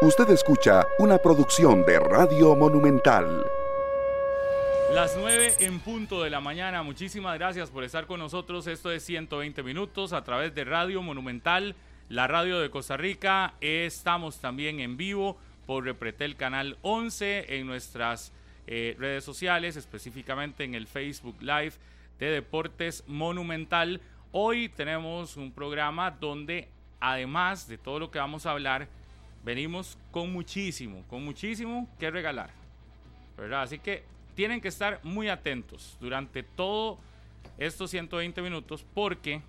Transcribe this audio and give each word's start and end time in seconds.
Usted 0.00 0.30
escucha 0.30 0.86
una 1.00 1.18
producción 1.18 1.84
de 1.84 1.98
Radio 1.98 2.54
Monumental. 2.54 3.44
Las 4.94 5.16
9 5.16 5.54
en 5.58 5.80
punto 5.80 6.22
de 6.22 6.30
la 6.30 6.40
mañana. 6.40 6.84
Muchísimas 6.84 7.36
gracias 7.36 7.68
por 7.68 7.82
estar 7.82 8.06
con 8.06 8.20
nosotros. 8.20 8.68
Esto 8.68 8.92
es 8.92 9.02
120 9.02 9.60
minutos 9.64 10.12
a 10.12 10.22
través 10.22 10.54
de 10.54 10.62
Radio 10.62 11.02
Monumental, 11.02 11.74
la 12.08 12.28
radio 12.28 12.60
de 12.60 12.70
Costa 12.70 12.96
Rica. 12.96 13.54
Estamos 13.60 14.38
también 14.38 14.78
en 14.78 14.96
vivo 14.96 15.36
por 15.66 15.82
Repretel 15.82 16.36
Canal 16.36 16.78
11 16.82 17.56
en 17.58 17.66
nuestras 17.66 18.32
eh, 18.68 18.94
redes 19.00 19.24
sociales, 19.24 19.74
específicamente 19.74 20.62
en 20.62 20.76
el 20.76 20.86
Facebook 20.86 21.38
Live 21.40 21.72
de 22.20 22.26
Deportes 22.30 23.02
Monumental. 23.08 24.00
Hoy 24.30 24.68
tenemos 24.68 25.36
un 25.36 25.50
programa 25.50 26.12
donde, 26.12 26.68
además 27.00 27.66
de 27.66 27.78
todo 27.78 27.98
lo 27.98 28.12
que 28.12 28.20
vamos 28.20 28.46
a 28.46 28.52
hablar, 28.52 28.86
venimos 29.48 29.96
con 30.10 30.30
muchísimo, 30.30 31.02
con 31.08 31.24
muchísimo 31.24 31.88
que 31.98 32.10
regalar. 32.10 32.50
¿verdad? 33.34 33.62
Así 33.62 33.78
que 33.78 34.04
tienen 34.34 34.60
que 34.60 34.68
estar 34.68 35.00
muy 35.04 35.30
atentos 35.30 35.96
durante 36.02 36.42
todo 36.42 36.98
estos 37.56 37.90
120 37.90 38.42
minutos 38.42 38.84
porque, 38.92 39.40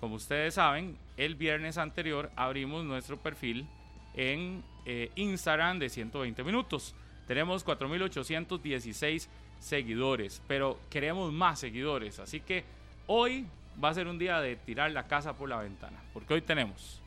como 0.00 0.16
ustedes 0.16 0.54
saben, 0.54 0.98
el 1.16 1.36
viernes 1.36 1.78
anterior 1.78 2.32
abrimos 2.34 2.84
nuestro 2.84 3.16
perfil 3.16 3.68
en 4.14 4.64
eh, 4.84 5.12
Instagram 5.14 5.78
de 5.78 5.90
120 5.90 6.42
minutos. 6.42 6.92
Tenemos 7.28 7.64
4.816 7.64 9.28
seguidores, 9.60 10.42
pero 10.48 10.80
queremos 10.90 11.32
más 11.32 11.60
seguidores. 11.60 12.18
Así 12.18 12.40
que 12.40 12.64
hoy 13.06 13.46
va 13.82 13.90
a 13.90 13.94
ser 13.94 14.08
un 14.08 14.18
día 14.18 14.40
de 14.40 14.56
tirar 14.56 14.90
la 14.90 15.06
casa 15.06 15.34
por 15.34 15.48
la 15.48 15.58
ventana, 15.58 16.02
porque 16.12 16.34
hoy 16.34 16.42
tenemos 16.42 17.00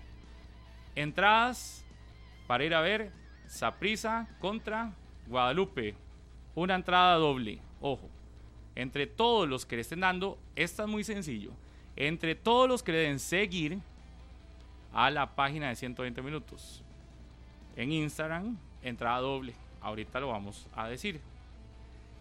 entradas 0.95 1.80
para 2.51 2.65
ir 2.65 2.75
a 2.75 2.81
ver 2.81 3.13
Saprisa 3.47 4.27
contra 4.41 4.91
Guadalupe. 5.25 5.95
Una 6.53 6.75
entrada 6.75 7.15
doble, 7.15 7.61
ojo. 7.79 8.09
Entre 8.75 9.07
todos 9.07 9.47
los 9.47 9.65
que 9.65 9.77
le 9.77 9.83
estén 9.83 10.01
dando, 10.01 10.37
esta 10.57 10.83
es 10.83 10.89
muy 10.89 11.05
sencillo. 11.05 11.51
Entre 11.95 12.35
todos 12.35 12.67
los 12.67 12.83
que 12.83 12.91
le 12.91 12.97
den 12.97 13.19
seguir 13.19 13.79
a 14.91 15.09
la 15.09 15.33
página 15.33 15.69
de 15.69 15.77
120 15.77 16.21
minutos 16.21 16.83
en 17.77 17.93
Instagram, 17.93 18.57
entrada 18.81 19.19
doble. 19.19 19.53
Ahorita 19.79 20.19
lo 20.19 20.27
vamos 20.27 20.67
a 20.75 20.89
decir. 20.89 21.21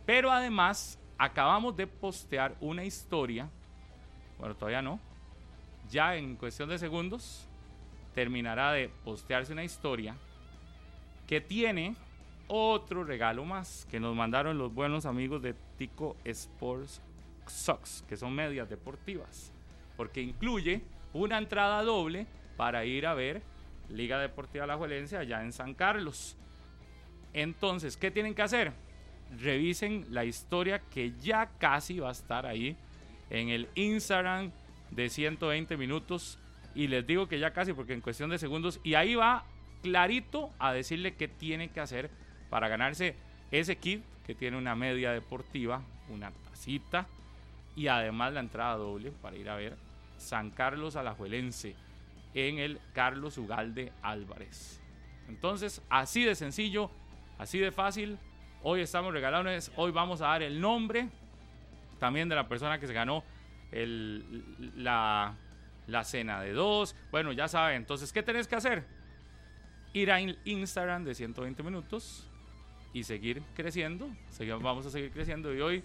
Pero 0.07 0.31
además, 0.31 0.97
acabamos 1.19 1.77
de 1.77 1.89
postear 1.89 2.55
una 2.61 2.85
historia. 2.85 3.49
Bueno, 4.39 4.55
todavía 4.55 4.81
no. 4.81 5.01
Ya 5.91 6.15
en 6.15 6.37
cuestión 6.37 6.69
de 6.69 6.79
segundos 6.79 7.49
terminará 8.15 8.73
de 8.73 8.91
postearse 9.05 9.53
una 9.53 9.65
historia 9.65 10.17
que 11.27 11.41
tiene 11.41 11.95
otro 12.49 13.05
regalo 13.05 13.45
más 13.45 13.87
que 13.89 14.01
nos 14.01 14.17
mandaron 14.17 14.59
los 14.59 14.75
buenos 14.75 15.07
amigos 15.07 15.41
de 15.43 15.55
Tico 15.79 16.17
Sports 16.25 17.01
Socks, 17.47 18.05
que 18.09 18.17
son 18.17 18.35
medias 18.35 18.69
deportivas, 18.69 19.53
porque 19.97 20.21
incluye 20.21 20.83
una 21.13 21.39
entrada 21.39 21.83
doble 21.85 22.27
para 22.57 22.85
ir 22.85 23.07
a 23.07 23.15
ver 23.15 23.43
Liga 23.89 24.19
Deportiva 24.19 24.67
La 24.67 24.77
Juelencia 24.77 25.21
allá 25.21 25.43
en 25.43 25.53
San 25.53 25.75
Carlos. 25.75 26.37
Entonces, 27.33 27.97
¿qué 27.97 28.11
tienen 28.11 28.35
que 28.35 28.43
hacer? 28.43 28.73
Revisen 29.39 30.07
la 30.11 30.25
historia 30.25 30.81
que 30.91 31.13
ya 31.21 31.51
casi 31.59 32.01
va 32.01 32.09
a 32.09 32.13
estar 32.13 32.47
ahí 32.47 32.77
en 33.31 33.49
el 33.49 33.69
Instagram 33.77 34.51
de 34.91 35.09
120 35.09 35.77
minutos. 35.77 36.40
Y 36.75 36.87
les 36.87 37.07
digo 37.07 37.27
que 37.27 37.39
ya 37.39 37.53
casi, 37.53 37.73
porque 37.73 37.93
en 37.93 38.01
cuestión 38.01 38.31
de 38.31 38.39
segundos, 38.39 38.81
y 38.83 38.95
ahí 38.95 39.15
va 39.15 39.45
clarito 39.83 40.51
a 40.59 40.73
decirle 40.73 41.15
qué 41.15 41.29
tiene 41.29 41.69
que 41.69 41.81
hacer 41.81 42.11
para 42.49 42.69
ganarse 42.69 43.17
ese 43.51 43.77
kit 43.77 44.03
que 44.27 44.35
tiene 44.35 44.57
una 44.57 44.77
media 44.77 45.13
deportiva, 45.13 45.83
una 46.09 46.31
tacita 46.31 47.07
y 47.75 47.89
además 47.89 48.33
la 48.33 48.41
entrada 48.41 48.77
doble 48.77 49.11
para 49.11 49.37
ir 49.37 49.49
a 49.49 49.57
ver 49.57 49.77
San 50.19 50.51
Carlos 50.51 50.97
Alajuelense 50.97 51.75
en 52.35 52.59
el 52.59 52.81
Carlos 52.93 53.39
Ugalde 53.39 53.93
Álvarez. 54.03 54.81
Entonces, 55.29 55.83
así 55.89 56.25
de 56.25 56.35
sencillo, 56.35 56.91
así 57.39 57.59
de 57.59 57.73
fácil. 57.73 58.19
Hoy 58.63 58.83
estamos 58.83 59.13
regalando, 59.13 59.51
hoy 59.77 59.91
vamos 59.91 60.21
a 60.21 60.27
dar 60.27 60.43
el 60.43 60.61
nombre 60.61 61.09
también 61.99 62.29
de 62.29 62.35
la 62.35 62.49
persona 62.49 62.79
que 62.79 62.87
se 62.87 62.93
ganó 62.93 63.25
el, 63.73 64.73
la, 64.77 65.35
la 65.87 66.05
cena 66.05 66.41
de 66.41 66.53
dos. 66.53 66.95
Bueno, 67.11 67.33
ya 67.33 67.49
saben, 67.49 67.77
entonces, 67.77 68.13
¿qué 68.13 68.23
tenés 68.23 68.47
que 68.47 68.57
hacer? 68.57 68.85
Ir 69.93 70.13
a 70.13 70.21
Instagram 70.21 71.05
de 71.05 71.15
120 71.15 71.63
minutos 71.63 72.29
y 72.93 73.05
seguir 73.05 73.43
creciendo. 73.55 74.11
vamos 74.61 74.87
a 74.87 74.91
seguir 74.91 75.11
creciendo 75.11 75.55
y 75.55 75.61
hoy 75.61 75.85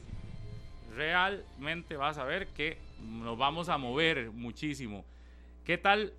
realmente 0.95 1.97
vas 1.97 2.17
a 2.17 2.23
ver 2.23 2.47
que 2.47 2.77
nos 3.01 3.37
vamos 3.37 3.69
a 3.69 3.77
mover 3.77 4.31
muchísimo. 4.31 5.03
¿Qué 5.63 5.77
tal 5.77 6.13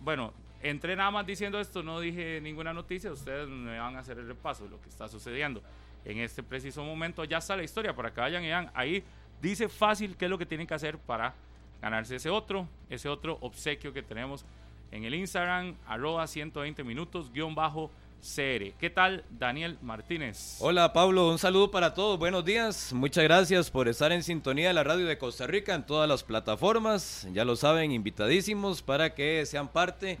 bueno, 0.00 0.32
entré 0.62 0.96
nada 0.96 1.10
más 1.10 1.26
diciendo 1.26 1.60
esto, 1.60 1.82
no 1.82 2.00
dije 2.00 2.40
ninguna 2.40 2.72
noticia, 2.72 3.12
ustedes 3.12 3.48
me 3.48 3.78
van 3.78 3.96
a 3.96 4.00
hacer 4.00 4.18
el 4.18 4.26
repaso 4.26 4.64
de 4.64 4.70
lo 4.70 4.80
que 4.80 4.88
está 4.88 5.08
sucediendo. 5.08 5.62
En 6.04 6.18
este 6.18 6.42
preciso 6.42 6.82
momento 6.82 7.24
ya 7.24 7.38
está 7.38 7.54
la 7.54 7.62
historia 7.62 7.94
para 7.94 8.12
que 8.12 8.20
vayan 8.20 8.42
y 8.42 8.46
vean. 8.46 8.70
Ahí 8.74 9.04
dice 9.42 9.68
fácil 9.68 10.16
qué 10.16 10.24
es 10.24 10.30
lo 10.30 10.38
que 10.38 10.46
tienen 10.46 10.66
que 10.66 10.74
hacer 10.74 10.96
para 10.98 11.34
ganarse 11.80 12.16
ese 12.16 12.30
otro, 12.30 12.68
ese 12.88 13.08
otro 13.08 13.38
obsequio 13.40 13.92
que 13.92 14.02
tenemos 14.02 14.44
en 14.92 15.04
el 15.04 15.14
Instagram, 15.14 15.76
arroba 15.86 16.26
120 16.26 16.82
minutos, 16.84 17.32
guion 17.32 17.54
bajo 17.54 17.90
CR. 18.20 18.72
¿Qué 18.78 18.90
tal, 18.92 19.24
Daniel 19.30 19.78
Martínez? 19.80 20.58
Hola, 20.60 20.92
Pablo. 20.92 21.30
Un 21.30 21.38
saludo 21.38 21.70
para 21.70 21.94
todos. 21.94 22.18
Buenos 22.18 22.44
días. 22.44 22.92
Muchas 22.92 23.24
gracias 23.24 23.70
por 23.70 23.88
estar 23.88 24.12
en 24.12 24.22
sintonía 24.22 24.68
de 24.68 24.74
la 24.74 24.84
radio 24.84 25.06
de 25.06 25.16
Costa 25.16 25.46
Rica 25.46 25.74
en 25.74 25.86
todas 25.86 26.08
las 26.08 26.22
plataformas. 26.22 27.26
Ya 27.32 27.44
lo 27.44 27.56
saben, 27.56 27.92
invitadísimos 27.92 28.82
para 28.82 29.14
que 29.14 29.46
sean 29.46 29.68
parte 29.68 30.18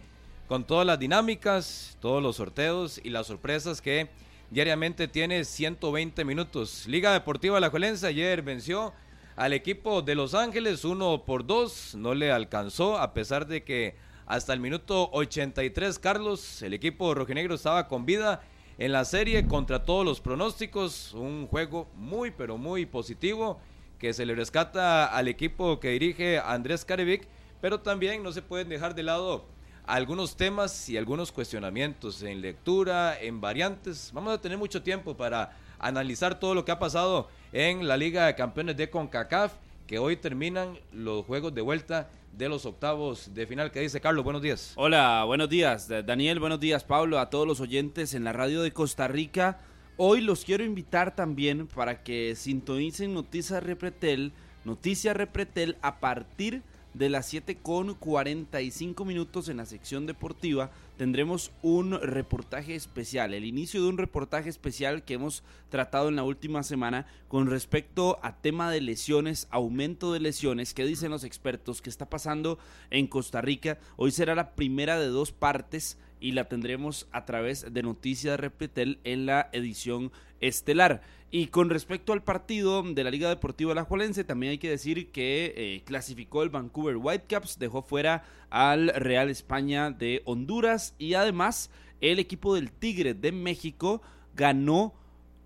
con 0.48 0.64
todas 0.64 0.86
las 0.86 0.98
dinámicas, 0.98 1.98
todos 2.00 2.22
los 2.22 2.36
sorteos 2.36 3.00
y 3.04 3.10
las 3.10 3.26
sorpresas 3.26 3.82
que 3.82 4.08
diariamente 4.50 5.06
tiene 5.06 5.44
120 5.44 6.24
minutos. 6.24 6.86
Liga 6.86 7.12
Deportiva 7.12 7.60
La 7.60 7.70
Juelense 7.70 8.06
ayer 8.06 8.42
venció 8.42 8.92
al 9.40 9.54
equipo 9.54 10.02
de 10.02 10.14
Los 10.14 10.34
Ángeles 10.34 10.84
uno 10.84 11.24
por 11.24 11.46
dos. 11.46 11.94
No 11.94 12.12
le 12.12 12.30
alcanzó 12.30 12.98
a 12.98 13.14
pesar 13.14 13.46
de 13.46 13.64
que 13.64 13.96
hasta 14.26 14.52
el 14.52 14.60
minuto 14.60 15.08
83, 15.12 15.98
Carlos, 15.98 16.60
el 16.60 16.74
equipo 16.74 17.14
rojinegro 17.14 17.54
estaba 17.54 17.88
con 17.88 18.04
vida 18.04 18.42
en 18.76 18.92
la 18.92 19.06
serie 19.06 19.46
contra 19.46 19.82
todos 19.82 20.04
los 20.04 20.20
pronósticos. 20.20 21.14
Un 21.14 21.46
juego 21.46 21.88
muy, 21.94 22.32
pero 22.32 22.58
muy 22.58 22.84
positivo 22.84 23.58
que 23.98 24.12
se 24.12 24.26
le 24.26 24.34
rescata 24.34 25.06
al 25.06 25.26
equipo 25.26 25.80
que 25.80 25.88
dirige 25.88 26.38
Andrés 26.38 26.84
Carevic, 26.84 27.26
pero 27.62 27.80
también 27.80 28.22
no 28.22 28.32
se 28.32 28.42
pueden 28.42 28.68
dejar 28.68 28.94
de 28.94 29.04
lado 29.04 29.46
algunos 29.86 30.36
temas 30.36 30.86
y 30.90 30.98
algunos 30.98 31.32
cuestionamientos 31.32 32.22
en 32.22 32.42
lectura, 32.42 33.18
en 33.18 33.40
variantes. 33.40 34.10
Vamos 34.12 34.34
a 34.34 34.40
tener 34.42 34.58
mucho 34.58 34.82
tiempo 34.82 35.16
para 35.16 35.56
analizar 35.78 36.38
todo 36.38 36.54
lo 36.54 36.66
que 36.66 36.72
ha 36.72 36.78
pasado 36.78 37.30
en 37.52 37.88
la 37.88 37.96
Liga 37.96 38.26
de 38.26 38.34
Campeones 38.34 38.76
de 38.76 38.90
CONCACAF, 38.90 39.54
que 39.86 39.98
hoy 39.98 40.16
terminan 40.16 40.78
los 40.92 41.24
juegos 41.26 41.54
de 41.54 41.62
vuelta 41.62 42.08
de 42.32 42.48
los 42.48 42.64
octavos 42.64 43.34
de 43.34 43.46
final. 43.46 43.72
¿Qué 43.72 43.80
dice 43.80 44.00
Carlos? 44.00 44.24
Buenos 44.24 44.42
días. 44.42 44.72
Hola, 44.76 45.24
buenos 45.24 45.48
días. 45.48 45.88
Daniel, 45.88 46.38
buenos 46.38 46.60
días, 46.60 46.84
Pablo, 46.84 47.18
a 47.18 47.28
todos 47.28 47.46
los 47.46 47.60
oyentes 47.60 48.14
en 48.14 48.24
la 48.24 48.32
radio 48.32 48.62
de 48.62 48.72
Costa 48.72 49.08
Rica. 49.08 49.58
Hoy 49.96 50.20
los 50.20 50.44
quiero 50.44 50.64
invitar 50.64 51.14
también 51.14 51.66
para 51.66 52.02
que 52.02 52.34
sintonicen 52.36 53.12
Noticias 53.12 53.62
Repretel, 53.62 54.32
Noticias 54.64 55.16
Repretel 55.16 55.76
a 55.82 55.98
partir 55.98 56.62
de 56.94 57.08
las 57.08 57.26
7 57.26 57.58
con 57.62 57.94
45 57.94 59.04
minutos 59.04 59.48
en 59.48 59.58
la 59.58 59.66
sección 59.66 60.06
deportiva 60.06 60.70
tendremos 61.00 61.50
un 61.62 61.98
reportaje 61.98 62.74
especial, 62.74 63.32
el 63.32 63.46
inicio 63.46 63.82
de 63.82 63.88
un 63.88 63.96
reportaje 63.96 64.50
especial 64.50 65.02
que 65.02 65.14
hemos 65.14 65.42
tratado 65.70 66.10
en 66.10 66.16
la 66.16 66.24
última 66.24 66.62
semana 66.62 67.06
con 67.28 67.46
respecto 67.46 68.18
a 68.22 68.36
tema 68.36 68.70
de 68.70 68.82
lesiones, 68.82 69.48
aumento 69.50 70.12
de 70.12 70.20
lesiones, 70.20 70.74
qué 70.74 70.84
dicen 70.84 71.10
los 71.10 71.24
expertos, 71.24 71.80
qué 71.80 71.88
está 71.88 72.10
pasando 72.10 72.58
en 72.90 73.06
Costa 73.06 73.40
Rica. 73.40 73.78
Hoy 73.96 74.10
será 74.10 74.34
la 74.34 74.50
primera 74.50 74.98
de 74.98 75.06
dos 75.06 75.32
partes 75.32 75.96
y 76.20 76.32
la 76.32 76.50
tendremos 76.50 77.06
a 77.12 77.24
través 77.24 77.72
de 77.72 77.82
Noticias 77.82 78.38
Repetel 78.38 78.98
en 79.04 79.24
la 79.24 79.48
edición 79.52 80.12
estelar. 80.40 81.00
Y 81.32 81.46
con 81.46 81.70
respecto 81.70 82.12
al 82.12 82.24
partido 82.24 82.82
de 82.82 83.04
la 83.04 83.10
Liga 83.10 83.28
Deportiva 83.28 83.70
Alajuelense, 83.72 84.24
también 84.24 84.50
hay 84.50 84.58
que 84.58 84.68
decir 84.68 85.12
que 85.12 85.54
eh, 85.56 85.82
clasificó 85.84 86.42
el 86.42 86.50
Vancouver 86.50 86.96
Whitecaps, 86.96 87.58
dejó 87.58 87.82
fuera 87.82 88.24
al 88.50 88.88
Real 88.88 89.30
España 89.30 89.90
de 89.90 90.22
Honduras 90.24 90.94
y 90.98 91.14
además 91.14 91.70
el 92.00 92.18
equipo 92.18 92.56
del 92.56 92.72
Tigre 92.72 93.14
de 93.14 93.30
México 93.30 94.02
ganó 94.34 94.92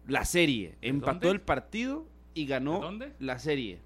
la 0.06 0.25
serie, 0.25 0.76
empató 0.81 1.31
el 1.31 1.42
partido 1.42 2.06
y 2.32 2.46
ganó 2.46 2.80
la 3.19 3.38
serie. 3.38 3.78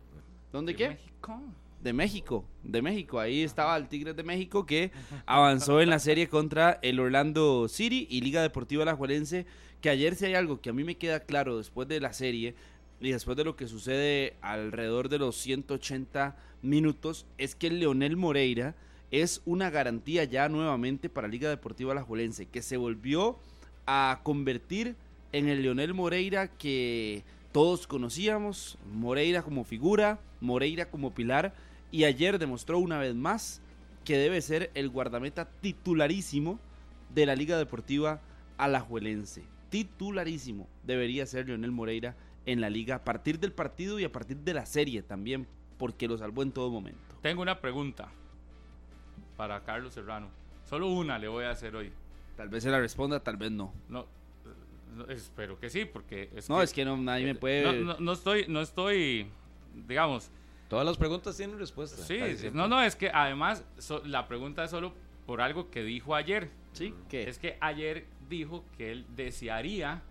¿Dónde 0.53 0.77
qué? 0.77 0.91
México. 0.91 1.41
De 1.83 1.93
México, 1.93 2.45
de 2.65 2.83
México. 2.83 3.21
Ahí 3.21 3.43
estaba 3.43 3.77
el 3.77 3.89
Tigres 3.89 4.17
de 4.17 4.23
México 4.23 4.67
que 4.67 4.91
avanzó 5.27 5.81
en 5.81 5.91
la 5.91 5.99
serie 5.99 6.29
contra 6.29 6.79
el 6.83 7.01
Orlando 7.01 7.69
City 7.69 8.07
y 8.11 8.21
Liga 8.21 8.43
Deportiva 8.43 8.83
Alajuelense, 8.83 9.47
que 9.81 9.91
ayer 9.91 10.15
si 10.15 10.27
hay 10.27 10.35
algo 10.35 10.61
que 10.61 10.71
a 10.71 10.73
mí 10.73 10.85
me 10.85 10.97
queda 10.97 11.21
claro 11.21 11.59
después 11.59 11.89
de 11.89 12.01
la 12.01 12.13
serie 12.13 12.55
y 13.01 13.13
después 13.13 13.37
de 13.37 13.45
lo 13.45 13.57
que 13.57 13.69
sucede 13.69 14.35
alrededor 14.41 15.09
de 15.09 15.19
los 15.19 15.37
180 15.37 16.37
minutos, 16.63 17.27
es 17.39 17.55
que 17.55 17.69
el 17.69 17.79
Leonel 17.79 18.17
Moreira 18.17 18.75
es 19.11 19.41
una 19.47 19.71
garantía 19.71 20.25
ya 20.25 20.49
nuevamente 20.49 21.09
para 21.09 21.29
Liga 21.29 21.49
Deportiva 21.49 21.93
Alajuelense, 21.93 22.47
que 22.47 22.63
se 22.63 22.77
volvió 22.77 23.39
a 23.87 24.21
convertir 24.23 24.97
en 25.33 25.49
el 25.49 25.63
Leonel 25.63 25.95
Moreira 25.95 26.49
que 26.49 27.23
todos 27.53 27.87
conocíamos, 27.87 28.77
Moreira 28.93 29.43
como 29.43 29.65
figura, 29.65 30.21
Moreira 30.41 30.91
como 30.91 31.15
pilar, 31.15 31.55
y 31.91 32.05
ayer 32.05 32.39
demostró 32.39 32.79
una 32.79 32.99
vez 32.99 33.15
más 33.15 33.61
que 34.05 34.17
debe 34.17 34.41
ser 34.41 34.71
el 34.75 34.89
guardameta 34.89 35.47
titularísimo 35.61 36.59
de 37.15 37.27
la 37.27 37.35
Liga 37.35 37.57
Deportiva 37.59 38.21
Alajuelense. 38.57 39.45
Titularísimo 39.71 40.69
debería 40.85 41.27
ser 41.27 41.47
Leonel 41.47 41.73
Moreira 41.73 42.17
en 42.47 42.61
la 42.61 42.71
liga 42.71 42.97
a 42.97 43.05
partir 43.05 43.39
del 43.39 43.53
partido 43.53 43.99
y 44.01 44.05
a 44.05 44.13
partir 44.13 44.39
de 44.39 44.55
la 44.55 44.65
serie 44.67 45.03
también, 45.03 45.47
porque 45.77 46.09
lo 46.09 46.17
salvó 46.17 46.43
en 46.43 46.53
todo 46.53 46.71
momento. 46.71 47.01
Tengo 47.21 47.43
una 47.43 47.61
pregunta 47.61 48.09
para 49.37 49.63
Carlos 49.65 49.95
Serrano. 49.95 50.29
Solo 50.65 50.89
una 50.89 51.19
le 51.19 51.29
voy 51.29 51.45
a 51.45 51.51
hacer 51.51 51.75
hoy. 51.77 51.93
Tal 52.37 52.49
vez 52.49 52.63
se 52.63 52.71
la 52.71 52.81
responda, 52.81 53.21
tal 53.21 53.37
vez 53.37 53.51
no. 53.51 53.73
No, 53.89 54.07
no, 54.97 55.07
espero 55.09 55.59
que 55.59 55.71
sí, 55.71 55.85
porque 55.85 56.31
es 56.35 56.49
No, 56.49 56.59
que- 56.59 56.65
es 56.65 56.73
que 56.73 56.85
no, 56.85 56.97
nadie 56.97 57.27
me 57.27 57.35
puede... 57.35 57.63
no, 57.83 57.95
no- 57.95 58.01
no 58.01 58.13
estoy, 58.13 58.47
no 58.49 58.61
estoy, 58.61 59.27
digamos, 59.87 60.31
Todas 60.69 60.85
las 60.85 60.97
preguntas 60.97 61.37
tienen 61.37 61.59
respuesta. 61.59 61.97
sí, 62.03 62.19
siempre. 62.19 62.51
no, 62.53 62.69
no, 62.69 62.83
es 62.83 62.95
que 62.97 63.11
además 63.13 63.65
so- 63.79 64.03
la 64.05 64.29
pregunta 64.29 64.65
es 64.65 64.71
solo 64.71 64.93
por 65.27 65.41
algo 65.41 65.71
que 65.71 65.83
dijo 65.83 66.15
ayer. 66.15 66.51
Sí, 66.73 66.95
¿qué? 67.09 67.29
Es 67.29 67.39
que 67.39 67.57
ayer 67.61 68.07
dijo 68.29 68.65
que 68.77 68.93
él 68.93 69.07
desearía 69.17 70.03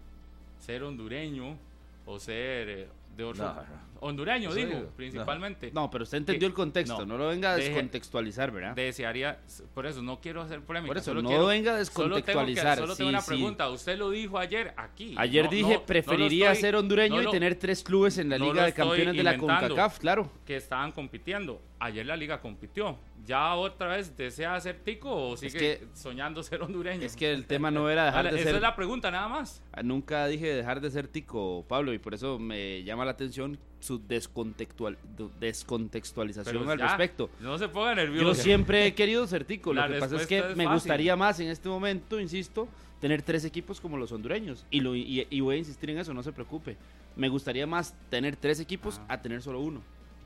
ser 0.59 0.83
hondureño 0.83 1.57
o 2.05 2.19
ser 2.19 2.69
eh, 2.69 2.89
de 3.15 3.23
otro 3.23 3.45
No, 3.45 3.53
no. 3.53 3.61
Hondureño, 4.01 4.53
digo. 4.53 4.87
principalmente. 4.95 5.71
No, 5.73 5.89
pero 5.89 6.03
usted 6.03 6.17
entendió 6.19 6.41
que- 6.41 6.45
el 6.47 6.53
contexto, 6.53 6.99
no, 6.99 7.05
no. 7.05 7.17
lo 7.17 7.27
venga 7.29 7.51
a 7.53 7.55
descontextualizar, 7.55 8.51
¿verdad? 8.51 8.75
Desearía, 8.75 9.39
por 9.73 9.85
eso 9.85 10.01
no 10.01 10.19
quiero 10.19 10.41
hacer 10.41 10.61
polémica. 10.61 10.87
Por 10.89 10.97
eso, 10.97 11.05
solo 11.11 11.21
no 11.21 11.29
quiero- 11.29 11.45
venga 11.47 11.75
a 11.77 11.85
Solo 11.85 11.93
tengo, 11.93 12.15
que- 12.15 12.21
descontextualizar. 12.31 12.77
solo 12.77 12.95
tengo 12.95 13.09
sí, 13.09 13.13
una 13.13 13.21
sí. 13.21 13.27
pregunta. 13.27 13.69
Usted 13.69 13.97
lo 13.97 14.09
dijo 14.09 14.37
ayer 14.37 14.73
aquí. 14.77 15.15
Ayer 15.17 15.45
No- 15.45 15.51
dije, 15.51 15.61
no- 15.63 15.69
no 15.69 15.73
lo 15.75 15.85
preferiría 15.85 16.51
estoy- 16.51 16.61
ser 16.61 16.75
hondureño 16.75 17.15
no 17.15 17.21
y 17.21 17.25
lo- 17.25 17.31
tener 17.31 17.55
tres 17.55 17.83
clubes 17.83 18.17
en 18.17 18.29
la 18.29 18.37
no 18.37 18.45
Liga 18.45 18.61
lo 18.61 18.65
de 18.67 18.73
Campeones 18.73 19.15
de 19.15 19.23
la. 19.23 19.37
CONCACAF, 19.37 19.99
claro. 19.99 20.31
que 20.45 20.55
estaban 20.55 20.91
compitiendo. 20.91 21.61
Ayer 21.79 22.05
la 22.05 22.15
liga 22.17 22.41
compitió. 22.41 22.97
¿Ya 23.25 23.53
otra 23.53 23.87
vez 23.87 24.15
desea 24.17 24.59
ser 24.59 24.79
tico 24.79 25.13
o 25.29 25.37
sigue 25.37 25.59
que- 25.59 25.87
soñando 25.93 26.41
ser 26.41 26.61
hondureño? 26.63 27.03
Es 27.05 27.15
que 27.15 27.31
el 27.31 27.45
tema 27.45 27.69
no 27.69 27.89
era 27.89 28.05
dejar 28.05 28.25
Ahora, 28.25 28.31
de 28.31 28.37
Esa 28.39 28.47
ser... 28.49 28.55
es 28.55 28.61
la 28.61 28.75
pregunta 28.75 29.11
nada 29.11 29.27
más. 29.27 29.61
Ah, 29.73 29.83
Nunca 29.83 30.25
dije 30.27 30.47
dejar 30.55 30.81
de 30.81 30.89
ser 30.89 31.07
tico, 31.07 31.63
Pablo, 31.67 31.93
y 31.93 31.99
por 31.99 32.13
eso 32.15 32.39
me 32.39 32.83
llama 32.83 33.05
la 33.05 33.11
atención 33.11 33.59
su 33.79 33.99
descontextual, 34.07 34.97
descontextualización 35.39 36.57
Pero 36.59 36.71
al 36.71 36.77
ya, 36.79 36.87
respecto. 36.87 37.29
No 37.39 37.57
se 37.57 37.67
ponga 37.69 37.95
nervioso. 37.95 38.27
Yo 38.29 38.33
siempre 38.35 38.85
he 38.87 38.95
querido 38.95 39.27
ser 39.27 39.45
tico, 39.45 39.73
lo 39.73 39.87
que 39.87 39.99
pasa 39.99 40.15
es 40.17 40.27
que 40.27 40.39
es 40.39 40.45
me 40.55 40.63
fácil. 40.63 40.69
gustaría 40.73 41.15
más 41.15 41.39
en 41.39 41.49
este 41.49 41.69
momento, 41.69 42.19
insisto, 42.19 42.67
tener 43.01 43.21
tres 43.21 43.45
equipos 43.45 43.79
como 43.81 43.97
los 43.97 44.11
hondureños. 44.11 44.65
Y, 44.71 44.79
lo, 44.81 44.95
y, 44.95 45.27
y 45.29 45.39
voy 45.41 45.55
a 45.55 45.59
insistir 45.59 45.89
en 45.89 45.99
eso, 45.99 46.13
no 46.13 46.23
se 46.23 46.31
preocupe. 46.31 46.77
Me 47.15 47.29
gustaría 47.29 47.67
más 47.67 47.95
tener 48.09 48.35
tres 48.35 48.59
equipos 48.59 48.99
Ah. 49.07 49.13
a 49.15 49.21
tener 49.21 49.41
solo 49.41 49.59
uno. 49.59 49.81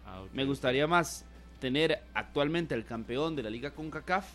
Ah. 0.05 0.23
Me 0.33 0.45
gustaría 0.45 0.87
más 0.87 1.25
tener 1.61 2.01
actualmente 2.15 2.73
el 2.75 2.83
campeón 2.83 3.35
de 3.35 3.43
la 3.43 3.49
Liga 3.51 3.71
CONCACAF 3.71 4.25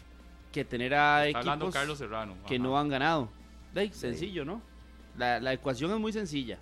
que 0.52 0.64
tener 0.64 0.94
a 0.94 1.26
Está 1.26 1.40
equipos 1.40 1.74
Carlos 1.74 1.98
Serrano. 1.98 2.36
que 2.46 2.54
Ajá. 2.54 2.62
no 2.64 2.78
han 2.78 2.88
ganado. 2.88 3.28
Sencillo, 3.90 4.44
¿no? 4.46 4.62
La, 5.18 5.38
la 5.40 5.52
ecuación 5.52 5.90
es 5.90 5.98
muy 5.98 6.12
sencilla. 6.12 6.58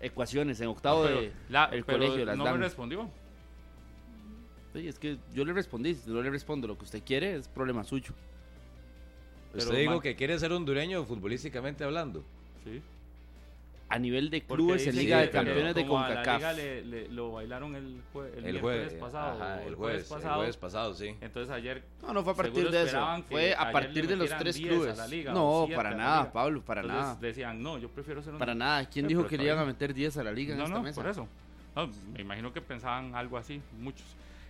Ecuaciones 0.00 0.60
en 0.60 0.66
octavo 0.68 1.04
Pero 1.04 1.20
de 1.20 1.32
la- 1.48 1.66
el 1.66 1.84
pero 1.84 1.98
colegio 1.98 2.24
las 2.26 2.36
no 2.36 2.44
dan. 2.44 2.58
me 2.58 2.64
respondió. 2.64 3.08
Sí, 4.74 4.88
es 4.88 4.98
que 4.98 5.16
yo 5.32 5.44
le 5.44 5.52
respondí, 5.52 5.94
si 5.94 6.10
no 6.10 6.20
le 6.20 6.28
respondo 6.30 6.66
lo 6.66 6.76
que 6.76 6.84
usted 6.84 7.02
quiere 7.04 7.36
es 7.36 7.46
problema 7.46 7.84
suyo. 7.84 8.12
Usted 9.54 9.66
Pero, 9.68 9.78
digo 9.78 9.92
man- 9.92 10.00
que 10.00 10.16
quiere 10.16 10.38
ser 10.38 10.50
hondureño 10.52 11.04
futbolísticamente 11.04 11.84
hablando. 11.84 12.24
Sí. 12.64 12.82
A 13.94 13.98
nivel 13.98 14.30
de 14.30 14.40
clubes 14.42 14.86
en 14.86 14.96
Liga 14.96 15.18
de 15.20 15.28
Campeones 15.28 15.74
de 15.74 15.80
a 15.82 15.84
La 15.84 15.88
CONCACAF. 15.90 16.36
liga 16.36 16.52
le, 16.54 16.82
le- 16.84 17.08
lo 17.08 17.32
bailaron 17.32 17.74
el, 17.76 18.00
jue- 18.14 18.30
el, 18.38 18.46
El 18.46 18.60
jueves 18.62 18.94
pasado. 18.94 19.42
ajá, 19.42 19.62
el 19.64 19.74
jueves, 19.74 20.02
el 20.04 20.08
pasado. 20.08 20.34
jueves 20.36 20.56
pasado, 20.56 20.94
sí. 20.94 21.14
Entonces 21.20 21.50
ayer 21.54 21.82
No, 22.00 22.14
no 22.14 22.22
fue 22.24 22.32
a 22.32 22.36
partir 22.36 22.70
de 22.70 22.82
eso. 22.84 23.06
Fue 23.28 23.54
a 23.54 23.70
partir 23.70 24.06
de 24.08 24.16
los 24.16 24.30
tres 24.38 24.56
10 24.56 24.66
a 24.66 24.74
clubes. 24.74 24.96
la 24.96 25.06
liga, 25.08 25.32
no, 25.34 25.64
7 25.66 25.76
para 25.76 25.90
a 25.90 25.94
nada, 25.94 26.18
liga. 26.20 26.32
Pablo, 26.32 26.62
para 26.62 26.80
entonces 26.80 27.04
nada. 27.06 27.18
decían, 27.20 27.62
no, 27.62 27.76
yo 27.78 27.90
prefiero 27.90 28.22
ser 28.22 28.32
un 28.32 28.38
Para 28.38 28.54
nada. 28.54 28.86
¿Quién 28.88 29.04
Sí, 29.04 29.08
dijo 29.10 29.26
que 29.26 29.36
le 29.36 29.44
iban 29.44 29.58
a 29.58 29.64
meter 29.66 29.92
10 29.92 30.16
a 30.16 30.24
la 30.24 30.32
liga 30.32 30.52
en 30.52 30.58
No, 30.60 30.64
esta 30.64 30.76
no, 30.78 30.82
mesa? 30.82 31.02
por 31.02 31.10
eso. 31.10 31.28
No, 31.76 31.90
me 32.14 32.20
imagino 32.22 32.50
que 32.50 32.62
pensaban 32.62 33.14
algo 33.14 33.36
así, 33.36 33.60
muchos. 33.78 34.06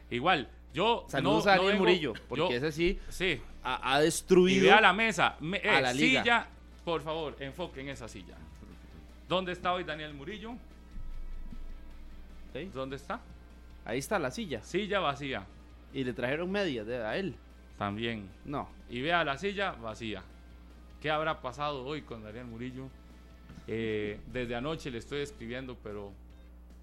Igual, 0.08 0.48
yo 0.72 1.04
Saludos 1.08 1.46
no, 1.46 1.50
a 1.50 1.56
no 1.56 1.62
Daniel 1.62 1.72
vengo- 1.78 1.84
Murillo, 1.84 2.12
porque 2.28 2.48
yo- 2.48 2.56
ese 2.56 2.70
sí 2.70 2.98
Sí, 3.08 3.40
ha, 3.64 3.94
ha 3.96 4.00
y 4.00 4.04
destruido. 4.04 4.66
vea 4.66 4.80
la 4.80 4.92
mesa. 4.92 5.34
Me- 5.40 5.58
a 5.58 5.78
eh, 5.80 5.82
la 5.82 5.92
liga. 5.92 6.22
Silla, 6.22 6.46
por 6.84 7.02
favor, 7.02 7.34
enfoque 7.40 7.80
en 7.80 7.88
esa 7.88 8.06
silla. 8.06 8.36
¿Dónde 9.28 9.52
está 9.52 9.72
hoy 9.72 9.84
Daniel 9.84 10.14
Murillo? 10.14 10.54
¿Dónde 12.74 12.96
está? 12.96 13.20
Ahí 13.84 13.98
está 13.98 14.18
la 14.18 14.30
silla. 14.30 14.62
Silla 14.62 15.00
vacía, 15.00 15.46
Y 15.94 16.04
le 16.04 16.12
trajeron 16.12 16.50
medias 16.50 16.86
de- 16.86 17.04
a 17.04 17.16
él. 17.16 17.34
también. 17.78 18.28
No. 18.44 18.68
Y 18.88 19.00
vea 19.00 19.24
la 19.24 19.36
silla 19.38 19.72
vacía. 19.72 20.22
¿Qué 21.00 21.10
habrá 21.10 21.40
pasado 21.40 21.84
hoy 21.84 22.02
con 22.02 22.22
Daniel 22.22 22.44
Murillo? 22.46 22.88
Eh, 23.66 24.20
desde 24.32 24.54
anoche 24.54 24.90
le 24.90 24.98
estoy 24.98 25.20
escribiendo, 25.20 25.76
pero 25.82 26.12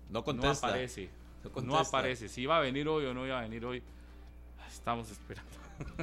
No 0.09 0.19
no 0.19 0.23
contesta. 0.23 0.67
aparece. 0.67 1.09
No 1.55 1.61
No 1.61 1.77
aparece. 1.77 2.27
Si 2.27 2.41
iba 2.41 2.57
a 2.57 2.59
venir 2.61 2.87
hoy 2.87 3.05
o 3.05 3.13
no 3.13 3.25
iba 3.25 3.39
a 3.39 3.43
venir 3.43 3.63
hoy, 3.65 3.81
estamos 4.67 5.09
esperando. 5.09 5.49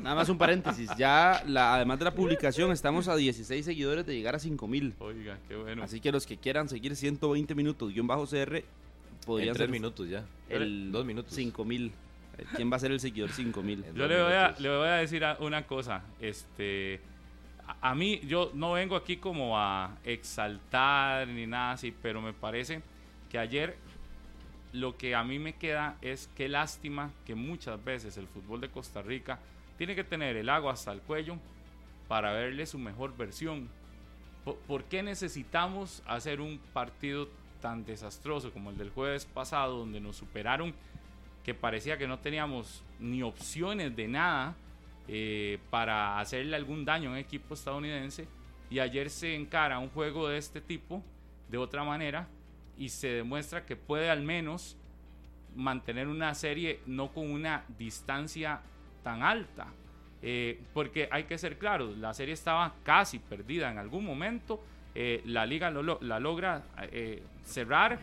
Nada 0.02 0.14
más 0.14 0.28
un 0.28 0.38
paréntesis. 0.38 0.90
Ya, 0.96 1.42
la, 1.46 1.74
además 1.74 1.98
de 1.98 2.04
la 2.04 2.14
publicación, 2.14 2.72
estamos 2.72 3.08
a 3.08 3.16
16 3.16 3.64
seguidores 3.64 4.06
de 4.06 4.14
llegar 4.14 4.34
a 4.34 4.38
5000. 4.38 4.94
Oiga, 4.98 5.38
qué 5.48 5.56
bueno. 5.56 5.82
Así 5.82 6.00
que 6.00 6.12
los 6.12 6.26
que 6.26 6.36
quieran 6.36 6.68
seguir 6.68 6.96
120 6.96 7.54
minutos 7.54 7.92
guion 7.92 8.06
bajo 8.06 8.26
CR 8.26 8.56
En 8.56 8.64
podrían 9.24 9.54
tres 9.54 9.66
ser 9.66 9.70
minutos 9.70 10.08
ya. 10.08 10.24
el 10.48 10.92
Dos 10.92 11.04
minutos. 11.04 11.34
5000. 11.34 11.92
Eh, 12.38 12.44
¿Quién 12.54 12.70
va 12.70 12.76
a 12.76 12.80
ser 12.80 12.92
el 12.92 13.00
seguidor 13.00 13.30
5000? 13.30 13.84
En 13.84 13.94
Yo 13.94 14.06
le 14.06 14.22
voy, 14.22 14.32
a, 14.32 14.54
le 14.58 14.68
voy 14.68 14.88
a 14.88 14.94
decir 14.96 15.24
una 15.40 15.66
cosa. 15.66 16.02
Este, 16.20 17.00
a, 17.66 17.90
a 17.90 17.94
mí, 17.94 18.20
yo 18.26 18.50
no 18.54 18.72
vengo 18.72 18.96
aquí 18.96 19.16
como 19.16 19.58
a 19.58 19.96
exaltar 20.04 21.28
ni 21.28 21.46
nada 21.46 21.72
así, 21.72 21.94
pero 22.02 22.20
me 22.20 22.32
parece 22.32 22.82
que 23.30 23.38
ayer 23.38 23.76
lo 24.72 24.96
que 24.96 25.14
a 25.14 25.24
mí 25.24 25.38
me 25.38 25.54
queda 25.54 25.96
es 26.02 26.28
qué 26.36 26.48
lástima 26.48 27.10
que 27.24 27.34
muchas 27.34 27.82
veces 27.82 28.16
el 28.18 28.26
fútbol 28.26 28.60
de 28.60 28.68
Costa 28.68 29.00
Rica 29.02 29.38
tiene 29.76 29.94
que 29.94 30.04
tener 30.04 30.36
el 30.36 30.48
agua 30.48 30.72
hasta 30.72 30.92
el 30.92 31.00
cuello 31.00 31.36
para 32.08 32.32
verle 32.32 32.66
su 32.66 32.78
mejor 32.78 33.16
versión. 33.16 33.68
¿Por, 34.44 34.84
qué 34.84 35.02
necesitamos 35.02 36.02
hacer 36.06 36.40
un 36.40 36.60
partido 36.72 37.28
tan 37.60 37.84
desastroso 37.84 38.52
como 38.52 38.70
el 38.70 38.78
del 38.78 38.90
jueves 38.90 39.24
pasado, 39.24 39.78
donde 39.78 40.00
nos 40.00 40.16
superaron, 40.16 40.72
que 41.44 41.52
parecía 41.52 41.98
que 41.98 42.06
no 42.06 42.18
teníamos 42.20 42.82
ni 43.00 43.22
opciones 43.22 43.94
de 43.96 44.06
nada 44.06 44.54
eh, 45.08 45.58
para 45.70 46.20
hacerle 46.20 46.54
algún 46.54 46.84
daño 46.84 47.08
a 47.08 47.12
un 47.12 47.18
equipo 47.18 47.54
estadounidense? 47.54 48.28
Y 48.70 48.78
ayer 48.78 49.10
se 49.10 49.34
encara 49.34 49.78
un 49.78 49.90
juego 49.90 50.28
de 50.28 50.38
este 50.38 50.60
tipo 50.60 51.02
de 51.48 51.58
otra 51.58 51.82
manera 51.82 52.28
y 52.78 52.88
se 52.88 53.08
demuestra 53.08 53.66
que 53.66 53.74
puede 53.74 54.10
al 54.10 54.22
menos 54.22 54.76
mantener 55.56 56.06
una 56.06 56.34
serie 56.34 56.80
no 56.86 57.12
con 57.12 57.30
una 57.30 57.64
distancia 57.78 58.60
tan 59.06 59.22
alta. 59.22 59.68
Eh, 60.20 60.58
porque 60.74 61.08
hay 61.12 61.24
que 61.24 61.38
ser 61.38 61.58
claros, 61.58 61.96
la 61.98 62.12
serie 62.12 62.34
estaba 62.34 62.74
casi 62.82 63.20
perdida 63.20 63.70
en 63.70 63.78
algún 63.78 64.04
momento. 64.04 64.60
eh, 64.98 65.20
la 65.26 65.44
liga 65.44 65.70
lo- 65.70 65.98
la 66.00 66.18
logra 66.18 66.62
eh, 66.90 67.22
cerrar, 67.44 67.98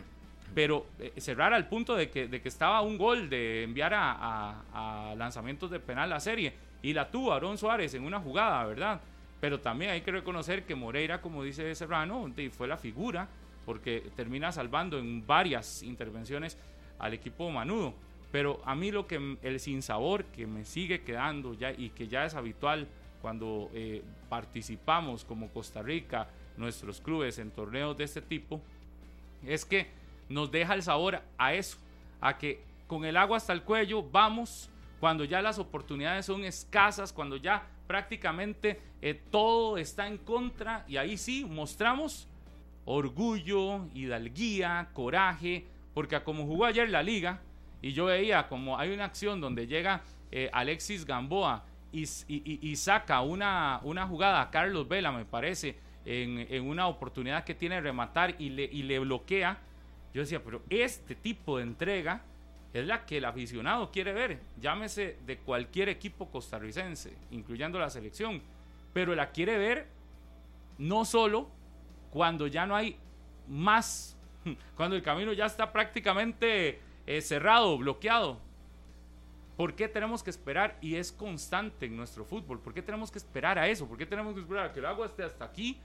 pero 0.54 0.86
cerrar 1.18 1.52
al 1.52 1.66
punto 1.66 1.96
de 1.96 2.08
que, 2.08 2.28
de 2.28 2.40
que 2.40 2.48
estaba 2.48 2.82
un 2.82 2.96
gol 2.96 3.28
de 3.28 3.64
enviar 3.64 3.92
a, 3.96 5.14
lanzamientos 5.18 5.70
de 5.72 5.80
penal 5.80 6.08
la 6.08 6.20
serie. 6.20 6.52
Y 6.82 6.92
la 6.92 7.10
tuvo 7.10 7.32
Aaron 7.32 7.58
Suárez 7.58 7.94
en 7.94 8.04
una 8.04 8.20
jugada, 8.20 8.64
¿verdad? 8.64 9.00
Pero 9.40 9.58
también 9.58 9.90
hay 9.90 10.02
que 10.02 10.12
reconocer 10.12 10.62
que 10.66 10.76
Moreira, 10.76 11.20
como 11.20 11.42
dice 11.42 11.74
Serrano, 11.74 12.30
fue 12.52 12.68
la 12.68 12.76
figura, 12.76 13.26
porque 13.66 14.04
termina 14.14 14.52
salvando 14.52 14.96
en 14.96 15.26
varias 15.26 15.82
intervenciones 15.82 16.56
al 17.00 17.12
equipo 17.12 17.50
manudo. 17.50 17.92
Pero 18.34 18.60
a 18.64 18.74
mí 18.74 18.90
lo 18.90 19.06
que 19.06 19.38
el 19.42 19.60
sinsabor 19.60 20.24
que 20.24 20.48
me 20.48 20.64
sigue 20.64 21.02
quedando 21.02 21.54
ya 21.54 21.70
y 21.70 21.90
que 21.90 22.08
ya 22.08 22.24
es 22.24 22.34
habitual 22.34 22.88
cuando 23.22 23.70
eh, 23.72 24.02
participamos 24.28 25.24
como 25.24 25.50
Costa 25.50 25.82
Rica, 25.82 26.26
nuestros 26.56 27.00
clubes 27.00 27.38
en 27.38 27.52
torneos 27.52 27.96
de 27.96 28.02
este 28.02 28.20
tipo, 28.20 28.60
es 29.46 29.64
que 29.64 29.86
nos 30.28 30.50
deja 30.50 30.74
el 30.74 30.82
sabor 30.82 31.22
a 31.38 31.54
eso, 31.54 31.78
a 32.20 32.36
que 32.36 32.60
con 32.88 33.04
el 33.04 33.16
agua 33.16 33.36
hasta 33.36 33.52
el 33.52 33.62
cuello, 33.62 34.02
vamos, 34.02 34.68
cuando 34.98 35.22
ya 35.22 35.40
las 35.40 35.60
oportunidades 35.60 36.26
son 36.26 36.42
escasas, 36.44 37.12
cuando 37.12 37.36
ya 37.36 37.64
prácticamente 37.86 38.80
eh, 39.00 39.14
todo 39.30 39.78
está 39.78 40.08
en 40.08 40.18
contra 40.18 40.84
y 40.88 40.96
ahí 40.96 41.18
sí 41.18 41.44
mostramos 41.48 42.26
orgullo, 42.84 43.86
hidalguía, 43.94 44.88
coraje, 44.92 45.66
porque 45.94 46.20
como 46.24 46.46
jugó 46.46 46.64
ayer 46.64 46.90
la 46.90 47.04
liga 47.04 47.40
y 47.84 47.92
yo 47.92 48.06
veía 48.06 48.48
como 48.48 48.78
hay 48.78 48.92
una 48.92 49.04
acción 49.04 49.42
donde 49.42 49.66
llega 49.66 50.00
eh, 50.32 50.48
Alexis 50.54 51.04
Gamboa 51.04 51.66
y, 51.92 52.06
saca 52.76 53.20
una, 53.20 53.78
una 53.82 54.06
jugada 54.06 54.40
a 54.40 54.50
Carlos 54.50 54.88
Vela, 54.88 55.12
me 55.12 55.26
parece, 55.26 55.76
en, 56.06 56.66
una 56.66 56.86
oportunidad 56.86 57.44
que 57.44 57.54
tiene 57.54 57.74
de 57.74 57.82
rematar 57.82 58.36
y 58.38 58.48
le, 58.48 58.64
y 58.64 58.84
le 58.84 59.00
bloquea, 59.00 59.58
yo 60.14 60.22
decía, 60.22 60.42
pero 60.42 60.62
este 60.70 61.14
tipo 61.14 61.58
de 61.58 61.64
entrega 61.64 62.22
es 62.72 62.86
la 62.86 63.04
que 63.04 63.18
el 63.18 63.26
aficionado 63.26 63.90
quiere 63.90 64.14
ver, 64.14 64.40
llámese 64.58 65.18
de 65.26 65.36
cualquier 65.36 65.90
equipo 65.90 66.30
costarricense, 66.30 67.14
incluyendo 67.32 67.78
la 67.78 67.90
selección, 67.90 68.40
pero 68.94 69.14
la 69.14 69.30
quiere 69.30 69.58
ver 69.58 69.88
no 70.78 71.04
solo 71.04 71.50
cuando 72.10 72.46
ya 72.46 72.64
no 72.64 72.76
hay 72.76 72.96
más, 73.46 74.16
cuando 74.74 74.96
el 74.96 75.02
camino 75.02 75.34
ya 75.34 75.44
está 75.44 75.70
prácticamente 75.70 76.80
eh, 77.06 77.20
cerrado, 77.20 77.76
bloqueado. 77.78 78.38
¿Por 79.56 79.74
qué 79.74 79.88
tenemos 79.88 80.22
que 80.22 80.30
esperar? 80.30 80.76
Y 80.80 80.96
es 80.96 81.12
constante 81.12 81.86
en 81.86 81.96
nuestro 81.96 82.24
fútbol. 82.24 82.60
¿Por 82.60 82.74
qué 82.74 82.82
tenemos 82.82 83.10
que 83.10 83.18
esperar 83.18 83.58
a 83.58 83.68
eso? 83.68 83.86
¿Por 83.86 83.96
qué 83.96 84.06
tenemos 84.06 84.34
que 84.34 84.40
esperar 84.40 84.66
a 84.66 84.72
que 84.72 84.80
el 84.80 84.86
agua 84.86 85.06
esté 85.06 85.22
hasta 85.22 85.44
aquí 85.44 85.78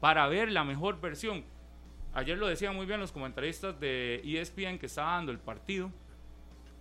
para 0.00 0.26
ver 0.26 0.50
la 0.50 0.64
mejor 0.64 1.00
versión? 1.00 1.44
Ayer 2.14 2.38
lo 2.38 2.46
decían 2.46 2.74
muy 2.74 2.86
bien 2.86 2.98
los 2.98 3.12
comentaristas 3.12 3.78
de 3.78 4.22
ESPN 4.24 4.78
que 4.78 4.86
estaba 4.86 5.12
dando 5.12 5.32
el 5.32 5.38
partido 5.38 5.92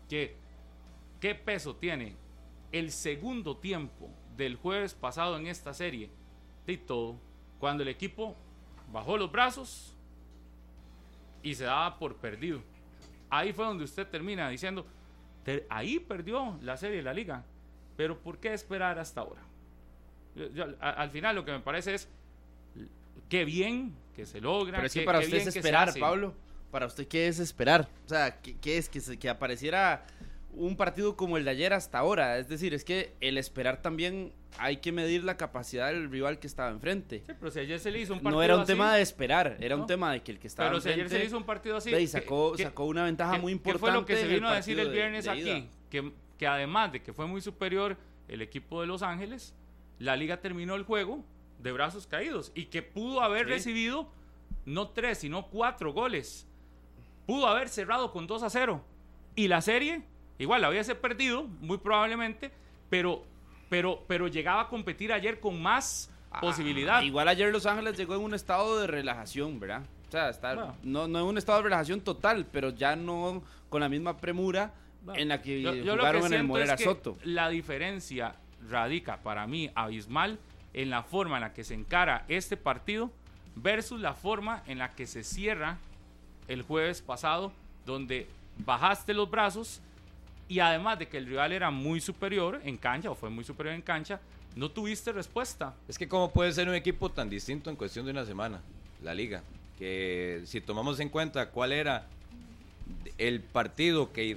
qué 0.09 1.35
peso 1.35 1.75
tiene 1.75 2.15
el 2.71 2.91
segundo 2.91 3.57
tiempo 3.57 4.09
del 4.35 4.55
jueves 4.55 4.93
pasado 4.93 5.37
en 5.37 5.47
esta 5.47 5.73
serie 5.73 6.09
de 6.65 6.77
todo, 6.77 7.15
cuando 7.59 7.83
el 7.83 7.89
equipo 7.89 8.35
bajó 8.91 9.17
los 9.17 9.31
brazos 9.31 9.93
y 11.43 11.53
se 11.55 11.65
daba 11.65 11.97
por 11.97 12.15
perdido. 12.15 12.61
Ahí 13.29 13.53
fue 13.53 13.65
donde 13.65 13.83
usted 13.83 14.07
termina 14.07 14.49
diciendo, 14.49 14.85
ahí 15.69 15.99
perdió 15.99 16.57
la 16.61 16.77
serie, 16.77 17.01
la 17.01 17.13
liga, 17.13 17.43
pero 17.95 18.17
¿por 18.17 18.37
qué 18.37 18.53
esperar 18.53 18.99
hasta 18.99 19.21
ahora? 19.21 19.41
al 20.79 21.09
final 21.09 21.35
lo 21.35 21.43
que 21.43 21.51
me 21.51 21.59
parece 21.59 21.95
es, 21.95 22.07
qué 23.27 23.43
bien 23.43 23.93
que 24.15 24.25
se 24.25 24.39
logra. 24.39 24.77
Pero 24.77 24.87
es 24.87 24.93
que 24.93 25.01
para 25.01 25.19
usted 25.19 25.37
es 25.37 25.47
esperar, 25.47 25.93
Pablo. 25.99 26.33
Para 26.71 26.85
usted, 26.85 27.07
¿qué 27.07 27.27
es 27.27 27.39
esperar? 27.39 27.89
O 28.05 28.09
sea, 28.09 28.39
¿qué, 28.39 28.77
es? 28.77 28.87
Que, 28.87 29.17
que 29.17 29.27
apareciera 29.29 30.05
un 30.53 30.75
partido 30.75 31.15
como 31.15 31.37
el 31.37 31.45
de 31.45 31.51
ayer 31.51 31.73
hasta 31.73 31.99
ahora. 31.99 32.37
Es 32.37 32.49
decir, 32.49 32.73
es 32.73 32.83
que 32.83 33.15
el 33.21 33.37
esperar 33.37 33.81
también 33.81 34.33
hay 34.57 34.77
que 34.77 34.91
medir 34.91 35.23
la 35.23 35.37
capacidad 35.37 35.87
del 35.87 36.09
rival 36.09 36.39
que 36.39 36.47
estaba 36.47 36.69
enfrente. 36.69 37.23
Sí, 37.25 37.33
pero 37.39 37.51
si 37.51 37.59
ayer 37.59 37.79
se 37.79 37.91
le 37.91 37.99
hizo 37.99 38.13
un 38.13 38.19
partido 38.19 38.37
No 38.37 38.43
era 38.43 38.57
un 38.57 38.65
tema 38.65 38.95
de 38.95 39.01
esperar, 39.01 39.57
era 39.59 39.75
un 39.75 39.85
tema 39.87 40.11
de 40.11 40.21
que 40.21 40.31
el 40.31 40.39
que 40.39 40.47
estaba 40.47 40.69
Pero 40.69 40.81
si 40.81 40.89
ayer 40.89 41.09
se 41.09 41.19
le 41.19 41.25
hizo 41.25 41.37
un 41.37 41.43
partido 41.43 41.77
así. 41.77 41.93
Y 41.93 42.07
sacó, 42.07 42.57
sacó 42.57 42.85
una 42.85 43.03
ventaja 43.03 43.37
muy 43.37 43.51
importante. 43.51 43.85
¿Qué 43.85 43.91
fue 43.91 43.91
lo 43.91 44.05
que 44.05 44.15
se 44.17 44.27
vino 44.27 44.49
a 44.49 44.55
decir 44.55 44.79
el 44.79 44.89
viernes 44.89 45.27
aquí? 45.27 45.69
Que, 45.89 46.11
que 46.37 46.47
además 46.47 46.91
de 46.91 47.01
que 47.01 47.13
fue 47.13 47.27
muy 47.27 47.41
superior 47.41 47.97
el 48.27 48.41
equipo 48.41 48.81
de 48.81 48.87
Los 48.87 49.01
Ángeles, 49.01 49.55
la 49.97 50.15
liga 50.15 50.37
terminó 50.37 50.75
el 50.75 50.83
juego 50.83 51.23
de 51.59 51.71
brazos 51.71 52.07
caídos 52.07 52.51
y 52.55 52.65
que 52.65 52.81
pudo 52.81 53.21
haber 53.21 53.47
recibido 53.47 54.11
no 54.65 54.89
tres, 54.89 55.19
sino 55.19 55.47
cuatro 55.47 55.93
goles 55.93 56.47
pudo 57.29 57.45
haber 57.45 57.69
cerrado 57.69 58.11
con 58.11 58.25
2 58.25 58.41
a 58.41 58.49
0. 58.49 58.81
Y 59.35 59.49
la 59.49 59.61
serie, 59.61 60.01
igual 60.39 60.61
la 60.61 60.69
hubiese 60.69 60.95
perdido, 60.95 61.43
muy 61.43 61.77
probablemente, 61.77 62.51
pero, 62.89 63.23
pero, 63.69 64.03
pero 64.07 64.27
llegaba 64.27 64.61
a 64.61 64.67
competir 64.67 65.13
ayer 65.13 65.39
con 65.39 65.61
más 65.61 66.09
ah, 66.31 66.41
posibilidad. 66.41 67.03
Igual 67.03 67.27
ayer 67.27 67.51
Los 67.51 67.65
Ángeles 67.65 67.95
llegó 67.97 68.15
en 68.15 68.21
un 68.21 68.33
estado 68.33 68.79
de 68.79 68.87
relajación, 68.87 69.59
¿verdad? 69.59 69.83
O 70.07 70.11
sea, 70.11 70.29
está, 70.29 70.55
no, 70.81 71.07
no 71.07 71.19
en 71.19 71.25
un 71.25 71.37
estado 71.37 71.59
de 71.59 71.65
relajación 71.65 72.01
total, 72.01 72.47
pero 72.51 72.71
ya 72.71 72.95
no 72.95 73.43
con 73.69 73.81
la 73.81 73.89
misma 73.89 74.17
premura 74.17 74.73
en 75.13 75.27
la 75.29 75.41
que 75.41 75.83
jugaron 75.83 76.25
en 76.25 76.33
el 76.33 76.43
Morera 76.43 76.77
Soto. 76.77 77.17
La 77.23 77.49
diferencia 77.49 78.35
radica 78.67 79.17
para 79.17 79.45
mí 79.47 79.69
abismal 79.75 80.39
en 80.73 80.89
la 80.89 81.03
forma 81.03 81.37
en 81.37 81.41
la 81.41 81.53
que 81.53 81.63
se 81.63 81.73
encara 81.73 82.25
este 82.27 82.57
partido 82.57 83.11
versus 83.55 83.99
la 83.99 84.13
forma 84.13 84.63
en 84.67 84.79
la 84.79 84.91
que 84.91 85.07
se 85.07 85.23
cierra 85.23 85.77
el 86.47 86.63
jueves 86.63 87.01
pasado, 87.01 87.51
donde 87.85 88.27
bajaste 88.57 89.13
los 89.13 89.29
brazos 89.29 89.81
y 90.49 90.59
además 90.59 90.97
de 90.99 91.07
que 91.07 91.17
el 91.17 91.27
rival 91.27 91.53
era 91.53 91.69
muy 91.69 92.01
superior 92.01 92.59
en 92.65 92.75
cancha 92.75 93.11
o 93.11 93.15
fue 93.15 93.29
muy 93.29 93.43
superior 93.43 93.75
en 93.75 93.83
cancha, 93.83 94.19
no 94.55 94.69
tuviste 94.69 95.11
respuesta. 95.11 95.75
Es 95.87 95.97
que 95.97 96.07
cómo 96.07 96.31
puede 96.31 96.51
ser 96.51 96.67
un 96.67 96.73
equipo 96.73 97.09
tan 97.09 97.29
distinto 97.29 97.69
en 97.69 97.75
cuestión 97.75 98.05
de 98.05 98.11
una 98.11 98.25
semana, 98.25 98.59
la 99.03 99.13
liga, 99.13 99.43
que 99.77 100.41
si 100.45 100.59
tomamos 100.59 100.99
en 100.99 101.09
cuenta 101.09 101.51
cuál 101.51 101.71
era 101.71 102.07
el 103.19 103.41
partido 103.41 104.11
que, 104.11 104.35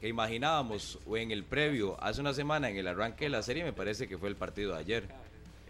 que 0.00 0.08
imaginábamos 0.08 0.98
o 1.06 1.16
en 1.16 1.30
el 1.30 1.44
previo 1.44 1.96
hace 2.02 2.20
una 2.20 2.34
semana 2.34 2.68
en 2.68 2.76
el 2.76 2.86
arranque 2.86 3.24
de 3.24 3.30
la 3.30 3.42
serie, 3.42 3.64
me 3.64 3.72
parece 3.72 4.06
que 4.06 4.18
fue 4.18 4.28
el 4.28 4.36
partido 4.36 4.74
de 4.74 4.80
ayer, 4.80 5.08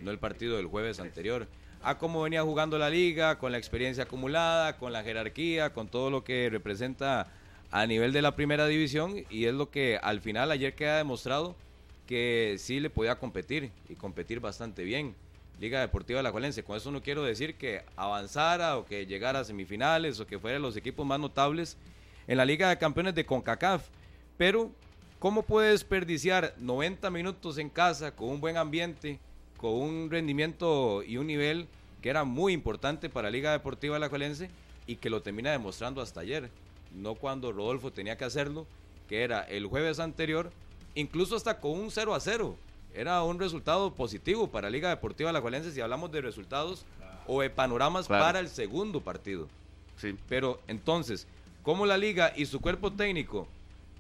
no 0.03 0.11
el 0.11 0.19
partido 0.19 0.57
del 0.57 0.67
jueves 0.67 0.99
anterior 0.99 1.47
a 1.85 1.99
cómo 1.99 2.23
venía 2.23 2.43
jugando 2.43 2.79
la 2.79 2.89
liga, 2.89 3.39
con 3.39 3.53
la 3.53 3.59
experiencia 3.59 4.05
acumulada, 4.05 4.79
con 4.79 4.93
la 4.93 5.05
jerarquía, 5.05 5.75
con 5.75 5.87
todo 5.87 6.11
lo 6.11 6.25
que 6.25 6.49
representa 6.51 7.29
a 7.75 7.89
nivel 7.89 8.13
de 8.13 8.23
la 8.23 8.37
primera 8.37 8.69
división 8.69 9.25
y 9.31 9.47
es 9.47 9.53
lo 9.53 9.69
que 9.69 9.99
al 10.01 10.21
final 10.21 10.53
ayer 10.53 10.77
queda 10.77 10.97
demostrado 10.97 11.57
que 12.07 12.55
sí 12.57 12.79
le 12.79 12.89
podía 12.89 13.19
competir 13.19 13.73
y 13.89 13.97
competir 13.97 14.39
bastante 14.39 14.85
bien. 14.85 15.17
Liga 15.59 15.81
Deportiva 15.81 16.23
La 16.23 16.31
Juelense. 16.31 16.63
Con 16.63 16.77
eso 16.77 16.93
no 16.93 17.03
quiero 17.03 17.25
decir 17.25 17.57
que 17.57 17.83
avanzara 17.97 18.77
o 18.77 18.85
que 18.85 19.07
llegara 19.07 19.41
a 19.41 19.45
semifinales 19.45 20.21
o 20.21 20.27
que 20.27 20.39
fuera 20.39 20.61
los 20.61 20.77
equipos 20.77 21.05
más 21.05 21.19
notables 21.19 21.77
en 22.29 22.37
la 22.37 22.45
Liga 22.45 22.69
de 22.69 22.79
Campeones 22.79 23.17
de 23.17 23.27
CONCACAF. 23.27 23.89
Pero, 24.39 24.71
¿cómo 25.19 25.43
puede 25.43 25.73
desperdiciar 25.73 26.55
90 26.59 27.11
minutos 27.11 27.59
en 27.59 27.71
casa 27.71 28.15
con 28.15 28.29
un 28.29 28.41
buen 28.41 28.57
ambiente, 28.57 29.19
con 29.57 29.73
un 29.73 30.11
rendimiento 30.13 31.03
y 31.03 31.17
un 31.17 31.27
nivel 31.27 31.67
que 32.01 32.11
era 32.11 32.23
muy 32.23 32.53
importante 32.53 33.09
para 33.09 33.31
Liga 33.31 33.51
Deportiva 33.51 33.97
Alajuelense 33.97 34.49
y 34.87 34.95
que 34.95 35.11
lo 35.11 35.23
termina 35.23 35.51
demostrando 35.51 36.01
hasta 36.01 36.21
ayer, 36.21 36.51
no 36.95 37.15
cuando 37.15 37.53
Rodolfo 37.53 37.93
tenía 37.93 38.17
que 38.17 38.25
hacerlo, 38.25 38.67
que 39.09 39.23
era 39.23 39.43
el 39.43 39.67
jueves 39.67 40.01
anterior, 40.01 40.51
incluso 40.95 41.37
hasta 41.37 41.61
con 41.61 41.73
un 41.73 41.91
0 41.91 42.15
a 42.15 42.21
0. 42.21 42.57
Era 42.95 43.23
un 43.23 43.39
resultado 43.39 43.93
positivo 43.93 44.49
para 44.49 44.71
Liga 44.71 44.89
Deportiva 44.89 45.31
Alajuelense 45.31 45.73
si 45.73 45.81
hablamos 45.81 46.13
de 46.13 46.21
resultados 46.21 46.85
o 47.27 47.43
de 47.43 47.51
panoramas 47.51 48.07
para 48.07 48.39
el 48.39 48.49
segundo 48.49 49.01
partido. 49.01 49.49
Sí. 49.97 50.17
Pero 50.29 50.61
entonces, 50.69 51.27
¿cómo 51.63 51.87
la 51.87 51.99
liga 51.99 52.33
y 52.37 52.47
su 52.47 52.61
cuerpo 52.61 52.93
técnico 52.93 53.49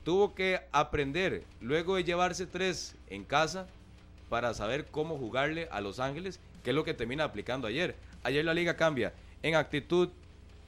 tuvo 0.05 0.35
que 0.35 0.61
aprender 0.71 1.45
luego 1.61 1.97
de 1.97 2.05
llevarse 2.05 2.47
tres 2.47 2.95
en 3.09 3.25
casa 3.25 3.67
para 4.29 4.55
saber 4.55 4.87
cómo 4.87 5.17
jugarle 5.17 5.69
a 5.73 5.81
Los 5.81 5.99
Ángeles, 5.99 6.39
que 6.63 6.71
es 6.71 6.77
lo 6.77 6.85
que 6.85 6.95
termina 6.95 7.25
aplicando 7.25 7.67
ayer. 7.67 7.97
Ayer 8.23 8.45
la 8.45 8.55
liga 8.55 8.77
cambia 8.77 9.13
en 9.43 9.55
actitud, 9.55 10.09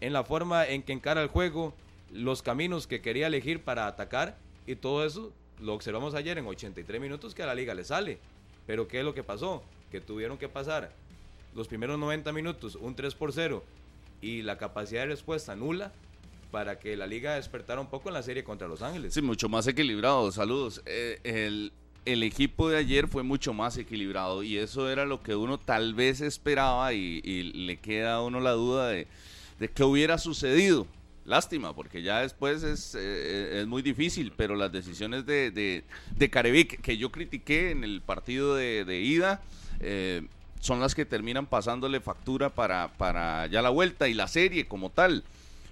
en 0.01 0.13
la 0.13 0.25
forma 0.25 0.67
en 0.67 0.83
que 0.83 0.93
encara 0.93 1.23
el 1.23 1.29
juego, 1.29 1.75
los 2.13 2.43
caminos 2.43 2.87
que 2.87 3.01
quería 3.01 3.27
elegir 3.27 3.63
para 3.63 3.87
atacar 3.87 4.39
y 4.67 4.77
todo 4.77 5.05
eso 5.05 5.33
lo 5.61 5.75
observamos 5.75 6.15
ayer 6.15 6.39
en 6.39 6.47
83 6.47 7.01
minutos 7.01 7.35
que 7.35 7.43
a 7.43 7.47
la 7.47 7.55
liga 7.55 7.75
le 7.75 7.85
sale. 7.85 8.19
Pero 8.67 8.89
¿qué 8.89 8.99
es 8.99 9.05
lo 9.05 9.15
que 9.15 9.23
pasó? 9.23 9.63
Que 9.91 10.01
tuvieron 10.01 10.39
que 10.39 10.49
pasar 10.49 10.93
los 11.55 11.69
primeros 11.69 11.99
90 11.99 12.33
minutos 12.33 12.77
un 12.77 12.95
3 12.95 13.15
por 13.15 13.33
0 13.33 13.65
y 14.21 14.43
la 14.43 14.59
capacidad 14.59 15.03
de 15.03 15.09
respuesta 15.09 15.57
nula 15.57 15.93
para 16.51 16.79
que 16.79 16.97
la 16.97 17.07
liga 17.07 17.35
despertara 17.35 17.81
un 17.81 17.89
poco 17.89 18.09
en 18.09 18.15
la 18.15 18.23
serie 18.23 18.45
contra 18.45 18.69
Los 18.69 18.83
Ángeles. 18.83 19.15
Sí, 19.15 19.23
mucho 19.23 19.49
más 19.49 19.67
equilibrado. 19.67 20.31
Saludos. 20.33 20.83
Eh, 20.87 21.19
el, 21.25 21.73
el 22.05 22.23
equipo 22.23 22.69
de 22.69 22.79
ayer 22.79 23.09
fue 23.09 23.23
mucho 23.23 23.53
más 23.53 23.77
equilibrado 23.77 24.43
y 24.43 24.57
eso 24.57 24.89
era 24.89 25.05
lo 25.05 25.23
que 25.23 25.35
uno 25.35 25.59
tal 25.59 25.95
vez 25.95 26.21
esperaba 26.21 26.93
y, 26.95 27.21
le 27.53 27.77
queda 27.79 28.15
a 28.15 28.23
uno 28.23 28.41
la 28.41 28.53
duda 28.53 28.89
de, 28.89 29.07
de 29.59 29.69
qué 29.69 29.83
hubiera 29.83 30.19
sucedido. 30.19 30.87
Lástima, 31.27 31.75
porque 31.75 32.03
ya 32.03 32.21
después 32.21 32.63
es, 32.63 32.95
eh, 32.95 33.61
es 33.61 33.67
muy 33.67 33.83
difícil, 33.83 34.33
pero 34.37 34.55
las 34.55 34.71
decisiones 34.71 35.27
de, 35.27 35.51
de, 35.51 35.83
de, 36.17 36.31
Carevic, 36.31 36.81
que 36.81 36.97
yo 36.97 37.11
critiqué 37.11 37.73
en 37.73 37.83
el 37.83 38.01
partido 38.01 38.55
de, 38.55 39.01
ida, 39.01 39.43
eh, 39.81 40.23
son 40.61 40.79
las 40.81 40.95
que 40.95 41.05
terminan 41.05 41.47
pasándole 41.47 42.01
factura 42.01 42.51
para, 42.51 42.89
para 42.97 43.47
ya 43.49 43.61
la 43.61 43.71
vuelta 43.71 44.09
y 44.09 44.15
la 44.15 44.29
serie 44.29 44.67
como 44.67 44.91
tal. 44.91 45.25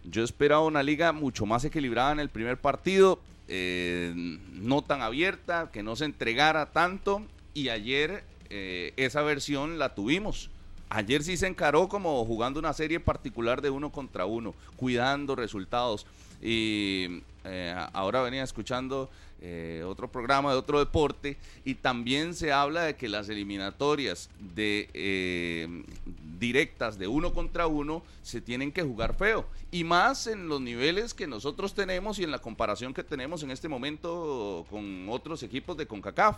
Yo 0.04 0.22
esperaba 0.22 0.64
una 0.64 0.82
liga 0.82 1.12
mucho 1.12 1.46
más 1.46 1.64
equilibrada 1.64 2.12
en 2.12 2.20
el 2.20 2.28
primer 2.28 2.58
partido, 2.58 3.20
eh, 3.48 4.12
no 4.52 4.82
tan 4.82 5.02
abierta, 5.02 5.70
que 5.72 5.82
no 5.82 5.96
se 5.96 6.04
entregara 6.04 6.72
tanto 6.72 7.22
y 7.54 7.68
ayer 7.70 8.24
eh, 8.50 8.92
esa 8.96 9.22
versión 9.22 9.78
la 9.78 9.94
tuvimos. 9.94 10.50
Ayer 10.94 11.24
sí 11.24 11.36
se 11.36 11.48
encaró 11.48 11.88
como 11.88 12.24
jugando 12.24 12.60
una 12.60 12.72
serie 12.72 13.00
particular 13.00 13.60
de 13.60 13.68
uno 13.68 13.90
contra 13.90 14.26
uno, 14.26 14.54
cuidando 14.76 15.34
resultados. 15.34 16.06
Y, 16.40 17.20
eh, 17.42 17.74
ahora 17.92 18.22
venía 18.22 18.44
escuchando 18.44 19.10
eh, 19.40 19.82
otro 19.84 20.06
programa 20.06 20.52
de 20.52 20.56
otro 20.56 20.78
deporte 20.78 21.36
y 21.64 21.74
también 21.74 22.32
se 22.32 22.52
habla 22.52 22.84
de 22.84 22.94
que 22.94 23.08
las 23.08 23.28
eliminatorias 23.28 24.30
de 24.54 24.88
eh, 24.94 25.82
directas 26.38 26.96
de 26.96 27.08
uno 27.08 27.34
contra 27.34 27.66
uno 27.66 28.04
se 28.22 28.40
tienen 28.40 28.70
que 28.70 28.82
jugar 28.82 29.16
feo 29.16 29.46
y 29.72 29.82
más 29.82 30.28
en 30.28 30.48
los 30.48 30.60
niveles 30.60 31.12
que 31.12 31.26
nosotros 31.26 31.74
tenemos 31.74 32.20
y 32.20 32.24
en 32.24 32.30
la 32.30 32.38
comparación 32.38 32.94
que 32.94 33.02
tenemos 33.02 33.42
en 33.42 33.50
este 33.50 33.68
momento 33.68 34.64
con 34.70 35.08
otros 35.08 35.42
equipos 35.42 35.76
de 35.76 35.86
CONCACAF 35.86 36.36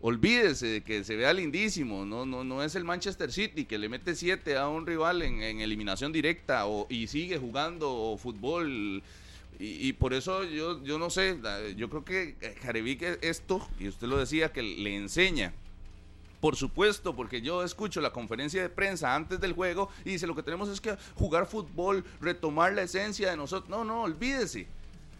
olvídese 0.00 0.66
de 0.66 0.80
que 0.82 1.02
se 1.02 1.16
vea 1.16 1.32
lindísimo, 1.32 2.04
no, 2.04 2.24
no, 2.24 2.44
no 2.44 2.62
es 2.62 2.74
el 2.74 2.84
Manchester 2.84 3.32
City 3.32 3.64
que 3.64 3.78
le 3.78 3.88
mete 3.88 4.14
7 4.14 4.56
a 4.56 4.68
un 4.68 4.86
rival 4.86 5.22
en, 5.22 5.60
eliminación 5.60 6.12
directa 6.12 6.66
o, 6.66 6.86
y 6.88 7.06
sigue 7.08 7.38
jugando 7.38 8.16
fútbol. 8.20 9.02
Y, 9.58 9.88
y, 9.88 9.92
por 9.92 10.14
eso 10.14 10.44
yo, 10.44 10.82
yo 10.84 11.00
no 11.00 11.10
sé, 11.10 11.36
yo 11.76 11.90
creo 11.90 12.04
que 12.04 12.36
Jarevic 12.62 13.02
esto, 13.22 13.66
y 13.80 13.88
usted 13.88 14.06
lo 14.06 14.18
decía, 14.18 14.52
que 14.52 14.62
le 14.62 14.94
enseña. 14.94 15.52
Por 16.40 16.54
supuesto, 16.54 17.16
porque 17.16 17.42
yo 17.42 17.64
escucho 17.64 18.00
la 18.00 18.12
conferencia 18.12 18.62
de 18.62 18.68
prensa 18.68 19.16
antes 19.16 19.40
del 19.40 19.54
juego 19.54 19.88
y 20.04 20.10
dice 20.10 20.28
lo 20.28 20.36
que 20.36 20.44
tenemos 20.44 20.68
es 20.68 20.80
que 20.80 20.96
jugar 21.16 21.46
fútbol, 21.46 22.04
retomar 22.20 22.72
la 22.74 22.82
esencia 22.82 23.30
de 23.30 23.36
nosotros. 23.36 23.68
No, 23.68 23.84
no, 23.84 24.02
olvídese. 24.02 24.68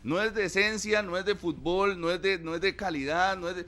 No 0.04 0.23
es 0.23 0.32
de 0.32 0.44
esencia, 0.44 1.02
no 1.02 1.18
es 1.18 1.25
de 1.25 1.35
fútbol, 1.35 2.00
no 2.00 2.12
es 2.12 2.23
de, 2.23 2.38
no 2.38 2.54
es 2.54 2.61
de 2.61 2.76
calidad, 2.76 3.37
no 3.37 3.49
es 3.49 3.56
de 3.56 3.66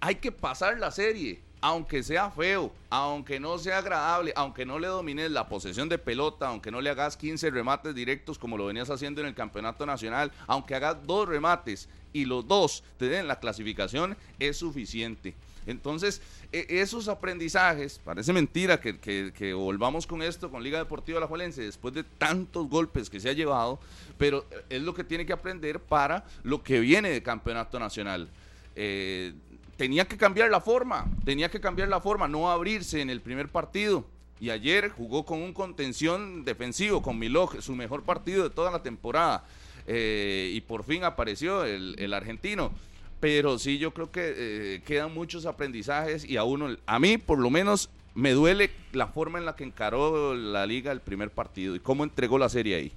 hay 0.00 0.16
que 0.16 0.32
pasar 0.32 0.78
la 0.78 0.90
serie, 0.90 1.40
aunque 1.60 2.02
sea 2.02 2.30
feo, 2.30 2.72
aunque 2.88 3.38
no 3.38 3.58
sea 3.58 3.78
agradable, 3.78 4.32
aunque 4.34 4.64
no 4.64 4.78
le 4.78 4.88
domines 4.88 5.30
la 5.30 5.48
posesión 5.48 5.88
de 5.88 5.98
pelota, 5.98 6.48
aunque 6.48 6.70
no 6.70 6.80
le 6.80 6.90
hagas 6.90 7.16
15 7.16 7.50
remates 7.50 7.94
directos 7.94 8.38
como 8.38 8.56
lo 8.56 8.66
venías 8.66 8.88
haciendo 8.90 9.20
en 9.20 9.26
el 9.26 9.34
campeonato 9.34 9.84
nacional, 9.84 10.32
aunque 10.46 10.74
hagas 10.74 10.96
dos 11.06 11.28
remates 11.28 11.88
y 12.12 12.24
los 12.24 12.46
dos 12.48 12.82
te 12.96 13.08
den 13.08 13.28
la 13.28 13.38
clasificación, 13.38 14.16
es 14.38 14.56
suficiente. 14.56 15.34
Entonces, 15.66 16.22
e, 16.50 16.66
esos 16.68 17.08
aprendizajes, 17.08 18.00
parece 18.02 18.32
mentira 18.32 18.80
que, 18.80 19.52
volvamos 19.54 20.06
con 20.06 20.22
esto, 20.22 20.50
con 20.50 20.62
Liga 20.62 20.78
Deportiva 20.78 21.20
La 21.20 21.26
Juelense, 21.26 21.62
después 21.62 21.92
de 21.92 22.04
tantos 22.04 22.68
golpes 22.68 23.10
que 23.10 23.20
se 23.20 23.28
ha 23.28 23.34
llevado, 23.34 23.78
pero 24.16 24.46
es 24.70 24.80
lo 24.80 24.94
que 24.94 25.04
tiene 25.04 25.26
que 25.26 25.34
aprender 25.34 25.78
para 25.78 26.24
lo 26.42 26.62
que 26.62 26.80
viene 26.80 27.10
de 27.10 27.22
campeonato 27.22 27.78
nacional. 27.78 28.28
Eh, 28.76 29.34
tenía 29.80 30.04
que 30.04 30.18
cambiar 30.18 30.50
la 30.50 30.60
forma, 30.60 31.06
tenía 31.24 31.50
que 31.50 31.58
cambiar 31.58 31.88
la 31.88 32.02
forma, 32.02 32.28
no 32.28 32.50
abrirse 32.50 33.00
en 33.00 33.08
el 33.08 33.22
primer 33.22 33.48
partido. 33.48 34.04
Y 34.38 34.50
ayer 34.50 34.90
jugó 34.90 35.24
con 35.24 35.40
un 35.40 35.54
contención 35.54 36.44
defensivo, 36.44 37.00
con 37.00 37.18
Miloj, 37.18 37.62
su 37.62 37.74
mejor 37.74 38.02
partido 38.02 38.42
de 38.42 38.50
toda 38.50 38.70
la 38.70 38.82
temporada. 38.82 39.42
Eh, 39.86 40.50
y 40.52 40.60
por 40.60 40.84
fin 40.84 41.02
apareció 41.02 41.64
el, 41.64 42.12
argentino. 42.12 42.72
Pero 43.20 43.58
sí, 43.58 43.78
yo 43.78 43.94
creo 43.94 44.10
que 44.10 44.34
eh, 44.36 44.82
quedan 44.84 45.14
muchos 45.14 45.46
aprendizajes 45.46 46.28
y 46.28 46.36
a 46.36 46.44
uno, 46.44 46.76
a 46.84 46.98
mí 46.98 47.16
por 47.16 47.38
lo 47.38 47.48
menos, 47.48 47.88
me 48.14 48.32
duele 48.32 48.70
la 48.92 49.06
forma 49.06 49.38
en 49.38 49.46
la 49.46 49.56
que 49.56 49.64
encaró 49.64 50.34
la 50.34 50.66
liga 50.66 50.92
el 50.92 51.00
primer 51.00 51.30
partido 51.30 51.74
y 51.74 51.80
cómo 51.80 52.04
entregó 52.04 52.36
la 52.36 52.50
serie 52.50 52.76
ahí. 52.76 52.92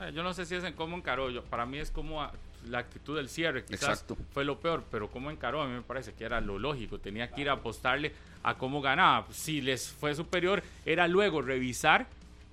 Eh, 0.00 0.10
yo 0.12 0.24
no 0.24 0.34
sé 0.34 0.44
si 0.44 0.56
es 0.56 0.64
en 0.64 0.72
cómo 0.72 0.96
encaró, 0.96 1.30
yo, 1.30 1.44
para 1.44 1.66
mí 1.66 1.78
es 1.78 1.92
como 1.92 2.28
la 2.68 2.78
actitud 2.78 3.16
del 3.16 3.28
cierre, 3.28 3.64
quizás 3.64 4.04
fue 4.32 4.44
lo 4.44 4.58
peor, 4.58 4.84
pero 4.90 5.10
cómo 5.10 5.30
encaró, 5.30 5.62
a 5.62 5.66
mí 5.66 5.74
me 5.74 5.82
parece 5.82 6.12
que 6.12 6.24
era 6.24 6.40
lo 6.40 6.58
lógico, 6.58 6.98
tenía 6.98 7.30
que 7.30 7.40
ir 7.40 7.48
a 7.48 7.54
apostarle 7.54 8.12
a 8.42 8.54
cómo 8.54 8.80
ganaba. 8.80 9.26
Si 9.30 9.60
les 9.60 9.88
fue 9.88 10.14
superior, 10.14 10.62
era 10.84 11.08
luego 11.08 11.42
revisar 11.42 12.06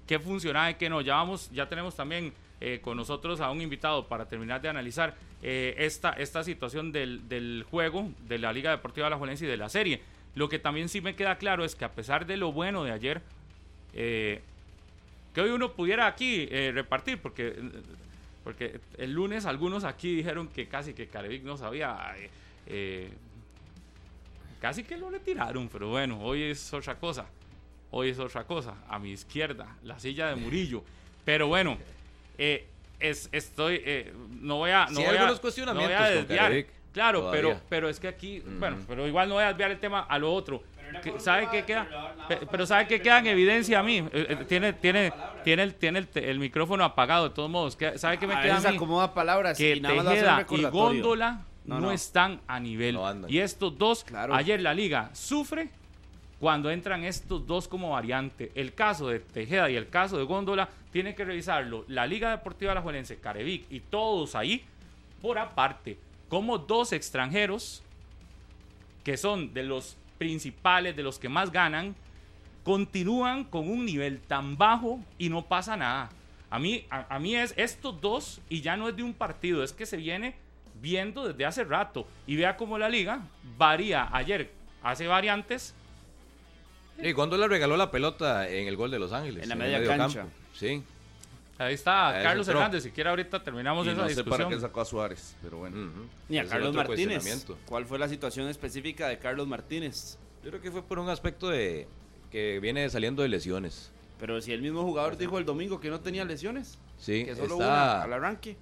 qué 0.08 0.20
funcionaba 0.20 0.72
y 0.72 0.76
qué 0.76 0.90
no. 0.90 1.02
Ya, 1.02 1.16
vamos, 1.16 1.50
ya 1.52 1.68
tenemos 1.68 1.96
también 1.96 2.34
eh, 2.62 2.80
con 2.82 2.98
nosotros 2.98 3.42
a 3.42 3.52
un 3.52 3.62
invitado 3.62 4.08
para 4.08 4.26
terminar 4.26 4.62
de 4.62 4.70
analizar 4.70 5.16
eh, 5.42 5.76
esta, 5.78 6.12
esta 6.14 6.44
situación 6.44 6.92
del, 6.92 7.28
del, 7.28 7.66
juego 7.70 8.10
de 8.28 8.38
la 8.38 8.54
Liga 8.54 8.72
Deportiva 8.72 9.08
de 9.08 9.12
la 9.12 9.18
Juelense 9.18 9.46
y 9.46 9.48
de 9.48 9.58
la 9.58 9.70
serie. 9.70 10.02
Lo 10.36 10.50
que 10.50 10.60
también 10.60 10.90
sí 10.90 11.02
me 11.02 11.16
queda 11.16 11.38
claro 11.38 11.66
es 11.66 11.76
que 11.76 11.86
a 11.86 11.92
pesar 11.92 12.26
de 12.26 12.38
lo 12.38 12.52
bueno 12.52 12.84
de 12.84 12.92
ayer, 12.92 13.22
eh, 13.94 14.42
que 15.34 15.42
hoy 15.42 15.50
uno 15.50 15.74
pudiera 15.74 16.08
aquí 16.08 16.46
repartir, 16.46 17.20
porque 17.20 17.56
porque 18.44 18.80
el 18.98 19.14
lunes 19.14 19.46
algunos 19.46 19.84
aquí 19.84 20.16
dijeron 20.16 20.48
que 20.48 20.68
casi 20.68 20.94
que 20.94 21.08
Carevic 21.08 21.44
no 21.44 21.58
sabía. 21.58 22.14
Eh, 22.18 22.30
eh, 22.68 23.10
casi 24.60 24.84
que 24.84 24.98
lo 24.98 25.10
retiraron, 25.10 25.70
pero 25.70 25.90
bueno, 25.90 26.22
hoy 26.22 26.44
es 26.44 26.74
otra 26.74 26.96
cosa. 26.96 27.26
Hoy 27.92 28.10
es 28.10 28.20
otra 28.20 28.44
cosa. 28.44 28.76
A 28.90 29.00
mi 29.00 29.12
izquierda, 29.12 29.76
la 29.84 30.00
silla 30.00 30.28
de 30.28 30.36
Murillo. 30.36 30.84
Pero 31.24 31.48
bueno, 31.48 31.78
eh, 32.38 32.68
es, 33.00 33.30
estoy. 33.32 34.12
no 34.42 34.58
voy 34.58 34.72
a. 34.72 34.88
No 34.88 35.02
voy 35.02 35.18
a, 35.18 35.36
cuestionamientos 35.36 36.00
no 36.00 36.10
desviar. 36.10 36.66
Claro, 36.94 37.30
pero, 37.32 37.60
pero 37.70 37.90
es 37.90 38.00
que 38.00 38.08
aquí. 38.08 38.40
Bueno, 38.40 38.78
pero 38.88 39.08
igual 39.08 39.28
no 39.28 39.36
voy 39.36 39.44
a 39.44 39.48
desviar 39.48 39.72
el 39.72 39.80
tema 39.80 40.02
a 40.02 40.20
lo 40.20 40.34
otro. 40.34 40.64
¿Sabe 41.18 41.48
qué 41.52 41.64
queda? 41.64 41.88
Pero 42.52 42.66
¿sabe 42.66 42.88
qué 42.88 43.02
queda 43.02 43.20
en 43.20 43.28
evidencia 43.28 43.80
a 43.80 43.84
mí? 43.84 43.98
Eh, 43.98 44.10
eh, 44.30 44.46
tiene, 44.48 44.74
tiene, 44.74 45.14
tiene, 45.44 45.64
el, 45.64 45.76
tiene 45.76 46.08
el, 46.14 46.40
micrófono 46.40 46.84
apagado 46.84 47.30
de 47.30 47.36
todos 47.36 47.50
modos. 47.50 47.78
¿Sabe 47.96 48.18
qué 48.18 48.28
me 48.28 48.40
queda 48.42 48.58
a 48.58 48.72
mí? 48.72 48.76
acomoda 48.76 49.14
palabras 49.14 49.58
que 49.58 49.80
Tejeda 49.82 50.46
y 50.50 50.64
Góndola 50.64 51.42
no, 51.66 51.92
están 51.92 52.42
a 52.48 52.60
nivel. 52.60 52.98
y 53.28 53.40
estos 53.40 53.78
dos, 53.78 54.06
ayer 54.32 54.62
la 54.62 54.74
liga 54.74 55.10
sufre 55.14 55.70
cuando 56.40 56.70
entran 56.70 57.04
estos 57.06 57.48
dos 57.48 57.68
como 57.68 57.92
variante. 57.92 58.52
El 58.56 58.74
caso 58.74 59.08
de 59.08 59.20
Tejeda 59.20 59.70
y 59.70 59.76
el 59.76 59.90
caso 59.90 60.18
de 60.18 60.26
Góndola 60.26 60.70
tiene 60.92 61.16
que 61.16 61.24
revisarlo 61.24 61.86
la 61.88 62.06
Liga 62.06 62.32
Deportiva 62.32 62.74
La 62.74 62.82
Juelense, 62.82 63.18
Carevic 63.18 63.72
y 63.72 63.80
todos 63.80 64.36
ahí 64.36 64.66
por 65.22 65.40
aparte, 65.40 65.98
como 66.28 66.58
dos 66.58 66.92
extranjeros 66.92 67.82
que 69.06 69.16
son 69.16 69.54
de 69.54 69.64
los 69.64 69.96
principales, 70.24 70.96
de 70.96 71.04
los 71.04 71.20
que 71.20 71.28
más 71.28 71.52
ganan, 71.52 71.96
continúan 72.64 73.44
con 73.44 73.70
un 73.70 73.86
nivel 73.86 74.22
tan 74.22 74.58
bajo 74.58 75.02
y 75.18 75.28
no 75.28 75.46
pasa 75.46 75.76
nada. 75.76 76.10
A 76.50 76.60
mí, 76.60 76.86
a, 76.90 77.20
mí 77.20 77.36
es 77.36 77.54
estos 77.58 78.00
dos 78.00 78.40
y 78.48 78.62
ya 78.62 78.78
no 78.78 78.88
es 78.88 78.96
de 78.96 79.04
un 79.04 79.14
partido, 79.14 79.66
es 79.66 79.74
que 79.74 79.86
se 79.86 79.98
viene 79.98 80.36
viendo 80.82 81.28
desde 81.28 81.46
hace 81.46 81.66
rato. 81.66 82.08
Y 82.26 82.38
vea 82.38 82.56
cómo 82.56 82.78
la 82.78 82.88
liga 82.88 83.20
varía. 83.58 84.08
Ayer 84.14 84.50
hace 84.82 85.08
variantes. 85.08 85.76
¿Y 87.02 87.12
cuándo 87.12 87.38
le 87.38 87.50
regaló 87.50 87.76
la 87.76 87.92
pelota 87.92 88.48
en 88.48 88.68
el 88.70 88.78
gol 88.78 88.92
de 88.92 89.00
Los 89.00 89.12
Ángeles? 89.12 89.44
En 89.44 89.50
la 89.50 89.56
media 89.56 89.84
cancha. 89.84 90.28
Sí. 90.54 90.84
Ahí 91.66 91.74
está 91.76 92.20
Carlos 92.24 92.48
Hernández. 92.48 92.84
Si 92.84 92.92
quiere, 92.92 93.10
ahorita 93.10 93.44
terminamos 93.44 93.86
esa 93.88 93.96
no 93.96 94.08
discusión. 94.08 94.26
sé 94.26 94.44
para 94.44 94.50
qué 94.50 94.60
sacó 94.60 94.82
a 94.82 94.86
Suárez, 94.86 95.36
pero 95.42 95.58
bueno. 95.58 95.92
Ni 96.30 96.38
a 96.38 96.46
Carlos 96.46 96.74
Martínez. 96.74 97.46
¿Cuál 97.66 97.86
fue 97.86 98.00
la 98.00 98.08
situación 98.08 98.48
específica 98.48 99.08
de 99.08 99.20
Carlos 99.20 99.48
Martínez? 99.48 100.18
Yo 100.44 100.50
creo 100.50 100.62
que 100.62 100.72
fue 100.72 100.84
por 100.84 101.00
un 101.00 101.10
aspecto 101.10 101.50
de 101.50 101.88
que 102.32 102.60
viene 102.60 102.90
saliendo 102.90 103.22
de 103.22 103.30
lesiones. 103.30 103.92
Pero 104.20 104.42
si 104.42 104.52
el 104.52 104.62
mismo 104.62 104.84
jugador 104.84 105.18
dijo 105.18 105.38
el 105.38 105.46
domingo 105.46 105.80
que 105.80 105.90
no 105.90 106.00
tenía 106.00 106.26
lesiones. 106.26 106.78
Sí, 106.98 107.26
que 107.26 107.36
solo 107.36 107.56
está... 107.56 108.04
al 108.04 108.14
arranque. 108.14 108.58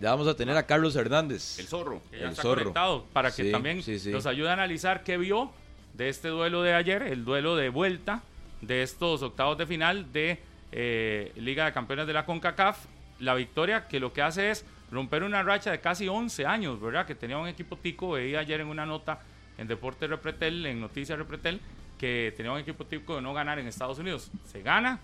Ya 0.00 0.10
vamos 0.10 0.28
a 0.28 0.36
tener 0.36 0.56
a 0.56 0.64
Carlos 0.64 0.94
Hernández. 0.94 1.58
El 1.58 1.66
zorro. 1.66 2.02
el 2.12 2.34
zorro. 2.36 2.72
para 3.12 3.32
que 3.32 3.50
también 3.50 3.82
nos 4.12 4.26
ayude 4.26 4.48
a 4.48 4.52
analizar 4.52 5.02
qué 5.02 5.16
vio 5.16 5.50
de 5.94 6.08
este 6.08 6.28
duelo 6.28 6.62
de 6.62 6.74
ayer, 6.74 7.02
el 7.02 7.24
duelo 7.24 7.56
de 7.56 7.68
vuelta 7.68 8.22
de 8.60 8.82
estos 8.82 9.22
octavos 9.22 9.58
de 9.58 9.66
final 9.66 10.12
de 10.12 10.40
eh, 10.72 11.32
Liga 11.36 11.64
de 11.64 11.72
Campeones 11.72 12.06
de 12.06 12.12
la 12.12 12.24
CONCACAF. 12.24 12.86
La 13.20 13.34
victoria 13.34 13.88
que 13.88 13.98
lo 13.98 14.12
que 14.12 14.22
hace 14.22 14.50
es 14.50 14.64
romper 14.90 15.22
una 15.22 15.42
racha 15.42 15.70
de 15.70 15.80
casi 15.80 16.08
11 16.08 16.46
años, 16.46 16.80
¿verdad? 16.80 17.06
Que 17.06 17.14
tenía 17.14 17.38
un 17.38 17.48
equipo 17.48 17.76
tico, 17.76 18.12
veía 18.12 18.40
ayer 18.40 18.60
en 18.60 18.68
una 18.68 18.86
nota 18.86 19.20
en 19.58 19.66
Deporte 19.66 20.06
Repretel, 20.06 20.64
en 20.66 20.80
Noticias 20.80 21.18
Repretel, 21.18 21.60
que 21.98 22.32
tenía 22.36 22.52
un 22.52 22.58
equipo 22.58 22.86
tico 22.86 23.16
de 23.16 23.22
no 23.22 23.34
ganar 23.34 23.58
en 23.58 23.66
Estados 23.66 23.98
Unidos. 23.98 24.30
Se 24.46 24.62
gana, 24.62 25.00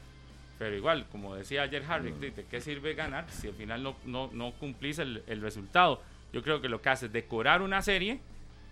pero 0.59 0.77
igual, 0.77 1.07
como 1.11 1.35
decía 1.35 1.63
ayer 1.63 1.85
Harry, 1.89 2.13
mm. 2.13 2.21
¿de 2.21 2.47
qué 2.49 2.61
sirve 2.61 2.95
ganar 2.95 3.29
si 3.31 3.49
al 3.49 3.55
final 3.55 3.83
no, 3.83 3.97
no, 4.05 4.31
no 4.33 4.53
cumplís 4.53 4.99
el, 5.01 5.23
el, 5.27 5.41
resultado? 5.41 6.01
Yo 6.33 6.43
creo 6.43 6.61
que 6.61 6.69
lo 6.69 6.81
que 6.81 6.91
hace 6.91 7.07
es 7.07 7.13
decorar 7.13 7.63
una 7.63 7.83
serie 7.83 8.21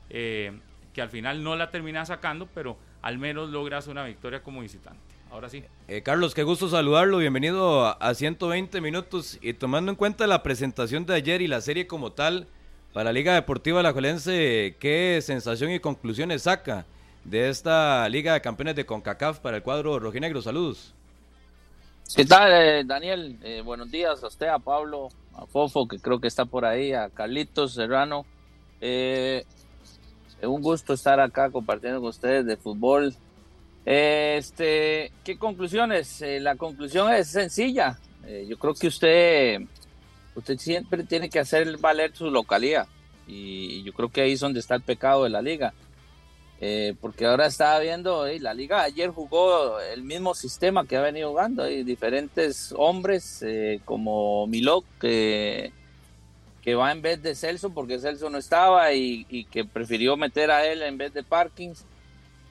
eh, 0.08 0.52
que 0.94 1.02
al 1.02 1.08
final 1.08 1.42
no 1.42 1.56
la 1.56 1.70
terminas 1.70 2.08
sacando, 2.08 2.46
pero 2.46 2.78
al 3.02 3.18
menos 3.18 3.50
logras 3.50 3.88
una 3.88 4.04
victoria 4.04 4.42
como 4.42 4.60
visitante. 4.60 5.11
Ahora 5.32 5.48
sí. 5.48 5.64
Eh, 5.88 6.02
Carlos, 6.02 6.34
qué 6.34 6.42
gusto 6.42 6.68
saludarlo. 6.68 7.16
Bienvenido 7.16 7.86
a, 7.86 8.14
120 8.14 8.82
minutos. 8.82 9.38
Y 9.40 9.54
tomando 9.54 9.90
en 9.90 9.96
cuenta 9.96 10.26
la 10.26 10.42
presentación 10.42 11.06
de 11.06 11.14
ayer 11.14 11.40
y 11.40 11.46
la 11.46 11.62
serie 11.62 11.86
como 11.86 12.12
tal, 12.12 12.46
para 12.92 13.14
Liga 13.14 13.32
Deportiva 13.32 13.82
La 13.82 13.94
Jolense, 13.94 14.76
¿qué 14.78 15.20
sensación 15.22 15.70
y 15.70 15.80
conclusiones 15.80 16.42
saca 16.42 16.84
de 17.24 17.48
esta 17.48 18.06
Liga 18.10 18.34
de 18.34 18.42
Campeones 18.42 18.76
de 18.76 18.84
CONCACAF 18.84 19.38
para 19.38 19.56
el 19.56 19.62
cuadro 19.62 19.98
rojinegro? 19.98 20.42
Saludos. 20.42 20.92
¿Qué 22.14 22.26
tal, 22.26 22.52
eh, 22.52 22.84
Daniel? 22.84 23.38
Eh, 23.42 23.62
buenos 23.64 23.90
días 23.90 24.22
a 24.22 24.26
usted, 24.26 24.48
a 24.48 24.58
Pablo, 24.58 25.08
a 25.34 25.46
Fofo, 25.46 25.88
que 25.88 25.98
creo 25.98 26.20
que 26.20 26.28
está 26.28 26.44
por 26.44 26.66
ahí, 26.66 26.92
a 26.92 27.08
Carlitos 27.08 27.72
Serrano. 27.72 28.26
un 30.42 30.60
gusto 30.60 30.92
estar 30.92 31.20
acá 31.20 31.48
compartiendo 31.48 32.00
con 32.00 32.10
ustedes 32.10 32.44
de 32.44 32.58
fútbol, 32.58 33.16
este, 33.84 35.12
¿qué 35.24 35.38
conclusiones? 35.38 36.22
Eh, 36.22 36.40
la 36.40 36.56
conclusión 36.56 37.12
es 37.12 37.28
sencilla. 37.28 37.98
Eh, 38.26 38.46
yo 38.48 38.58
creo 38.58 38.74
que 38.74 38.86
usted 38.86 39.60
usted 40.34 40.58
siempre 40.58 41.04
tiene 41.04 41.28
que 41.28 41.40
hacer 41.40 41.76
valer 41.78 42.14
su 42.14 42.30
localidad. 42.30 42.86
Y 43.26 43.82
yo 43.82 43.92
creo 43.92 44.08
que 44.08 44.22
ahí 44.22 44.32
es 44.32 44.40
donde 44.40 44.60
está 44.60 44.74
el 44.74 44.82
pecado 44.82 45.24
de 45.24 45.30
la 45.30 45.42
liga. 45.42 45.72
Eh, 46.60 46.94
porque 47.00 47.26
ahora 47.26 47.46
estaba 47.46 47.80
viendo, 47.80 48.24
la 48.26 48.54
liga 48.54 48.82
ayer 48.82 49.10
jugó 49.10 49.80
el 49.80 50.04
mismo 50.04 50.32
sistema 50.32 50.86
que 50.86 50.96
ha 50.96 51.00
venido 51.00 51.30
jugando, 51.30 51.64
hay 51.64 51.82
diferentes 51.82 52.72
hombres 52.76 53.44
como 53.84 54.46
Milok, 54.46 54.84
que, 55.00 55.72
que 56.62 56.76
va 56.76 56.92
en 56.92 57.02
vez 57.02 57.20
de 57.20 57.34
Celso 57.34 57.70
porque 57.70 57.98
Celso 57.98 58.30
no 58.30 58.38
estaba 58.38 58.92
y, 58.94 59.44
que 59.50 59.64
prefirió 59.64 60.16
meter 60.16 60.50
a 60.50 60.64
él 60.64 60.82
en 60.82 60.96
vez 60.96 61.12
de 61.12 61.24
Parkins. 61.24 61.84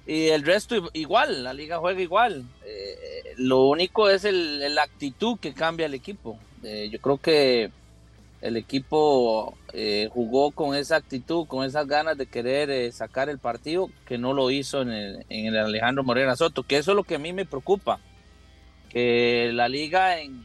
Y 0.08 0.28
el 0.30 0.44
resto 0.44 0.90
igual, 0.94 1.44
la 1.44 1.54
liga 1.54 1.78
juega 1.78 2.02
igual. 2.02 2.46
Eh, 2.66 3.36
lo 3.38 3.66
único 3.66 4.10
es 4.10 4.26
el, 4.26 4.74
la 4.74 4.84
actitud 4.84 5.38
que 5.40 5.54
cambia 5.54 5.86
el 5.86 5.94
equipo. 5.94 6.40
yo 6.64 7.00
creo 7.00 7.18
que 7.18 7.72
el 8.42 8.58
equipo 8.58 9.56
eh, 9.72 10.10
jugó 10.12 10.52
con 10.52 10.76
esa 10.76 10.96
actitud, 10.96 11.46
con 11.48 11.64
esas 11.64 11.88
ganas 11.88 12.18
de 12.18 12.26
querer 12.26 12.72
eh, 12.72 12.92
sacar 12.92 13.30
el 13.30 13.38
partido, 13.38 13.90
que 14.06 14.18
no 14.18 14.34
lo 14.34 14.50
hizo 14.50 14.82
en 14.82 14.90
el, 14.92 15.26
en 15.30 15.46
el, 15.48 15.58
Alejandro 15.58 16.04
Morena 16.04 16.36
Soto, 16.36 16.64
que 16.64 16.78
eso 16.78 16.92
es 16.92 16.96
lo 16.96 17.04
que 17.04 17.16
a 17.16 17.20
mí 17.20 17.34
me 17.34 17.46
preocupa, 17.46 18.00
que 18.90 19.52
la 19.54 19.70
liga 19.70 20.20
en, 20.20 20.44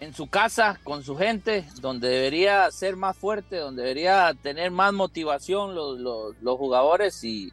en 0.00 0.14
su 0.14 0.26
casa, 0.26 0.80
con 0.82 1.04
su 1.04 1.16
gente, 1.16 1.64
donde 1.80 2.08
debería 2.08 2.68
ser 2.72 2.96
más 2.96 3.16
fuerte, 3.16 3.56
donde 3.56 3.82
debería 3.82 4.34
tener 4.42 4.72
más 4.72 4.92
motivación 4.92 5.74
los, 5.76 6.00
los, 6.00 6.58
jugadores 6.58 7.22
y, 7.22 7.52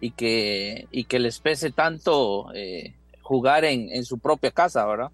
y, 0.00 0.10
que, 0.10 0.86
y 0.90 1.04
que 1.04 1.18
les 1.18 1.40
pese 1.40 1.70
tanto 1.70 2.52
eh, 2.54 2.94
jugar 3.22 3.64
en, 3.64 3.90
en 3.90 4.04
su 4.04 4.18
propia 4.18 4.50
casa, 4.50 4.84
¿verdad? 4.86 5.10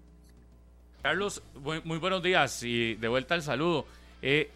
Carlos, 1.05 1.43
muy, 1.83 1.99
buenos 1.99 2.23
días 2.23 2.63
y 2.63 2.95
de 2.95 3.07
vuelta 3.07 3.35
al 3.35 3.43
saludo. 3.43 3.85
Eh, 4.23 4.49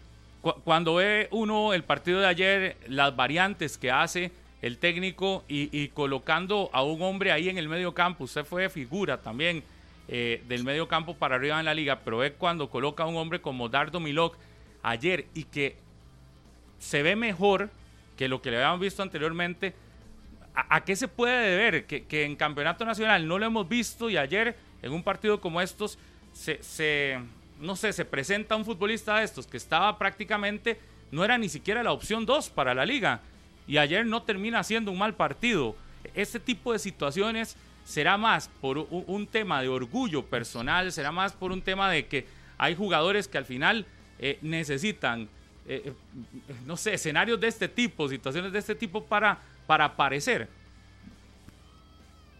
cuando 0.64 0.96
ve 0.96 1.28
uno 1.30 1.72
el 1.74 1.84
partido 1.84 2.18
de 2.18 2.26
ayer, 2.26 2.76
las 2.88 3.14
variantes 3.14 3.78
que 3.78 3.92
hace 3.92 4.32
el 4.60 4.78
técnico 4.78 5.44
y, 5.46 5.86
colocando 5.90 6.68
a 6.72 6.82
un 6.82 7.02
hombre 7.02 7.30
ahí 7.30 7.48
en 7.48 7.56
el 7.56 7.68
medio 7.68 7.94
campo, 7.94 8.24
usted 8.24 8.44
fue 8.44 8.68
figura 8.68 9.18
también 9.18 9.62
eh, 10.08 10.42
del 10.48 10.64
medio 10.64 10.88
campo 10.88 11.14
para 11.14 11.36
arriba 11.36 11.60
en 11.60 11.66
la 11.66 11.72
liga, 11.72 12.00
pero 12.04 12.18
ve 12.18 12.32
cuando 12.32 12.68
coloca 12.68 13.04
a 13.04 13.06
un 13.06 13.16
hombre 13.16 13.40
como 13.40 13.68
Dardo 13.68 14.00
Milok 14.00 14.36
ayer 14.82 15.26
y 15.34 15.44
que 15.44 15.76
se 16.80 17.04
ve 17.04 17.14
mejor 17.14 17.70
que 18.16 18.26
lo 18.26 18.42
que 18.42 18.50
le 18.50 18.56
habíamos 18.56 18.80
visto 18.80 19.04
anteriormente. 19.04 19.72
¿A, 20.54 20.84
qué 20.84 20.96
se 20.96 21.08
puede 21.08 21.50
deber 21.50 21.86
que, 21.86 22.04
que 22.04 22.24
en 22.24 22.36
campeonato 22.36 22.84
nacional 22.84 23.26
no 23.26 23.38
lo 23.38 23.46
hemos 23.46 23.68
visto 23.68 24.10
y 24.10 24.16
ayer 24.16 24.56
en 24.82 24.92
un 24.92 25.02
partido 25.02 25.40
como 25.40 25.60
estos 25.60 25.98
se, 26.32 27.18
no 27.60 27.76
sé, 27.76 27.92
se 27.92 28.04
presenta 28.04 28.56
un 28.56 28.64
futbolista 28.64 29.18
de 29.18 29.24
estos 29.24 29.46
que 29.46 29.56
estaba 29.56 29.98
prácticamente, 29.98 30.78
no 31.10 31.24
era 31.24 31.38
ni 31.38 31.48
siquiera 31.48 31.82
la 31.82 31.92
opción 31.92 32.26
2 32.26 32.50
para 32.50 32.74
la 32.74 32.86
liga. 32.86 33.20
Y 33.66 33.78
ayer 33.78 34.06
no 34.06 34.22
termina 34.22 34.62
siendo 34.64 34.90
un 34.90 34.98
mal 34.98 35.14
partido. 35.14 35.76
Este 36.14 36.40
tipo 36.40 36.72
de 36.72 36.78
situaciones 36.78 37.56
será 37.84 38.16
más 38.16 38.48
por 38.60 38.78
un, 38.78 39.26
tema 39.26 39.60
de 39.62 39.68
orgullo 39.68 40.24
personal, 40.24 40.92
será 40.92 41.12
más 41.12 41.32
por 41.32 41.52
un 41.52 41.62
tema 41.62 41.90
de 41.90 42.06
que 42.06 42.26
hay 42.58 42.74
jugadores 42.74 43.28
que 43.28 43.38
al 43.38 43.44
final 43.44 43.86
eh, 44.18 44.38
necesitan, 44.42 45.28
eh, 45.66 45.82
eh, 45.86 45.92
no 46.66 46.76
sé, 46.76 46.94
escenarios 46.94 47.40
de 47.40 47.48
este 47.48 47.68
tipo, 47.68 48.08
situaciones 48.08 48.52
de 48.52 48.58
este 48.58 48.74
tipo 48.74 49.04
para, 49.04 49.38
para 49.70 49.84
aparecer. 49.84 50.48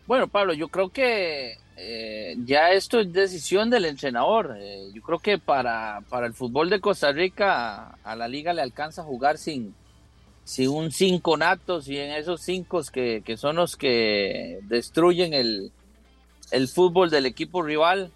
Bueno, 0.04 0.26
Pablo, 0.26 0.52
yo 0.52 0.66
creo 0.66 0.88
que 0.88 1.58
eh, 1.76 2.34
ya 2.44 2.72
esto 2.72 2.98
es 2.98 3.12
decisión 3.12 3.70
del 3.70 3.84
entrenador. 3.84 4.56
Eh, 4.58 4.90
yo 4.92 5.00
creo 5.00 5.20
que 5.20 5.38
para, 5.38 6.02
para 6.08 6.26
el 6.26 6.34
fútbol 6.34 6.68
de 6.70 6.80
Costa 6.80 7.12
Rica 7.12 7.96
a, 8.02 8.16
la 8.16 8.26
liga 8.26 8.52
le 8.52 8.62
alcanza 8.62 9.02
a 9.02 9.04
jugar 9.04 9.38
sin, 9.38 9.76
sin 10.42 10.70
un 10.70 10.90
cinco 10.90 11.36
natos 11.36 11.86
y 11.86 11.98
en 11.98 12.10
esos 12.10 12.40
cinco 12.40 12.82
que, 12.92 13.22
que 13.24 13.36
son 13.36 13.54
los 13.54 13.76
que 13.76 14.58
destruyen 14.62 15.32
el, 15.32 15.70
el 16.50 16.66
fútbol 16.66 17.10
del 17.10 17.26
equipo 17.26 17.62
rival. 17.62 18.10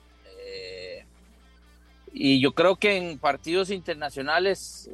Eh, 0.44 1.04
y 2.12 2.40
yo 2.40 2.50
creo 2.50 2.74
que 2.74 2.96
en 2.96 3.20
partidos 3.20 3.70
internacionales 3.70 4.90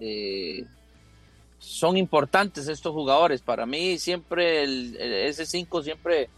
son 1.61 1.97
importantes 1.97 2.67
estos 2.67 2.93
jugadores. 2.93 3.43
Para 3.43 3.67
mí 3.67 3.99
siempre 3.99 5.29
ese 5.29 5.47
cinco 5.47 5.83
siempre 5.83 6.29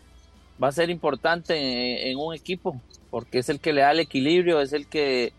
va 0.63 0.69
a 0.69 0.73
ser 0.73 0.91
importante 0.91 2.11
en, 2.11 2.19
un 2.19 2.35
equipo, 2.35 2.81
porque 3.11 3.39
es 3.39 3.49
el 3.49 3.61
que 3.61 3.73
le 3.73 3.81
da 3.81 3.93
el 3.93 4.01
equilibrio, 4.01 4.61
es 4.61 4.73
el 4.73 4.87
que, 4.87 5.33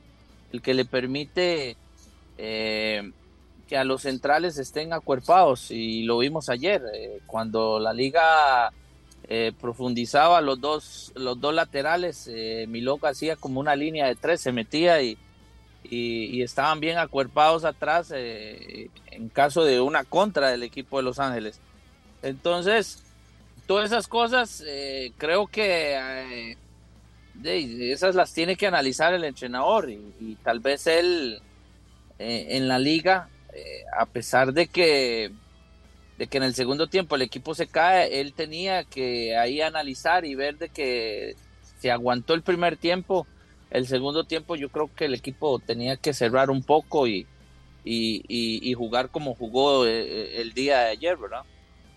el 0.52 0.62
que 0.62 0.74
le 0.74 0.86
permite 0.86 1.76
eh, 2.38 3.12
que 3.68 3.78
a 3.78 3.84
los 3.84 4.02
centrales 4.02 4.58
estén 4.58 4.94
acuerpados. 4.94 5.70
Y 5.70 6.04
lo 6.04 6.18
vimos 6.18 6.50
ayer, 6.50 6.82
eh, 6.94 7.20
cuando 7.28 7.80
la 7.80 7.94
liga 7.94 8.72
eh, 9.28 9.52
profundizaba 9.60 10.42
los 10.42 10.60
dos, 10.60 11.12
los 11.16 11.40
dos 11.40 11.54
laterales, 11.54 12.30
Miloca 12.68 13.10
hacía 13.10 13.36
como 13.36 13.60
una 13.60 13.76
línea 13.76 14.08
de 14.08 14.16
tres, 14.16 14.42
se 14.42 14.52
metía 14.52 15.02
y, 15.02 15.18
y, 15.84 16.42
estaban 16.42 16.80
bien 16.80 16.98
acuerpados 16.98 17.66
atrás 17.66 18.12
en 18.12 19.30
caso 19.30 19.64
de 19.64 19.80
una 19.82 20.04
contra 20.04 20.50
del 20.50 20.64
equipo 20.64 20.98
de 20.98 21.04
Los 21.04 21.20
Ángeles. 21.20 21.60
Entonces, 22.22 23.04
todas 23.68 23.92
esas 23.92 24.08
cosas 24.08 24.64
eh, 24.66 25.12
creo 25.18 25.48
que 25.48 25.96
eh, 25.96 26.58
esas 27.92 28.16
las 28.16 28.34
tiene 28.34 28.56
que 28.56 28.68
analizar 28.68 29.14
el 29.14 29.24
entrenador 29.24 29.90
y, 29.90 30.38
tal 30.44 30.60
vez 30.60 30.88
él 30.88 31.42
eh, 32.20 32.48
en 32.52 32.68
la 32.68 32.80
liga 32.80 33.30
a 33.96 34.08
pesar 34.08 34.52
de 34.52 34.68
que 34.68 35.32
de 36.18 36.28
que 36.28 36.38
en 36.38 36.44
el 36.44 36.56
segundo 36.56 36.88
tiempo 36.88 37.16
el 37.16 37.22
equipo 37.22 37.54
se 37.54 37.68
cae 37.68 38.20
él 38.20 38.34
tenía 38.34 38.84
que 38.84 39.38
ahí 39.38 39.62
analizar 39.62 40.26
y 40.26 40.34
ver 40.34 40.58
de 40.58 40.70
que 40.70 41.36
se 41.80 41.92
aguantó 41.92 42.34
el 42.34 42.42
primer 42.42 42.78
tiempo 42.78 43.28
el 43.74 43.88
segundo 43.88 44.24
tiempo 44.24 44.56
yo 44.56 44.70
creo 44.70 44.90
que 44.96 45.06
el 45.06 45.14
equipo 45.14 45.60
tenía 45.60 45.98
que 45.98 46.14
cerrar 46.14 46.50
un 46.50 46.64
poco 46.64 47.08
y, 47.08 47.28
y 47.84 48.74
jugar 48.76 49.10
como 49.10 49.36
jugó 49.36 49.86
el 49.86 50.54
día 50.54 50.80
de 50.80 50.92
ayer 50.92 51.18
verdad 51.18 51.44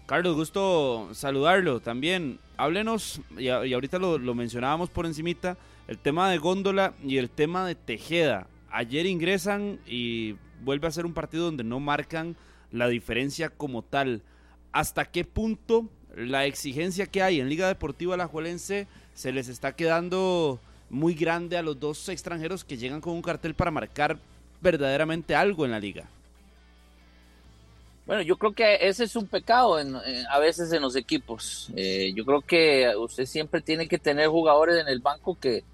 Carlos, 0.07 0.37
gusto 0.37 1.09
saludarlo 1.15 1.81
también. 1.81 2.39
Háblenos, 2.57 3.21
y, 3.37 3.49
ahorita 3.49 3.99
lo, 3.99 4.35
mencionábamos 4.37 4.89
por 4.89 5.05
encimita, 5.05 5.59
el 5.89 5.99
tema 5.99 6.31
de 6.31 6.39
Góndola 6.39 6.95
y 7.05 7.19
el 7.19 7.29
tema 7.29 7.67
de 7.67 7.75
Tejeda. 7.75 8.47
Ayer 8.71 9.05
ingresan 9.07 9.81
y 9.85 10.37
vuelve 10.63 10.87
a 10.87 10.93
ser 10.93 11.07
un 11.07 11.13
partido 11.13 11.47
donde 11.47 11.65
no 11.65 11.81
marcan 11.81 12.37
la 12.71 12.87
diferencia 12.87 13.51
como 13.51 13.83
tal. 13.83 14.23
¿Hasta 14.71 15.07
qué 15.07 15.25
punto 15.25 15.91
la 16.15 16.47
exigencia 16.47 17.07
que 17.07 17.23
hay 17.23 17.41
en 17.41 17.49
Liga 17.49 17.67
Deportiva 17.67 18.15
Alajuelense 18.15 18.87
se 19.13 19.33
les 19.33 19.49
está 19.49 19.75
quedando 19.75 20.61
muy 20.91 21.15
grande 21.15 21.57
a 21.57 21.63
los 21.63 21.79
dos 21.79 22.09
extranjeros 22.09 22.65
que 22.65 22.77
llegan 22.77 23.01
con 23.01 23.15
un 23.15 23.23
cartel 23.23 23.55
para 23.55 23.71
marcar 23.71 24.19
verdaderamente 24.61 25.35
algo 25.35 25.65
en 25.65 25.71
la 25.73 25.81
liga? 25.81 26.09
Bueno, 28.07 28.23
yo 28.23 28.37
creo 28.37 28.53
que 28.53 28.77
ese 28.83 29.05
es 29.05 29.17
un 29.17 29.27
pecado 29.27 29.77
a 29.77 30.39
veces 30.39 30.73
en 30.73 30.81
los 30.81 30.95
equipos. 30.95 31.71
Eh, 31.75 32.13
yo 32.15 32.25
creo 32.25 32.41
que 32.41 32.93
usted 32.97 33.27
siempre 33.27 33.61
tiene 33.61 33.89
que 33.89 33.99
tener 33.99 34.29
jugadores 34.29 34.81
en 34.81 34.87
el 34.87 35.01
banco 35.01 35.37
que, 35.41 35.65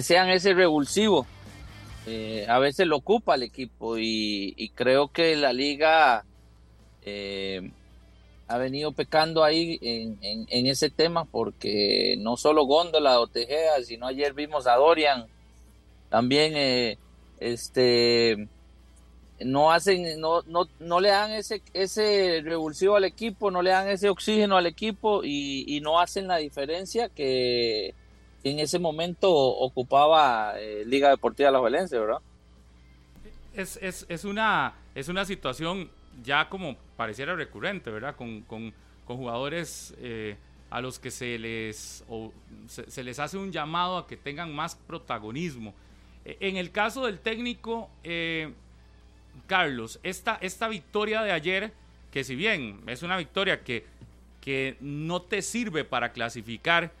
sean 0.00 0.30
ese 0.30 0.54
revulsivo. 0.54 1.26
Eh, 2.06 2.46
a 2.48 2.58
veces 2.58 2.86
lo 2.86 2.96
ocupa 2.96 3.34
el 3.34 3.44
equipo 3.44 3.96
y, 3.98 4.72
creo 4.74 5.08
que 5.08 5.36
la 5.36 5.52
liga 5.52 6.24
eh, 7.02 7.70
ha 8.46 8.58
venido 8.58 8.92
pecando 8.92 9.42
ahí 9.42 9.78
en, 9.80 10.66
ese 10.66 10.90
tema 10.90 11.24
porque 11.24 12.16
no 12.18 12.36
solo 12.36 12.66
Góndola 12.66 13.20
o 13.20 13.26
Tejeda, 13.26 13.82
sino 13.82 14.06
ayer 14.06 14.34
vimos 14.34 14.66
a 14.66 14.76
Dorian 14.76 15.26
también 16.10 16.98
este 17.40 18.48
no 19.40 19.72
hacen, 19.72 20.20
no, 20.20 20.42
no, 20.46 20.68
no 20.78 21.00
le 21.00 21.08
dan 21.08 21.32
ese, 21.32 21.60
ese 21.72 22.40
revulsivo 22.44 22.96
al 22.96 23.04
equipo, 23.04 23.50
no 23.50 23.62
le 23.62 23.70
dan 23.70 23.88
ese 23.88 24.08
oxígeno 24.08 24.56
al 24.56 24.66
equipo 24.66 25.22
y, 25.24 25.80
no 25.82 26.00
hacen 26.00 26.28
la 26.28 26.36
diferencia 26.36 27.08
que 27.08 27.94
en 28.44 28.58
ese 28.58 28.78
momento 28.78 29.32
ocupaba 29.32 30.54
eh, 30.58 30.84
Liga 30.86 31.10
Deportiva 31.10 31.50
La 31.50 31.58
Valencia, 31.58 31.98
¿verdad? 31.98 32.20
Es, 33.54 33.78
es, 33.82 34.06
es, 34.08 34.24
una, 34.24 34.74
es 34.94 35.08
una 35.08 35.24
situación 35.24 35.90
ya 36.22 36.48
como 36.48 36.76
pareciera 36.96 37.34
recurrente, 37.34 37.90
¿verdad? 37.90 38.16
Con, 38.16 38.42
con, 38.42 38.72
con 39.04 39.16
jugadores 39.16 39.94
eh, 39.98 40.36
a 40.70 40.80
los 40.80 40.98
que 40.98 41.10
se 41.10 41.38
les, 41.38 42.04
se, 42.66 43.04
les 43.04 43.18
hace 43.18 43.36
un 43.36 43.52
llamado 43.52 43.98
a 43.98 44.06
que 44.06 44.16
tengan 44.16 44.54
más 44.54 44.74
protagonismo. 44.74 45.74
E, 46.24 46.36
en 46.40 46.56
el 46.56 46.70
caso 46.70 47.06
del 47.06 47.18
técnico, 47.18 47.90
eh, 48.02 48.52
Carlos, 49.46 50.00
esta, 50.02 50.38
esta 50.40 50.68
victoria 50.68 51.22
de 51.22 51.32
ayer, 51.32 51.72
que 52.10 52.24
si 52.24 52.34
bien 52.34 52.80
es 52.86 53.02
una 53.02 53.16
victoria 53.16 53.62
que, 53.62 53.84
que 54.40 54.76
no 54.80 55.22
te 55.22 55.42
sirve 55.42 55.84
para 55.84 56.12
clasificar, 56.12 56.92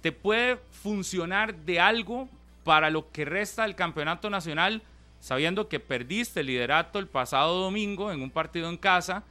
te 0.00 0.12
puede 0.12 0.56
funcionar 0.70 1.54
de 1.54 1.80
algo 1.80 2.28
para 2.64 2.90
lo 2.90 3.10
que 3.10 3.24
resta 3.24 3.62
del 3.62 3.74
campeonato 3.74 4.30
nacional 4.30 4.82
sabiendo 5.20 5.68
que 5.68 5.78
perdiste 5.78 6.40
el 6.40 6.46
liderato 6.46 6.98
el 6.98 7.06
pasado 7.06 7.62
domingo 7.62 8.10
en 8.10 8.22
un 8.22 8.30
partido 8.30 8.68
en 8.68 8.76
casa, 8.76 9.22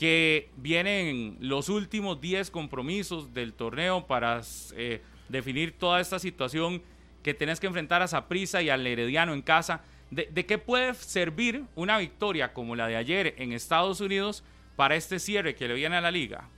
que 0.00 0.48
vienen 0.56 1.36
los 1.40 1.68
últimos 1.68 2.22
10 2.22 2.50
compromisos 2.50 3.34
del 3.34 3.52
torneo 3.52 4.06
para 4.06 4.40
eh, 4.74 5.02
definir 5.28 5.78
toda 5.78 6.00
esta 6.00 6.18
situación 6.18 6.80
que 7.22 7.34
tenés 7.34 7.60
que 7.60 7.66
enfrentar 7.66 8.00
a 8.00 8.08
Saprissa 8.08 8.62
y 8.62 8.70
al 8.70 8.86
Herediano 8.86 9.34
en 9.34 9.42
casa. 9.42 9.82
¿De, 10.10 10.26
¿De, 10.32 10.46
qué 10.46 10.56
puede 10.56 10.94
servir 10.94 11.64
una 11.76 11.98
victoria 11.98 12.54
como 12.54 12.76
la 12.76 12.86
de 12.86 12.96
ayer 12.96 13.34
en 13.36 13.52
Estados 13.52 14.00
Unidos 14.00 14.42
para 14.74 14.96
este 14.96 15.18
cierre 15.18 15.54
que 15.54 15.68
le 15.68 15.74
viene 15.74 15.96
a 15.96 16.00
la 16.00 16.10
liga? 16.10 16.48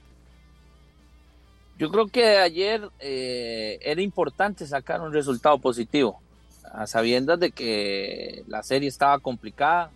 Yo 1.80 1.90
creo 1.90 2.06
que 2.06 2.38
ayer 2.38 2.90
eh, 3.00 3.80
era 3.82 4.00
importante 4.02 4.68
sacar 4.68 5.00
un 5.00 5.12
resultado 5.12 5.58
positivo, 5.58 6.22
a 6.72 6.86
sabiendas 6.86 7.40
de 7.40 7.50
que 7.50 8.44
la 8.46 8.62
serie 8.62 8.88
estaba 8.88 9.18
complicada, 9.18 9.90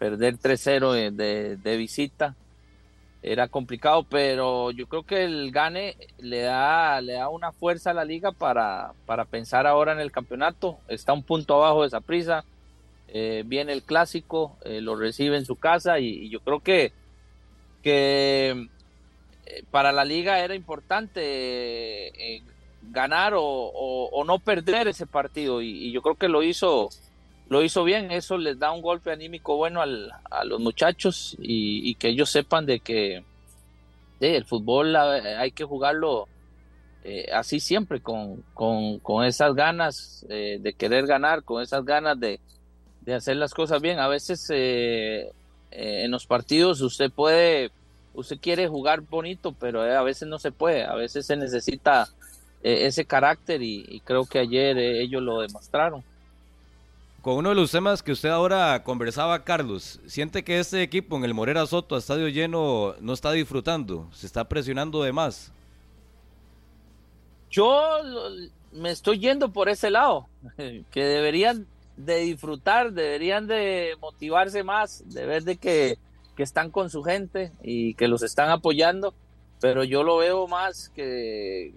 perder 0.00 0.38
3-0 0.38 1.12
de, 1.12 1.56
de, 1.56 1.76
visita 1.76 2.34
era 3.22 3.48
complicado, 3.48 4.02
pero 4.02 4.70
yo 4.70 4.86
creo 4.86 5.02
que 5.02 5.24
el 5.24 5.52
gane 5.52 5.94
le 6.18 6.40
da, 6.40 7.02
le 7.02 7.12
da 7.12 7.28
una 7.28 7.52
fuerza 7.52 7.90
a 7.90 7.94
la 7.94 8.06
liga 8.06 8.32
para, 8.32 8.94
para 9.04 9.26
pensar 9.26 9.66
ahora 9.66 9.92
en 9.92 10.00
el 10.00 10.10
campeonato, 10.10 10.78
está 10.88 11.12
un 11.12 11.22
punto 11.22 11.54
abajo 11.54 11.82
de 11.82 11.88
esa 11.88 12.00
prisa, 12.00 12.46
viene 13.12 13.74
el 13.74 13.82
clásico, 13.82 14.56
lo 14.64 14.96
recibe 14.96 15.36
en 15.36 15.44
su 15.44 15.56
casa 15.56 15.98
y, 15.98 16.30
yo 16.30 16.40
creo 16.40 16.60
que, 16.60 16.94
que 17.82 18.68
para 19.70 19.92
la 19.92 20.04
liga 20.04 20.40
era 20.40 20.54
importante 20.54 21.20
eh, 21.22 22.42
ganar 22.90 23.34
o, 23.36 24.22
no 24.26 24.38
perder 24.38 24.88
ese 24.88 25.06
partido 25.06 25.62
y, 25.62 25.90
yo 25.92 26.02
creo 26.02 26.14
que 26.14 26.28
lo 26.28 26.42
hizo 26.42 26.88
lo 27.50 27.62
hizo 27.62 27.84
bien 27.84 28.10
eso 28.10 28.38
les 28.38 28.58
da 28.58 28.72
un 28.72 28.80
golpe 28.80 29.12
anímico 29.12 29.56
bueno 29.56 29.82
a 29.82 30.44
los 30.44 30.60
muchachos 30.60 31.36
y, 31.38 31.94
que 31.96 32.08
ellos 32.08 32.30
sepan 32.30 32.64
de 32.64 32.80
que 32.80 33.22
el 34.20 34.44
fútbol 34.46 34.96
hay 34.96 35.52
que 35.52 35.64
jugarlo 35.64 36.26
eh, 37.04 37.26
así 37.32 37.60
siempre 37.60 38.00
con, 38.00 38.42
con, 38.54 39.24
esas 39.24 39.54
ganas 39.54 40.24
eh, 40.30 40.58
de 40.60 40.72
querer 40.72 41.06
ganar 41.06 41.42
con 41.42 41.62
esas 41.62 41.84
ganas 41.84 42.18
de, 42.18 42.40
de 43.02 43.14
hacer 43.14 43.36
las 43.36 43.52
cosas 43.52 43.82
bien 43.82 43.98
a 43.98 44.08
veces 44.08 44.48
en 44.50 46.10
los 46.10 46.26
partidos 46.26 46.80
usted 46.80 47.10
puede 47.10 47.70
usted 48.14 48.38
quiere 48.40 48.68
jugar 48.68 49.00
bonito, 49.02 49.54
pero 49.58 49.86
eh, 49.86 49.96
a 49.96 50.02
veces 50.02 50.28
no 50.28 50.38
se 50.38 50.52
puede, 50.52 50.84
a 50.84 50.94
veces 50.94 51.26
se 51.26 51.36
necesita 51.36 52.08
eh, 52.62 52.86
ese 52.86 53.04
carácter 53.04 53.62
y, 53.62 54.00
creo 54.04 54.24
que 54.24 54.38
ayer 54.38 54.78
eh, 54.78 55.02
ellos 55.02 55.22
lo 55.22 55.40
demostraron. 55.40 56.02
Con 57.22 57.36
uno 57.36 57.50
de 57.50 57.54
los 57.54 57.70
temas 57.70 58.02
que 58.02 58.12
usted 58.12 58.30
ahora 58.30 58.82
conversaba, 58.82 59.44
Carlos, 59.44 60.00
¿siente 60.06 60.42
que 60.42 60.58
este 60.58 60.82
equipo 60.82 61.16
en 61.16 61.24
el 61.24 61.34
Morera 61.34 61.66
Soto 61.66 61.94
a 61.94 61.98
estadio 61.98 62.28
lleno 62.28 62.94
no 63.00 63.12
está 63.12 63.32
disfrutando? 63.32 64.08
¿Se 64.12 64.26
está 64.26 64.48
presionando 64.48 65.02
de 65.02 65.12
más? 65.12 65.52
Yo 67.50 67.98
me 68.72 68.90
estoy 68.90 69.18
yendo 69.18 69.52
por 69.52 69.68
ese 69.68 69.90
lado, 69.90 70.28
que 70.90 71.04
deberían 71.04 71.66
de 71.96 72.20
disfrutar, 72.20 72.92
deberían 72.92 73.46
de 73.46 73.96
motivarse 74.00 74.62
más, 74.64 75.02
de 75.06 75.26
ver 75.26 75.44
de 75.44 75.56
que 75.56 75.98
que 76.40 76.44
están 76.44 76.70
con 76.70 76.88
su 76.88 77.02
gente 77.02 77.52
y 77.62 77.92
que 77.96 78.08
los 78.08 78.22
están 78.22 78.48
apoyando, 78.48 79.12
pero 79.60 79.84
yo 79.84 80.02
lo 80.02 80.16
veo 80.16 80.48
más 80.48 80.88
que 80.88 81.74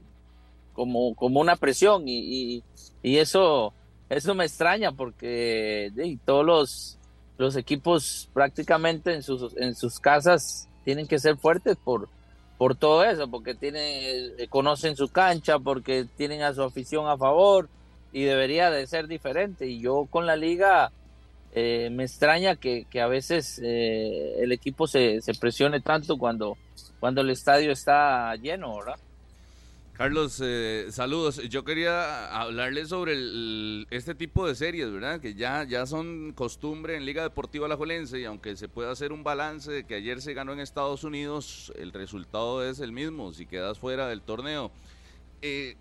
como, 0.72 1.16
como 1.16 1.42
una 1.42 1.58
presión 1.58 2.04
y, 2.08 2.64
y, 3.02 3.18
eso, 3.18 3.74
eso 4.10 4.36
me 4.36 4.46
extraña 4.46 4.92
porque 4.92 5.92
todos 6.26 6.46
los, 6.46 7.00
los 7.38 7.56
equipos 7.56 8.30
prácticamente 8.34 9.14
en 9.14 9.24
sus, 9.24 9.56
en 9.58 9.76
sus 9.76 10.00
casas 10.00 10.68
tienen 10.84 11.08
que 11.08 11.20
ser 11.20 11.38
fuertes 11.38 11.78
por, 11.78 12.10
por 12.58 12.76
todo 12.76 13.04
eso, 13.04 13.28
porque 13.28 13.56
tienen, 13.56 14.34
eh, 14.38 14.48
conocen 14.50 14.96
su 14.96 15.10
cancha, 15.10 15.60
porque 15.60 16.06
tienen 16.18 16.44
a 16.44 16.54
su 16.54 16.64
afición 16.64 17.08
a 17.08 17.18
favor 17.18 17.70
y 18.12 18.24
debería 18.24 18.70
de 18.70 18.86
ser 18.88 19.08
diferente. 19.08 19.68
Y 19.68 19.80
yo 19.82 20.08
con 20.10 20.26
la 20.26 20.36
liga 20.36 20.92
eh, 21.54 21.90
me 21.92 22.04
extraña 22.04 22.56
que, 22.56 22.86
a 23.02 23.08
veces 23.08 23.60
eh, 23.64 24.36
el 24.40 24.52
equipo 24.52 24.88
se, 24.88 25.20
presione 25.40 25.82
tanto 25.82 26.18
cuando, 26.18 26.58
cuando 27.00 27.22
el 27.22 27.30
estadio 27.32 27.72
está 27.72 28.36
lleno, 28.36 28.78
¿verdad? 28.78 29.00
Carlos, 29.94 30.42
eh, 30.44 30.88
saludos. 30.90 31.38
Yo 31.50 31.64
quería 31.64 32.26
hablarles 32.36 32.90
sobre 32.90 33.14
este 33.92 34.16
tipo 34.16 34.48
de 34.48 34.56
series, 34.56 34.92
¿verdad? 34.92 35.22
Que 35.22 35.36
ya, 35.36 35.66
ya 35.66 35.86
son 35.86 36.34
costumbre 36.34 36.98
en 36.98 37.06
Liga 37.06 37.22
Deportiva 37.22 37.68
Alajuelense 37.68 38.20
y 38.20 38.26
aunque 38.26 38.56
se 38.56 38.68
pueda 38.68 38.90
hacer 38.90 39.14
un 39.14 39.24
balance 39.24 39.72
de 39.72 39.84
que 39.84 39.94
ayer 39.94 40.20
se 40.20 40.34
ganó 40.34 40.52
en 40.52 40.62
Estados 40.62 41.04
Unidos, 41.04 41.72
el 41.78 41.94
resultado 41.94 42.68
es 42.68 42.80
el 42.80 42.92
mismo 42.92 43.34
si 43.34 43.46
quedas 43.46 43.78
fuera 43.78 44.08
del 44.08 44.24
torneo. 44.24 44.72
Eh, 45.44 45.78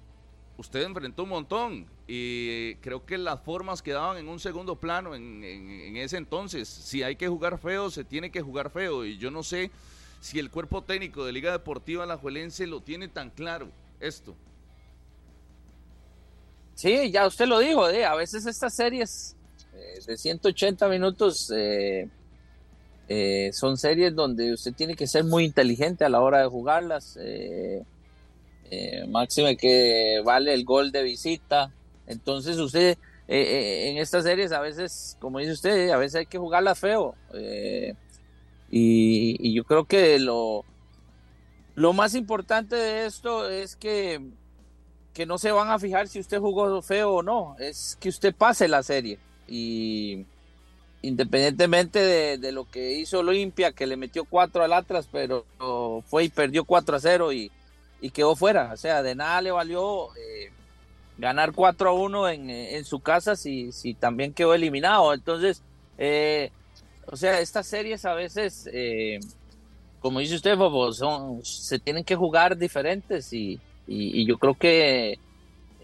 usted 0.59 0.83
enfrentó 0.83 1.22
un 1.22 1.31
montón 1.31 1.87
y 2.07 2.75
creo 2.77 3.07
que 3.07 3.16
las 3.16 3.40
formas 3.40 3.81
quedaban 3.81 4.18
en 4.18 4.29
un 4.29 4.40
segundo 4.40 4.77
plano 4.77 5.14
en, 5.14 5.96
ese 5.96 6.18
entonces. 6.18 6.68
Si 6.68 7.03
hay 7.03 7.16
que 7.16 7.29
jugar 7.29 7.59
feo, 7.59 7.90
se 7.90 8.05
tiene 8.05 8.31
que 8.31 8.42
jugar 8.42 8.68
feo 8.68 9.07
y 9.07 9.16
yo 9.16 9.31
no 9.31 9.42
sé 9.42 9.70
si 10.20 10.38
el 10.38 10.51
cuerpo 10.51 10.83
técnico 10.83 11.25
de 11.25 11.33
Liga 11.33 11.51
Deportiva 11.51 12.05
La 12.05 12.18
Juelense 12.18 12.66
lo 12.66 12.83
tiene 12.83 13.09
tan 13.09 13.31
claro 13.31 13.70
esto. 14.03 14.35
Sí, 16.75 17.11
ya 17.11 17.27
usted 17.27 17.47
lo 17.47 17.59
dijo, 17.61 17.88
¿eh? 17.88 18.05
a 18.05 18.15
veces 18.15 18.45
estas 18.47 18.75
series 18.75 19.37
eh, 19.75 20.01
de 20.07 20.17
180 20.17 20.88
minutos 20.88 21.51
eh, 21.55 22.09
eh, 23.09 23.51
son 23.53 23.77
series 23.77 24.15
donde 24.15 24.53
usted 24.53 24.75
tiene 24.75 24.95
que 24.95 25.07
ser 25.07 25.25
muy 25.25 25.45
inteligente 25.45 26.05
a 26.05 26.09
la 26.09 26.21
hora 26.21 26.41
de 26.41 26.49
jugarlas. 26.49 27.19
Máxime 29.09 29.57
que 29.57 30.23
vale 30.25 30.55
el 30.55 30.65
gol 30.65 30.93
de 30.93 31.03
visita. 31.03 31.73
Entonces 32.07 32.59
usted 32.59 32.97
en 33.29 33.99
estas 33.99 34.25
series 34.25 34.53
a 34.53 34.61
veces, 34.61 35.17
como 35.21 35.38
dice 35.38 35.53
usted, 35.53 35.91
a 35.91 35.97
veces 35.97 36.21
hay 36.21 36.27
que 36.27 36.38
jugarla 36.38 36.75
feo. 36.75 37.15
Y, 38.71 39.55
yo 39.55 39.65
creo 39.65 39.85
que 39.85 40.19
lo, 40.19 40.65
lo 41.74 41.92
más 41.92 42.14
importante 42.14 42.76
de 42.76 43.06
esto 43.06 43.48
es 43.48 43.76
que, 43.76 44.20
que 45.14 45.26
no 45.26 45.38
se 45.38 45.52
van 45.52 45.70
a 45.70 45.78
fijar 45.78 46.08
si 46.08 46.20
usted 46.20 46.38
jugó 46.38 46.82
feo 46.82 47.14
o 47.14 47.22
no, 47.22 47.56
es 47.58 47.96
que 48.00 48.08
usted 48.08 48.35
pase 48.35 48.68
la 48.68 48.82
serie. 48.82 49.18
Y 49.48 50.26
independientemente 51.02 51.98
de, 51.98 52.38
de 52.38 52.52
lo 52.52 52.64
que 52.64 52.92
hizo 52.94 53.20
Olimpia, 53.20 53.72
que 53.72 53.87
le 53.87 53.96
metió 53.96 54.24
4 54.24 54.64
al 54.64 54.72
Atlas, 54.72 55.08
pero 55.11 55.44
fue 56.06 56.24
y 56.24 56.28
perdió 56.28 56.64
4 56.64 56.96
a 56.96 57.00
0 57.00 57.32
y 57.32 57.50
y 58.02 58.11
quedó 58.11 58.37
fuera. 58.37 58.70
O 58.74 58.76
sea, 58.76 59.02
de 59.02 59.14
nada 59.14 59.40
le 59.40 59.50
valió 59.52 60.14
eh, 60.16 60.50
ganar 61.16 61.52
4 61.52 61.88
a 61.88 61.92
1 61.94 62.28
en, 62.28 62.50
en, 62.50 62.85
su 62.85 63.00
casa 63.00 63.37
si, 63.37 63.72
si 63.72 63.94
también 63.94 64.35
quedó 64.35 64.52
eliminado. 64.52 65.14
Entonces, 65.14 65.62
eh, 65.96 66.50
o 67.06 67.16
sea, 67.16 67.40
estas 67.40 67.66
series 67.66 68.04
a 68.04 68.14
veces, 68.14 68.68
eh, 68.72 69.20
como 70.03 70.19
dice 70.19 70.35
usted, 70.35 70.59
son, 70.93 71.45
se 71.45 71.79
tienen 71.79 72.03
que 72.05 72.17
jugar 72.17 72.59
diferentes 72.59 73.33
y, 73.33 73.61
y, 73.87 74.27
yo 74.27 74.37
creo 74.37 74.55
que 74.55 75.19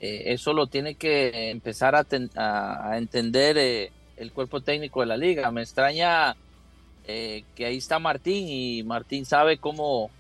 eso 0.00 0.52
lo 0.52 0.66
tiene 0.66 0.96
que 0.96 1.50
empezar 1.50 1.94
a, 1.94 2.98
entender 2.98 3.90
el 4.16 4.32
cuerpo 4.32 4.60
técnico 4.60 5.00
de 5.00 5.06
la 5.06 5.16
liga. 5.16 5.50
Me 5.52 5.62
extraña 5.62 6.36
que 7.06 7.64
ahí 7.64 7.76
está 7.76 7.98
Martín 7.98 8.48
y 8.48 8.82
Martín 8.82 9.24
sabe 9.24 9.56
cómo 9.58 10.10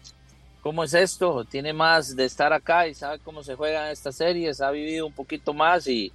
cómo 0.62 0.84
es 0.84 0.94
esto, 0.94 1.44
tiene 1.44 1.72
más 1.72 2.14
de 2.14 2.24
estar 2.24 2.52
acá 2.52 2.88
y 2.88 2.94
sabe 2.94 3.18
cómo 3.20 3.42
se 3.42 3.54
juegan 3.54 3.90
estas 3.90 4.16
series, 4.16 4.60
ha 4.60 4.70
vivido 4.70 5.06
un 5.06 5.12
poquito 5.12 5.54
más 5.54 5.86
y, 5.86 6.12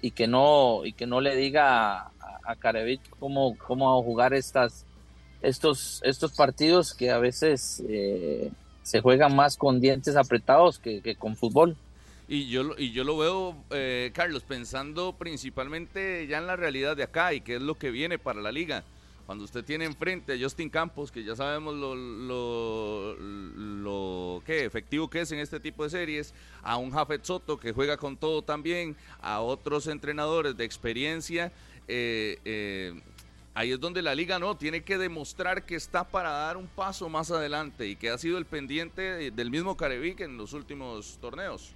y 0.00 0.12
que 0.12 0.26
no 0.26 0.84
y 0.84 0.92
que 0.92 1.06
no 1.06 1.20
le 1.20 1.36
diga 1.36 1.98
a, 1.98 2.10
a 2.46 2.56
cómo, 3.18 3.56
cómo 3.58 4.02
jugar 4.02 4.34
estas 4.34 4.86
estos 5.42 6.00
estos 6.04 6.32
partidos 6.32 6.94
que 6.94 7.10
a 7.10 7.18
veces 7.18 7.82
eh, 7.88 8.50
se 8.82 9.00
juegan 9.00 9.34
más 9.34 9.56
con 9.56 9.80
dientes 9.80 10.16
apretados 10.16 10.78
que, 10.78 11.16
con 11.16 11.36
fútbol. 11.36 11.76
Y 12.28 12.48
yo, 12.48 12.76
y 12.76 12.92
yo 12.92 13.04
lo 13.04 13.16
veo, 13.16 13.56
eh, 13.70 14.10
Carlos, 14.14 14.42
pensando 14.42 15.12
principalmente 15.12 16.26
ya 16.26 16.38
en 16.38 16.46
la 16.46 16.56
realidad 16.56 16.96
de 16.96 17.04
acá 17.04 17.32
y 17.34 17.40
qué 17.40 17.56
es 17.56 17.62
lo 17.62 17.76
que 17.76 17.90
viene 17.90 18.18
para 18.18 18.40
la 18.40 18.50
liga 18.50 18.84
cuando 19.26 19.44
usted 19.44 19.64
tiene 19.64 19.84
enfrente 19.84 20.32
a 20.32 20.38
Justin 20.40 20.70
Campos, 20.70 21.10
que 21.10 21.24
ya 21.24 21.34
sabemos 21.34 21.74
lo, 21.74 21.96
lo, 21.96 23.16
lo 23.16 24.42
efectivo 24.46 25.10
que 25.10 25.22
es 25.22 25.32
en 25.32 25.40
este 25.40 25.58
tipo 25.58 25.82
de 25.82 25.90
series, 25.90 26.32
a 26.62 26.76
un 26.76 26.92
Jafet 26.92 27.24
Soto 27.24 27.58
que 27.58 27.72
juega 27.72 27.96
con 27.96 28.16
todo 28.16 28.42
también, 28.42 28.96
a 29.20 29.40
otros 29.40 29.88
entrenadores 29.88 30.56
de 30.56 30.64
experiencia, 30.64 31.50
eh, 31.88 32.38
eh, 32.44 32.94
ahí 33.56 33.72
es 33.72 33.80
donde 33.80 34.02
la 34.02 34.14
liga 34.14 34.38
no, 34.38 34.56
tiene 34.56 34.84
que 34.84 34.98
demostrar 34.98 35.64
que 35.64 35.74
está 35.74 36.04
para 36.04 36.30
dar 36.30 36.56
un 36.56 36.68
paso 36.68 37.08
más 37.08 37.30
adelante 37.30 37.88
y 37.88 37.96
que 37.96 38.10
ha 38.10 38.18
sido 38.18 38.38
el 38.38 38.46
pendiente 38.46 39.32
del 39.32 39.50
mismo 39.50 39.76
Carevic 39.76 40.20
en 40.20 40.36
los 40.36 40.52
últimos 40.52 41.18
torneos. 41.20 41.72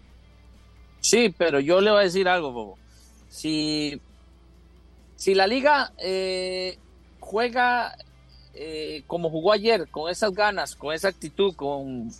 Sí, 1.00 1.34
pero 1.36 1.58
yo 1.58 1.80
le 1.80 1.90
voy 1.90 2.00
a 2.00 2.04
decir 2.04 2.28
algo, 2.28 2.52
Bobo. 2.52 2.78
Si 3.28 4.00
si 5.16 5.34
la 5.34 5.46
liga 5.46 5.92
eh, 5.98 6.78
juega 7.18 7.94
eh, 8.54 9.04
como 9.06 9.30
jugó 9.30 9.52
ayer, 9.52 9.88
con 9.88 10.10
esas 10.10 10.32
ganas, 10.32 10.74
con 10.74 10.94
esa 10.94 11.08
actitud, 11.08 11.54
con, 11.54 12.10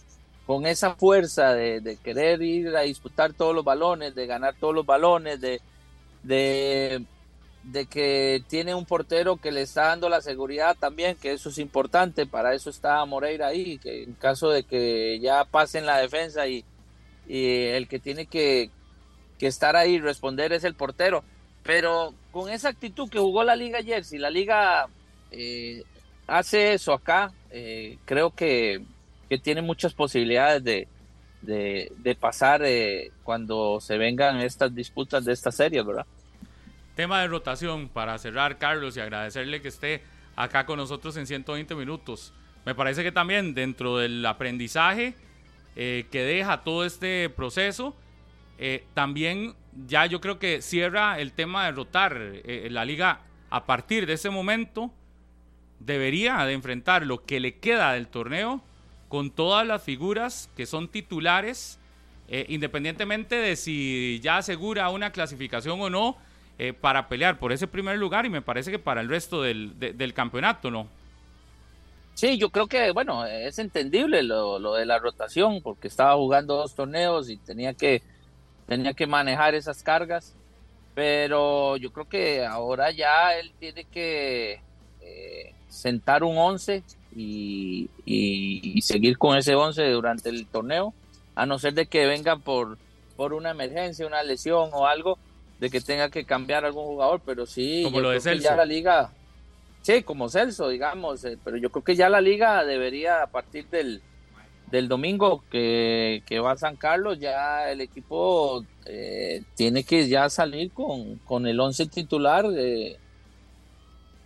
con 0.47 0.67
esa 0.67 0.95
fuerza 0.95 1.55
de, 1.55 1.99
querer 2.03 2.41
ir 2.43 2.77
a 2.77 2.83
disputar 2.83 3.33
todos 3.33 3.55
los 3.55 3.65
balones, 3.65 4.15
de 4.15 4.27
ganar 4.27 4.55
todos 4.59 4.75
los 4.75 4.87
balones, 4.87 5.41
de, 5.41 5.61
de, 6.23 7.05
de, 7.63 7.87
que 7.87 8.43
tiene 8.49 8.75
un 8.75 8.87
portero 8.87 9.37
que 9.37 9.53
le 9.53 9.63
está 9.63 9.87
dando 9.87 10.09
la 10.09 10.21
seguridad 10.21 10.77
también, 10.79 11.17
que 11.17 11.33
eso 11.33 11.51
es 11.51 11.59
importante, 11.59 12.27
para 12.27 12.55
eso 12.55 12.71
está 12.71 13.05
Moreira 13.05 13.49
ahí, 13.49 13.79
que 13.79 14.05
en 14.05 14.15
caso 14.15 14.51
de 14.51 14.65
que 14.65 15.19
ya 15.21 15.45
pasen 15.45 15.87
la 15.87 15.99
defensa 15.99 16.47
y, 16.47 16.65
el 17.29 17.87
que 17.87 18.01
tiene 18.01 18.27
que, 18.27 18.71
estar 19.41 19.77
ahí 19.77 19.95
y 19.95 20.01
responder 20.01 20.53
es 20.53 20.65
el 20.65 20.75
portero. 20.75 21.23
Pero 21.63 22.13
con 22.33 22.51
esa 22.51 22.69
actitud 22.71 23.09
que 23.09 23.19
jugó 23.19 23.45
la 23.45 23.57
liga 23.57 23.79
ayer, 23.79 24.05
si 24.05 24.19
la 24.19 24.31
liga 24.31 24.89
eh, 25.31 25.85
hace 26.27 26.75
eso 26.75 26.93
acá, 26.93 27.33
eh, 27.51 27.99
creo 28.05 28.31
que, 28.31 28.85
tiene 29.43 29.63
muchas 29.63 29.95
posibilidades 29.95 30.65
de, 30.65 30.89
de, 31.41 32.17
pasar 32.19 32.63
eh, 32.65 33.13
cuando 33.23 33.81
se 33.81 33.97
vengan 33.97 34.41
estas 34.41 34.75
disputas 34.75 35.25
de 35.25 35.33
esta 35.33 35.53
serie, 35.53 35.83
¿verdad? 35.83 36.05
Tema 36.95 37.21
de 37.21 37.29
rotación 37.29 37.89
para 37.89 38.19
cerrar, 38.19 38.59
Carlos, 38.59 38.97
y 38.97 39.01
agradecerle 39.01 39.63
que 39.63 39.69
esté 39.69 40.03
acá 40.37 40.67
con 40.67 40.77
nosotros 40.77 41.17
en 41.17 41.27
120 41.27 41.75
minutos. 41.75 42.33
Me 42.65 42.75
parece 42.75 43.03
que 43.03 43.13
también 43.13 43.55
dentro 43.55 43.99
del 43.99 44.25
aprendizaje 44.27 45.15
que 45.75 46.09
deja 46.13 46.61
todo 46.61 46.85
este 46.85 47.31
proceso, 47.31 47.97
también 48.93 49.55
ya 49.87 50.05
yo 50.05 50.21
creo 50.21 50.39
que 50.39 50.61
cierra 50.61 51.19
el 51.21 51.33
tema 51.33 51.65
de 51.65 51.73
rotar 51.73 52.21
la 52.45 52.85
liga 52.85 53.21
a 53.51 53.67
partir 53.67 54.07
de 54.07 54.15
ese 54.15 54.31
momento 54.31 54.93
debería 55.81 56.45
de 56.45 56.53
enfrentar 56.53 57.05
lo 57.05 57.25
que 57.25 57.41
le 57.41 57.59
queda 57.59 57.93
del 57.93 58.07
torneo 58.07 58.63
con 59.09 59.31
todas 59.31 59.67
las 59.67 59.83
figuras 59.83 60.49
que 60.57 60.67
son 60.67 60.89
titulares, 60.89 61.81
eh, 62.29 62.47
independientemente 62.49 63.35
de 63.35 63.57
si 63.57 64.21
ya 64.23 64.37
asegura 64.37 64.89
una 64.91 65.11
clasificación 65.11 65.81
o 65.81 65.91
no, 65.91 66.17
eh, 66.63 66.75
para 66.75 67.09
pelear 67.09 67.39
por 67.39 67.53
ese 67.53 67.67
primer 67.67 67.97
lugar 67.97 68.27
y 68.27 68.29
me 68.29 68.43
parece 68.43 68.71
que 68.71 68.79
para 68.79 69.01
el 69.01 69.09
resto 69.09 69.41
del, 69.41 69.79
del 69.79 70.13
campeonato, 70.13 70.71
¿no? 70.71 70.89
Sí, 72.13 72.37
yo 72.37 72.51
creo 72.51 72.67
que, 72.67 72.91
bueno, 72.91 73.25
es 73.25 73.59
entendible 73.59 74.23
lo, 74.23 74.59
lo, 74.59 74.75
de 74.75 74.85
la 74.85 74.99
rotación, 74.99 75.63
porque 75.63 75.89
estaba 75.89 76.17
jugando 76.17 76.57
dos 76.57 76.75
torneos 76.75 77.31
y 77.31 77.39
tenía 77.39 77.73
que, 77.73 78.03
tenía 78.67 78.93
que 78.93 79.07
manejar 79.07 79.55
esas 79.55 79.83
cargas, 79.83 80.35
pero 80.95 81.79
yo 81.79 81.95
creo 81.95 82.07
que 82.07 82.45
ahora 82.45 82.91
ya 82.91 83.39
él 83.39 83.53
tiene 83.59 83.85
que 83.85 84.61
eh, 85.01 85.55
sentar 85.71 86.23
un 86.23 86.37
11 86.37 86.83
y, 87.17 87.89
seguir 88.83 89.17
con 89.17 89.39
ese 89.39 89.55
11 89.55 89.89
durante 89.89 90.29
el 90.29 90.47
torneo, 90.47 90.93
a 91.35 91.47
no 91.47 91.59
ser 91.59 91.73
de 91.73 91.87
que 91.87 92.05
vengan 92.05 92.43
por, 92.43 92.77
por 93.17 93.33
una 93.33 93.53
emergencia, 93.53 94.07
una 94.07 94.23
lesión 94.23 94.69
o 94.75 94.87
algo, 94.87 95.19
de 95.61 95.69
que 95.69 95.81
tenga 95.81 96.09
que 96.09 96.25
cambiar 96.25 96.65
algún 96.65 96.87
jugador, 96.87 97.21
pero 97.25 97.45
sí, 97.45 97.83
como 97.85 98.01
lo 98.01 98.11
de 98.11 98.21
Celso. 98.21 98.49
ya 98.49 98.57
la 98.57 98.65
liga, 98.65 99.13
sí, 99.83 100.03
como 100.03 100.31
Celso, 100.31 100.71
digamos, 100.71 101.23
eh, 101.25 101.39
pero 101.45 101.59
yo 101.59 101.71
creo 101.71 101.85
que 101.85 101.95
ya 101.95 102.09
la 102.09 102.23
liga 102.23 102.65
debería 102.65 103.23
a 103.23 103.27
partir 103.27 103.67
del, 103.69 104.01
del 104.71 104.89
domingo 104.89 105.45
que, 105.51 106.23
va 106.43 106.53
a 106.53 106.57
San 106.57 106.77
Carlos, 106.77 107.21
ya 107.21 107.71
el 107.71 107.83
equipo 107.83 108.65
eh, 108.87 109.43
tiene 109.55 109.85
que 109.85 110.09
ya 110.09 110.31
salir 110.31 110.73
con, 110.73 111.17
con 111.19 111.47
el 111.47 111.61
11 111.61 111.87
titular. 111.87 112.47
Eh, 112.57 112.99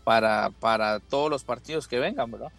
para, 0.04 0.50
para 0.60 1.00
todos 1.00 1.30
los 1.30 1.44
partidos 1.44 1.88
que 1.88 1.98
vengan, 1.98 2.30
¿verdad? 2.30 2.52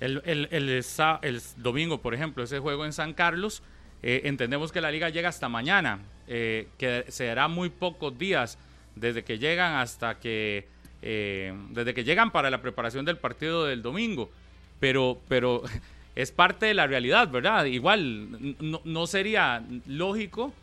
El, 0.00 0.20
el, 0.24 0.48
el, 0.50 1.42
domingo, 1.58 1.98
por 1.98 2.14
ejemplo, 2.14 2.42
ese 2.42 2.58
juego 2.58 2.84
en 2.84 2.92
San 2.92 3.14
Carlos, 3.14 3.62
entendemos 4.02 4.72
que 4.72 4.80
la 4.80 4.90
liga 4.90 5.08
llega 5.08 5.28
hasta 5.28 5.48
mañana, 5.48 6.00
eh, 6.30 6.68
que 6.78 7.04
se 7.08 7.26
dará 7.26 7.48
muy 7.48 7.68
pocos 7.68 8.16
días 8.16 8.56
desde 8.94 9.24
que 9.24 9.38
llegan 9.38 9.74
hasta 9.74 10.18
que, 10.18 10.66
eh, 11.02 11.52
desde 11.70 11.92
que 11.92 12.04
llegan 12.04 12.30
para 12.30 12.48
la 12.50 12.62
preparación 12.62 13.04
del 13.04 13.18
partido 13.18 13.66
del 13.66 13.82
domingo, 13.82 14.30
pero, 14.78 15.20
pero 15.28 15.62
es 16.14 16.32
parte 16.32 16.66
de 16.66 16.74
la 16.74 16.86
realidad, 16.86 17.28
¿verdad? 17.28 17.66
Igual, 17.66 18.56
no, 18.60 18.80
no 18.84 19.06
sería 19.06 19.62
lógico 19.86 20.54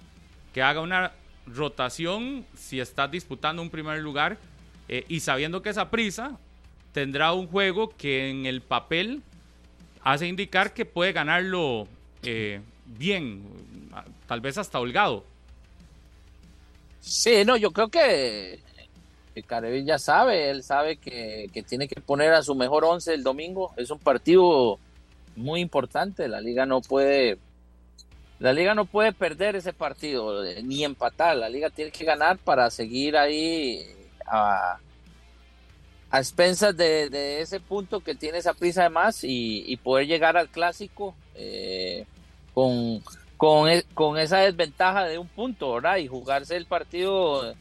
que 0.54 0.64
haga 0.64 0.82
una 0.82 1.12
rotación 1.46 2.46
si 2.56 2.80
estás 2.80 3.12
disputando 3.12 3.62
un 3.62 3.70
primer 3.70 4.00
lugar 4.00 4.38
eh, 4.90 5.06
y 5.08 5.20
sabiendo 5.20 5.62
que 5.62 5.70
esa 5.70 5.90
prisa 5.90 6.38
tendrá 6.94 7.34
un 7.34 7.48
juego 7.48 7.96
que 7.96 8.30
en 8.30 8.46
el 8.46 8.62
papel 8.62 9.22
hace 10.02 10.28
indicar 10.28 10.74
que 10.74 10.86
puede 10.86 11.12
ganarlo 11.12 11.88
eh, 12.24 12.62
bien, 12.86 13.44
tal 14.28 14.42
vez 14.42 14.58
hasta 14.58 14.80
holgado. 14.80 15.26
Sí, 17.08 17.46
no, 17.46 17.56
yo 17.56 17.72
creo 17.72 17.88
que, 17.88 18.60
que 19.34 19.84
ya 19.86 19.98
sabe, 19.98 20.50
él 20.50 20.62
sabe 20.62 20.98
que, 20.98 21.50
tiene 21.66 21.88
que 21.88 22.02
poner 22.02 22.34
a 22.34 22.44
su 22.44 22.54
mejor 22.54 22.84
once 22.84 23.14
el 23.14 23.24
domingo. 23.24 23.72
Es 23.78 23.92
un 23.92 24.00
partido 24.00 24.78
muy 25.38 25.62
importante, 25.62 26.28
la 26.28 26.42
liga 26.42 26.66
no 26.66 26.82
puede 26.82 27.38
la 28.40 28.54
liga 28.54 28.76
no 28.76 28.86
puede 28.86 29.14
perder 29.14 29.56
ese 29.56 29.74
partido 29.74 30.46
eh, 30.46 30.62
ni 30.62 30.84
empatar, 30.84 31.38
la 31.38 31.50
liga 31.50 31.72
tiene 31.72 31.92
que 31.92 32.06
ganar 32.06 32.38
para 32.38 32.70
seguir 32.70 33.18
ahí 33.18 33.84
a, 34.28 34.78
expensas 36.14 36.76
de, 36.76 37.42
ese 37.42 37.60
punto 37.60 38.02
que 38.02 38.16
tiene 38.16 38.40
esa 38.40 38.54
prisa 38.54 38.84
de 38.84 38.90
más 38.90 39.22
y, 39.24 39.76
poder 39.82 40.08
llegar 40.08 40.38
al 40.38 40.50
clásico 40.50 41.16
eh, 41.36 42.06
con, 42.54 43.02
e, 43.70 43.84
con, 43.94 44.18
esa 44.18 44.40
desventaja 44.40 45.06
de 45.06 45.18
un 45.18 45.28
punto, 45.28 45.74
¿verdad? 45.74 45.98
Y 45.98 46.08
jugarse 46.08 46.56
el 46.56 46.66
partido 46.66 47.54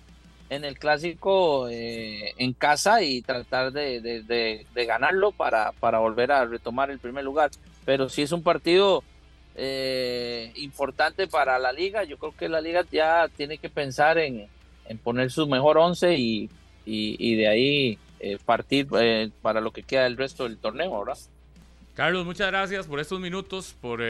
en 0.49 0.65
el 0.65 0.79
clásico 0.79 1.69
eh, 1.69 2.35
en 2.39 2.53
casa 2.53 3.03
y 3.03 3.23
tratar 3.23 3.73
de, 3.73 4.67
ganarlo 4.75 5.33
para, 5.33 5.73
para, 5.73 5.99
volver 5.99 6.33
a 6.33 6.45
retomar 6.45 6.91
el 6.91 6.99
primer 6.99 7.25
lugar. 7.25 7.51
Pero 7.85 8.09
si 8.09 8.23
es 8.23 8.33
un 8.33 8.43
partido 8.43 9.03
eh, 9.55 10.53
importante 10.57 11.27
para 11.27 11.59
la 11.59 11.73
liga, 11.73 12.05
yo 12.05 12.19
creo 12.19 12.37
que 12.37 12.49
la 12.49 12.61
liga 12.61 12.85
ya 12.91 13.29
tiene 13.35 13.59
que 13.59 13.71
pensar 13.71 14.19
en, 14.19 14.47
en 14.89 14.99
poner 14.99 15.31
su 15.31 15.47
mejor 15.47 15.79
once 15.79 16.15
y, 16.15 16.51
y, 16.85 17.35
de 17.35 17.49
ahí 17.49 17.99
eh, 18.21 18.39
partir 18.45 18.87
eh, 19.01 19.31
para 19.43 19.61
lo 19.61 19.73
que 19.73 19.83
queda 19.83 20.05
del 20.05 20.17
resto 20.17 20.45
del 20.45 20.59
torneo, 20.59 20.99
¿verdad? 20.99 21.19
Carlos, 21.95 22.25
muchas 22.27 22.49
gracias 22.49 22.87
por 22.87 23.01
estos 23.01 23.19
minutos, 23.21 23.75
por 23.81 24.03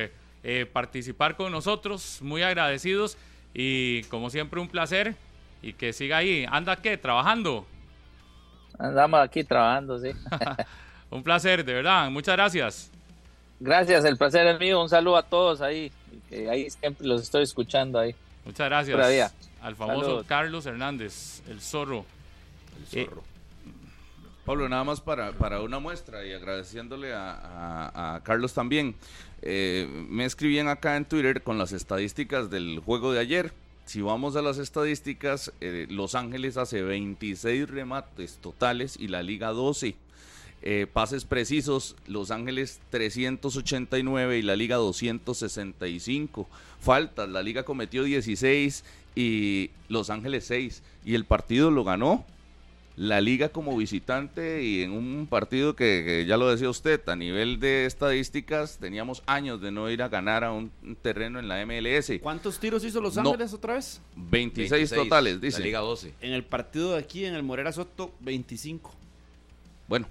eh, 0.48 0.64
participar 0.64 1.36
con 1.36 1.50
nosotros, 1.50 2.20
muy 2.22 2.40
agradecidos 2.44 3.18
y 3.52 4.04
como 4.04 4.30
siempre 4.30 4.60
un 4.60 4.68
placer 4.68 5.16
y 5.60 5.72
que 5.72 5.92
siga 5.92 6.18
ahí. 6.18 6.46
¿Anda 6.48 6.76
qué? 6.76 6.96
¿Trabajando? 6.96 7.66
Andamos 8.78 9.18
aquí 9.18 9.42
trabajando, 9.42 9.98
sí. 9.98 10.10
un 11.10 11.24
placer, 11.24 11.64
de 11.64 11.74
verdad, 11.74 12.08
muchas 12.10 12.36
gracias. 12.36 12.92
Gracias, 13.58 14.04
el 14.04 14.16
placer 14.16 14.46
es 14.46 14.60
mío, 14.60 14.80
un 14.80 14.88
saludo 14.88 15.16
a 15.16 15.24
todos 15.24 15.60
ahí, 15.60 15.90
que 16.28 16.48
ahí 16.48 16.70
siempre 16.70 17.04
los 17.08 17.22
estoy 17.22 17.42
escuchando 17.42 17.98
ahí. 17.98 18.14
Muchas 18.44 18.68
gracias. 18.68 19.34
Al 19.60 19.74
famoso 19.74 20.24
Carlos 20.28 20.64
Hernández, 20.64 21.42
el 21.48 21.60
zorro. 21.60 22.06
Eh, 22.92 23.10
Pablo, 24.46 24.68
nada 24.68 24.84
más 24.84 25.00
para, 25.00 25.32
para, 25.32 25.60
una 25.60 25.80
muestra 25.80 26.24
y 26.24 26.32
agradeciéndole 26.32 27.12
a, 27.12 28.20
Carlos 28.22 28.54
también. 28.54 28.94
Eh, 29.48 29.86
me 30.08 30.24
escribían 30.24 30.66
acá 30.66 30.96
en 30.96 31.04
Twitter 31.04 31.40
con 31.40 31.56
las 31.56 31.70
estadísticas 31.70 32.50
del 32.50 32.80
juego 32.80 33.12
de 33.12 33.20
ayer. 33.20 33.52
Si 33.84 34.00
vamos 34.02 34.34
a 34.34 34.42
las 34.42 34.58
estadísticas, 34.58 35.52
eh, 35.60 35.86
Los 35.88 36.16
Ángeles 36.16 36.56
hace 36.56 36.82
26 36.82 37.70
remates 37.70 38.38
totales 38.42 38.96
y 38.98 39.06
la 39.06 39.22
Liga 39.22 39.50
12. 39.50 39.94
pases 40.92 41.24
precisos, 41.24 41.94
Los 42.08 42.32
Ángeles 42.32 42.80
389 42.90 44.38
y 44.38 44.42
la 44.42 44.56
Liga 44.56 44.74
265. 44.76 46.48
Faltas, 46.80 47.28
la 47.28 47.40
Liga 47.40 47.62
cometió 47.62 48.02
16 48.02 48.82
y 49.14 49.70
Los 49.88 50.10
Ángeles 50.10 50.46
6. 50.46 50.82
Y 51.04 51.14
el 51.14 51.24
partido 51.24 51.70
lo 51.70 51.84
ganó 51.84 52.24
la 52.96 53.20
liga 53.20 53.50
como 53.50 53.76
visitante 53.76 54.62
y 54.62 54.82
en 54.82 54.92
un 54.92 55.26
partido 55.28 55.76
que, 55.76 56.24
ya 56.26 56.36
lo 56.38 56.50
decía 56.50 56.70
usted, 56.70 57.06
a 57.08 57.14
nivel 57.14 57.60
de 57.60 57.84
estadísticas 57.84 58.78
teníamos 58.78 59.22
años 59.26 59.60
de 59.60 59.70
no 59.70 59.90
ir 59.90 60.02
a 60.02 60.08
ganar 60.08 60.44
a 60.44 60.52
un 60.52 60.70
terreno 61.02 61.38
en 61.38 61.46
la 61.46 61.64
MLS. 61.66 62.12
¿Cuántos 62.22 62.58
tiros 62.58 62.84
hizo 62.84 63.00
Los 63.00 63.18
Ángeles 63.18 63.52
otra 63.52 63.74
vez? 63.74 64.00
26, 64.16 64.90
totales, 64.90 65.40
dice. 65.40 65.58
La 65.58 65.64
liga 65.66 65.78
12. 65.80 66.14
En 66.22 66.32
el 66.32 66.44
partido 66.44 66.92
de 66.92 66.98
aquí, 66.98 67.26
en 67.26 67.34
el 67.34 67.42
Morera 67.42 67.70
Soto, 67.70 68.12
25. 68.20 68.94
Bueno, 69.88 70.06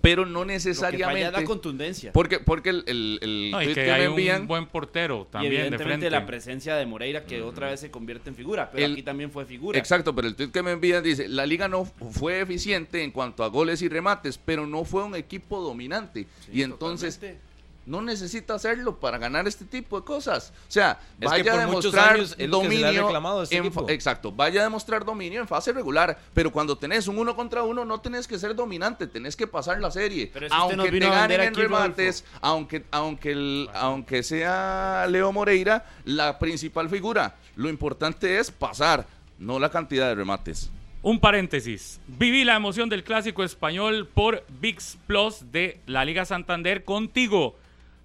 pero 0.00 0.24
no 0.24 0.30
Lo 0.30 0.46
que 0.46 0.52
falla 0.52 0.54
necesariamente. 0.54 1.30
la 1.32 1.44
contundencia. 1.44 2.12
Porque, 2.12 2.38
porque 2.40 2.70
el, 2.70 2.84
el, 2.86 3.18
el 3.22 3.50
No, 3.50 3.60
y 3.60 3.64
tweet 3.66 3.74
que 3.74 3.80
que, 3.82 3.86
me 3.86 3.92
hay 3.92 4.04
envían. 4.04 4.40
un 4.42 4.46
buen 4.48 4.66
portero 4.66 5.26
y 5.28 5.32
también 5.32 5.50
de 5.52 5.58
evidentemente 5.60 6.06
frente. 6.06 6.10
la 6.10 6.26
presencia 6.26 6.76
de 6.76 6.86
Moreira 6.86 7.24
que 7.24 7.42
otra 7.42 7.68
vez 7.70 7.80
se 7.80 7.90
convierte 7.90 8.30
en 8.30 8.36
figura, 8.36 8.70
pero 8.70 8.84
El- 8.86 8.92
aquí 8.92 9.02
también 9.02 9.30
fue 9.30 9.44
figura. 9.44 9.78
Exacto, 9.78 10.14
pero 10.14 10.28
el 10.28 10.34
tweet 10.36 10.50
que 10.50 10.62
me 10.62 10.70
envían 10.72 11.02
dice, 11.02 11.28
la 11.28 11.44
liga 11.46 11.68
no 11.68 11.84
fue 11.84 12.40
eficiente 12.40 13.02
en 13.02 13.10
cuanto 13.10 13.44
a 13.44 13.48
goles 13.48 13.82
y 13.82 13.88
remates, 13.88 14.38
pero 14.38 14.66
no 14.66 14.84
fue 14.84 15.04
un 15.04 15.14
equipo 15.14 15.60
dominante. 15.60 16.26
Sí, 16.46 16.50
y 16.54 16.62
entonces 16.62 17.16
totalmente. 17.16 17.49
No 17.86 18.02
necesita 18.02 18.54
hacerlo 18.54 18.98
para 18.98 19.18
ganar 19.18 19.48
este 19.48 19.64
tipo 19.64 20.00
de 20.00 20.06
cosas. 20.06 20.52
O 20.68 20.70
sea, 20.70 20.98
vaya 21.18 21.54
a 21.54 21.58
demostrar 21.58 22.14
años 22.14 22.34
es 22.38 22.48
lo 22.48 22.60
que 22.60 22.68
se 22.68 22.74
le 22.78 22.86
ha 22.86 23.02
dominio. 23.02 23.38
a 23.40 23.42
este 23.42 23.56
en 23.56 23.90
exacto, 23.90 24.32
vaya 24.32 24.60
a 24.60 24.64
demostrar 24.64 25.04
dominio 25.04 25.40
en 25.40 25.48
fase 25.48 25.72
regular, 25.72 26.18
pero 26.34 26.52
cuando 26.52 26.76
tenés 26.76 27.08
un 27.08 27.18
uno 27.18 27.34
contra 27.34 27.62
uno 27.62 27.84
no 27.84 28.00
tenés 28.00 28.26
que 28.26 28.38
ser 28.38 28.54
dominante, 28.54 29.06
tenés 29.06 29.36
que 29.36 29.46
pasar 29.46 29.80
la 29.80 29.90
serie. 29.90 30.30
Pero 30.32 30.46
aunque 30.50 30.90
te 30.90 30.98
ganen 31.00 31.40
en 31.40 31.48
aquí, 31.48 31.60
remates, 31.60 32.24
aunque, 32.40 32.84
aunque, 32.90 33.32
el, 33.32 33.68
aunque 33.74 34.22
sea 34.22 35.06
Leo 35.08 35.32
Moreira 35.32 35.84
la 36.04 36.38
principal 36.38 36.88
figura, 36.88 37.36
lo 37.56 37.68
importante 37.68 38.38
es 38.38 38.50
pasar, 38.50 39.06
no 39.38 39.58
la 39.58 39.70
cantidad 39.70 40.08
de 40.08 40.14
remates. 40.14 40.70
Un 41.02 41.18
paréntesis. 41.18 41.98
Viví 42.06 42.44
la 42.44 42.56
emoción 42.56 42.90
del 42.90 43.04
clásico 43.04 43.42
español 43.42 44.06
por 44.06 44.44
VIX 44.60 44.98
Plus 45.06 45.50
de 45.50 45.80
la 45.86 46.04
Liga 46.04 46.26
Santander 46.26 46.84
contigo. 46.84 47.56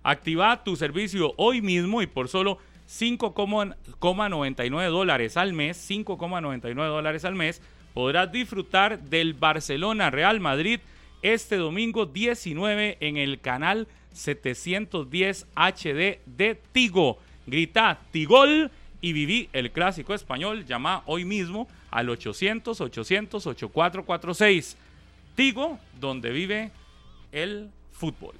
Activa 0.07 0.63
tu 0.63 0.75
servicio 0.75 1.33
hoy 1.35 1.63
mismo 1.63 1.99
y 2.03 2.05
por 2.05 2.29
solo 2.29 2.59
5,99 2.87 4.89
dólares 4.91 5.35
al 5.35 5.53
mes, 5.53 5.89
5,99 5.89 6.75
dólares 6.75 7.25
al 7.25 7.33
mes, 7.33 7.59
podrás 7.95 8.31
disfrutar 8.31 9.01
del 9.01 9.33
Barcelona 9.33 10.11
Real 10.11 10.39
Madrid 10.39 10.79
este 11.23 11.55
domingo 11.55 12.05
19 12.05 12.97
en 12.99 13.17
el 13.17 13.41
canal 13.41 13.87
710 14.13 15.47
HD 15.55 16.19
de 16.27 16.61
Tigo. 16.71 17.17
Grita 17.47 17.99
Tigol 18.11 18.69
y 19.01 19.11
viví 19.11 19.49
el 19.53 19.71
clásico 19.71 20.13
español. 20.13 20.67
Llama 20.67 21.01
hoy 21.07 21.25
mismo 21.25 21.67
al 21.89 22.11
800 22.11 22.79
800 22.79 23.47
8446. 23.47 24.77
Tigo, 25.33 25.79
donde 25.99 26.29
vive 26.29 26.69
el 27.31 27.71
fútbol. 27.91 28.35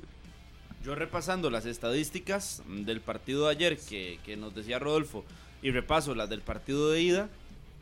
Yo 0.86 0.94
repasando 0.94 1.50
las 1.50 1.66
estadísticas 1.66 2.62
del 2.68 3.02
partido 3.02 3.46
de 3.46 3.52
ayer 3.52 3.80
que, 3.80 4.20
que 4.24 4.38
nos 4.38 4.54
decía 4.54 4.78
Rodolfo 4.78 5.26
y 5.64 5.72
repaso 5.72 6.14
las 6.14 6.30
del 6.30 6.42
partido 6.42 6.92
de 6.92 7.02
ida 7.02 7.30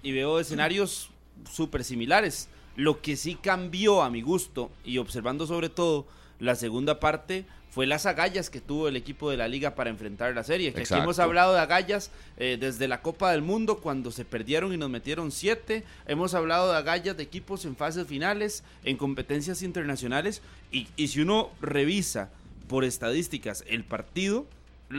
y 0.03 0.13
veo 0.13 0.39
escenarios 0.39 1.09
súper 1.51 1.83
similares. 1.83 2.47
Lo 2.77 3.01
que 3.01 3.17
sí 3.17 3.35
cambió 3.35 4.03
a 4.03 4.09
mi 4.09 4.21
gusto 4.21 4.71
y 4.85 4.99
observando 4.99 5.45
sobre 5.45 5.67
todo 5.67 6.07
la 6.39 6.55
segunda 6.55 7.01
parte 7.01 7.43
fue 7.71 7.87
las 7.87 8.05
agallas 8.05 8.49
que 8.49 8.61
tuvo 8.61 8.87
el 8.87 8.95
equipo 8.95 9.29
de 9.29 9.35
la 9.35 9.49
liga 9.49 9.75
para 9.75 9.89
enfrentar 9.89 10.33
la 10.33 10.45
serie. 10.45 10.71
Que 10.73 10.83
aquí 10.83 10.93
hemos 10.93 11.19
hablado 11.19 11.53
de 11.53 11.59
agallas 11.59 12.09
eh, 12.37 12.55
desde 12.57 12.87
la 12.87 13.01
Copa 13.01 13.33
del 13.33 13.41
Mundo 13.41 13.79
cuando 13.79 14.11
se 14.11 14.23
perdieron 14.23 14.73
y 14.73 14.77
nos 14.77 14.89
metieron 14.89 15.33
siete. 15.33 15.83
Hemos 16.07 16.35
hablado 16.35 16.71
de 16.71 16.77
agallas 16.77 17.17
de 17.17 17.23
equipos 17.23 17.65
en 17.65 17.75
fases 17.75 18.07
finales, 18.07 18.63
en 18.85 18.95
competencias 18.95 19.61
internacionales. 19.61 20.41
Y, 20.71 20.87
y 20.95 21.09
si 21.09 21.19
uno 21.19 21.49
revisa 21.61 22.29
por 22.73 22.85
estadísticas 22.85 23.63
el 23.67 23.83
partido, 23.83 24.47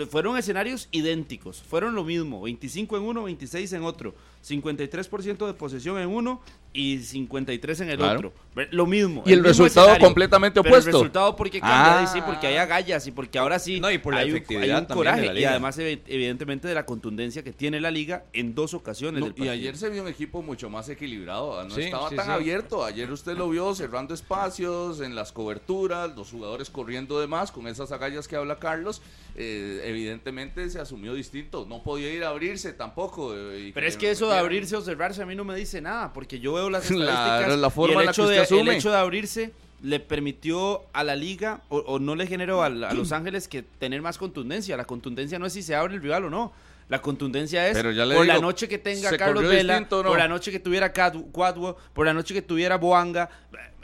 fueron 0.09 0.39
escenarios 0.39 0.89
idénticos. 0.93 1.61
Fueron 1.61 1.97
lo 1.97 2.05
mismo, 2.05 2.41
25 2.41 2.97
en 2.99 3.03
uno, 3.03 3.25
26 3.25 3.73
en 3.73 3.83
otro. 3.83 4.15
53% 4.47 5.45
de 5.45 5.55
posesión 5.55 5.99
en 5.99 6.09
uno 6.09 6.41
y 6.77 6.99
53 6.99 7.81
en 7.81 7.89
el 7.91 7.97
Claro. 7.99 8.19
otro. 8.31 8.33
Lo 8.73 8.85
mismo. 8.87 9.23
Y 9.27 9.33
el 9.33 9.39
mismo 9.43 9.65
resultado 9.65 9.97
completamente 9.99 10.61
Pero 10.61 10.75
el 10.75 10.81
opuesto. 10.81 10.99
resultado 10.99 11.35
porque 11.37 11.61
cambia, 11.61 12.03
Ah. 12.03 12.07
sí, 12.07 12.21
porque 12.27 12.49
hay 12.49 12.57
agallas 12.57 13.07
y 13.07 13.13
porque 13.13 13.39
ahora 13.39 13.59
sí 13.59 13.81
No, 13.81 13.91
y 13.91 13.99
por 13.99 14.13
la 14.15 14.21
hay 14.21 14.31
un- 14.31 14.37
efectividad 14.37 14.63
hay 14.77 14.83
un 14.83 14.87
también 14.87 15.15
de 15.15 15.21
coraje 15.23 15.41
y 15.41 15.45
además 15.45 15.79
evi- 15.79 16.01
evidentemente 16.07 16.69
de 16.69 16.75
la 16.75 16.85
contundencia 16.85 17.43
que 17.43 17.53
tiene 17.53 17.81
la 17.81 17.91
liga 17.91 18.25
en 18.33 18.55
dos 18.55 18.75
ocasiones 18.75 19.21
No, 19.21 19.31
del 19.31 19.45
y 19.45 19.49
ayer 19.49 19.77
se 19.77 19.89
vio 19.89 20.03
un 20.03 20.09
equipo 20.09 20.43
mucho 20.43 20.69
más 20.69 20.89
equilibrado, 20.89 21.65
no 21.65 21.75
Sí, 21.75 21.83
estaba 21.83 22.11
sí, 22.11 22.17
tan 22.17 22.27
sí. 22.27 22.33
abierto. 22.33 22.85
Ayer 22.85 23.11
usted 23.11 23.37
lo 23.37 23.49
vio 23.49 23.75
cerrando 23.75 24.13
espacios, 24.15 25.01
en 25.01 25.15
las 25.15 25.33
coberturas, 25.33 26.15
los 26.17 26.31
jugadores 26.31 26.71
corriendo 26.71 27.21
de 27.21 27.27
más 27.29 27.51
con 27.53 27.67
esas 27.69 27.91
agallas 27.93 28.27
que 28.29 28.37
habla 28.37 28.59
Carlos. 28.59 29.01
eh, 29.37 29.81
evidentemente 29.87 30.71
se 30.71 30.79
asumió 30.79 31.13
distinto, 31.13 31.67
no 31.69 31.83
podía 31.83 32.09
ir 32.13 32.23
a 32.23 32.29
abrirse 32.29 32.73
tampoco. 32.73 33.35
eh, 33.37 33.73
Pero 33.75 33.87
es 33.89 33.97
que 33.97 34.13
eso 34.13 34.29
de 34.29 34.37
abrirse 34.39 34.77
o 34.77 34.81
cerrarse 34.81 35.23
a 35.23 35.27
mí 35.27 35.35
no 35.35 35.43
me 35.45 35.57
dice 35.57 35.81
nada, 35.81 36.13
porque 36.13 36.39
yo 36.39 36.53
veo 36.53 36.64
las 36.71 36.85
Claro, 36.89 37.03
estadísticas 37.11 37.59
la 37.59 37.71
forma 37.71 37.93
y 37.93 37.97
el 37.97 38.01
en 38.01 38.07
la 38.07 38.11
hecho, 38.13 38.23
que 38.27 38.33
de, 38.35 38.41
usted 38.43 38.55
asume. 38.57 38.71
el 38.73 38.77
hecho 38.79 38.91
de 38.91 38.97
abrirse 38.99 39.53
le 39.83 40.01
permitió 40.01 40.83
a 40.93 41.05
la 41.05 41.15
liga 41.17 41.61
o, 41.69 41.79
o 41.79 41.99
no 41.99 42.15
le 42.15 42.27
generó 42.27 42.63
a, 42.63 42.71
la- 42.71 42.89
a 42.91 42.95
Los 42.95 43.13
Ángeles 43.13 43.49
que 43.49 43.63
tener 43.63 44.01
más 44.03 44.17
contundencia. 44.19 44.77
La 44.77 44.85
contundencia 44.87 45.39
no 45.39 45.47
es 45.47 45.53
si 45.53 45.63
se 45.63 45.75
abre 45.75 45.95
el 45.95 46.03
rival 46.03 46.25
o 46.25 46.31
no. 46.31 46.53
La 46.89 47.01
contundencia 47.01 47.67
es 47.69 47.77
por 47.83 48.27
la 48.27 48.39
noche 48.41 48.69
que 48.69 48.77
tenga 48.79 49.09
¿se 49.11 49.17
Carlos 49.17 49.43
Vela, 49.45 49.75
distinto 49.75 50.01
o 50.01 50.03
no? 50.03 50.09
por 50.11 50.19
la 50.19 50.29
noche 50.29 50.51
que 50.53 50.59
tuviera 50.61 50.93
Cuadwo, 50.93 51.77
por 51.95 52.05
la 52.07 52.13
noche 52.13 52.35
que 52.35 52.43
tuviera 52.43 52.77
Boanga. 52.77 53.29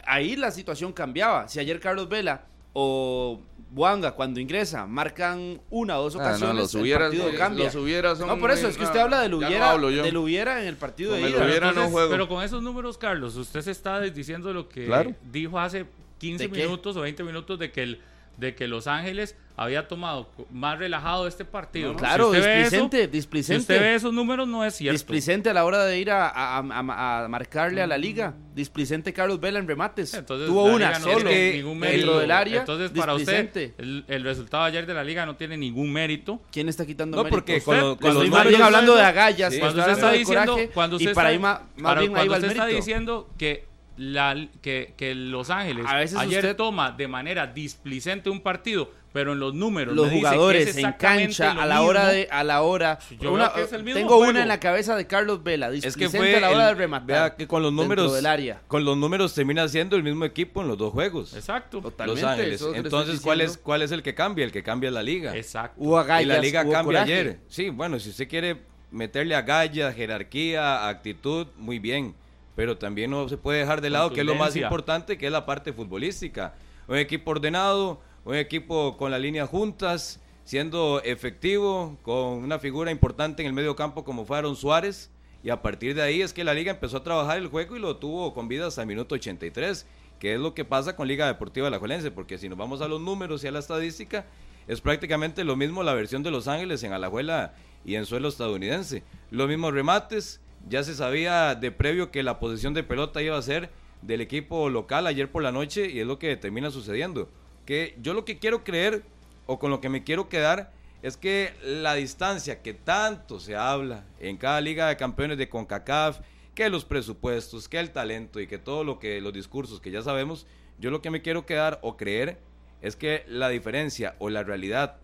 Ahí 0.04 0.36
la 0.36 0.50
situación 0.50 0.92
cambiaba. 0.92 1.48
Si 1.48 1.58
ayer 1.60 1.80
Carlos 1.80 2.08
Vela 2.08 2.42
o 2.74 3.40
Boanga 3.72 4.12
cuando 4.12 4.40
ingresa 4.40 4.86
marcan 4.86 5.60
una 5.70 5.98
o 5.98 6.02
dos 6.02 6.16
Ah, 6.16 6.18
no, 6.18 6.24
ocasiones, 6.24 6.56
los 6.56 6.74
el 6.74 6.80
hubieras, 6.82 7.10
partido 7.10 7.38
cambia. 7.38 7.64
los 7.66 7.74
hubieras 7.76 8.18
son- 8.18 8.26
No, 8.28 8.38
por 8.38 8.50
eso 8.50 8.66
es 8.68 8.76
que 8.76 8.82
usted 8.84 8.98
habla 8.98 9.20
del 9.20 9.30
ya 9.30 9.38
no 9.38 9.46
hubiera, 9.46 10.02
del 10.02 10.16
hubiera 10.16 10.60
en 10.62 10.66
el 10.68 10.76
partido 10.76 11.12
Con 11.12 11.20
de 11.20 11.26
el 11.28 11.34
ida. 11.34 11.44
hubiera 11.44 11.60
no 11.66 11.68
Entonces, 11.70 11.92
juego. 11.92 12.10
Pero 12.10 12.28
con 12.28 12.42
esos 12.42 12.62
números, 12.62 12.98
Carlos, 12.98 13.36
usted 13.36 13.60
se 13.60 13.70
está 13.70 14.00
diciendo 14.00 14.52
lo 14.52 14.68
que 14.68 14.86
Claro. 14.86 15.14
dijo 15.30 15.58
hace 15.60 15.86
15 16.18 16.48
¿De 16.48 16.50
qué? 16.50 16.64
minutos 16.64 16.96
o 16.96 17.00
20 17.02 17.22
minutos 17.22 17.58
de 17.58 17.70
que 17.70 17.82
el 17.84 18.00
de 18.40 18.54
que 18.54 18.66
Los 18.66 18.86
Ángeles 18.86 19.36
había 19.56 19.86
tomado 19.88 20.30
más 20.50 20.78
relajado 20.78 21.26
este 21.26 21.44
partido. 21.44 21.92
¿no? 21.92 21.98
Claro, 21.98 22.32
Si 22.32 22.40
ve 22.40 22.62
eso- 22.62 22.62
displicente, 22.62 23.00
Si 23.04 23.06
displicente. 23.10 23.60
usted 23.60 23.80
ve 23.80 23.94
esos 23.94 24.12
números, 24.14 24.48
no 24.48 24.64
es 24.64 24.74
cierto. 24.74 24.92
Displicente 24.94 25.50
a 25.50 25.52
la 25.54 25.66
hora 25.66 25.84
de 25.84 25.98
ir 25.98 26.10
a, 26.10 26.28
a- 26.28 26.58
a- 26.60 27.24
a 27.24 27.28
marcarle 27.28 27.82
a 27.82 27.86
la 27.86 27.98
liga. 27.98 28.34
Displicente 28.54 29.12
Carlos 29.12 29.38
Vela 29.38 29.58
en 29.58 29.68
remates. 29.68 30.14
Entonces, 30.14 30.48
Tuvo 30.48 30.64
una 30.64 30.92
no 30.98 31.00
solo 31.00 31.16
ningún 31.30 31.32
dentro 31.32 31.74
mérito. 31.74 32.18
del 32.20 32.30
área. 32.30 32.60
Entonces, 32.60 32.90
para 32.90 33.14
usted, 33.14 33.42
displicente. 33.42 33.74
el, 33.82 34.04
el 34.08 34.24
resultado 34.24 34.64
ayer 34.64 34.86
de 34.86 34.94
la 34.94 35.04
liga 35.04 35.26
no 35.26 35.36
tiene 35.36 35.58
ningún 35.58 35.92
mérito. 35.92 36.40
¿Quién 36.50 36.70
está 36.70 36.86
quitando 36.86 37.18
No, 37.18 37.24
mérito? 37.24 37.36
porque 37.36 37.56
Usted. 37.58 37.66
con 37.66 37.80
lo- 37.80 37.96
con 37.98 38.10
Estoy 38.26 38.54
hablando 38.62 38.96
de 38.96 39.02
agallas. 39.02 39.52
Sí. 39.52 39.60
Cuando 39.60 39.80
usted 39.80 39.92
está 39.92 40.12
diciendo, 40.12 40.52
coraje, 40.52 40.70
cuando 40.70 40.96
usted 40.96 41.10
y 41.10 41.14
para 41.14 41.32
está, 41.32 41.36
ahí 41.36 41.38
ma- 41.38 41.62
más 41.76 41.82
para- 41.82 42.00
bien 42.00 42.16
ahí 42.16 42.26
cuando 42.28 42.46
el 42.46 42.52
está 42.52 42.66
diciendo 42.66 43.28
que 43.36 43.68
la 44.00 44.48
que, 44.62 44.94
que 44.96 45.14
Los 45.14 45.50
Ángeles 45.50 45.84
A 45.86 45.96
veces 45.96 46.18
ayer 46.18 46.38
usted- 46.38 46.56
toma 46.56 46.92
de 46.92 47.06
manera 47.06 47.46
displicente 47.46 48.30
un 48.30 48.40
partido, 48.40 48.90
pero 49.12 49.32
en 49.34 49.40
los 49.40 49.52
números 49.52 49.94
los 49.94 50.06
me 50.06 50.12
dice 50.14 50.20
que 50.22 50.26
es 50.28 50.32
jugadores 50.32 50.62
en 50.62 50.68
exactamente 50.68 51.24
cancha 51.36 51.54
lo 51.54 51.60
a 51.60 51.66
la 51.66 51.82
hora 51.82 52.08
de 52.08 52.28
a 52.30 52.42
la 52.44 52.62
hora 52.62 52.98
Yo 53.20 53.32
una- 53.32 53.46
veo 53.48 53.54
que 53.56 53.62
es 53.62 53.72
el 53.74 53.82
mismo 53.82 53.98
tengo 54.00 54.16
juego. 54.16 54.30
una 54.30 54.40
en 54.42 54.48
la 54.48 54.58
cabeza 54.58 54.96
de 54.96 55.06
Carlos 55.06 55.42
Vela 55.42 55.68
Es 55.70 55.96
que 55.96 56.08
fue 56.08 56.34
a 56.36 56.40
la 56.40 56.50
hora 56.50 56.70
el- 56.70 56.76
de 56.76 56.80
rematar 56.80 57.06
vea 57.06 57.36
que 57.36 57.46
con 57.46 57.62
los 57.62 57.72
números 57.74 58.14
del 58.14 58.24
área 58.24 58.62
con 58.68 58.84
los 58.86 58.96
números 58.96 59.34
termina 59.34 59.68
siendo 59.68 59.96
el 59.96 60.02
mismo 60.02 60.24
equipo 60.24 60.62
en 60.62 60.68
los 60.68 60.78
dos 60.78 60.92
juegos. 60.94 61.34
Exacto. 61.36 61.80
Totalmente, 61.82 62.22
Los 62.22 62.30
Ángeles. 62.30 62.64
Entonces, 62.74 63.20
¿cuál 63.20 63.42
es 63.42 63.58
cuál 63.58 63.82
es 63.82 63.92
el 63.92 64.02
que 64.02 64.14
cambia? 64.14 64.44
El 64.46 64.52
que 64.52 64.62
cambia 64.62 64.88
es 64.88 64.94
la 64.94 65.02
liga. 65.02 65.36
Exacto. 65.36 65.74
hubo 65.78 65.98
agallas 65.98 66.22
y 66.22 66.26
la 66.26 66.38
liga 66.38 66.62
cambia 66.62 66.82
coraje. 66.82 67.12
ayer. 67.12 67.38
Sí, 67.48 67.68
bueno, 67.68 67.98
si 68.00 68.08
usted 68.10 68.28
quiere 68.28 68.56
meterle 68.92 69.34
a 69.34 69.42
Galla, 69.42 69.92
jerarquía, 69.92 70.88
actitud, 70.88 71.46
muy 71.58 71.78
bien. 71.78 72.14
Pero 72.60 72.76
también 72.76 73.10
no 73.10 73.26
se 73.26 73.38
puede 73.38 73.60
dejar 73.60 73.80
de 73.80 73.88
lado 73.88 74.10
que 74.10 74.20
es 74.20 74.26
lo 74.26 74.34
más 74.34 74.54
importante, 74.54 75.16
que 75.16 75.24
es 75.24 75.32
la 75.32 75.46
parte 75.46 75.72
futbolística. 75.72 76.52
Un 76.88 76.98
equipo 76.98 77.30
ordenado, 77.30 78.02
un 78.22 78.34
equipo 78.34 78.98
con 78.98 79.10
las 79.10 79.18
líneas 79.18 79.48
juntas, 79.48 80.20
siendo 80.44 81.00
efectivo, 81.02 81.96
con 82.02 82.44
una 82.44 82.58
figura 82.58 82.90
importante 82.90 83.40
en 83.40 83.46
el 83.46 83.54
medio 83.54 83.76
campo 83.76 84.04
como 84.04 84.26
fue 84.26 84.36
Aaron 84.36 84.56
Suárez. 84.56 85.10
Y 85.42 85.48
a 85.48 85.62
partir 85.62 85.94
de 85.94 86.02
ahí 86.02 86.20
es 86.20 86.34
que 86.34 86.44
la 86.44 86.52
liga 86.52 86.70
empezó 86.70 86.98
a 86.98 87.02
trabajar 87.02 87.38
el 87.38 87.46
juego 87.46 87.76
y 87.76 87.80
lo 87.80 87.96
tuvo 87.96 88.34
con 88.34 88.46
vida 88.46 88.66
hasta 88.66 88.82
el 88.82 88.88
minuto 88.88 89.14
83, 89.14 89.86
que 90.18 90.34
es 90.34 90.38
lo 90.38 90.52
que 90.52 90.66
pasa 90.66 90.94
con 90.96 91.08
Liga 91.08 91.26
Deportiva 91.28 91.68
Alajuelense, 91.68 92.10
porque 92.10 92.36
si 92.36 92.50
nos 92.50 92.58
vamos 92.58 92.82
a 92.82 92.88
los 92.88 93.00
números 93.00 93.42
y 93.42 93.46
a 93.46 93.52
la 93.52 93.60
estadística, 93.60 94.26
es 94.68 94.82
prácticamente 94.82 95.44
lo 95.44 95.56
mismo 95.56 95.82
la 95.82 95.94
versión 95.94 96.22
de 96.22 96.30
Los 96.30 96.46
Ángeles 96.46 96.82
en 96.82 96.92
Alajuela 96.92 97.54
y 97.86 97.94
en 97.94 98.04
suelo 98.04 98.28
estadounidense. 98.28 99.02
Los 99.30 99.48
mismos 99.48 99.72
remates, 99.72 100.42
ya 100.68 100.82
se 100.82 100.94
sabía 100.94 101.54
de 101.54 101.70
previo 101.70 102.10
que 102.10 102.22
la 102.22 102.38
posición 102.38 102.74
de 102.74 102.82
pelota 102.82 103.22
iba 103.22 103.36
a 103.36 103.42
ser 103.42 103.70
del 104.02 104.20
equipo 104.20 104.68
local 104.70 105.06
ayer 105.06 105.30
por 105.30 105.42
la 105.42 105.52
noche 105.52 105.90
y 105.90 106.00
es 106.00 106.06
lo 106.06 106.18
que 106.18 106.36
termina 106.36 106.70
sucediendo. 106.70 107.28
Que 107.66 107.96
yo 108.00 108.14
lo 108.14 108.24
que 108.24 108.38
quiero 108.38 108.64
creer 108.64 109.02
o 109.46 109.58
con 109.58 109.70
lo 109.70 109.80
que 109.80 109.88
me 109.88 110.04
quiero 110.04 110.28
quedar 110.28 110.72
es 111.02 111.16
que 111.16 111.54
la 111.62 111.94
distancia 111.94 112.62
que 112.62 112.74
tanto 112.74 113.40
se 113.40 113.56
habla 113.56 114.04
en 114.18 114.36
cada 114.36 114.60
liga 114.60 114.88
de 114.88 114.96
campeones 114.96 115.38
de 115.38 115.48
CONCACAF, 115.48 116.20
que 116.54 116.68
los 116.68 116.84
presupuestos, 116.84 117.68
que 117.68 117.78
el 117.78 117.90
talento 117.90 118.40
y 118.40 118.46
que 118.46 118.58
todo 118.58 118.84
lo 118.84 118.98
que 118.98 119.20
los 119.20 119.32
discursos 119.32 119.80
que 119.80 119.90
ya 119.90 120.02
sabemos, 120.02 120.46
yo 120.78 120.90
lo 120.90 121.00
que 121.00 121.10
me 121.10 121.22
quiero 121.22 121.46
quedar 121.46 121.78
o 121.82 121.96
creer 121.96 122.38
es 122.82 122.96
que 122.96 123.24
la 123.28 123.48
diferencia 123.48 124.14
o 124.18 124.30
la 124.30 124.42
realidad 124.42 124.96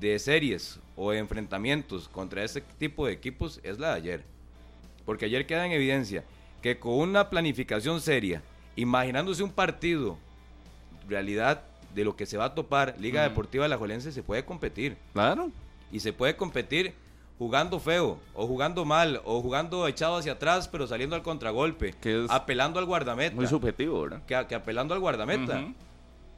de 0.00 0.18
series 0.18 0.80
o 0.96 1.12
enfrentamientos 1.12 2.08
contra 2.08 2.44
ese 2.44 2.60
tipo 2.60 3.06
de 3.06 3.12
equipos 3.12 3.60
es 3.62 3.78
la 3.78 3.90
de 3.90 3.96
ayer. 3.96 4.37
Porque 5.08 5.24
ayer 5.24 5.46
queda 5.46 5.64
en 5.64 5.72
evidencia 5.72 6.22
que 6.60 6.78
con 6.78 6.92
una 6.92 7.30
planificación 7.30 7.98
seria, 8.02 8.42
imaginándose 8.76 9.42
un 9.42 9.50
partido 9.50 10.18
realidad 11.08 11.62
de 11.94 12.04
lo 12.04 12.14
que 12.14 12.26
se 12.26 12.36
va 12.36 12.44
a 12.44 12.54
topar 12.54 12.94
Liga 13.00 13.22
Deportiva 13.22 13.64
Alajuelense 13.64 14.12
se 14.12 14.22
puede 14.22 14.44
competir. 14.44 14.98
Claro. 15.14 15.50
Y 15.90 16.00
se 16.00 16.12
puede 16.12 16.36
competir 16.36 16.92
jugando 17.38 17.80
feo, 17.80 18.18
o 18.34 18.46
jugando 18.46 18.84
mal, 18.84 19.22
o 19.24 19.40
jugando 19.40 19.88
echado 19.88 20.18
hacia 20.18 20.32
atrás, 20.32 20.68
pero 20.68 20.86
saliendo 20.86 21.16
al 21.16 21.22
contragolpe, 21.22 21.94
Que 22.02 22.24
es 22.24 22.30
apelando 22.30 22.78
al 22.78 22.84
guardameta. 22.84 23.34
Muy 23.34 23.46
subjetivo, 23.46 24.02
¿verdad? 24.02 24.22
que, 24.26 24.46
que 24.46 24.54
apelando 24.54 24.92
al 24.92 25.00
guardameta. 25.00 25.72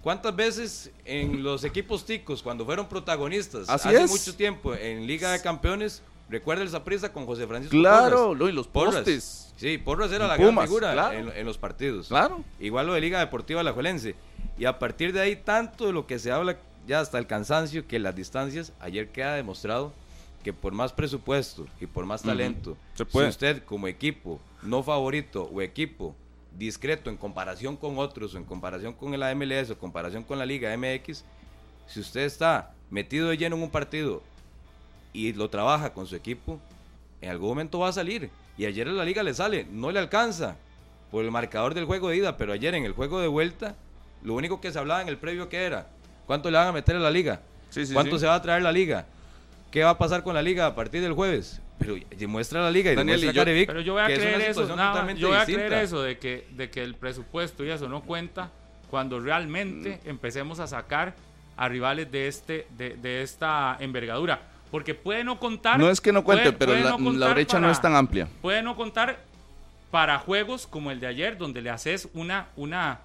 ¿Cuántas 0.00 0.36
veces 0.36 0.92
en 1.04 1.42
los 1.42 1.64
equipos 1.64 2.06
ticos, 2.06 2.40
cuando 2.40 2.64
fueron 2.64 2.88
protagonistas 2.88 3.68
Así 3.68 3.88
hace 3.88 4.04
es. 4.04 4.10
mucho 4.12 4.36
tiempo 4.36 4.76
en 4.76 5.08
Liga 5.08 5.32
de 5.32 5.42
Campeones, 5.42 6.04
recuerda 6.30 6.62
el 6.62 6.70
Zaprisa 6.70 7.12
con 7.12 7.26
José 7.26 7.46
Francisco 7.46 7.76
Claro, 7.76 8.28
Porras? 8.28 8.38
no, 8.38 8.48
y 8.48 8.52
los 8.52 8.66
Porras. 8.68 8.94
postes. 8.96 9.52
Sí, 9.56 9.76
Porras 9.78 10.10
era 10.12 10.24
Y 10.24 10.28
la 10.28 10.36
Pumas, 10.36 10.54
gran 10.54 10.66
figura 10.66 10.92
claro. 10.92 11.18
en, 11.18 11.28
en 11.36 11.44
los 11.46 11.58
partidos. 11.58 12.08
Claro. 12.08 12.42
Igual 12.58 12.86
lo 12.86 12.94
de 12.94 13.00
Liga 13.02 13.18
Deportiva 13.20 13.60
Alajuelense. 13.60 14.14
Y 14.58 14.64
a 14.64 14.78
partir 14.78 15.12
de 15.12 15.20
ahí, 15.20 15.36
tanto 15.36 15.86
de 15.86 15.92
lo 15.92 16.06
que 16.06 16.18
se 16.18 16.32
habla 16.32 16.56
ya 16.86 17.00
hasta 17.00 17.18
el 17.18 17.26
cansancio, 17.26 17.86
que 17.86 17.98
las 17.98 18.16
distancias, 18.16 18.72
ayer 18.80 19.08
queda 19.10 19.34
demostrado 19.34 19.92
que 20.42 20.54
por 20.54 20.72
más 20.72 20.92
presupuesto 20.94 21.66
y 21.82 21.86
por 21.86 22.06
más 22.06 22.22
talento, 22.22 22.74
Se 22.94 23.04
puede. 23.04 23.26
si 23.26 23.30
usted 23.32 23.62
como 23.64 23.86
equipo 23.88 24.40
no 24.62 24.82
favorito 24.82 25.50
o 25.52 25.60
equipo 25.60 26.16
discreto 26.56 27.10
en 27.10 27.18
comparación 27.18 27.76
con 27.76 27.98
otros 27.98 28.34
o 28.34 28.38
en 28.38 28.44
comparación 28.44 28.94
con 28.94 29.18
la 29.20 29.34
MLS 29.34 29.68
o 29.68 29.72
en 29.74 29.78
comparación 29.78 30.24
con 30.24 30.38
la 30.38 30.46
Liga 30.46 30.74
MX, 30.76 31.24
si 31.86 32.00
usted 32.00 32.22
está 32.22 32.72
metido 32.88 33.28
de 33.28 33.36
lleno 33.36 33.56
en 33.56 33.62
un 33.62 33.70
partido 33.70 34.22
y 35.12 35.32
lo 35.32 35.48
trabaja 35.50 35.92
con 35.92 36.06
su 36.06 36.16
equipo, 36.16 36.60
en 37.20 37.30
algún 37.30 37.48
momento 37.50 37.78
va 37.80 37.88
a 37.88 37.92
salir. 37.92 38.30
Y 38.56 38.66
ayer 38.66 38.86
en 38.88 38.96
la 38.96 39.04
liga 39.04 39.22
le 39.22 39.34
sale, 39.34 39.66
no 39.70 39.90
le 39.90 39.98
alcanza 39.98 40.56
por 41.10 41.24
el 41.24 41.30
marcador 41.30 41.74
del 41.74 41.84
juego 41.86 42.08
de 42.10 42.16
ida, 42.18 42.36
pero 42.36 42.52
ayer 42.52 42.74
en 42.74 42.84
el 42.84 42.92
juego 42.92 43.20
de 43.20 43.28
vuelta, 43.28 43.74
lo 44.22 44.34
único 44.34 44.60
que 44.60 44.70
se 44.70 44.78
hablaba 44.78 45.02
en 45.02 45.08
el 45.08 45.16
previo 45.18 45.48
que 45.48 45.64
era, 45.64 45.88
¿cuánto 46.26 46.50
le 46.50 46.58
van 46.58 46.68
a 46.68 46.72
meter 46.72 46.96
a 46.96 47.00
la 47.00 47.10
liga? 47.10 47.40
Sí, 47.70 47.86
sí, 47.86 47.94
¿Cuánto 47.94 48.16
sí. 48.16 48.20
se 48.20 48.26
va 48.26 48.34
a 48.36 48.42
traer 48.42 48.62
la 48.62 48.72
liga? 48.72 49.06
¿Qué 49.70 49.82
va 49.84 49.90
a 49.90 49.98
pasar 49.98 50.22
con 50.22 50.34
la 50.34 50.42
liga 50.42 50.66
a 50.66 50.74
partir 50.74 51.00
del 51.02 51.12
jueves? 51.12 51.60
Pero 51.78 51.96
demuestra 52.16 52.60
la 52.62 52.70
liga 52.70 52.92
y 52.92 52.96
Daniel, 52.96 53.20
demuestra 53.20 53.30
y 53.30 53.34
yo- 53.34 53.40
Carevic 53.40 53.66
Pero 53.68 53.80
yo 53.80 53.92
voy 53.94 54.02
a 54.02 54.06
que 54.08 54.12
es 54.14 54.18
una 54.20 54.32
creer 54.34 54.50
eso, 54.50 54.76
nada, 54.76 55.12
yo 55.14 55.28
voy 55.28 55.36
a 55.36 55.40
distinta. 55.40 55.66
creer 55.66 55.82
eso 55.84 56.02
de 56.02 56.18
que, 56.18 56.46
de 56.50 56.70
que 56.70 56.82
el 56.82 56.94
presupuesto 56.94 57.64
y 57.64 57.70
eso 57.70 57.88
no 57.88 58.02
cuenta 58.02 58.50
cuando 58.90 59.18
realmente 59.20 60.00
Mm. 60.04 60.08
empecemos 60.10 60.60
a 60.60 60.66
sacar 60.66 61.14
a 61.56 61.68
rivales 61.68 62.10
de 62.12 62.28
este 62.28 62.66
de, 62.76 62.96
de 62.96 63.22
esta 63.22 63.76
envergadura, 63.80 64.42
porque 64.70 64.94
puede 64.94 65.24
no 65.24 65.38
contar. 65.40 65.78
No 65.78 65.90
es 65.90 66.00
que 66.00 66.12
no 66.12 66.22
cuente, 66.24 66.52
puede- 66.52 66.58
pero 66.58 66.72
puede 66.72 66.84
la, 66.84 66.90
no 66.90 66.98
la 66.98 67.04
contar 67.04 67.34
brecha 67.34 67.58
no 67.60 67.70
es 67.70 67.80
tan 67.80 67.94
amplia. 67.96 68.28
Puede 68.42 68.62
no 68.62 68.76
contar 68.76 69.18
para 69.90 70.18
juegos 70.18 70.66
como 70.66 70.90
el 70.90 71.00
de 71.00 71.06
ayer, 71.08 71.36
donde 71.38 71.60
le 71.62 71.70
haces 71.70 72.08
una 72.14 72.46
una 72.56 73.00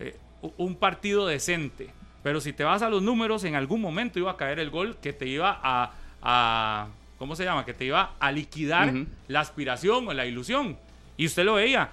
eh, 0.00 0.16
un 0.58 0.76
partido 0.76 1.26
decente. 1.26 1.88
Pero 2.22 2.40
si 2.40 2.52
te 2.52 2.64
vas 2.64 2.82
a 2.82 2.90
los 2.90 3.02
números, 3.02 3.44
en 3.44 3.54
algún 3.54 3.80
momento 3.80 4.18
iba 4.18 4.32
a 4.32 4.36
caer 4.36 4.58
el 4.58 4.68
gol 4.70 4.96
que 5.00 5.12
te 5.12 5.26
iba 5.26 5.60
a, 5.62 5.92
a 6.22 6.88
¿cómo 7.18 7.36
se 7.36 7.44
llama? 7.44 7.64
Que 7.64 7.72
te 7.72 7.84
iba 7.84 8.12
a 8.18 8.32
liquidar 8.32 8.92
la 9.28 9.40
aspiración 9.40 10.08
o 10.08 10.12
la 10.12 10.26
ilusión. 10.26 10.76
Y 11.16 11.26
usted 11.26 11.44
lo 11.44 11.54
veía. 11.54 11.88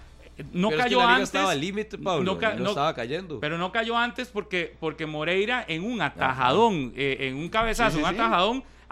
No 0.52 0.70
Pero 0.70 0.82
es 0.82 0.86
que 0.88 0.90
cayó 0.90 0.98
la 0.98 1.04
liga 1.04 1.14
antes. 1.16 1.30
estaba 1.30 1.52
al 1.52 1.62
límite, 1.62 1.98
Pablo, 2.00 2.24
no 2.34 2.40
ca- 2.40 2.54
y 2.56 2.58
no 2.58 2.64
no- 2.64 2.70
estaba 2.72 2.96
cayendo. 2.96 3.40
Pero 3.40 3.60
no 3.60 3.72
cayó 3.72 3.96
antes 3.96 4.30
porque, 4.30 4.76
porque 4.80 5.06
Moreira 5.06 5.64
en 5.68 5.84
un 5.86 6.02
atajadón, 6.02 6.92
eh, 6.96 7.18
en 7.30 7.36
un 7.36 7.50
cabezazo, 7.50 7.92
Sí, 7.92 7.98
sí, 7.98 8.04
un 8.04 8.10
sí. 8.10 8.16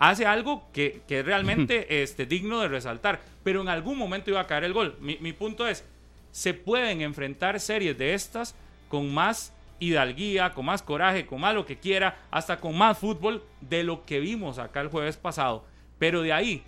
Hace 0.01 0.25
algo 0.25 0.63
que, 0.73 1.03
que 1.07 1.19
es 1.19 1.25
realmente 1.25 2.01
este, 2.01 2.25
digno 2.25 2.59
de 2.59 2.67
resaltar. 2.67 3.21
Pero 3.43 3.61
en 3.61 3.69
algún 3.69 3.99
momento 3.99 4.31
iba 4.31 4.39
a 4.39 4.47
caer 4.47 4.63
el 4.63 4.73
gol. 4.73 4.97
Mi, 4.99 5.17
mi 5.21 5.31
punto 5.31 5.67
es, 5.67 5.85
se 6.31 6.55
pueden 6.55 7.01
enfrentar 7.01 7.59
series 7.59 7.95
de 7.99 8.15
estas 8.15 8.55
con 8.89 9.13
más 9.13 9.53
hidalguía, 9.79 10.53
con 10.53 10.65
más 10.65 10.81
coraje, 10.81 11.27
con 11.27 11.39
más 11.39 11.53
lo 11.53 11.67
que 11.67 11.77
quiera, 11.77 12.17
hasta 12.31 12.59
con 12.59 12.75
más 12.75 12.97
fútbol 12.97 13.43
de 13.61 13.83
lo 13.83 14.03
que 14.03 14.19
vimos 14.19 14.57
acá 14.57 14.81
el 14.81 14.87
jueves 14.87 15.17
pasado. 15.17 15.65
Pero 15.99 16.23
de 16.23 16.33
ahí 16.33 16.63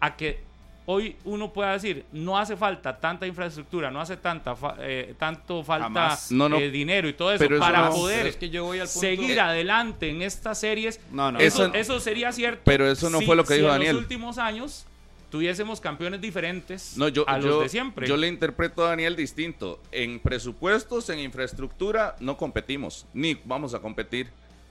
a 0.00 0.16
que 0.16 0.42
hoy 0.90 1.16
uno 1.24 1.52
pueda 1.52 1.72
decir, 1.72 2.04
no 2.12 2.36
hace 2.38 2.56
falta 2.56 2.98
tanta 2.98 3.26
infraestructura, 3.26 3.90
no 3.90 4.00
hace 4.00 4.16
tanta 4.16 4.56
fa- 4.56 4.76
eh, 4.80 5.14
tanto 5.18 5.62
falta 5.62 5.84
Jamás. 5.84 6.32
No, 6.32 6.48
no. 6.48 6.56
eh, 6.58 6.70
dinero 6.70 7.08
y 7.08 7.12
todo 7.12 7.30
eso 7.32 7.38
Pero 7.38 7.56
eso 7.56 7.64
para 7.64 7.84
no- 7.88 7.90
poder 7.94 8.18
Pero 8.18 8.28
es 8.30 8.36
que 8.36 8.50
yo 8.50 8.64
voy 8.64 8.78
al 8.80 8.86
punto- 8.86 9.00
seguir 9.00 9.40
adelante 9.40 10.08
en 10.10 10.22
estas 10.22 10.58
series. 10.58 11.00
No, 11.12 11.30
no, 11.32 11.38
eso, 11.38 11.68
no. 11.68 11.74
eso 11.74 12.00
sería 12.00 12.32
cierto. 12.32 12.62
Pero 12.64 12.90
eso 12.90 13.08
no 13.10 13.18
si- 13.20 13.26
fue 13.26 13.36
lo 13.36 13.44
que 13.44 13.54
si 13.54 13.60
dijo 13.60 13.68
en 13.68 13.74
Daniel. 13.74 13.94
los 13.96 14.02
últimos 14.02 14.38
años 14.38 14.86
tuviésemos 15.30 15.80
campeones 15.80 16.20
diferentes 16.20 16.96
No, 16.96 17.06
yo, 17.08 17.28
a 17.28 17.36
los 17.36 17.44
yo, 17.46 17.60
de 17.62 17.68
siempre. 17.68 18.08
yo 18.08 18.16
le 18.16 18.26
interpreto 18.26 18.84
a 18.84 18.88
Daniel 18.90 19.14
distinto. 19.14 19.80
En 19.92 20.18
presupuestos, 20.18 21.08
en 21.10 21.20
infraestructura, 21.20 22.16
no 22.18 22.36
competimos, 22.36 23.06
ni 23.14 23.34
vamos 23.44 23.74
a 23.74 23.78
competir. 23.80 24.28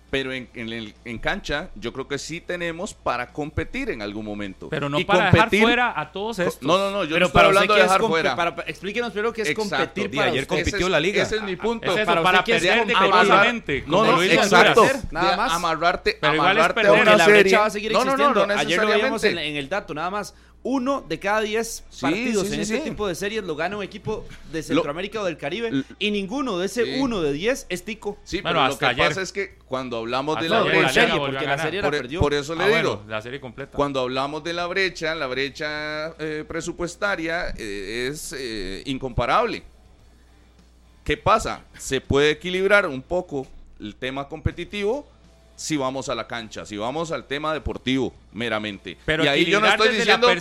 Pero 0.10 0.34
en, 0.34 0.49
en, 0.55 0.70
el- 0.74 0.95
en 1.05 1.20
cancha, 1.20 1.70
yo 1.76 1.93
creo 1.93 2.07
que 2.07 2.18
sí 2.18 2.41
tenemos 2.41 2.93
para 2.95 3.32
competir 3.32 3.91
en 3.91 4.01
algún 4.01 4.26
momento. 4.26 4.68
pero 4.70 4.89
no 4.89 4.99
Y 4.99 5.03
para 5.03 5.30
competir- 5.32 5.49
dejar 5.51 5.62
fuera 5.68 5.99
a 5.99 6.12
todos 6.12 6.39
estos. 6.39 6.64
No, 6.64 6.78
no, 6.80 6.89
no, 6.89 7.03
yo 7.03 7.10
Pero 7.12 7.20
no 7.20 7.26
estoy 7.28 7.32
para 7.38 7.47
hablando 7.49 7.74
de 7.74 7.80
¿qué 7.80 7.86
es 7.86 7.91
dejar 7.91 8.07
fuera. 8.07 8.36
para- 8.36 8.55
para- 8.55 8.70
explíquenos 8.70 9.12
primero 9.12 9.34
qué 9.34 9.43
es 9.43 9.49
Exacto. 9.49 9.70
competir 9.78 10.10
para 10.16 10.32
ayer 10.32 10.41
usted. 10.41 10.47
compitió 10.55 10.78
Ese 10.78 10.86
es- 10.86 10.91
la 10.91 10.99
liga. 10.99 11.24
Ese 11.24 11.36
es 11.36 11.41
mi 11.43 11.55
punto. 11.55 11.91
Es 11.91 11.97
eso, 11.97 12.05
Para 12.07 12.24
para, 12.24 12.39
usted, 12.39 12.51
¿qué 12.53 12.57
es 12.57 12.64
perder 12.66 12.88
degradosamente, 12.88 13.84
No, 13.88 14.03
no, 14.05 14.22
exacto. 14.24 14.86
Nada 15.12 15.32
De 15.32 15.38
más. 15.38 15.51
Amarrarte, 15.53 16.18
Pero 16.20 16.34
igual 16.34 16.47
es 16.47 16.51
amarrarte 16.57 16.82
perder, 16.82 16.99
a 16.99 17.01
una 17.03 17.16
la 17.18 17.26
serie. 17.26 17.57
va 17.57 17.66
a 17.66 17.70
seguir 17.70 17.91
no, 17.91 18.03
no, 18.05 18.18
no, 18.18 18.34
no 18.34 18.41
Ayer 18.41 18.78
lo 18.80 18.84
en, 18.93 19.12
necesariamente. 19.12 19.47
en 19.49 19.55
el 19.57 19.70
dato, 19.70 19.93
nada 19.93 20.10
más. 20.10 20.34
Uno 20.62 21.05
de 21.07 21.20
cada 21.20 21.39
diez 21.39 21.86
Sí, 21.89 22.01
partidos 22.01 22.47
sí, 22.47 22.53
en 22.53 22.66
sí, 22.66 22.74
este 22.74 22.84
sí. 22.84 22.89
tipo 22.89 23.07
de 23.07 23.16
series 23.16 23.45
lo 23.45 23.55
gana 23.55 23.78
un 23.78 23.84
equipo 23.84 24.26
de 24.51 24.62
Centroamérica 24.62 25.22
o 25.22 25.24
del 25.24 25.38
Caribe 25.38 25.86
y 25.99 26.12
ninguno 26.12 26.57
de 26.60 26.66
ese 26.66 26.84
Sí. 26.84 26.99
uno 26.99 27.22
de 27.22 27.32
diez 27.32 27.66
es 27.70 27.86
tico. 27.86 28.18
Sí, 28.26 28.41
Bueno, 28.41 28.60
pero 28.60 28.68
lo 28.74 28.78
que 28.78 28.86
ayer. 28.86 29.07
pasa 29.07 29.22
es 29.22 29.32
que 29.32 29.55
cuando 29.68 29.97
hablamos 29.97 30.36
de 30.38 30.47
Hasta 30.47 30.60
la 30.60 30.66
la 30.66 30.70
brecha, 30.70 30.89
serie, 30.93 31.18
volvió 31.18 31.26
porque 31.39 31.47
la 31.47 31.57
serie 31.57 31.82
la 31.82 31.88
por, 31.89 31.97
perdió. 31.97 32.20
por 32.20 32.34
eso 32.34 32.55
le 32.55 32.64
Ah, 32.66 32.68
digo, 32.68 32.95
bueno, 32.97 33.10
la 33.10 33.22
serie 33.22 33.39
completa. 33.39 33.72
Cuando 33.72 34.01
hablamos 34.01 34.43
de 34.43 34.51
la 34.53 34.68
brecha, 34.68 35.16
la 35.16 35.28
brecha 35.28 36.10
eh, 36.20 36.43
presupuestaria 36.45 37.53
eh, 37.57 38.10
es 38.12 38.36
eh, 38.38 38.84
incomparable. 38.86 39.64
¿Qué 41.05 41.16
pasa? 41.16 41.64
Se 41.78 42.01
puede 42.01 42.32
equilibrar 42.32 42.86
un 42.86 43.01
poco 43.01 43.47
el 43.80 43.95
tema 43.95 44.28
competitivo 44.28 45.07
si 45.60 45.76
vamos 45.76 46.07
a 46.07 46.16
la 46.16 46.26
cancha, 46.26 46.66
si 46.66 46.78
vamos 46.78 47.12
al 47.12 47.28
tema 47.28 47.53
deportivo 47.53 48.14
meramente. 48.32 48.97
Pero 49.05 49.26
y 49.26 49.28
ahí 49.28 49.43
yo 49.43 49.60
no 49.60 49.68
estoy 49.68 49.89
diciendo, 49.89 50.28
yo 50.30 50.34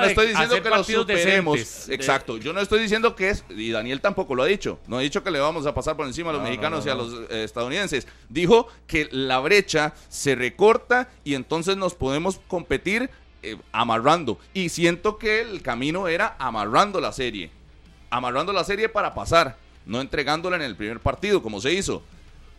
no 0.00 0.04
estoy 0.06 0.28
diciendo 0.28 0.62
que 0.62 0.70
lo 0.70 0.82
superemos. 0.82 1.58
decentes, 1.58 1.88
Exacto. 1.90 2.38
Yo 2.38 2.54
no 2.54 2.60
estoy 2.60 2.80
diciendo 2.80 3.14
que 3.14 3.28
es 3.28 3.44
y 3.50 3.70
Daniel 3.70 4.00
tampoco 4.00 4.34
lo 4.34 4.42
ha 4.42 4.46
dicho. 4.46 4.78
No 4.86 4.96
ha 4.96 5.00
dicho 5.02 5.22
que 5.22 5.30
le 5.30 5.40
vamos 5.40 5.66
a 5.66 5.74
pasar 5.74 5.94
por 5.94 6.06
encima 6.06 6.30
a 6.30 6.32
los 6.32 6.40
No, 6.40 6.44
no, 6.46 6.50
mexicanos 6.50 6.86
no, 6.86 6.90
y 6.90 6.90
a 6.90 6.94
los 6.94 7.30
eh, 7.30 7.44
estadounidenses. 7.44 8.08
Dijo 8.30 8.66
que 8.86 9.08
la 9.10 9.40
brecha 9.40 9.92
se 10.08 10.34
recorta 10.36 11.10
y 11.22 11.34
entonces 11.34 11.76
nos 11.76 11.94
podemos 11.94 12.40
competir 12.48 13.10
eh, 13.42 13.58
amarrando. 13.72 14.38
Y 14.54 14.70
siento 14.70 15.18
que 15.18 15.42
el 15.42 15.60
camino 15.60 16.08
era 16.08 16.34
amarrando 16.38 16.98
la 16.98 17.12
serie. 17.12 17.50
Amarrando 18.08 18.54
la 18.54 18.64
serie 18.64 18.88
para 18.88 19.12
pasar, 19.12 19.58
no 19.84 20.00
entregándola 20.00 20.56
en 20.56 20.62
el 20.62 20.76
primer 20.76 21.00
partido 21.00 21.42
como 21.42 21.60
se 21.60 21.74
hizo. 21.74 22.02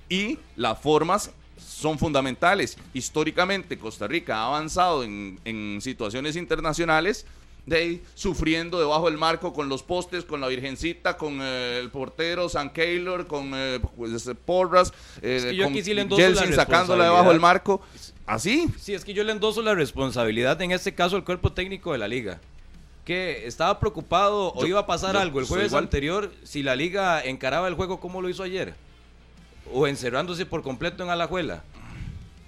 Y 0.09 0.37
las 0.55 0.79
formas 0.79 1.31
son 1.73 1.97
fundamentales. 1.99 2.77
Históricamente 2.93 3.77
Costa 3.77 4.07
Rica 4.07 4.37
ha 4.37 4.47
avanzado 4.47 5.03
en, 5.03 5.39
en 5.45 5.79
situaciones 5.81 6.35
internacionales 6.35 7.25
de 7.65 7.77
ahí, 7.77 8.03
sufriendo 8.13 8.77
debajo 8.79 9.09
del 9.09 9.17
marco 9.17 9.53
con 9.53 9.69
los 9.69 9.83
postes, 9.83 10.25
con 10.25 10.41
la 10.41 10.47
Virgencita, 10.47 11.15
con 11.15 11.39
eh, 11.41 11.79
el 11.81 11.89
portero 11.89 12.49
San 12.49 12.71
Keylor, 12.71 13.25
con 13.25 13.51
eh, 13.55 13.79
pues, 13.95 14.29
Porras, 14.45 14.91
eh, 15.21 15.37
Es 15.37 15.45
que 15.45 15.55
yo 15.55 15.63
con 15.63 15.73
aquí 15.73 15.83
sí 15.83 15.93
le 15.93 16.01
endoso 16.01 16.21
la 16.21 16.27
Jelsin 16.27 16.55
sacándola 16.55 17.05
debajo 17.05 17.29
del 17.29 17.39
marco. 17.39 17.81
Así. 18.25 18.67
Sí, 18.79 18.93
es 18.93 19.05
que 19.05 19.13
yo 19.13 19.23
le 19.23 19.31
endoso 19.31 19.61
la 19.61 19.75
responsabilidad, 19.75 20.61
en 20.61 20.71
este 20.71 20.93
caso, 20.93 21.15
al 21.15 21.23
cuerpo 21.23 21.53
técnico 21.53 21.93
de 21.93 21.99
la 21.99 22.07
liga. 22.07 22.41
Que 23.05 23.47
estaba 23.47 23.79
preocupado 23.79 24.53
o 24.53 24.61
Yo- 24.61 24.67
iba 24.67 24.79
a 24.81 24.85
pasar 24.85 25.15
algo 25.17 25.39
el 25.39 25.45
jueves 25.45 25.73
anterior 25.73 26.31
si 26.43 26.63
la 26.63 26.75
liga 26.75 27.21
encaraba 27.23 27.67
el 27.67 27.75
juego 27.75 27.99
como 27.99 28.21
lo 28.21 28.29
hizo 28.29 28.43
ayer. 28.43 28.73
O 29.71 29.87
encerrándose 29.87 30.45
por 30.45 30.61
completo 30.63 31.03
en 31.03 31.09
Alajuela. 31.09 31.63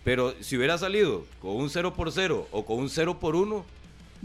Pero 0.03 0.35
si 0.41 0.57
hubiera 0.57 0.77
salido 0.77 1.25
con 1.41 1.55
un 1.55 1.69
0 1.69 1.93
por 1.93 2.11
0 2.11 2.47
o 2.51 2.65
con 2.65 2.77
un 2.77 2.89
0 2.89 3.19
por 3.19 3.35
1, 3.35 3.65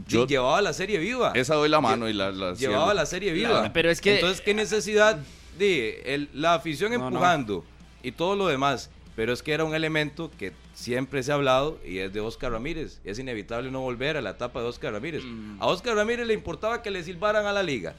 Yo- 0.07 0.27
llevaba 0.27 0.61
la 0.61 0.73
serie 0.73 0.99
viva. 0.99 1.33
Esa 1.35 1.55
doy 1.55 1.69
la 1.69 1.81
mano 1.81 2.09
y 2.09 2.13
la, 2.13 2.31
la 2.31 2.55
llevaba 2.55 2.93
la 2.95 3.07
serie 3.07 3.33
viva. 3.33 3.71
Pero 3.73 3.91
es 3.91 4.01
que- 4.01 4.17
Entonces, 4.17 4.41
¿qué 4.43 4.53
necesidad 4.55 5.19
de 5.59 6.03
el- 6.15 6.29
la 6.35 6.55
afición 6.55 6.93
No, 6.93 6.99
no. 6.99 7.07
empujando 7.09 7.65
y 8.03 8.13
todo 8.13 8.37
lo 8.37 8.47
demás? 8.49 8.91
Pero 9.17 9.33
es 9.33 9.43
que 9.43 9.53
era 9.53 9.65
un 9.65 9.75
elemento 9.75 10.31
que 10.39 10.53
siempre 10.75 11.23
se 11.23 11.33
ha 11.33 11.35
hablado 11.35 11.79
y 11.85 11.99
es 11.99 12.13
de 12.13 12.21
Oscar 12.21 12.53
Ramírez. 12.53 13.01
Es 13.05 13.19
inevitable 13.19 13.71
no 13.71 13.81
volver 13.81 14.17
a 14.17 14.23
la 14.23 14.31
etapa 14.31 14.61
de 14.61 14.67
Oscar 14.69 14.93
Ramírez. 14.93 15.23
Mm. 15.25 15.63
A 15.63 15.67
Oscar 15.67 15.95
Ramírez 15.97 16.27
le 16.27 16.35
importaba 16.35 16.81
que 16.83 16.91
le 16.91 17.03
silbaran 17.03 17.45
a 17.47 17.53
la 17.53 17.63
liga, 17.63 17.95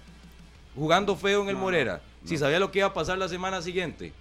jugando 0.75 1.15
feo 1.15 1.41
en 1.43 1.49
el 1.49 1.57
Morera, 1.57 2.01
si 2.25 2.37
sabía 2.37 2.59
lo 2.59 2.71
que 2.71 2.79
iba 2.79 2.87
a 2.87 2.93
pasar 2.93 3.17
la 3.17 3.27
semana 3.27 3.61
siguiente, 3.61 4.13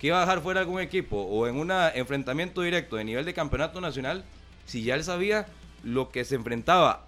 que 0.00 0.08
iba 0.08 0.18
a 0.18 0.20
dejar 0.22 0.40
fuera 0.40 0.60
algún 0.60 0.80
equipo 0.80 1.16
o 1.16 1.46
en 1.46 1.56
un 1.56 1.70
enfrentamiento 1.70 2.62
directo 2.62 2.96
de 2.96 3.04
nivel 3.04 3.24
de 3.24 3.34
campeonato 3.34 3.80
nacional, 3.80 4.24
si 4.66 4.82
ya 4.82 4.94
él 4.94 5.04
sabía 5.04 5.46
lo 5.84 6.10
que 6.10 6.24
se 6.24 6.34
enfrentaba 6.34 7.06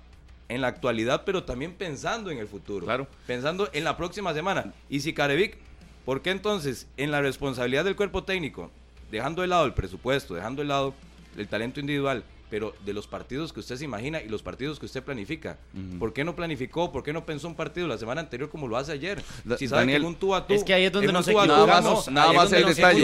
en 0.49 0.61
la 0.61 0.68
actualidad, 0.68 1.22
pero 1.24 1.45
también 1.45 1.72
pensando 1.72 2.30
en 2.30 2.38
el 2.38 2.47
futuro. 2.47 2.84
Claro. 2.86 3.09
Pensando 3.26 3.68
en 3.72 3.84
la 3.84 3.97
próxima 3.97 4.34
semana. 4.34 4.72
Y 4.88 5.01
si 5.01 5.12
Carevic 5.12 5.57
¿Por 6.05 6.20
qué 6.20 6.30
entonces, 6.30 6.88
en 6.97 7.12
la 7.12 7.20
responsabilidad 7.20 7.84
del 7.84 7.95
cuerpo 7.95 8.24
técnico, 8.24 8.70
dejando 9.11 9.43
de 9.43 9.49
lado 9.49 9.66
el 9.66 9.72
presupuesto, 9.72 10.34
dejando 10.34 10.62
de 10.62 10.68
lado 10.68 10.95
el 11.36 11.47
talento 11.47 11.78
individual, 11.78 12.24
pero 12.53 12.74
de 12.84 12.92
los 12.92 13.07
partidos 13.07 13.50
que 13.50 13.61
usted 13.61 13.76
se 13.76 13.84
imagina 13.86 14.20
y 14.20 14.28
los 14.28 14.42
partidos 14.42 14.78
que 14.78 14.84
usted 14.84 15.03
planifica. 15.03 15.57
¿Por 15.98 16.12
qué 16.12 16.22
no 16.22 16.36
planificó? 16.36 16.92
¿Por 16.92 17.03
qué 17.03 17.11
no 17.11 17.24
pensó 17.24 17.48
un 17.48 17.55
partido 17.55 17.88
la 17.88 17.96
semana 17.96 18.20
anterior 18.20 18.50
como 18.50 18.68
lo 18.68 18.76
hace 18.76 18.92
ayer? 18.92 19.22
Da- 19.42 19.57
Si 19.57 19.66
sabe 19.66 19.80
que 19.80 19.92
Daniel, 19.92 20.03
en 20.03 20.09
un 20.09 20.14
tú 20.16 20.34
a 20.34 20.46
tú, 20.46 20.53
es 20.53 20.62
que 20.62 20.74
ahí 20.74 20.84
es 20.84 20.92
donde 20.92 21.11
nos 21.14 21.26
equivocamos. 21.26 21.96
más, 22.09 22.09
nada 22.12 22.34
más 22.34 22.53
el 22.53 22.66
detalle. 22.66 23.00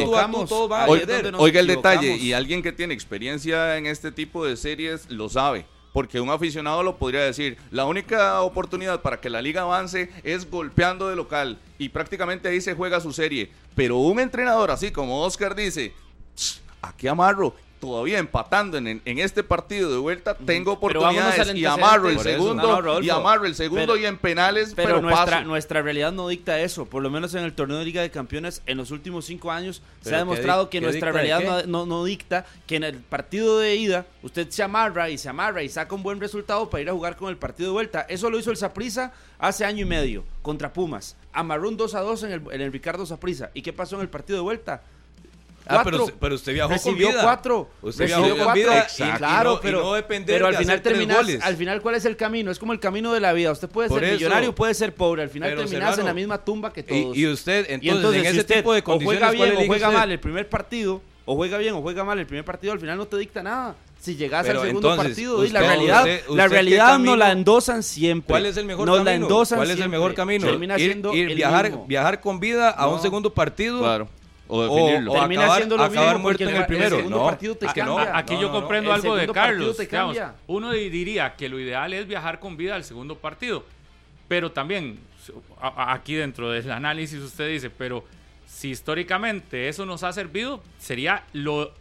Oiga, 1.39 1.61
el 1.61 1.67
detalle, 1.67 2.17
y 2.19 2.35
alguien 2.35 2.63
que 2.63 2.73
tiene 2.73 2.93
experiencia 2.93 3.79
en 3.79 3.87
este 3.87 4.13
tipo 4.13 4.45
de 4.45 4.55
series 4.59 5.09
lo 5.11 5.31
sabe. 5.31 5.65
Porque 5.95 6.21
un 6.21 6.29
aficionado 6.29 6.83
lo 6.83 6.99
podría 6.99 7.23
decir, 7.23 7.57
la 7.71 7.87
única 7.87 8.43
oportunidad 8.43 9.01
para 9.01 9.19
que 9.19 9.31
la 9.31 9.41
liga 9.41 9.63
avance 9.63 10.11
es 10.25 10.49
golpeando 10.51 11.09
de 11.09 11.17
local 11.17 11.59
y 11.79 11.89
prácticamente 11.89 12.51
ahí 12.51 12.61
se 12.61 12.75
juega 12.75 13.01
su 13.01 13.15
serie. 13.15 13.51
Pero 13.75 13.97
un 13.97 14.21
entrenador 14.21 14.71
así 14.71 14.91
como 14.91 15.23
Oscar 15.23 15.55
dice, 15.55 15.95
"Ch, 16.37 16.61
aquí 16.83 17.09
amarro, 17.09 17.55
todavía 17.81 18.19
empatando 18.19 18.77
en, 18.79 19.01
en 19.05 19.19
este 19.19 19.43
partido 19.45 19.91
de 19.91 19.99
vuelta, 19.99 20.35
tengo 20.37 20.73
oportunidades 20.73 21.55
y 21.55 21.65
amarro 21.65 22.09
el 22.09 22.19
segundo 22.19 22.55
No, 22.63 22.69
no, 22.77 22.81
Rodolfo. 22.83 23.07
y 23.07 23.11
amarro 23.11 23.47
el 23.47 23.55
segundo 23.55 23.83
Pero- 23.95 23.97
y 23.97 24.07
en 24.07 24.19
penales, 24.19 24.73
Pero, 24.75 24.89
pero, 24.89 25.01
nuestra, 25.03 25.37
paso. 25.39 25.45
nuestra 25.49 25.83
realidad 25.83 26.13
no 26.13 26.29
dicta 26.29 26.61
eso. 26.61 26.87
Por 26.87 27.03
lo 27.03 27.11
menos 27.11 27.35
en 27.35 27.45
el 27.45 27.53
torneo 27.53 27.79
de 27.79 27.85
Liga 27.85 28.03
de 28.03 28.11
Campeones, 28.11 28.63
en 28.67 28.77
los 28.79 28.91
últimos 28.91 29.25
cinco 29.27 29.51
años, 29.53 29.77
se 30.01 30.05
¿Pero 30.05 30.17
ha 30.17 30.19
demostrado 30.21 30.71
que 30.71 30.81
nuestra 30.81 31.13
realidad 31.13 31.65
no- 31.67 31.87
no 31.87 32.05
dicta 32.05 32.45
que 32.67 32.77
en 32.77 32.85
el 32.85 32.97
partido 32.97 33.59
de 33.59 33.77
ida 33.77 34.07
usted 34.23 34.49
se 34.51 34.63
amarra 34.63 35.09
y 35.11 35.19
se 35.19 35.29
amarra 35.29 35.63
y 35.63 35.69
saca 35.69 35.95
un 35.95 36.03
buen 36.03 36.21
resultado 36.21 36.69
para 36.71 36.83
ir 36.83 36.91
a 36.91 36.93
jugar 36.93 37.17
con 37.17 37.29
el 37.31 37.37
partido 37.37 37.69
de 37.71 37.73
vuelta. 37.75 38.07
Eso 38.09 38.31
lo 38.31 38.39
hizo 38.39 38.51
el 38.51 38.57
Saprisa 38.57 39.13
hace 39.39 39.65
año 39.65 39.83
y 39.83 39.89
medio 39.89 40.25
contra 40.43 40.73
Pumas. 40.73 41.17
Amarró 41.33 41.69
un 41.69 41.77
2 41.77 41.95
a 41.95 42.01
2 42.01 42.23
en 42.25 42.33
el, 42.33 42.43
en 42.51 42.61
el 42.61 42.73
Ricardo 42.73 43.07
Saprisa. 43.07 43.51
¿Y 43.55 43.63
qué 43.63 43.73
pasó 43.73 43.97
en 43.97 44.03
el 44.03 44.09
partido 44.09 44.39
de 44.39 44.43
vuelta? 44.43 44.83
Ah, 45.71 45.83
pero, 45.85 45.99
Cuatro. 45.99 46.05
usted- 46.05 46.15
pero 46.19 46.35
usted 46.35 46.53
viajó 46.55 46.71
recibió 46.73 47.07
con 47.07 47.13
vida. 47.15 47.23
cuatro. 47.23 47.71
Usted 47.83 48.05
recibió 48.05 48.25
viajó 48.25 48.37
con 48.37 48.45
cuatro. 48.47 48.63
vida. 48.63 48.79
Exacto. 48.81 49.15
y- 49.15 49.19
Claro, 49.19 49.51
y 49.51 49.55
no, 49.55 49.61
pero, 49.61 49.79
y 49.79 49.83
no 49.85 49.93
depender 49.95 50.35
pero 50.37 50.45
de 50.51 50.57
al 50.57 50.65
final 50.65 51.17
goles. 51.17 51.43
al 51.43 51.57
final 51.57 51.83
¿cuál 51.83 51.95
es 51.97 52.05
el 52.07 52.17
camino? 52.17 52.51
Es 52.51 52.59
como 52.59 52.73
el 52.73 52.81
camino 52.81 53.13
de 53.13 53.21
la 53.21 53.33
vida. 53.35 53.53
Usted 53.53 53.69
puede 53.69 53.89
Por 53.89 54.01
ser 54.01 54.09
eso. 54.09 54.17
millonario, 54.17 54.55
puede 54.55 54.73
ser 54.75 54.95
pobre. 54.95 55.23
Al 55.23 55.29
final 55.31 55.51
Pero, 55.51 55.63
terminas 55.65 55.99
en 55.99 56.05
la 56.07 56.15
misma 56.15 56.39
tumba 56.39 56.73
que 56.73 56.83
todos. 56.83 57.17
Y, 57.17 57.21
y 57.21 57.27
usted, 57.27 57.67
entonces, 57.69 57.83
Y 57.83 57.89
entonces, 57.91 58.19
en 58.19 58.23
si 58.25 58.29
ese 58.31 58.41
usted 58.41 58.57
tipo 58.57 58.73
de 58.73 58.81
o 58.81 58.85
condiciones, 58.85 59.21
juega 59.21 59.37
¿cuál 59.37 59.51
bien 59.51 59.63
o 59.63 59.67
juega 59.67 59.87
usted? 59.89 59.99
mal 59.99 60.11
el 60.13 60.21
primer 60.21 60.49
partido, 60.49 61.03
o 61.27 61.37
juega 61.37 61.59
bien 61.59 61.75
o 61.75 61.83
juega 61.83 62.03
mal 62.05 62.19
el 62.19 62.27
primer 62.27 62.45
partido, 62.47 62.73
al 62.73 62.81
final 62.81 62.97
no 62.97 63.07
te 63.07 63.19
dicta 63.19 63.43
nada. 63.43 63.77
Si 64.01 64.15
llegas 64.15 64.47
Pero 64.47 64.61
al 64.61 64.67
segundo 64.69 64.91
entonces, 64.93 65.11
partido, 65.17 65.45
y 65.45 65.49
la 65.51 65.61
realidad, 65.61 65.99
usted- 66.03 66.23
la 66.31 66.47
realidad 66.49 66.99
nos 67.01 67.19
la 67.19 67.33
endosan 67.33 67.83
siempre. 67.83 68.29
¿Cuál 68.33 68.47
es 68.47 68.57
el 68.57 68.65
mejor 68.65 68.87
nos 68.87 68.99
la 68.99 69.05
camino? 69.07 69.27
endosan 69.27 69.59
¿Cuál 69.59 69.67
es 69.69 69.73
el 69.73 69.77
siempre. 69.79 69.99
mejor 69.99 70.15
camino? 70.15 70.47
Termina 70.47 70.79
ir, 70.79 70.93
siendo 70.93 71.15
ir 71.15 71.31
el 71.31 71.35
viajar, 71.37 71.65
mismo. 71.69 71.85
viajar 71.87 72.21
con 72.21 72.39
vida 72.39 72.71
a 72.71 72.87
un 72.87 73.03
segundo 73.03 73.35
partido. 73.35 73.81
Claro. 73.81 74.09
O 74.51 74.59
O, 74.61 74.63
definirlo. 74.63 75.13
o 75.13 75.19
Termina 75.21 75.43
acabar, 75.43 75.57
siendo 75.59 75.77
lo 75.77 75.83
acabar 75.85 76.07
mismo 76.15 76.19
muerto 76.21 76.43
en 76.43 76.49
el 76.49 76.55
el 76.55 76.61
pa- 76.61 76.63
el 76.63 76.67
primero. 76.79 77.11
no, 77.11 77.25
partido 77.25 77.55
te. 77.57 77.69
Aquí 77.69 77.81
No, 77.81 78.41
yo 78.41 78.47
no, 78.49 78.53
no. 78.55 78.61
comprendo 78.61 78.93
algo 78.93 79.15
de 79.17 79.29
Carlos. 79.29 79.77
digamos, 79.79 80.17
uno 80.47 80.73
di- 80.73 80.89
diría 80.89 81.35
que 81.37 81.49
lo 81.49 81.61
ideal 81.61 81.93
es 81.93 82.07
viajar 82.09 82.41
con 82.41 82.57
vida 82.57 82.75
al 82.75 82.83
segundo 82.85 83.17
partido, 83.17 83.65
pero 84.27 84.51
también 84.51 84.99
a- 85.61 85.93
aquí 85.93 86.15
dentro 86.15 86.51
del 86.51 86.71
análisis 86.71 87.21
usted 87.21 87.49
dice, 87.49 87.69
pero 87.71 88.05
si 88.47 88.71
históricamente 88.71 89.69
eso 89.69 89.85
nos 89.85 90.03
ha 90.03 90.13
servido, 90.13 90.63
sería 90.79 91.25
lo 91.35 91.73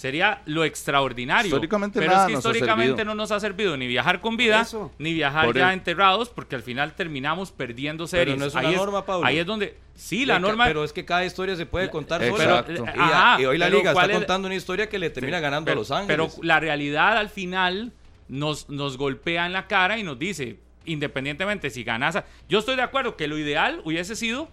sería 0.00 0.40
lo 0.46 0.64
extraordinario. 0.64 1.48
Históricamente 1.48 1.98
pero 1.98 2.10
nada 2.12 2.22
es 2.24 2.26
que 2.28 2.32
nos 2.32 2.38
históricamente 2.40 3.04
no 3.04 3.14
nos 3.14 3.30
ha 3.32 3.38
servido 3.38 3.76
ni 3.76 3.86
viajar 3.86 4.22
con 4.22 4.34
vida 4.38 4.62
eso. 4.62 4.90
ni 4.98 5.12
viajar 5.12 5.44
Por 5.44 5.56
ya 5.58 5.68
el- 5.68 5.74
enterrados, 5.74 6.30
porque 6.30 6.56
al 6.56 6.62
final 6.62 6.94
terminamos 6.94 7.52
perdiendo 7.52 8.06
series. 8.06 8.38
no 8.38 8.46
es 8.46 8.54
una 8.54 8.66
ahí 8.70 8.74
norma, 8.76 9.04
Pablo. 9.04 9.26
Ahí 9.26 9.38
es 9.38 9.44
donde 9.44 9.76
sí 9.94 10.24
la 10.24 10.36
Pero- 10.36 10.48
norma 10.48 10.64
Pero 10.64 10.84
es 10.84 10.94
que 10.94 11.04
cada 11.04 11.22
historia 11.26 11.54
se 11.54 11.66
puede 11.66 11.90
contar 11.90 12.22
Exacto. 12.22 12.42
sola. 12.42 12.64
Pero, 12.66 12.84
Y, 12.86 12.98
ajá, 12.98 13.40
y 13.42 13.44
hoy 13.44 13.58
la 13.58 13.66
pero 13.66 13.76
liga 13.76 13.90
está 13.90 14.00
¿cuál 14.00 14.10
es- 14.10 14.16
contando 14.16 14.46
una 14.46 14.54
historia 14.54 14.88
que 14.88 14.98
le 14.98 15.10
termina 15.10 15.38
ganando 15.38 15.66
pero, 15.66 15.80
a 15.80 15.80
Los 15.82 15.90
Ángeles. 15.90 16.32
Pero 16.32 16.42
la 16.46 16.60
realidad 16.60 17.18
al 17.18 17.28
final 17.28 17.92
nos, 18.28 18.70
nos 18.70 18.96
golpea 18.96 19.44
en 19.44 19.52
la 19.52 19.66
cara 19.66 19.98
y 19.98 20.02
nos 20.02 20.18
dice, 20.18 20.56
independientemente 20.86 21.68
si 21.68 21.84
ganas... 21.84 22.16
a- 22.16 22.24
Yo 22.48 22.60
estoy 22.60 22.76
de 22.76 22.82
acuerdo 22.82 23.16
que 23.16 23.28
lo 23.28 23.36
ideal 23.36 23.82
hubiese 23.84 24.16
sido... 24.16 24.48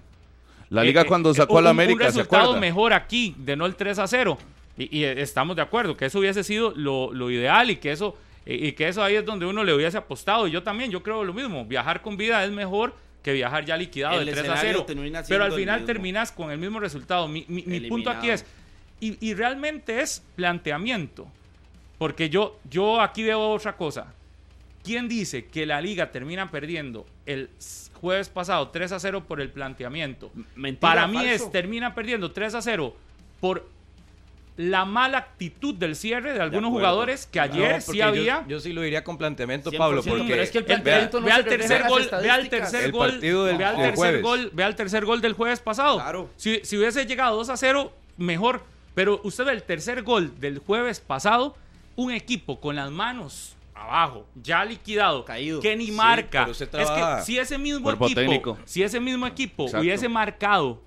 La 0.70 0.84
liga 0.84 1.00
eh, 1.00 1.06
eh, 1.06 1.08
cuando 1.08 1.32
eh, 1.32 1.36
sacó 1.36 1.60
a 1.60 1.62
la 1.62 1.70
América, 1.70 2.08
Un 2.08 2.12
¿se 2.12 2.18
resultado 2.18 2.58
mejor 2.58 2.92
aquí, 2.92 3.34
de 3.38 3.56
no 3.56 3.66
el 3.66 3.78
3 3.78 4.00
a 4.00 4.08
0. 4.08 4.38
Y, 4.78 5.00
y, 5.00 5.04
estamos 5.06 5.56
de 5.56 5.62
acuerdo 5.62 5.98
que 5.98 6.06
eso 6.06 6.20
hubiese 6.20 6.44
sido 6.44 6.72
lo, 6.76 7.12
lo 7.14 7.30
ideal 7.32 7.70
y 7.72 7.78
que 7.78 7.92
eso... 7.92 8.18
Y 8.50 8.72
que 8.72 8.88
eso 8.88 9.04
ahí 9.04 9.16
es 9.16 9.26
donde 9.26 9.46
uno 9.46 9.62
le 9.66 9.74
hubiese 9.74 9.98
apostado. 9.98 10.48
Y 10.48 10.52
yo 10.52 10.64
también, 10.64 10.90
yo 10.90 11.04
creo 11.04 11.26
lo 11.26 11.34
mismo. 11.34 11.66
Viajar 11.66 12.02
con 12.02 12.16
vida 12.16 12.46
es 12.46 12.52
mejor 12.52 12.96
que 13.22 13.34
viajar 13.34 13.66
ya 13.66 13.76
liquidado 13.76 14.22
El 14.22 14.26
de 14.26 14.32
3 14.32 14.38
a 14.38 14.54
escenario 14.54 14.72
0. 14.72 14.86
termina 14.86 15.24
Pero 15.28 15.44
al 15.44 15.52
final 15.52 15.84
terminas 15.86 16.32
con 16.32 16.50
el 16.52 16.58
mismo 16.58 16.80
resultado. 16.80 17.28
Mi, 17.28 17.44
mi- 17.50 17.64
mi 17.64 17.82
punto 17.90 18.10
aquí 18.10 18.30
es, 18.30 18.46
y, 19.02 19.18
y 19.20 19.34
realmente 19.34 20.00
es 20.00 20.24
planteamiento. 20.38 21.28
Porque 21.98 22.30
yo, 22.30 22.58
yo 22.70 23.02
aquí 23.02 23.24
veo 23.24 23.50
otra 23.50 23.76
cosa. 23.76 24.14
¿Quién 24.82 25.10
dice 25.10 25.46
que 25.48 25.66
la 25.66 25.82
liga 25.82 26.12
termina 26.12 26.50
perdiendo 26.50 27.06
el 27.26 27.50
jueves 27.96 28.30
pasado 28.30 28.70
3 28.70 28.94
a 28.94 29.00
0 29.02 29.26
por 29.28 29.42
el 29.42 29.50
planteamiento? 29.50 30.32
Mentira, 30.56 30.80
Para 30.80 31.08
mí 31.08 31.18
falso. 31.18 31.32
es 31.48 31.52
termina 31.52 31.94
perdiendo 31.94 32.32
3 32.32 32.56
a 32.56 32.62
0 32.62 32.96
por 33.42 33.68
la 34.58 34.86
mala 34.86 35.20
actitud 35.20 35.76
del 35.76 35.96
cierre 35.96 36.34
de 36.34 36.42
algunos 36.42 36.72
jugadores 36.72 37.28
que 37.28 37.40
ayer 37.40 37.76
No, 37.76 37.82
sí 37.82 37.98
yo- 38.00 38.06
había. 38.06 38.44
Yo, 38.48 38.60
sí 38.60 38.74
lo 38.74 38.82
diría 38.82 39.04
con 39.04 39.18
planteamiento, 39.18 39.70
100%, 39.70 39.78
Pablo, 39.78 40.02
porque 40.04 40.26
pero 40.28 40.42
es 40.42 40.50
que 40.52 40.58
el 40.58 40.66
planteamiento 40.66 41.22
vea, 41.22 41.34
no 41.36 41.40
el 41.40 41.46
refleja 41.46 41.68
tercer 41.68 41.90
gol, 41.90 42.00
el 42.00 42.06
estadísticas. 42.06 42.50
tercer 42.72 42.84
El 42.86 42.92
gol, 42.92 43.10
partido 43.12 43.46
del- 43.46 43.58
vea 43.58 43.70
el 43.70 43.76
del 43.78 43.86
tercer 43.86 43.96
jueves. 43.98 44.22
gol, 44.24 44.50
vea 44.54 44.68
el 44.68 44.76
tercer 44.76 45.06
gol 45.06 45.22
del 45.22 45.34
jueves 45.34 45.60
pasado. 45.60 45.98
Claro. 45.98 46.30
Si, 46.38 46.60
si 46.64 46.76
hubiese 46.78 47.06
llegado 47.06 47.36
2 47.38 47.50
a 47.50 47.58
0, 47.58 47.94
mejor. 48.18 48.64
Pero 48.96 49.22
usted 49.24 49.46
ve 49.46 49.52
el 49.52 49.62
tercer 49.62 50.02
gol 50.02 50.40
del 50.40 50.58
jueves 50.58 51.00
pasado, 51.02 51.56
un 51.96 52.12
equipo 52.12 52.60
con 52.60 52.76
las 52.76 52.90
manos 52.90 53.56
abajo, 53.76 54.26
ya 54.42 54.66
liquidado, 54.66 55.24
Caído. 55.24 55.62
que 55.62 55.76
ni 55.76 55.86
Sí, 55.86 55.92
marca. 55.92 56.48
Es 56.50 56.58
que 56.68 57.22
si 57.24 57.38
ese 57.38 57.60
mismo 57.60 57.84
Cuerpo 57.84 58.06
equipo, 58.06 58.22
técnico. 58.22 58.58
si 58.66 58.82
ese 58.82 59.00
mismo 59.00 59.28
equipo 59.28 59.66
Exacto. 59.66 59.84
hubiese 59.84 60.10
marcado 60.10 60.82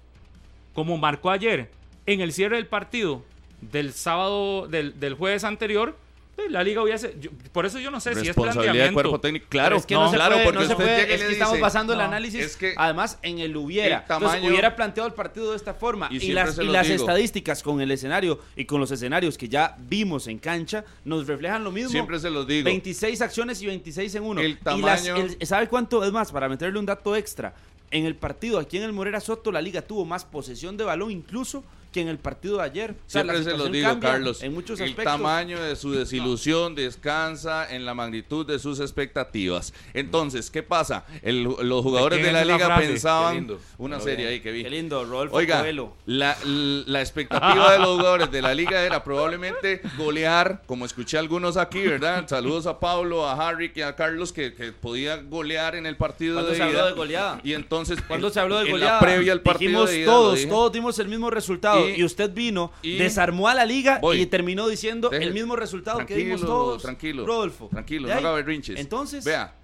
como 0.75 0.99
marcó 0.99 1.31
ayer 1.31 1.71
en 2.07 2.21
el 2.21 2.33
cierre 2.33 2.57
del 2.57 2.67
partido 2.67 3.23
del 3.61 3.93
sábado 3.93 4.67
del, 4.69 4.99
del 4.99 5.15
jueves 5.15 5.45
anterior, 5.45 5.97
eh, 6.39 6.43
la 6.49 6.63
liga 6.65 6.83
hubiese 6.83 7.15
yo- 7.21 7.31
por 7.53 7.67
eso 7.67 7.79
yo 7.79 7.91
no 7.91 8.01
sé 8.01 8.15
si 8.15 8.21
es 8.21 8.27
Responsabilidad 8.29 8.63
del 8.87 8.95
planteamiento. 8.95 8.95
cuerpo 9.11 9.21
técnico. 9.21 9.47
Claro, 9.51 9.77
es 9.77 9.85
que 9.85 9.95
no, 9.95 10.09
se 10.11 10.17
claro, 10.17 10.35
puede, 10.37 10.45
porque 10.47 10.57
no 10.59 10.63
usted 10.63 10.75
puede, 10.77 10.97
y 11.11 11.13
es 11.13 11.21
que 11.23 11.33
estamos 11.33 11.53
dice, 11.55 11.63
basando 11.63 11.93
el 11.93 12.01
análisis 12.01 12.41
es 12.45 12.57
que 12.57 12.73
además 12.77 13.19
en 13.23 13.41
el 13.41 13.55
hubiera. 13.57 13.97
el 13.97 14.03
Entonces, 14.03 14.29
tamaño- 14.31 14.49
hubiera 14.49 14.75
planteado 14.77 15.07
el 15.09 15.15
partido 15.15 15.51
de 15.51 15.57
esta 15.57 15.75
forma 15.75 16.09
Y 16.11 16.17
y, 16.17 16.33
las, 16.33 16.57
y 16.59 16.65
las 16.65 16.89
estadísticas 16.89 17.63
con 17.63 17.81
el 17.83 17.91
escenario 17.91 18.41
y 18.57 18.65
con 18.65 18.81
los 18.81 18.91
escenarios 18.91 19.37
que 19.37 19.49
ya 19.49 19.77
vimos 19.89 20.27
en 20.29 20.39
cancha 20.39 20.85
nos 21.05 21.27
reflejan 21.27 21.63
lo 21.63 21.71
mismo. 21.73 21.91
Siempre 21.91 22.19
se 22.19 22.31
los 22.31 22.47
digo. 22.47 22.65
26 22.65 23.21
acciones 23.21 23.61
y 23.61 23.67
26 23.67 24.15
en 24.15 24.23
uno. 24.23 24.41
El 24.41 24.53
Y 24.53 24.55
las- 24.81 25.05
tamaño- 25.05 25.17
el- 25.39 25.47
¿Sabe 25.47 25.69
cuánto? 25.69 26.03
Es 26.05 26.13
más, 26.13 26.33
para 26.33 26.49
meterle 26.49 26.79
un 26.79 26.87
dato 26.87 27.15
extra. 27.17 27.53
En 27.91 28.07
el 28.07 28.15
partido 28.15 28.59
aquí 28.61 28.77
en 28.79 28.85
el 28.85 28.93
Morera 28.93 29.21
Soto, 29.21 29.51
la 29.53 29.61
liga 29.61 29.83
tuvo 29.83 30.05
más 30.07 30.25
posesión 30.25 30.77
de 30.77 30.85
balón 30.85 31.11
incluso 31.11 31.65
que 31.93 32.01
en 32.01 32.09
el 32.09 32.19
partido 32.19 32.59
de 32.59 32.63
ayer. 32.65 32.91
O 32.93 32.95
sea, 33.07 33.25
la 33.25 33.33
Siempre 33.35 33.53
se 33.53 33.59
los 33.59 33.73
digo, 33.73 33.99
Carlos. 34.01 34.43
En 34.43 34.55
muchos 34.55 34.79
el 34.81 34.91
aspectos. 34.91 35.13
tamaño 35.17 35.61
de 35.63 35.75
su 35.77 35.93
desilusión 35.93 36.75
descansa 36.75 37.69
en 37.75 37.85
la 37.85 37.95
magnitud 37.95 38.47
de 38.47 38.59
sus 38.59 38.81
expectativas. 38.81 39.73
Entonces, 39.95 40.51
¿qué 40.51 40.63
pasa? 40.63 41.05
El- 41.23 41.43
los 41.45 41.83
jugadores 41.83 42.23
de, 42.23 42.33
la 42.33 42.45
liga 42.45 42.67
frase? 42.67 42.87
pensaban 42.87 43.33
Qué 43.35 43.39
lindo. 43.41 43.61
una 43.79 43.99
serie 44.01 44.17
bien. 44.27 44.29
ahí 44.29 44.41
que 44.41 44.53
vi. 44.53 44.63
Qué 44.63 44.71
lindo, 44.71 45.05
Rodolfo 45.05 45.37
Oiga, 45.37 45.65
la, 46.07 46.37
la 46.45 47.01
expectativa 47.01 47.73
de 47.73 47.79
los 47.79 47.97
jugadores 47.97 48.31
de 48.31 48.43
la 48.43 48.55
liga 48.55 48.83
era 48.85 49.03
probablemente 49.03 49.81
golear, 49.99 50.63
como 50.67 50.85
escuché 50.87 51.19
algunos 51.19 51.57
aquí, 51.57 51.81
¿verdad? 51.81 52.27
Saludos 52.29 52.67
a 52.67 52.79
Pablo, 52.79 53.27
a 53.29 53.33
Harry 53.49 53.73
y 53.75 53.81
a 53.83 53.97
Carlos 53.97 54.33
que, 54.33 54.55
que 54.55 54.73
podía 54.73 55.17
golear 55.17 55.75
en 55.75 55.87
el 55.87 55.97
partido 55.97 56.35
¿Cuándo 56.35 56.51
de 56.53 56.57
se 56.57 56.63
habló 56.63 56.87
de 56.87 56.93
goleada? 56.93 57.41
Y 57.43 57.55
entonces, 57.55 57.99
Cuando 58.07 58.29
en- 58.29 58.33
se 58.35 58.41
habló 58.41 58.59
de 58.59 58.67
en 58.67 58.71
goleada, 58.73 58.93
la 58.95 59.01
previa 59.01 59.33
al 59.33 59.41
partido 59.43 59.71
dijimos 59.71 59.91
de 59.91 59.99
ida, 60.01 60.07
todos, 60.07 60.47
todos 60.49 60.73
dimos 60.73 60.99
el 60.99 61.09
mismo 61.09 61.31
resultado 61.31 61.80
Y- 61.89 62.01
y, 62.01 62.05
usted 62.05 62.31
vino, 62.33 62.73
y- 62.83 62.97
desarmó 62.97 63.49
a 63.49 63.55
la 63.55 63.65
liga 63.65 63.99
Voy. 64.01 64.21
y 64.21 64.27
terminó 64.27 64.69
diciendo 64.69 65.11
Deje- 65.11 65.25
el 65.25 65.35
mismo 65.35 65.57
resultado 65.57 66.05
que 66.07 66.15
dimos 66.17 66.41
todos. 66.41 66.83
tranquilo, 66.83 67.27
Rodolfo. 67.27 67.69
tranquilo, 67.71 68.09
¿De 68.09 68.15
no 68.15 68.21
haga 68.21 68.33
berrinches. 68.33 68.79
Entonces, 68.79 69.25
Vea, 69.25 69.55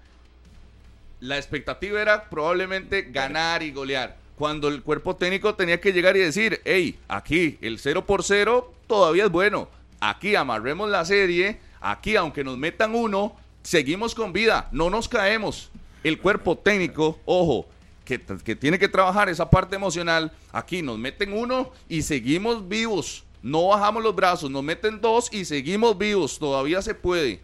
la 1.19 1.37
expectativa 1.37 2.01
era 2.01 2.29
probablemente 2.29 3.03
ganar 3.03 3.63
y 3.63 3.71
golear. 3.71 4.17
Cuando 4.37 4.67
el 4.67 4.83
cuerpo 4.83 5.15
técnico 5.15 5.55
tenía 5.55 5.81
que 5.81 5.91
llegar 5.91 6.15
y 6.15 6.19
decir, 6.19 6.61
hey, 6.63 6.99
aquí 7.07 7.57
el 7.61 7.79
0 7.79 8.05
por 8.05 8.23
0 8.23 8.71
todavía 8.85 9.25
es 9.25 9.31
bueno. 9.31 9.67
Aquí 9.99 10.35
amarremos 10.35 10.89
la 10.91 11.03
serie. 11.05 11.59
Aquí, 11.81 12.15
aunque 12.15 12.43
nos 12.43 12.55
metan 12.57 12.93
uno, 12.93 13.35
seguimos 13.63 14.13
con 14.13 14.33
vida. 14.33 14.69
No 14.71 14.91
nos 14.91 15.09
caemos. 15.09 15.71
El 16.03 16.19
cuerpo 16.19 16.55
técnico, 16.55 17.19
ojo, 17.25 17.67
que, 18.07 18.21
que 18.21 18.55
tiene 18.55 18.79
que 18.79 18.87
trabajar 18.87 19.27
esa 19.27 19.49
parte 19.49 19.75
emocional. 19.75 20.31
Aquí 20.53 20.81
nos 20.81 20.97
meten 20.97 21.33
uno 21.33 21.71
y 21.89 22.01
seguimos 22.03 22.67
vivos. 22.67 23.25
No 23.43 23.67
bajamos 23.67 24.01
los 24.01 24.15
brazos, 24.15 24.49
nos 24.49 24.63
meten 24.63 25.01
dos 25.01 25.31
y 25.31 25.43
seguimos 25.43 25.97
vivos. 25.97 26.39
Todavía 26.39 26.81
se 26.81 26.95
puede. 26.95 27.41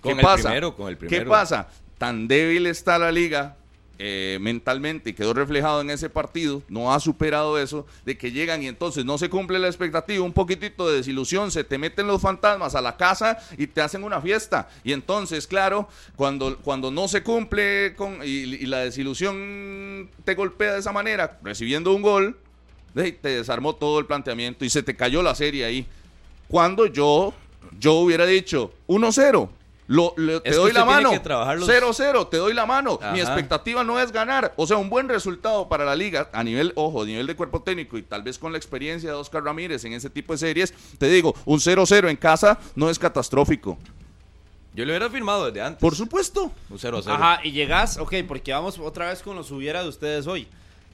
Con 0.00 0.14
¿Qué 0.14 0.20
el 0.20 0.24
pasa? 0.24 0.42
primero, 0.44 0.76
con 0.76 0.88
el 0.88 0.98
¿Qué 0.98 1.22
pasa? 1.22 1.68
Tan 1.98 2.28
débil 2.28 2.68
está 2.68 2.96
la 2.98 3.10
liga 3.10 3.56
eh, 3.98 4.38
mentalmente 4.40 5.10
y 5.10 5.12
quedó 5.12 5.34
reflejado 5.34 5.80
en 5.80 5.90
ese 5.90 6.08
partido, 6.08 6.62
no 6.68 6.92
ha 6.92 7.00
superado 7.00 7.58
eso, 7.58 7.86
de 8.04 8.16
que 8.16 8.30
llegan 8.30 8.62
y 8.62 8.68
entonces 8.68 9.04
no 9.04 9.18
se 9.18 9.28
cumple 9.28 9.58
la 9.58 9.66
expectativa, 9.66 10.24
un 10.24 10.32
poquitito 10.32 10.88
de 10.88 10.96
desilusión, 10.96 11.50
se 11.50 11.64
te 11.64 11.78
meten 11.78 12.06
los 12.06 12.22
fantasmas 12.22 12.74
a 12.74 12.80
la 12.80 12.96
casa 12.96 13.38
y 13.56 13.66
te 13.66 13.80
hacen 13.80 14.04
una 14.04 14.20
fiesta. 14.20 14.68
Y 14.84 14.92
entonces, 14.92 15.46
claro, 15.46 15.88
cuando, 16.16 16.58
cuando 16.58 16.90
no 16.90 17.08
se 17.08 17.22
cumple 17.22 17.94
con, 17.96 18.18
y, 18.22 18.28
y 18.28 18.66
la 18.66 18.78
desilusión 18.78 20.08
te 20.24 20.34
golpea 20.34 20.74
de 20.74 20.80
esa 20.80 20.92
manera, 20.92 21.38
recibiendo 21.42 21.92
un 21.94 22.02
gol, 22.02 22.36
te 22.94 23.28
desarmó 23.28 23.74
todo 23.74 23.98
el 23.98 24.06
planteamiento 24.06 24.64
y 24.64 24.70
se 24.70 24.82
te 24.82 24.96
cayó 24.96 25.22
la 25.22 25.34
serie 25.34 25.64
ahí. 25.64 25.86
Cuando 26.48 26.86
yo, 26.86 27.34
yo 27.78 27.94
hubiera 27.94 28.26
dicho 28.26 28.72
1-0. 28.88 29.48
Lo, 29.90 30.12
le- 30.18 30.38
te 30.40 30.50
doy 30.54 30.72
la 30.72 30.84
mano. 30.84 31.10
que 31.10 31.18
trabajar 31.18 31.58
los- 31.58 31.66
0-0, 31.68 32.28
te 32.28 32.36
doy 32.36 32.52
la 32.54 32.66
mano. 32.66 33.00
Mi 33.12 33.20
expectativa 33.20 33.82
no 33.82 33.98
es 33.98 34.12
ganar. 34.12 34.52
O 34.56 34.66
sea, 34.66 34.76
un 34.76 34.90
buen 34.90 35.08
resultado 35.08 35.66
para 35.68 35.84
la 35.86 35.96
liga 35.96 36.28
a 36.32 36.44
nivel, 36.44 36.72
ojo, 36.76 37.02
a 37.02 37.06
nivel 37.06 37.26
de 37.26 37.34
cuerpo 37.34 37.62
técnico 37.62 37.96
y 37.96 38.02
tal 38.02 38.22
vez 38.22 38.38
con 38.38 38.52
la 38.52 38.58
experiencia 38.58 39.08
de 39.08 39.16
Oscar 39.16 39.42
Ramírez 39.42 39.84
en 39.86 39.94
ese 39.94 40.10
tipo 40.10 40.34
de 40.34 40.38
series. 40.38 40.74
Te 40.98 41.08
digo, 41.08 41.34
un 41.46 41.58
0-0 41.58 42.08
en 42.10 42.16
casa 42.16 42.58
no 42.74 42.90
es 42.90 42.98
catastrófico. 42.98 43.78
Yo 44.74 44.84
lo 44.84 44.92
hubiera 44.92 45.08
firmado 45.10 45.46
desde 45.46 45.62
antes. 45.62 45.80
Por 45.80 45.96
supuesto. 45.96 46.52
Un 46.70 46.78
0 46.78 47.00
0. 47.02 47.16
Ajá, 47.18 47.40
y 47.42 47.52
llegás, 47.52 47.96
ok, 47.96 48.14
porque 48.28 48.52
vamos 48.52 48.78
otra 48.78 49.08
vez 49.08 49.22
con 49.22 49.34
los 49.36 49.50
hubiera 49.50 49.82
de 49.82 49.88
ustedes 49.88 50.26
hoy. 50.26 50.46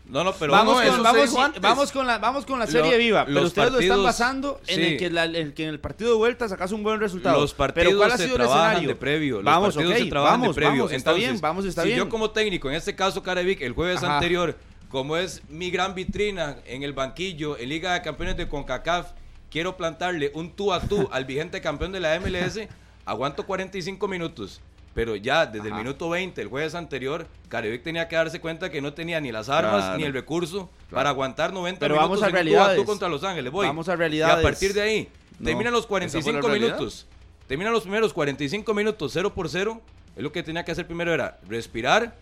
No, 0.07 0.23
no, 0.23 0.35
pero 0.35 0.53
vamos, 0.53 0.85
no, 0.85 0.91
con, 0.93 1.03
vamos, 1.03 1.35
vamos 1.63 1.91
con 1.93 2.07
la 2.07 2.19
vamos 2.19 2.45
con 2.45 2.59
la 2.59 2.67
Lo- 2.67 2.71
serie 2.71 2.99
viva, 2.99 3.25
pero 3.25 3.37
los 3.41 3.47
ustedes 3.49 3.73
lo 3.73 3.79
están 3.81 3.89
partidos, 3.89 4.05
basando 4.05 4.61
en 4.67 4.77
sí. 4.77 4.83
el 4.83 4.99
que, 4.99 5.11
la- 5.11 5.25
en 5.25 5.53
que 5.55 5.63
en 5.63 5.71
el 5.71 5.81
partido 5.81 6.11
de 6.11 6.17
vuelta 6.19 6.47
sacas 6.47 6.73
un 6.73 6.83
buen 6.83 7.01
resultado. 7.01 7.41
Los 7.41 7.55
pero 7.55 7.73
partidos 7.73 7.95
¿cuál 7.97 8.13
ha 8.13 8.17
se 8.19 8.25
sido 8.25 8.37
el 8.37 8.43
trabajan 8.43 8.65
escenario? 8.67 8.89
de 8.91 8.95
previo. 8.97 9.35
Los 9.37 9.45
vamos, 9.45 9.75
partidos 9.75 9.97
ok, 9.97 10.05
se 10.05 10.11
trabajan 10.11 10.41
vamos, 10.41 10.55
de 10.57 10.61
previo. 10.61 10.83
vamos, 10.83 10.93
está 10.93 11.11
Entonces, 11.11 11.31
bien, 11.31 11.41
vamos, 11.41 11.65
está 11.65 11.83
si 11.83 11.89
bien. 11.89 11.99
yo 12.01 12.09
como 12.11 12.31
técnico, 12.31 12.69
en 12.69 12.77
este 12.77 12.95
caso 12.95 13.23
Carevic, 13.23 13.63
el 13.63 13.73
jueves 13.73 14.03
Ajá. 14.03 14.17
anterior, 14.17 14.59
como 14.91 15.17
es 15.17 15.43
mi 15.49 15.71
gran 15.71 15.95
vitrina 15.95 16.59
en 16.67 16.83
el 16.83 16.93
banquillo, 16.93 17.57
en 17.57 17.71
Liga 17.71 17.95
de 17.95 18.03
Campeones 18.03 18.37
de 18.37 18.47
CONCACAF, 18.47 19.13
quiero 19.51 19.77
plantarle 19.79 20.31
un 20.35 20.51
tú 20.55 20.73
a 20.75 20.81
tú 20.83 21.09
al 21.13 21.25
vigente 21.25 21.63
campeón 21.63 21.93
de 21.93 22.01
la 22.01 22.15
MLS, 22.21 22.69
aguanto 23.07 23.47
45 23.47 24.07
minutos. 24.07 24.61
Pero 24.95 25.17
ya 25.17 25.45
desde 25.47 25.69
el 25.69 25.75
minuto 25.75 26.09
20, 26.09 26.41
el 26.41 26.49
jueves 26.49 26.75
anterior, 26.77 27.27
Carevic 27.49 27.83
tenía 27.83 28.07
que 28.07 28.15
darse 28.17 28.41
cuenta 28.41 28.71
que 28.71 28.81
no 28.81 28.93
tenía 28.95 29.21
ni 29.21 29.33
las 29.33 29.49
armas 29.49 29.83
Claro. 29.83 29.99
ni 29.99 30.05
el 30.05 30.13
recurso 30.13 30.71
para 30.91 31.09
aguantar 31.11 31.53
90 31.53 31.81
Pero 31.81 31.97
vamos 31.97 32.21
minutos 32.21 32.23
a 32.23 32.27
en 32.29 32.31
un 32.31 32.33
tú 32.33 32.37
a 32.37 32.43
realidades. 32.61 32.77
tú 32.81 32.85
contra 32.87 33.09
Los 33.09 33.25
Ángeles. 33.25 33.51
Voy. 33.53 33.67
Vamos 33.67 33.89
a 33.89 33.93
Y 33.93 33.95
a 33.95 33.97
realidades. 33.97 34.43
partir 34.45 34.73
de 34.73 34.81
ahí, 34.83 35.09
No, 35.41 35.47
terminan 35.47 35.73
los 35.73 35.83
esa 35.83 35.89
fue 35.89 36.01
la 36.01 36.09
45 36.11 36.49
realidad. 36.49 36.75
minutos. 36.77 37.07
Terminan 37.49 37.73
los 37.73 37.83
primeros 37.83 38.13
45 38.15 38.73
minutos 38.73 39.11
0 39.13 39.35
por 39.35 39.49
0. 39.49 39.83
Es 40.17 40.23
lo 40.23 40.31
que 40.31 40.43
tenía 40.45 40.65
que 40.65 40.71
hacer 40.71 40.87
primero 40.87 41.13
era 41.13 41.41
respirar, 41.49 42.15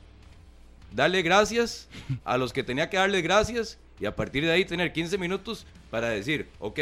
darle 0.92 1.20
gracias 1.22 1.88
a 2.24 2.38
los 2.38 2.52
que 2.54 2.62
tenía 2.64 2.88
que 2.88 2.96
darle 2.96 3.20
gracias 3.20 3.78
y 4.00 4.06
a 4.06 4.16
partir 4.16 4.44
de 4.44 4.50
ahí 4.52 4.64
tener 4.64 4.92
15 4.92 5.18
minutos 5.18 5.66
para 5.90 6.08
decir, 6.08 6.48
ok, 6.58 6.78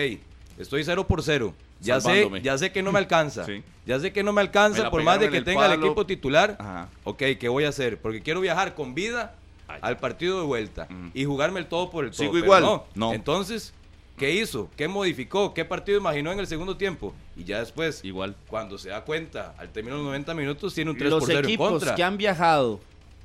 estoy 0.58 0.84
0 0.84 1.06
por 1.08 1.22
0. 1.24 1.52
Ya 1.80 2.00
sé, 2.00 2.30
ya 2.42 2.58
sé 2.58 2.72
que 2.72 2.82
no 2.82 2.92
me 2.92 2.98
alcanza. 2.98 3.44
Sí. 3.46 3.62
Ya 3.86 3.98
sé 3.98 4.12
que 4.12 4.22
no 4.22 4.32
me 4.32 4.40
alcanza 4.40 4.88
por 4.90 5.02
más 5.02 5.18
de 5.18 5.26
que 5.30 5.36
en 5.36 5.40
el 5.40 5.44
tenga 5.44 5.66
el 5.66 5.72
equipo 5.82 6.06
titular. 6.06 6.56
Ajá. 6.60 6.88
Ok, 7.02 7.22
¿qué 7.40 7.48
voy 7.48 7.64
a 7.64 7.70
hacer? 7.70 7.98
Porque 7.98 8.20
quiero 8.20 8.40
viajar 8.40 8.74
con 8.74 8.94
vida 8.94 9.34
al 9.80 9.96
partido 9.96 10.38
de 10.40 10.46
vuelta 10.46 10.86
y 11.14 11.24
jugarme 11.24 11.58
el 11.60 11.66
todo 11.66 11.90
por 11.90 12.04
el 12.04 12.10
todo. 12.10 12.18
Sigo 12.20 12.32
pero 12.34 12.44
igual. 12.44 12.62
No. 12.62 12.84
No. 12.94 13.12
Entonces, 13.14 13.72
¿qué 14.16 14.32
hizo? 14.34 14.68
¿Qué 14.76 14.86
modificó? 14.86 15.54
¿Qué 15.54 15.64
partido 15.64 15.98
imaginó 15.98 16.30
en 16.30 16.38
el 16.38 16.46
segundo 16.46 16.76
tiempo? 16.76 17.14
Y 17.36 17.42
ya 17.44 17.58
después, 17.58 18.04
Igual. 18.04 18.36
cuando 18.46 18.78
se 18.78 18.90
da 18.90 19.00
cuenta, 19.04 19.54
al 19.58 19.70
término 19.70 19.96
de 19.96 20.02
los 20.02 20.06
90 20.08 20.34
minutos, 20.34 20.74
tiene 20.74 20.90
un 20.92 20.98
3 20.98 21.10
Los 21.10 21.20
por 21.20 21.28
0 21.28 21.38
en 21.40 21.44
equipos 21.46 21.70
contra. 21.70 21.94
que 21.96 22.02
han 22.04 22.16
viajado 22.16 22.80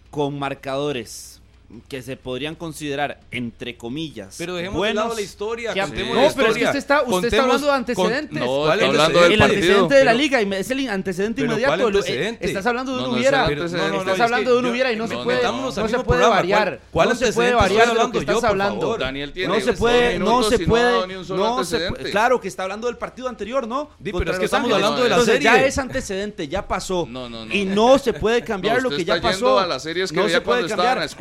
con 0.10 0.40
marcadores 0.40 1.42
que 1.88 2.02
se 2.02 2.16
podrían 2.16 2.56
considerar 2.56 3.20
entre 3.32 3.76
comillas 3.78 4.36
Pero 4.38 4.56
dejemos 4.56 4.76
de 4.76 4.78
buenos, 4.80 5.04
lado 5.04 5.16
la 5.16 5.22
historia. 5.22 5.74
que- 5.74 5.80
No, 5.82 5.88
la 5.88 6.34
pero 6.34 6.50
es 6.52 6.58
que 6.58 6.64
usted 6.66 6.78
está- 6.78 7.02
usted 7.04 7.28
está 7.28 7.42
hablando 7.42 7.66
de 7.66 7.72
con- 7.72 7.76
antecedentes. 7.76 8.40
No, 8.40 8.46
¿cuál 8.46 8.72
está 8.80 8.86
es 8.86 8.90
hablando 8.92 9.22
del 9.22 9.32
el 9.34 9.40
partido. 9.40 9.58
antecedente 9.60 9.96
de 9.96 10.06
la 10.06 10.12
Pero- 10.12 10.22
liga 10.22 10.42
y 10.42 10.54
es 10.54 10.72
el 10.72 10.90
antecedente 10.90 11.42
Pero 11.42 11.52
inmediato. 11.54 11.72
¿cuál 11.82 11.94
Lo- 11.94 12.00
antecedente? 12.00 12.46
eh, 12.46 12.48
estás 12.48 12.66
hablando 12.66 12.92
de 12.92 12.98
No, 13.02 13.04
un 13.06 13.12
no, 13.12 13.18
hubiera. 13.18 13.38
No, 13.50 13.56
no, 13.56 13.88
no, 13.90 14.00
estás 14.00 14.16
es 14.16 14.22
hablando 14.22 14.52
de 14.54 14.58
un 14.60 14.66
hubiera 14.68 14.92
y 14.92 14.96
no, 14.96 15.04
no, 15.04 15.08
se 15.10 15.16
no, 15.16 15.24
puede, 15.24 15.44
no, 15.44 15.72
se 15.72 15.82
puede 15.82 16.04
programa. 16.04 16.36
variar. 16.36 16.66
¿Cuál- 16.66 16.80
cuál 16.92 17.10
no 17.10 17.16
se 17.16 17.34
puede 17.34 17.54
variar 17.54 17.88
de 17.88 17.88
lo 17.88 17.94
que 17.94 18.00
hablando 18.00 18.20
estás 18.20 18.42
yo, 18.42 18.48
hablando. 18.48 18.82
favor? 18.82 19.00
Daniel 19.00 19.34
tiene 19.34 19.54
No 19.54 19.60
se 19.60 19.74
puede, 19.74 20.20
no 20.20 20.44
se 20.44 20.58
no 20.60 20.66
puede, 20.66 21.08
no 21.28 21.64
se. 21.64 21.90
Claro 22.12 22.40
que 22.40 22.48
está 22.48 22.64
hablando 22.64 22.88
del 22.88 22.98
partido 22.98 23.28
anterior, 23.28 23.68
¿no? 23.68 23.90
Pero 24.04 24.32
es 24.32 24.40
que 24.40 24.46
estamos 24.46 24.72
hablando 24.72 25.04
de 25.04 25.10
la 25.10 25.16
Entonces, 25.16 25.40
ya 25.44 25.54
serie. 25.54 25.68
es 25.68 25.78
antecedente, 25.78 26.48
ya 26.48 26.68
pasó. 26.68 27.08
No, 27.10 27.30
no, 27.30 27.46
no. 27.46 27.54
Y 27.54 27.66
no 27.66 27.98
se 27.98 28.14
puede 28.14 28.44
cambiar 28.44 28.78
No, 28.78 28.90
lo 28.90 28.96
que 28.96 29.04
ya 29.04 29.20
pasó. 29.22 29.56
no 29.66 29.80
se 29.80 30.42
puede 30.42 30.68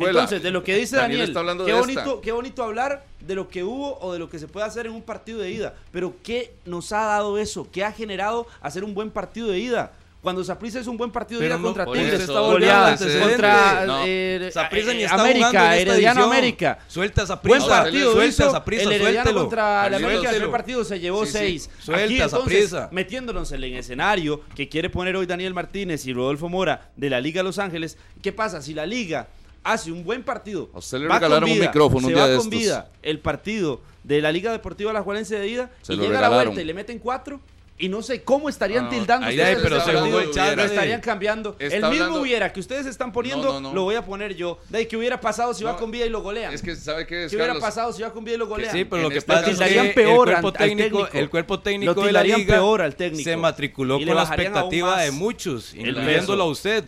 cuando 0.05 0.34
Entonces, 0.37 0.43
de 0.43 0.51
lo 0.51 0.63
que 0.63 0.75
dice 0.75 0.95
Daniel 0.95 1.19
Daniel, 1.19 1.29
está 1.29 1.39
hablando 1.39 1.65
qué 1.65 1.73
de 1.73 1.79
bonito, 1.79 1.99
esta. 2.01 2.21
qué 2.21 2.31
bonito 2.31 2.63
hablar 2.63 3.05
de 3.19 3.35
lo 3.35 3.47
que 3.47 3.63
hubo 3.63 3.97
o 3.99 4.13
de 4.13 4.19
lo 4.19 4.29
que 4.29 4.39
se 4.39 4.47
puede 4.47 4.65
hacer 4.65 4.85
en 4.85 4.93
un 4.93 5.01
partido 5.01 5.39
de 5.39 5.51
ida. 5.51 5.73
Pero 5.91 6.13
¿qué 6.23 6.53
nos 6.65 6.91
ha 6.91 7.05
dado 7.05 7.37
eso? 7.37 7.67
¿Qué 7.71 7.83
ha 7.83 7.91
generado 7.91 8.47
hacer 8.61 8.83
un 8.83 8.93
buen 8.93 9.09
partido 9.11 9.47
de 9.47 9.59
ida? 9.59 9.91
Cuando 10.21 10.43
Saprissa 10.43 10.79
es 10.79 10.87
un 10.87 10.97
buen 10.97 11.11
partido 11.11 11.39
de 11.39 11.45
ida 11.45 11.55
no, 11.57 11.61
contra 11.65 11.85
Tigres, 11.85 12.21
está 12.21 12.39
goleada, 12.39 12.97
contra 12.97 13.85
No. 13.85 14.01
eh, 14.07 14.49
Saprissa 14.51 14.91
ni 14.91 15.01
eh, 15.01 15.05
está 15.05 15.17
jugando 15.19 15.37
en 15.37 15.43
América, 15.43 15.75
esta 15.75 15.75
Herediano 15.93 16.19
edición. 16.21 16.31
América. 16.37 16.79
Suelta 16.87 17.21
esa 17.23 17.35
Buen 17.35 17.61
partido 17.63 18.11
suelta 18.13 18.65
prisa, 18.65 18.83
el 18.85 18.91
Herediano 18.93 19.13
suéltelo. 19.13 19.39
contra 19.41 19.85
el 19.85 19.93
América. 19.93 20.31
El 20.31 20.49
partido 20.49 20.83
se 20.83 20.99
llevó 20.99 21.27
Sí, 21.27 21.31
sí. 21.31 21.37
seis. 21.37 21.69
Suelta 21.79 22.05
Aquí 22.05 22.21
entonces, 22.21 22.73
metiéndonos 22.89 23.51
en 23.51 23.63
el 23.65 23.75
escenario 23.75 24.41
que 24.55 24.67
quiere 24.67 24.89
poner 24.89 25.15
hoy 25.15 25.27
Daniel 25.27 25.53
Martínez 25.53 26.03
y 26.07 26.13
Rodolfo 26.13 26.49
Mora 26.49 26.89
de 26.95 27.11
la 27.11 27.21
Liga 27.21 27.43
Los 27.43 27.59
Ángeles, 27.59 27.95
¿qué 28.23 28.31
pasa? 28.31 28.63
Si 28.63 28.73
la 28.73 28.87
Liga 28.87 29.27
hace 29.65 29.91
un 29.91 30.03
buen 30.03 30.23
partido, 30.23 30.69
A 30.73 30.77
usted 30.77 30.99
le 30.99 31.07
va 31.07 31.15
con 31.15 31.21
regalaron 31.23 31.49
un 31.49 31.55
vida, 31.55 31.65
micrófono 31.67 31.97
un 32.07 32.13
se 32.13 32.13
día 32.13 32.23
va 32.23 32.29
de 32.29 32.37
con 32.37 32.45
estos. 32.47 32.59
vida 32.59 32.89
el 33.01 33.19
partido 33.19 33.81
de 34.03 34.21
la 34.21 34.31
Liga 34.31 34.51
Deportiva 34.51 34.93
La 34.93 35.01
Juarense 35.01 35.37
de 35.37 35.47
ida 35.47 35.71
Se 35.81 35.93
y 35.93 35.97
lo 35.97 36.03
llega 36.03 36.19
a 36.19 36.21
la 36.21 36.27
regalaron. 36.27 36.53
vuelta 36.53 36.61
y 36.61 36.65
le 36.65 36.73
meten 36.73 36.99
cuatro 36.99 37.41
y 37.77 37.89
no 37.89 38.01
sé 38.01 38.23
cómo 38.23 38.47
estarían 38.47 38.85
no, 38.85 38.89
tildando 38.89 39.27
ahí 39.27 39.35
pero 39.61 39.81
se 39.81 39.91
jugó 39.95 40.19
el. 40.21 40.29
Lo 40.55 40.63
estarían 40.63 41.01
cambiando. 41.01 41.57
El 41.59 41.71
mismo 41.71 41.87
hablando- 41.87 42.21
hubiera 42.21 42.53
que 42.53 42.61
ustedes 42.61 42.85
están 42.85 43.11
poniendo, 43.11 43.43
No, 43.47 43.53
no, 43.59 43.69
no. 43.69 43.73
lo 43.75 43.83
voy 43.83 43.95
a 43.95 44.05
poner 44.05 44.33
yo. 44.33 44.59
De 44.69 44.77
ahí 44.77 44.85
que 44.85 44.95
hubiera 44.95 45.19
pasado 45.19 45.53
si 45.53 45.65
va 45.65 45.75
con 45.75 45.91
vida 45.91 46.05
y 46.05 46.09
lo 46.09 46.21
golean. 46.21 46.53
Es 46.53 46.61
que, 46.61 46.73
¿sabe 46.77 47.05
qué 47.05 47.25
es, 47.25 47.31
¿Qué 47.31 47.35
hubiera 47.35 47.59
pasado 47.59 47.91
si 47.91 48.01
va 48.01 48.13
con 48.13 48.23
vida 48.23 48.35
y 48.35 48.37
lo 48.37 48.47
golean? 48.47 48.71
Sí, 48.71 48.85
pero 48.85 48.97
En 48.97 49.03
lo 49.03 49.09
que 49.09 49.17
este 49.17 49.27
pasa 49.27 49.39
es 49.41 49.45
que 49.47 49.51
tildarían 49.53 49.87
el 49.87 49.93
peor 49.93 50.25
cuerpo 50.29 50.53
técnico, 50.53 50.97
técnico. 50.99 51.17
el 51.17 51.29
cuerpo 51.29 51.53
Lo 51.55 51.59
técnico 51.61 52.01
de 52.05 52.11
la 52.13 52.23
liga 52.23 52.37
peor 52.55 52.81
al 52.81 52.95
técnico. 52.95 53.23
se 53.29 53.35
matriculó 53.35 53.97
con 53.97 54.15
la 54.15 54.23
expectativa 54.23 55.01
de 55.01 55.11
muchos, 55.11 55.73
incluyéndolo 55.73 56.43
a 56.43 56.47
usted. 56.47 56.85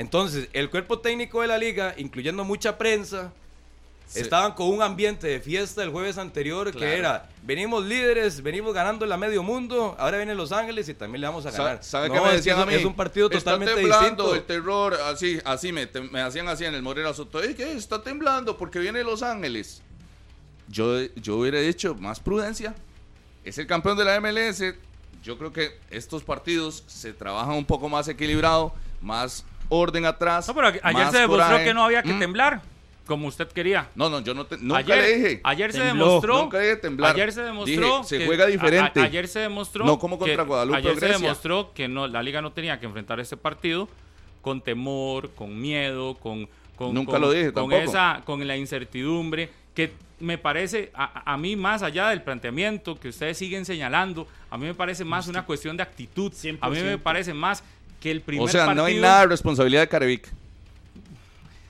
Entonces, 0.00 0.48
el 0.54 0.70
cuerpo 0.70 0.98
técnico 1.00 1.42
de 1.42 1.48
la 1.48 1.58
liga, 1.58 1.94
incluyendo 1.98 2.42
mucha 2.42 2.78
prensa, 2.78 3.32
Sí. 4.06 4.20
estaban 4.20 4.52
con 4.54 4.68
un 4.68 4.80
ambiente 4.82 5.26
de 5.28 5.40
fiesta 5.40 5.82
el 5.84 5.90
jueves 5.90 6.16
anterior 6.18 6.70
Claro. 6.72 6.78
que 6.80 6.98
era, 6.98 7.28
venimos 7.44 7.84
líderes, 7.84 8.42
venimos 8.42 8.72
ganando 8.72 9.04
la 9.04 9.16
medio 9.18 9.42
mundo, 9.42 9.94
ahora 9.98 10.16
vienen 10.16 10.36
Los 10.38 10.52
Ángeles 10.52 10.88
y 10.88 10.94
también 10.94 11.20
le 11.20 11.26
vamos 11.28 11.44
a 11.46 11.50
ganar. 11.50 11.84
¿Sabe 11.84 12.08
No, 12.08 12.14
qué 12.14 12.20
me 12.22 12.32
decían 12.32 12.56
es- 12.56 12.62
a 12.62 12.66
mí? 12.66 12.74
Es 12.74 12.84
un 12.86 12.94
partido 12.96 13.28
totalmente 13.28 13.72
Está 13.74 13.80
temblando 13.82 14.24
distinto. 14.24 14.34
el 14.34 14.42
terror, 14.44 14.94
así, 15.04 15.38
así 15.44 15.70
me, 15.70 15.86
te- 15.86 16.00
me 16.00 16.22
hacían 16.22 16.48
así 16.48 16.64
en 16.64 16.74
el 16.74 16.82
Morera 16.82 17.12
Soto. 17.14 17.40
"Ey, 17.42 17.54
¿Qué? 17.54 17.70
Está 17.74 18.02
temblando 18.02 18.56
porque 18.56 18.78
viene 18.80 19.04
Los 19.04 19.22
Ángeles. 19.22 19.82
Yo, 20.66 20.98
yo 21.16 21.36
hubiera 21.36 21.60
dicho 21.60 21.94
más 21.94 22.18
prudencia. 22.20 22.74
Es 23.44 23.58
el 23.58 23.66
campeón 23.66 23.96
de 23.98 24.04
la 24.06 24.16
MLS. 24.16 24.74
Yo 25.22 25.36
creo 25.38 25.52
que 25.52 25.78
estos 25.90 26.24
partidos 26.24 26.82
se 26.88 27.12
trabajan 27.12 27.54
un 27.54 27.64
poco 27.66 27.88
más 27.88 28.08
equilibrado, 28.08 28.72
más 29.00 29.44
orden 29.70 30.04
atrás. 30.04 30.46
No, 30.46 30.54
pero 30.54 30.68
ayer 30.68 31.10
se 31.10 31.18
demostró 31.20 31.46
coraje. 31.46 31.64
que 31.64 31.72
no 31.74 31.82
había 31.84 32.02
que 32.02 32.12
Mm. 32.12 32.18
temblar, 32.18 32.60
como 33.06 33.26
usted 33.28 33.48
quería. 33.48 33.88
No, 33.94 34.10
no, 34.10 34.20
yo 34.20 34.34
no 34.34 34.44
te- 34.46 34.58
nunca 34.58 34.78
ayer, 34.78 34.98
le 34.98 35.16
dije. 35.16 35.40
ayer 35.42 35.72
se 35.72 35.78
Tembló. 35.80 36.04
demostró. 36.06 36.38
Nunca 36.42 36.58
dije 36.60 36.76
temblar. 36.76 37.14
Ayer 37.14 37.32
se 37.32 37.42
demostró. 37.42 37.96
Dije, 37.98 38.04
se 38.04 38.18
que- 38.18 38.26
juega 38.26 38.44
a- 38.44 38.46
a- 38.46 38.50
diferente. 38.50 39.00
ayer 39.00 39.26
se 39.28 39.38
demostró. 39.40 39.84
No 39.86 39.98
como 39.98 40.18
contra 40.18 40.36
que- 40.36 40.42
Guadalupe 40.48 40.78
Ayer 40.78 40.98
se 41.00 41.06
demostró 41.06 41.72
que 41.72 41.88
no, 41.88 42.06
la 42.06 42.22
liga 42.22 42.42
no 42.42 42.52
tenía 42.52 42.78
que 42.78 42.86
enfrentar 42.86 43.18
ese 43.18 43.36
partido 43.36 43.88
con 44.42 44.60
temor, 44.60 45.30
con 45.34 45.60
miedo, 45.60 46.14
con. 46.16 46.48
con 46.76 46.94
Nunca 46.94 47.12
con- 47.12 47.20
lo 47.20 47.30
dije 47.30 47.52
con 47.52 47.64
tampoco. 47.70 47.82
esa 47.82 48.22
Con 48.24 48.46
la 48.46 48.56
incertidumbre. 48.56 49.50
Que 49.74 49.92
me 50.18 50.36
parece, 50.36 50.90
a, 50.94 51.32
a 51.32 51.36
mí 51.36 51.54
más 51.56 51.82
allá 51.82 52.08
del 52.08 52.22
planteamiento 52.22 52.98
que 52.98 53.08
ustedes 53.08 53.38
siguen 53.38 53.64
señalando, 53.64 54.26
a 54.50 54.58
mí 54.58 54.66
me 54.66 54.74
parece 54.74 55.04
más 55.04 55.28
una 55.28 55.44
cuestión 55.46 55.76
de 55.76 55.82
actitud. 55.82 56.32
A 56.60 56.68
mí 56.68 56.76
me 56.76 56.96
100%. 56.96 57.02
parece 57.02 57.32
más 57.34 57.62
que 58.00 58.10
el 58.10 58.22
primer 58.22 58.44
O 58.44 58.48
sea, 58.48 58.66
partido. 58.66 58.82
no 58.82 58.86
hay 58.86 58.98
nada 58.98 59.20
de 59.20 59.26
responsabilidad 59.28 59.82
de 59.82 59.88
Carevic. 59.88 60.28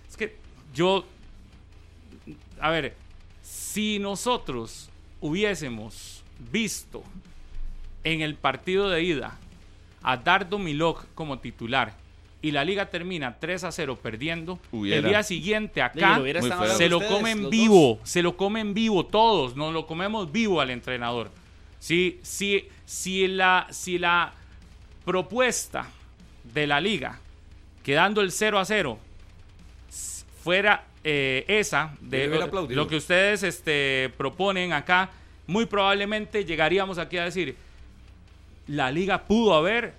Es 0.08 0.16
que 0.16 0.36
yo, 0.72 1.04
a 2.60 2.70
ver, 2.70 2.94
si 3.42 3.98
nosotros 3.98 4.88
hubiésemos 5.20 6.22
visto 6.50 7.02
en 8.04 8.22
el 8.22 8.34
partido 8.36 8.88
de 8.88 9.02
ida 9.02 9.36
a 10.02 10.16
Dardo 10.16 10.58
Milok 10.58 11.04
como 11.14 11.38
titular 11.40 11.94
y 12.42 12.52
la 12.52 12.64
liga 12.64 12.86
termina 12.86 13.36
3 13.38 13.64
a 13.64 13.72
0 13.72 13.98
perdiendo, 14.02 14.58
Hubiera. 14.72 14.98
el 15.00 15.04
día 15.04 15.22
siguiente 15.22 15.82
Digo, 15.94 16.06
acá 16.06 16.18
lo 16.18 16.24
se 16.74 16.88
lo 16.88 16.96
ustedes, 16.96 17.12
comen 17.12 17.50
vivo, 17.50 18.00
se 18.02 18.22
lo 18.22 18.36
comen 18.36 18.72
vivo 18.72 19.04
todos, 19.04 19.56
nos 19.56 19.74
lo 19.74 19.86
comemos 19.86 20.32
vivo 20.32 20.60
al 20.60 20.70
entrenador. 20.70 21.30
Si, 21.80 22.18
si, 22.22 22.66
si, 22.86 23.26
la, 23.28 23.66
si 23.70 23.98
la 23.98 24.32
propuesta 25.04 25.86
de 26.52 26.66
la 26.66 26.80
liga, 26.80 27.18
quedando 27.84 28.20
el 28.20 28.32
0 28.32 28.58
a 28.58 28.64
0, 28.64 28.98
s- 29.88 30.24
fuera 30.42 30.84
eh, 31.04 31.44
esa, 31.48 31.94
de 32.00 32.26
lo 32.76 32.86
que 32.88 32.96
ustedes 32.96 33.42
este, 33.42 34.12
proponen 34.16 34.72
acá, 34.72 35.10
muy 35.46 35.66
probablemente 35.66 36.44
llegaríamos 36.44 36.98
aquí 36.98 37.18
a 37.18 37.24
decir, 37.24 37.56
la 38.66 38.90
liga 38.90 39.22
pudo 39.22 39.54
haber 39.54 39.94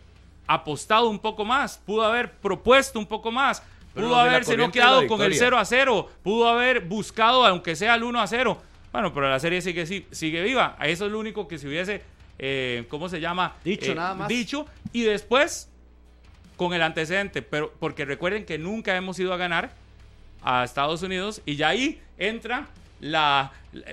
apostado 0.48 1.10
un 1.10 1.20
poco 1.20 1.44
más, 1.46 1.78
pudo 1.86 2.04
haber 2.04 2.32
propuesto 2.32 3.00
un 3.00 3.06
poco 3.06 3.32
más, 3.32 3.62
pudo 3.94 4.16
haberse 4.16 4.56
no 4.58 4.72
quedado 4.72 5.08
con 5.08 5.22
el 5.22 5.30
victoria. 5.32 5.40
0 5.50 5.58
a 5.60 5.66
0, 5.66 6.10
pudo 6.24 6.48
haber 6.50 6.82
buscado 6.82 7.46
aunque 7.46 7.76
sea 7.76 7.96
el 7.96 8.04
1 8.04 8.22
a 8.22 8.28
0. 8.28 8.62
Bueno, 8.92 9.14
pero 9.14 9.30
la 9.30 9.40
serie 9.40 9.62
sigue, 9.62 9.86
si- 9.86 10.06
sigue 10.12 10.42
viva. 10.44 10.78
Eso 10.84 11.06
es 11.06 11.12
lo 11.12 11.20
único 11.20 11.48
que 11.48 11.58
se 11.58 11.68
hubiese, 11.68 12.02
eh, 12.38 12.86
¿cómo 12.90 13.08
se 13.10 13.20
llama? 13.22 13.56
Dicho 13.64 13.92
Eh, 13.92 13.96
nada 13.96 14.14
más. 14.14 14.28
Dicho. 14.28 14.66
Y 14.94 15.04
después, 15.04 15.70
con 16.62 16.74
el 16.76 16.84
antecedente, 16.84 17.42
pero 17.42 17.74
porque 17.80 18.06
recuerden 18.06 18.46
que 18.46 18.60
nunca 18.60 18.96
hemos 18.96 19.18
ido 19.18 19.34
a 19.34 19.38
ganar 19.38 19.72
a 20.44 20.64
Estados 20.64 21.02
Unidos 21.02 21.42
y 21.44 21.56
ya 21.56 21.70
ahí 21.70 22.00
entra 22.20 22.68
la, 23.00 23.52
la, 23.74 23.86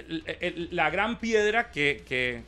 la 0.70 0.90
gran 0.90 1.16
piedra 1.16 1.70
que, 1.70 2.02
que, 2.06 2.42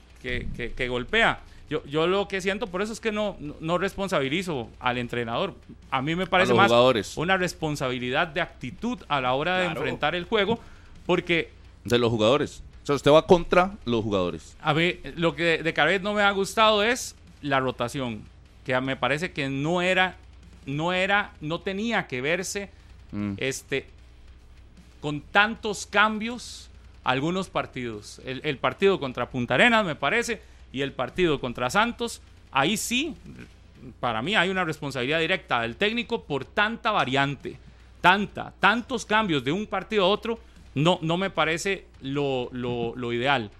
que- 0.76 0.88
golpea. 0.88 1.40
Yo, 1.70 1.82
yo 1.86 2.06
lo 2.06 2.28
que 2.28 2.42
siento 2.42 2.66
por 2.66 2.82
eso 2.82 2.92
es 2.92 3.00
que 3.00 3.12
no, 3.12 3.38
no, 3.60 3.78
responsabilizo 3.78 4.68
al 4.78 4.98
entrenador. 4.98 5.54
A 5.90 6.02
mí 6.02 6.14
me 6.14 6.26
parece 6.26 6.52
más 6.52 6.66
jugadores. 6.66 7.16
una 7.16 7.38
responsabilidad 7.38 8.26
de 8.28 8.42
actitud 8.42 8.98
a 9.08 9.22
la 9.22 9.32
hora 9.32 9.56
de 9.56 9.64
Claro. 9.68 9.80
enfrentar 9.80 10.14
el 10.14 10.24
juego, 10.24 10.60
porque 11.06 11.50
De 11.84 11.98
los 11.98 12.10
jugadores. 12.10 12.62
O 12.82 12.86
sea, 12.86 12.94
usted 12.96 13.10
va 13.10 13.26
contra 13.26 13.72
los 13.86 14.04
jugadores. 14.04 14.54
a 14.60 14.74
mí 14.74 14.96
lo 15.16 15.34
que 15.34 15.62
de 15.62 15.72
Carvet 15.72 16.02
no 16.02 16.12
me 16.12 16.20
ha 16.22 16.30
gustado 16.32 16.82
es 16.82 17.14
la 17.40 17.58
rotación, 17.58 18.20
que 18.64 18.78
me 18.80 18.96
parece 18.96 19.32
que 19.32 19.48
no 19.48 19.82
era, 19.82 20.16
no 20.66 20.92
era, 20.92 21.32
no 21.40 21.60
tenía 21.60 22.06
que 22.06 22.20
verse 22.20 22.70
Mm. 23.12 23.32
este, 23.38 23.86
con 25.00 25.20
tantos 25.20 25.86
cambios 25.86 26.70
algunos 27.02 27.48
partidos. 27.48 28.20
El, 28.24 28.40
el 28.44 28.58
partido 28.58 29.00
contra 29.00 29.28
Punta 29.30 29.54
Arenas, 29.54 29.84
me 29.84 29.96
parece, 29.96 30.40
y 30.72 30.82
el 30.82 30.92
partido 30.92 31.40
contra 31.40 31.70
Santos, 31.70 32.20
ahí 32.52 32.76
sí, 32.76 33.16
para 33.98 34.22
mí 34.22 34.36
hay 34.36 34.50
una 34.50 34.64
responsabilidad 34.64 35.18
directa 35.18 35.62
del 35.62 35.74
técnico 35.76 36.22
por 36.22 36.44
tanta 36.44 36.90
variante, 36.92 37.56
tanta, 38.00 38.52
tantos 38.60 39.04
cambios 39.06 39.42
de 39.42 39.50
un 39.52 39.66
partido 39.66 40.04
a 40.04 40.08
otro, 40.08 40.38
no, 40.74 40.98
no 41.02 41.16
me 41.16 41.30
parece 41.30 41.86
lo, 42.02 42.48
lo- 42.52 42.94
lo 42.94 43.12
ideal. 43.12 43.50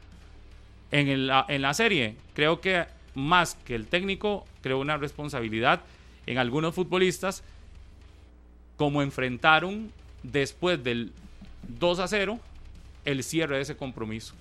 En, 0.93 1.09
el- 1.09 1.33
en 1.49 1.63
la 1.63 1.75
serie, 1.75 2.15
creo 2.35 2.61
que 2.61 2.85
más 3.15 3.57
que 3.65 3.75
el 3.75 3.87
técnico, 3.87 4.47
creo 4.63 4.79
una 4.79 4.97
responsabilidad 4.97 5.83
en 6.27 6.39
algunos 6.39 6.75
futbolistas 6.75 7.43
como 8.77 9.03
enfrentaron 9.03 9.91
después 10.23 10.83
del 10.83 11.13
2 11.79 11.99
a 11.99 12.09
0 12.09 12.41
el 13.05 13.23
cierre 13.23 13.57
de 13.57 13.63
ese 13.63 13.77
compromiso, 13.77 14.35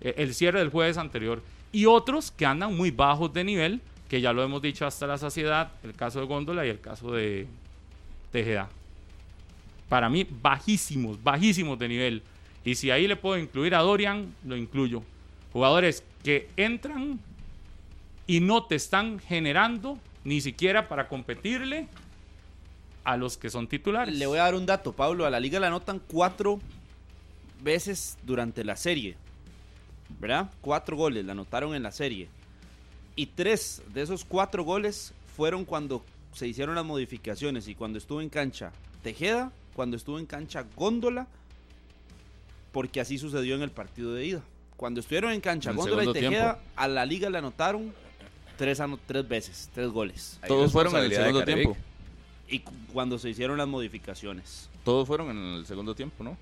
eh, 0.00 0.14
el 0.18 0.34
cierre 0.34 0.58
del 0.58 0.70
jueves 0.70 0.96
anterior. 0.96 1.42
Y 1.72 1.86
otros 1.86 2.30
que 2.30 2.46
andan 2.46 2.76
muy 2.76 2.90
bajos 2.90 3.32
de 3.32 3.44
nivel, 3.44 3.80
que 4.08 4.20
ya 4.20 4.32
lo 4.32 4.42
hemos 4.42 4.60
dicho 4.60 4.86
hasta 4.86 5.06
la 5.06 5.18
saciedad, 5.18 5.70
el 5.84 5.94
caso 5.94 6.20
de 6.20 6.26
Góndola 6.26 6.66
y 6.66 6.70
el 6.70 6.80
caso 6.80 7.12
de 7.12 7.46
Tejeda. 8.32 8.68
Para 9.88 10.08
mí, 10.08 10.26
bajísimos, 10.42 11.22
bajísimos 11.22 11.78
de 11.78 11.88
nivel. 11.88 12.22
Y 12.64 12.74
si 12.74 12.90
ahí 12.90 13.06
le 13.06 13.16
puedo 13.16 13.38
incluir 13.38 13.74
a 13.74 13.80
Dorian, 13.80 14.34
lo 14.44 14.56
incluyo. 14.56 15.02
Jugadores 15.52 16.04
que 16.22 16.48
entran 16.56 17.20
y 18.30 18.38
no 18.38 18.62
te 18.62 18.76
están 18.76 19.18
generando 19.18 19.98
ni 20.22 20.40
siquiera 20.40 20.86
para 20.86 21.08
competirle 21.08 21.88
a 23.02 23.16
los 23.16 23.36
que 23.36 23.50
son 23.50 23.66
titulares. 23.66 24.16
Le 24.16 24.24
voy 24.24 24.38
a 24.38 24.42
dar 24.44 24.54
un 24.54 24.66
dato, 24.66 24.92
Pablo. 24.92 25.26
A 25.26 25.30
la 25.30 25.40
liga 25.40 25.58
la 25.58 25.66
anotan 25.66 26.00
cuatro 26.06 26.60
veces 27.60 28.18
durante 28.22 28.62
la 28.62 28.76
serie. 28.76 29.16
¿Verdad? 30.20 30.48
Cuatro 30.60 30.96
goles 30.96 31.24
la 31.24 31.32
anotaron 31.32 31.74
en 31.74 31.82
la 31.82 31.90
serie. 31.90 32.28
Y 33.16 33.26
tres 33.26 33.82
de 33.92 34.02
esos 34.02 34.24
cuatro 34.24 34.62
goles 34.62 35.12
fueron 35.36 35.64
cuando 35.64 36.04
se 36.32 36.46
hicieron 36.46 36.76
las 36.76 36.84
modificaciones 36.84 37.66
y 37.66 37.74
cuando 37.74 37.98
estuvo 37.98 38.20
en 38.20 38.28
cancha 38.28 38.70
Tejeda, 39.02 39.50
cuando 39.74 39.96
estuvo 39.96 40.20
en 40.20 40.26
cancha 40.26 40.64
Góndola, 40.76 41.26
porque 42.70 43.00
así 43.00 43.18
sucedió 43.18 43.56
en 43.56 43.62
el 43.62 43.72
partido 43.72 44.14
de 44.14 44.24
ida. 44.24 44.42
Cuando 44.76 45.00
estuvieron 45.00 45.32
en 45.32 45.40
cancha 45.40 45.70
En 45.70 45.76
Góndola 45.76 46.04
y 46.04 46.12
Tejeda, 46.12 46.54
tiempo. 46.54 46.70
a 46.76 46.86
la 46.86 47.04
liga 47.04 47.28
le 47.28 47.38
anotaron 47.38 47.92
tres, 48.60 48.78
tres 49.06 49.26
veces, 49.28 49.70
tres 49.74 49.88
goles. 49.88 50.38
Todos 50.46 50.70
fueron 50.70 50.94
en 50.96 51.04
el 51.04 51.12
segundo 51.14 51.44
tiempo. 51.44 51.76
Y 52.48 52.58
cu- 52.60 52.72
cuando 52.92 53.18
se 53.18 53.30
hicieron 53.30 53.56
las 53.58 53.66
modificaciones. 53.68 54.68
Todos 54.84 55.06
fueron 55.06 55.30
en 55.30 55.54
el 55.54 55.66
segundo 55.66 55.94
tiempo, 55.94 56.22
¿no? 56.22 56.36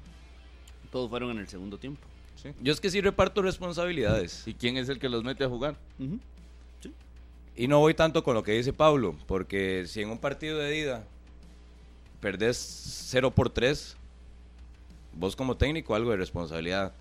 Todos 0.91 1.09
fueron 1.11 1.31
en 1.31 1.39
el 1.39 1.49
segundo 1.49 1.79
tiempo. 1.79 2.01
Sí. 2.43 2.51
Yo 2.61 2.73
es 2.73 2.81
que 2.81 2.91
sí 2.91 3.01
reparto 3.01 3.43
responsabilidades. 3.43 4.43
¿Y 4.47 4.55
quién 4.55 4.77
es 4.79 4.89
el 4.89 4.99
que 4.99 5.09
los 5.09 5.23
mete 5.23 5.45
a 5.45 5.49
jugar? 5.49 5.77
Ujú. 5.99 6.19
Y 7.57 7.67
no 7.69 7.79
voy 7.81 7.95
tanto 7.95 8.23
con 8.25 8.35
lo 8.35 8.43
que 8.43 8.53
dice 8.53 8.73
Pablo, 8.73 9.17
porque 9.27 9.85
si 9.89 10.01
en 10.03 10.11
un 10.11 10.19
partido 10.19 10.59
de 10.59 10.79
ida 10.79 11.05
perdés 12.21 12.57
0 13.11 13.31
por 13.33 13.51
3, 13.51 13.97
vos 15.13 15.35
como 15.37 15.57
técnico 15.57 15.95
algo 15.95 16.11
de 16.13 16.17
responsabilidad. 16.17 16.93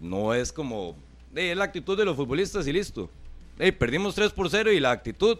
No 0.00 0.34
es 0.34 0.52
como, 0.52 0.96
"Ey, 1.34 1.50
es 1.50 1.56
la 1.56 1.64
actitud 1.64 1.96
de 1.96 2.04
los 2.04 2.16
futbolistas 2.16 2.66
y 2.66 2.72
listo. 2.72 3.08
Ey, 3.58 3.70
perdimos 3.72 4.14
3 4.14 4.32
por 4.32 4.50
0 4.50 4.72
y 4.72 4.80
la 4.80 4.90
actitud, 4.90 5.38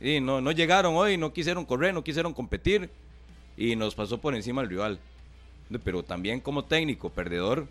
y 0.00 0.20
no, 0.20 0.40
no 0.40 0.52
llegaron 0.52 0.94
hoy, 0.94 1.16
no 1.16 1.32
quisieron 1.32 1.64
correr, 1.64 1.92
no 1.92 2.04
quisieron 2.04 2.32
competir 2.32 2.88
y 3.56 3.74
nos 3.76 3.94
pasó 3.94 4.18
por 4.18 4.34
encima 4.34 4.62
el 4.62 4.68
rival. 4.68 4.98
Pero 5.84 6.02
también 6.02 6.40
como 6.40 6.64
técnico, 6.64 7.10
perdedor, 7.10 7.66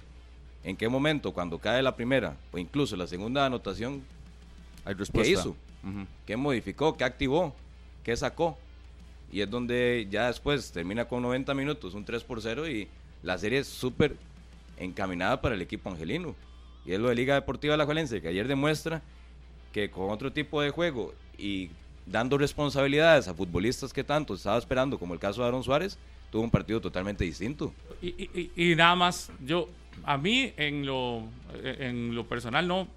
¿en 0.64 0.76
qué 0.76 0.90
momento? 0.90 1.32
Cuando 1.34 1.60
cae 1.60 1.82
la 1.82 1.96
primera 1.96 2.36
o 2.52 2.58
incluso 2.58 2.96
la 2.96 3.08
segunda 3.08 3.46
anotación, 3.46 4.02
Hay 4.84 4.94
respuesta. 4.94 5.32
hizo? 5.32 5.50
Ujú. 5.50 6.06
¿Qué 6.26 6.36
modificó? 6.36 6.98
¿Qué 6.98 7.04
activó? 7.04 7.56
¿Qué 8.04 8.16
sacó? 8.18 8.58
Y 9.32 9.42
es 9.42 9.50
donde 9.50 10.08
ya 10.10 10.28
después 10.28 10.72
termina 10.72 11.06
con 11.06 11.22
90 11.22 11.54
minutos, 11.54 11.94
un 11.94 12.04
3 12.04 12.24
por 12.24 12.42
0 12.42 12.68
y 12.70 12.88
la 13.24 13.38
serie 13.38 13.60
es 13.60 13.68
súper 13.68 14.16
encaminada 14.78 15.40
para 15.42 15.56
el 15.56 15.62
equipo 15.62 15.90
angelino. 15.90 16.36
Y 16.86 16.94
es 16.94 17.00
lo 17.00 17.10
de 17.10 17.16
Liga 17.16 17.36
Deportiva 17.36 17.78
La 17.78 17.86
que 17.86 18.28
ayer 18.28 18.48
demuestra 18.48 19.02
que 19.72 19.90
con 19.90 20.10
otro 20.10 20.32
tipo 20.32 20.62
de 20.62 20.70
juego 20.70 21.14
y 21.38 21.70
dando 22.06 22.38
responsabilidades 22.38 23.28
a 23.28 23.34
futbolistas 23.34 23.94
que 23.94 24.04
tanto 24.04 24.34
estaba 24.34 24.58
esperando, 24.58 24.98
como 25.00 25.14
el 25.14 25.20
caso 25.20 25.42
de 25.42 25.48
Aaron 25.48 25.64
Suárez, 25.64 25.98
tuvo 26.32 26.44
un 26.44 26.52
partido 26.52 26.82
totalmente 26.82 27.24
distinto. 27.24 27.74
Y, 28.02 28.08
y- 28.10 28.52
y- 28.56 28.76
nada 28.76 28.96
más, 28.96 29.32
yo, 29.46 29.70
a 30.04 30.18
mí 30.18 30.54
en 30.58 30.86
lo, 30.86 31.24
en 31.64 32.16
lo 32.16 32.26
personal 32.26 32.68
no, 32.68 32.88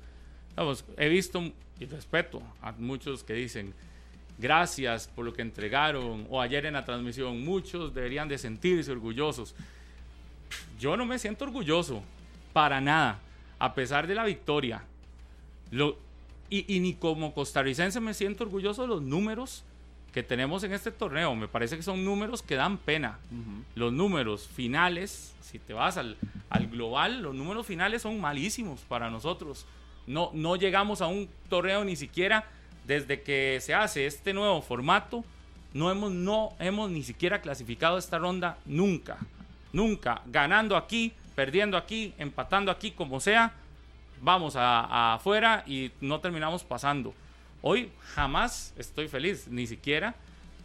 vamos, 0.57 0.85
he 0.97 1.09
visto 1.09 1.43
y 1.81 1.87
respeto 1.87 2.41
a 2.63 2.73
muchos 2.73 3.25
que 3.25 3.35
dicen 3.35 3.75
gracias 4.39 5.09
por 5.09 5.25
lo 5.25 5.33
que 5.33 5.43
entregaron 5.43 6.27
o 6.31 6.41
ayer 6.41 6.67
en 6.67 6.75
la 6.75 6.85
transmisión, 6.85 7.45
muchos 7.45 7.95
deberían 7.95 8.29
de 8.29 8.39
sentirse 8.39 8.91
orgullosos. 8.91 9.55
Yo 10.79 10.97
no 10.97 11.05
me 11.07 11.19
siento 11.19 11.45
orgulloso, 11.45 12.03
para 12.53 12.81
nada, 12.81 13.21
a 13.59 13.75
pesar 13.75 14.07
de 14.07 14.15
la 14.15 14.25
victoria. 14.25 14.83
Lo, 15.71 15.97
y, 16.51 16.75
y 16.75 16.81
ni 16.81 16.95
como 16.95 17.35
costarricense 17.35 18.01
me 18.01 18.15
siento 18.15 18.45
orgulloso 18.45 18.83
de 18.83 18.89
los 18.89 19.03
números 19.03 19.65
que 20.15 20.23
tenemos 20.23 20.63
en 20.63 20.73
este 20.73 20.93
torneo. 20.93 21.35
Me 21.35 21.49
parece 21.49 21.77
que 21.77 21.83
son 21.83 22.05
números 22.05 22.41
que 22.41 22.55
dan 22.55 22.79
pena. 22.79 23.19
Los 23.75 23.93
números 23.93 24.47
finales, 24.47 25.35
si 25.41 25.59
te 25.59 25.73
vas 25.73 25.97
al, 25.97 26.17
al 26.51 26.69
global, 26.69 27.21
los 27.21 27.35
números 27.35 27.67
finales 27.67 28.03
son 28.03 28.21
malísimos 28.21 28.81
para 28.83 29.11
nosotros. 29.11 29.67
No, 30.07 30.31
no 30.33 30.55
llegamos 30.55 31.01
a 31.01 31.09
un 31.09 31.29
torneo 31.49 31.85
ni 31.85 31.97
siquiera 31.97 32.49
desde 32.87 33.23
que 33.23 33.59
se 33.61 33.75
hace 33.75 34.07
este 34.07 34.33
nuevo 34.33 34.63
formato. 34.63 35.25
No 35.73 35.91
hemos, 35.91 36.13
no 36.13 36.53
hemos 36.61 36.93
ni 36.93 37.03
siquiera 37.03 37.41
clasificado 37.41 37.99
esta 37.99 38.19
ronda 38.19 38.59
nunca. 38.67 39.19
Nunca. 39.73 40.23
Ganando 40.27 40.77
aquí, 40.77 41.13
perdiendo 41.35 41.77
aquí, 41.77 42.15
empatando 42.19 42.71
aquí, 42.71 42.93
como 42.93 43.19
sea. 43.19 43.53
Vamos 44.25 44.57
a, 44.57 44.81
a 44.81 45.15
afuera 45.15 45.63
y 45.67 45.93
no 46.01 46.19
terminamos 46.19 46.65
pasando. 46.65 47.15
Hoy 47.61 47.91
jamás 48.15 48.73
estoy 48.79 49.07
feliz, 49.07 49.47
ni 49.49 49.67
siquiera 49.67 50.15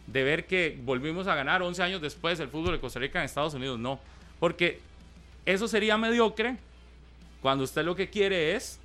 de 0.06 0.24
ver 0.24 0.46
que 0.46 0.78
volvimos 0.82 1.26
a 1.26 1.34
ganar 1.34 1.62
11 1.62 1.82
años 1.82 2.00
después 2.00 2.40
el 2.40 2.48
fútbol 2.48 2.72
de 2.72 2.80
Costa 2.80 2.98
Rica 2.98 3.18
en 3.18 3.26
Estados 3.26 3.54
Unidos. 3.54 3.78
No, 3.78 4.00
porque 4.38 4.80
eso 5.46 5.68
sería 5.68 5.96
mediocre 5.96 6.56
cuando 7.40 7.64
usted 7.64 7.84
lo 7.84 7.94
que 7.94 8.10
quiere 8.10 8.54
es 8.56 8.80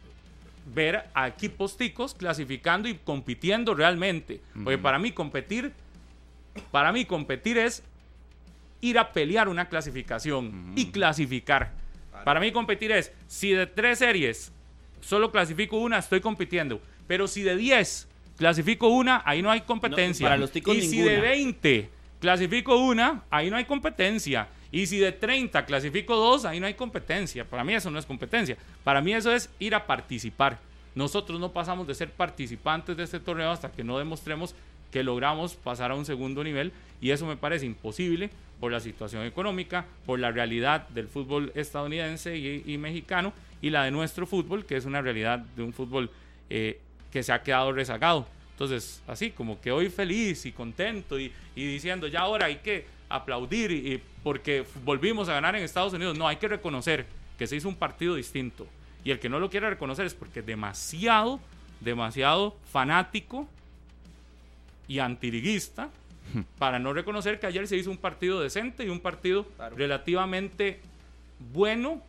ver 0.73 1.05
a 1.13 1.27
equipos 1.27 1.77
ticos 1.77 2.13
clasificando 2.13 2.87
y 2.87 2.95
compitiendo 2.95 3.73
realmente. 3.73 4.41
Porque 4.63 4.77
para 4.77 4.99
mí 4.99 5.11
competir, 5.11 5.73
para 6.71 6.91
mí 6.91 7.05
competir 7.05 7.57
es 7.57 7.83
ir 8.81 8.99
a 8.99 9.11
pelear 9.11 9.47
una 9.47 9.67
clasificación 9.67 10.73
y 10.75 10.91
clasificar. 10.91 11.71
Para 12.23 12.39
mí 12.39 12.51
competir 12.51 12.91
es, 12.91 13.11
si 13.27 13.51
de 13.51 13.67
tres 13.67 13.99
series 13.99 14.51
solo 15.05 15.31
clasifico 15.31 15.77
una, 15.77 15.99
estoy 15.99 16.19
compitiendo. 16.19 16.81
Pero 17.07 17.27
si 17.27 17.43
de 17.43 17.55
10 17.55 18.07
clasifico 18.37 18.87
una, 18.87 19.21
ahí 19.25 19.41
no 19.41 19.51
hay 19.51 19.61
competencia. 19.61 20.25
para 20.25 20.37
los 20.37 20.51
ticos 20.51 20.75
y 20.75 20.81
si 20.81 20.97
de 20.99 21.11
ninguna. 21.11 21.29
20 21.29 21.89
clasifico 22.19 22.77
una, 22.77 23.23
ahí 23.29 23.49
no 23.49 23.57
hay 23.57 23.65
competencia. 23.65 24.47
Y 24.71 24.87
si 24.87 24.97
de 24.97 25.11
30 25.11 25.65
clasifico 25.65 26.15
dos, 26.15 26.43
ahí 26.43 26.59
no 26.59 26.65
hay 26.65 26.73
competencia. 26.73 27.45
Para 27.45 27.63
mí 27.63 27.73
eso 27.73 27.91
no 27.91 27.99
es 27.99 28.05
competencia. 28.05 28.57
Para 28.83 28.99
mí 28.99 29.13
eso 29.13 29.31
es 29.31 29.49
ir 29.59 29.75
a 29.75 29.85
participar. 29.85 30.59
Nosotros 30.95 31.39
no 31.39 31.51
pasamos 31.51 31.87
de 31.87 31.93
ser 31.93 32.09
participantes 32.09 32.97
de 32.97 33.03
este 33.03 33.19
torneo 33.19 33.51
hasta 33.51 33.71
que 33.71 33.83
no 33.83 33.97
demostremos 33.99 34.55
que 34.91 35.03
logramos 35.03 35.55
pasar 35.55 35.91
a 35.91 35.95
un 35.95 36.05
segundo 36.05 36.43
nivel 36.43 36.71
y 37.01 37.11
eso 37.11 37.25
me 37.25 37.37
parece 37.37 37.65
imposible 37.65 38.29
por 38.59 38.71
la 38.71 38.79
situación 38.79 39.25
económica, 39.25 39.85
por 40.05 40.19
la 40.19 40.31
realidad 40.31 40.87
del 40.89 41.07
fútbol 41.07 41.51
estadounidense 41.55 42.37
y, 42.37 42.77
mexicano 42.77 43.33
y 43.61 43.69
la 43.69 43.83
de 43.83 43.91
nuestro 43.91 44.25
fútbol, 44.25 44.65
que 44.65 44.77
es 44.77 44.85
una 44.85 45.01
realidad 45.01 45.39
de 45.39 45.63
un 45.63 45.73
fútbol 45.73 46.09
eh, 46.49 46.79
que 47.11 47.23
se 47.23 47.33
ha 47.33 47.41
quedado 47.41 47.71
rezagado. 47.71 48.27
Entonces, 48.51 49.01
así 49.07 49.31
como 49.31 49.59
que 49.59 49.71
hoy 49.71 49.89
feliz 49.89 50.45
y 50.45 50.51
contento 50.51 51.19
y, 51.19 51.31
diciendo, 51.55 52.07
ya 52.07 52.21
ahora 52.21 52.45
hay 52.45 52.57
que 52.57 52.85
aplaudir 53.09 53.71
y, 53.71 54.01
porque 54.23 54.65
volvimos 54.83 55.27
a 55.27 55.33
ganar 55.33 55.55
en 55.55 55.63
Estados 55.63 55.93
Unidos. 55.93 56.17
No, 56.17 56.27
hay 56.27 56.37
que 56.37 56.47
reconocer 56.47 57.05
que 57.37 57.47
se 57.47 57.57
hizo 57.57 57.67
un 57.67 57.75
partido 57.75 58.15
distinto. 58.15 58.65
Y 59.03 59.11
el 59.11 59.19
que 59.19 59.29
no 59.29 59.39
lo 59.39 59.49
quiere 59.49 59.69
reconocer 59.69 60.05
es 60.05 60.13
porque 60.13 60.41
demasiado, 60.41 61.39
demasiado 61.81 62.55
fanático 62.71 63.47
y 64.87 64.99
antiriguista 64.99 65.89
para 66.57 66.79
no 66.79 66.93
reconocer 66.93 67.39
que 67.39 67.47
ayer 67.47 67.67
se 67.67 67.77
hizo 67.77 67.91
un 67.91 67.97
partido 67.97 68.39
decente 68.39 68.85
y 68.85 68.89
un 68.89 68.99
partido 68.99 69.45
relativamente 69.75 70.79
bueno 71.53 72.01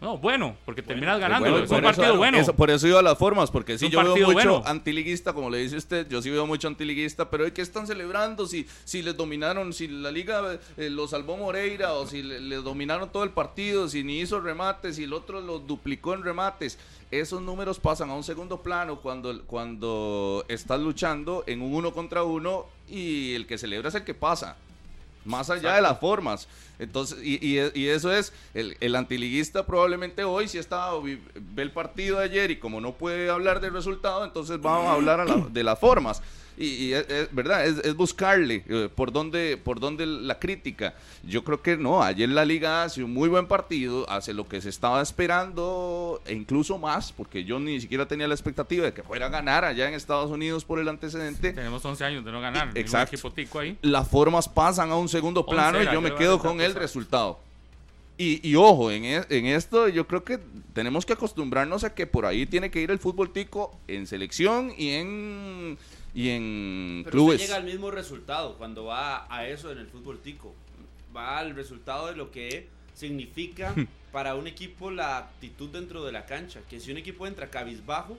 no, 0.00 0.16
bueno, 0.16 0.56
porque 0.64 0.82
terminas 0.82 1.20
ganando. 1.20 1.58
es 1.58 1.70
un 1.70 1.82
partido 1.82 2.16
bueno. 2.16 2.42
por 2.56 2.70
eso 2.70 2.88
iba 2.88 3.00
a 3.00 3.02
las 3.02 3.18
formas, 3.18 3.50
porque 3.50 3.76
si 3.78 3.90
yo 3.90 4.02
veo 4.14 4.30
mucho 4.30 4.66
antiliguista, 4.66 5.34
como 5.34 5.50
le 5.50 5.58
dice 5.58 5.76
usted, 5.76 6.08
yo 6.08 6.22
sí 6.22 6.30
veo 6.30 6.46
mucho 6.46 6.68
antiliguista, 6.68 7.28
pero 7.28 7.52
¿qué 7.52 7.60
están 7.60 7.86
celebrando? 7.86 8.46
Si, 8.46 8.66
si 8.84 9.02
les 9.02 9.14
dominaron, 9.14 9.74
si 9.74 9.88
la 9.88 10.10
liga 10.10 10.58
eh, 10.78 10.88
lo 10.88 11.06
salvó 11.06 11.36
Moreira, 11.36 11.92
o 11.92 12.06
si 12.06 12.22
le, 12.22 12.56
dominaron 12.56 13.10
todo 13.10 13.24
el 13.24 13.30
partido, 13.30 13.88
si 13.88 14.02
ni 14.02 14.20
hizo 14.20 14.40
remates, 14.40 14.96
si 14.96 15.04
el 15.04 15.12
otro 15.12 15.42
lo 15.42 15.58
duplicó 15.58 16.14
en 16.14 16.22
remates. 16.22 16.78
Esos 17.10 17.42
números 17.42 17.78
pasan 17.78 18.08
a 18.08 18.14
un 18.14 18.22
segundo 18.24 18.62
plano 18.62 19.00
cuando, 19.00 19.44
cuando 19.44 20.46
estás 20.48 20.80
luchando 20.80 21.44
en 21.46 21.60
un 21.60 21.74
uno 21.74 21.92
contra 21.92 22.22
uno 22.22 22.66
y 22.90 23.34
el 23.34 23.46
que 23.46 23.58
celebra 23.58 23.88
es 23.88 23.94
el 23.94 24.04
que 24.04 24.14
pasa 24.14 24.56
más 25.24 25.50
allá 25.50 25.74
de 25.74 25.82
las 25.82 25.98
formas. 25.98 26.48
Entonces, 26.78 27.18
y, 27.22 27.58
eso 27.88 28.12
es, 28.12 28.32
el, 28.54 28.76
el, 28.80 28.96
antiliguista 28.96 29.66
probablemente 29.66 30.24
hoy 30.24 30.48
si 30.48 30.56
estaba, 30.58 30.98
ve 31.02 31.62
el 31.62 31.72
partido 31.72 32.18
de 32.18 32.24
ayer 32.24 32.50
y 32.50 32.58
como 32.58 32.80
no 32.80 32.94
puede 32.94 33.28
hablar 33.28 33.60
del 33.60 33.74
resultado, 33.74 34.24
entonces 34.24 34.60
vamos 34.60 34.86
a 34.86 34.94
hablar 34.94 35.50
de 35.50 35.62
las 35.62 35.78
formas 35.78 36.22
y, 36.56 36.92
es, 36.92 37.06
verdad, 37.32 37.66
es, 37.66 37.94
buscarle 37.94 38.64
eh, 38.68 38.88
por 38.94 39.12
dónde 39.12 39.56
por 39.56 39.80
dónde 39.80 40.06
la 40.06 40.38
crítica. 40.38 40.94
Yo 41.22 41.44
creo 41.44 41.62
que 41.62 41.76
no, 41.76 42.02
ayer 42.02 42.28
la 42.28 42.44
liga 42.44 42.84
hace 42.84 43.02
un 43.02 43.12
muy 43.12 43.28
buen 43.28 43.46
partido, 43.46 44.08
hace 44.10 44.34
lo 44.34 44.46
que 44.48 44.60
se 44.60 44.68
estaba 44.68 45.00
esperando 45.02 46.20
e 46.26 46.34
incluso 46.34 46.78
más, 46.78 47.12
porque 47.12 47.44
yo 47.44 47.58
ni 47.58 47.80
siquiera 47.80 48.06
tenía 48.06 48.28
la 48.28 48.34
expectativa 48.34 48.84
de 48.84 48.92
que 48.92 49.02
fuera 49.02 49.26
a 49.26 49.28
ganar 49.30 49.64
allá 49.64 49.88
en 49.88 49.94
Estados 49.94 50.30
Unidos 50.30 50.64
por 50.64 50.78
el 50.78 50.88
antecedente. 50.88 51.52
Tenemos 51.52 51.84
11 51.84 52.04
años 52.04 52.24
de 52.24 52.32
no 52.32 52.40
ganar, 52.40 52.70
exacto. 52.74 53.32
ahí. 53.58 53.78
Las 53.82 54.08
formas 54.08 54.48
pasan 54.48 54.90
a 54.90 54.96
un 54.96 55.08
segundo 55.08 55.46
plano 55.46 55.82
y 55.82 55.86
yo 55.86 56.00
me 56.00 56.14
quedo 56.14 56.38
con 56.38 56.60
el 56.60 56.74
resultado. 56.74 57.38
Y, 58.20 58.46
y, 58.46 58.54
ojo, 58.54 58.90
en, 58.90 59.06
e, 59.06 59.24
en, 59.30 59.46
esto 59.46 59.88
yo 59.88 60.06
creo 60.06 60.24
que 60.24 60.38
tenemos 60.74 61.06
que 61.06 61.14
acostumbrarnos 61.14 61.84
a 61.84 61.94
que 61.94 62.06
por 62.06 62.26
ahí 62.26 62.44
tiene 62.44 62.70
que 62.70 62.82
ir 62.82 62.90
el 62.90 62.98
fútbol 62.98 63.32
tico 63.32 63.74
en 63.88 64.06
selección 64.06 64.74
y 64.76 64.90
en 64.90 65.78
y 66.14 66.30
en 66.30 67.02
Pero 67.04 67.12
clubes. 67.12 67.40
llega 67.40 67.56
al 67.56 67.64
mismo 67.64 67.90
resultado 67.90 68.56
cuando 68.56 68.84
va 68.84 69.26
a 69.34 69.46
eso 69.46 69.70
en 69.70 69.78
el 69.78 69.86
fútbol 69.86 70.18
tico. 70.18 70.54
Va 71.14 71.38
al 71.38 71.54
resultado 71.54 72.08
de 72.08 72.16
lo 72.16 72.30
que 72.30 72.68
significa 72.94 73.74
para 74.12 74.34
un 74.34 74.46
equipo 74.46 74.90
la 74.90 75.18
actitud 75.18 75.70
dentro 75.70 76.04
de 76.04 76.12
la 76.12 76.26
cancha. 76.26 76.60
Que 76.68 76.80
si 76.80 76.90
un 76.90 76.98
equipo 76.98 77.26
entra 77.26 77.48
cabizbajo, 77.48 78.18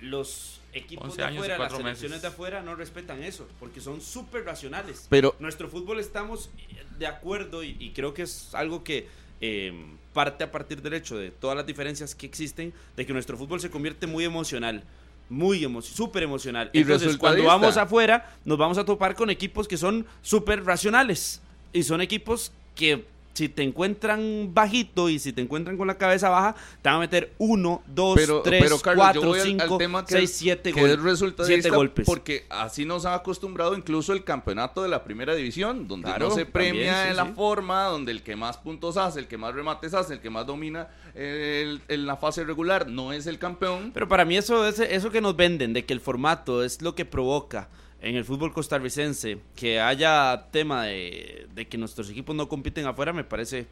los 0.00 0.60
equipos 0.72 1.16
de 1.16 1.24
afuera, 1.24 1.58
las 1.58 1.72
selecciones 1.72 2.22
de 2.22 2.28
afuera 2.28 2.62
no 2.62 2.74
respetan 2.74 3.22
eso, 3.22 3.48
porque 3.58 3.80
son 3.80 4.00
súper 4.00 4.44
racionales. 4.44 5.06
Pero 5.08 5.34
nuestro 5.38 5.68
fútbol 5.68 6.00
estamos 6.00 6.50
de 6.98 7.06
acuerdo 7.06 7.62
y, 7.62 7.90
creo 7.94 8.12
que 8.12 8.22
es 8.22 8.54
algo 8.54 8.84
que 8.84 9.08
eh, 9.40 9.72
parte 10.12 10.44
a 10.44 10.50
partir 10.50 10.82
del 10.82 10.94
hecho 10.94 11.16
de 11.16 11.30
todas 11.30 11.56
las 11.56 11.66
diferencias 11.66 12.14
que 12.14 12.26
existen, 12.26 12.72
de 12.96 13.06
que 13.06 13.12
nuestro 13.12 13.36
fútbol 13.36 13.60
se 13.60 13.70
convierte 13.70 14.06
muy 14.06 14.24
emocional 14.24 14.84
muy 15.28 15.66
súper 15.82 16.22
emocional. 16.22 16.70
Y 16.72 16.80
Entonces, 16.80 17.16
cuando 17.16 17.44
vamos 17.44 17.76
afuera, 17.76 18.34
nos 18.44 18.58
vamos 18.58 18.78
a 18.78 18.84
topar 18.84 19.14
con 19.14 19.30
equipos 19.30 19.68
que 19.68 19.76
son 19.76 20.06
súper 20.22 20.64
racionales. 20.64 21.40
Y 21.72 21.82
son 21.82 22.00
equipos 22.00 22.52
que 22.74 23.04
si 23.34 23.48
te 23.48 23.62
encuentran 23.62 24.54
bajito 24.54 25.08
y 25.08 25.18
si 25.18 25.32
te 25.32 25.42
encuentran 25.42 25.76
con 25.76 25.88
la 25.88 25.98
cabeza 25.98 26.30
baja, 26.30 26.54
te 26.80 26.88
van 26.88 26.96
a 26.96 27.00
meter 27.00 27.32
uno, 27.38 27.82
dos, 27.86 28.18
tres, 28.44 28.80
cuatro, 28.82 29.34
cinco, 29.34 29.78
seis, 30.06 30.30
siete, 30.36 30.72
golpes. 30.72 32.06
Porque 32.06 32.46
así 32.48 32.84
nos 32.84 33.04
ha 33.06 33.14
acostumbrado 33.14 33.76
incluso 33.76 34.12
el 34.12 34.24
campeonato 34.24 34.82
de 34.82 34.88
la 34.88 35.04
primera 35.04 35.34
división, 35.34 35.88
donde 35.88 36.16
no 36.18 36.30
se 36.30 36.46
premia 36.46 37.10
en 37.10 37.16
la 37.16 37.26
forma, 37.26 37.84
donde 37.84 38.12
el 38.12 38.22
que 38.22 38.36
más 38.36 38.56
puntos 38.56 38.96
hace, 38.96 39.20
el 39.20 39.26
que 39.26 39.36
más 39.36 39.54
remates 39.54 39.94
hace, 39.94 40.14
el 40.14 40.20
que 40.20 40.30
más 40.30 40.46
domina 40.46 40.88
en 41.14 42.06
la 42.06 42.16
fase 42.16 42.44
regular 42.44 42.88
no 42.88 43.12
es 43.12 43.26
el 43.26 43.38
campeón. 43.38 43.90
Pero 43.92 44.08
para 44.08 44.24
mí 44.24 44.36
eso, 44.36 44.66
eso 44.66 45.10
que 45.10 45.20
nos 45.20 45.36
venden, 45.36 45.72
de 45.72 45.84
que 45.84 45.92
el 45.92 46.00
formato 46.00 46.62
es 46.62 46.80
lo 46.82 46.94
que 46.94 47.04
provoca 47.04 47.68
en 48.04 48.16
el 48.16 48.24
fútbol 48.26 48.52
costarricense 48.52 49.38
que 49.56 49.80
haya 49.80 50.48
tema 50.50 50.84
de, 50.84 51.66
que 51.70 51.78
nuestros 51.78 52.10
equipos 52.10 52.36
no 52.36 52.48
compiten 52.48 52.86
afuera, 52.86 53.14
me 53.14 53.24
parece 53.24 53.66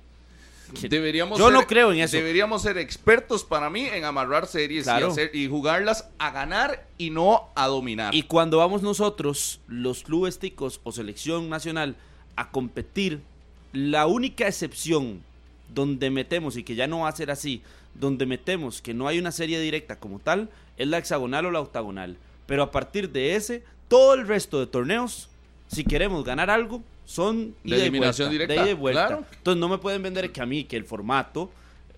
deberíamos 0.88 1.38
yo 1.38 1.50
no 1.50 1.66
creo 1.66 1.92
en 1.92 2.00
eso. 2.00 2.16
Deberíamos 2.16 2.62
ser 2.62 2.78
expertos 2.78 3.44
para 3.44 3.68
mí 3.68 3.82
en 3.82 4.06
amarrar 4.06 4.46
series 4.46 4.86
y, 4.86 4.90
hacer, 4.90 5.36
y 5.36 5.46
jugarlas 5.48 6.08
a 6.18 6.30
ganar 6.30 6.86
y 6.96 7.10
no 7.10 7.50
a 7.54 7.66
dominar. 7.66 8.14
Y 8.14 8.22
cuando 8.22 8.56
vamos 8.56 8.82
nosotros, 8.82 9.60
los 9.68 10.02
clubes 10.02 10.38
ticos 10.38 10.80
o 10.82 10.92
selección 10.92 11.50
nacional, 11.50 11.96
a 12.34 12.50
competir, 12.50 13.20
la 13.74 14.06
única 14.06 14.48
excepción 14.48 15.22
donde 15.74 16.08
metemos, 16.08 16.56
y 16.56 16.62
que 16.62 16.74
ya 16.74 16.86
no 16.86 17.00
va 17.00 17.08
a 17.10 17.16
ser 17.16 17.30
así, 17.30 17.62
donde 17.94 18.24
metemos 18.24 18.80
que 18.80 18.94
no 18.94 19.08
hay 19.08 19.18
una 19.18 19.30
serie 19.32 19.60
directa 19.60 20.00
como 20.00 20.20
tal, 20.20 20.48
es 20.78 20.88
la 20.88 20.96
hexagonal 20.96 21.44
o 21.44 21.50
la 21.50 21.60
octagonal. 21.60 22.16
Pero 22.46 22.62
a 22.62 22.70
partir 22.70 23.10
de 23.10 23.36
ese, 23.36 23.62
todo 23.88 24.14
el 24.14 24.26
resto 24.26 24.60
de 24.60 24.66
torneos, 24.66 25.28
si 25.68 25.84
queremos 25.84 26.24
ganar 26.24 26.50
algo, 26.50 26.82
son 27.04 27.54
de 27.64 27.76
eliminación 27.76 28.30
directa. 28.30 28.64
De 28.64 28.74
vuelta. 28.74 29.20
Entonces 29.36 29.60
no 29.60 29.68
me 29.68 29.78
pueden 29.78 30.02
vender 30.02 30.30
que 30.32 30.40
a 30.40 30.46
mí, 30.46 30.64
que 30.64 30.76
el 30.76 30.84
formato 30.84 31.50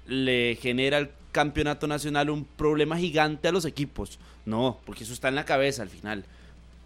le 0.07 0.57
genera 0.61 0.99
al 0.99 1.11
campeonato 1.33 1.87
nacional 1.87 2.31
un 2.31 2.45
problema 2.45 2.97
gigante 2.97 3.49
a 3.49 3.53
los 3.53 3.65
equipos. 3.65 4.19
No, 4.47 4.81
porque 4.85 5.05
eso 5.05 5.13
está 5.13 5.29
en 5.29 5.35
la 5.35 5.45
cabeza 5.45 5.83
al 5.83 5.89
final. 5.89 6.25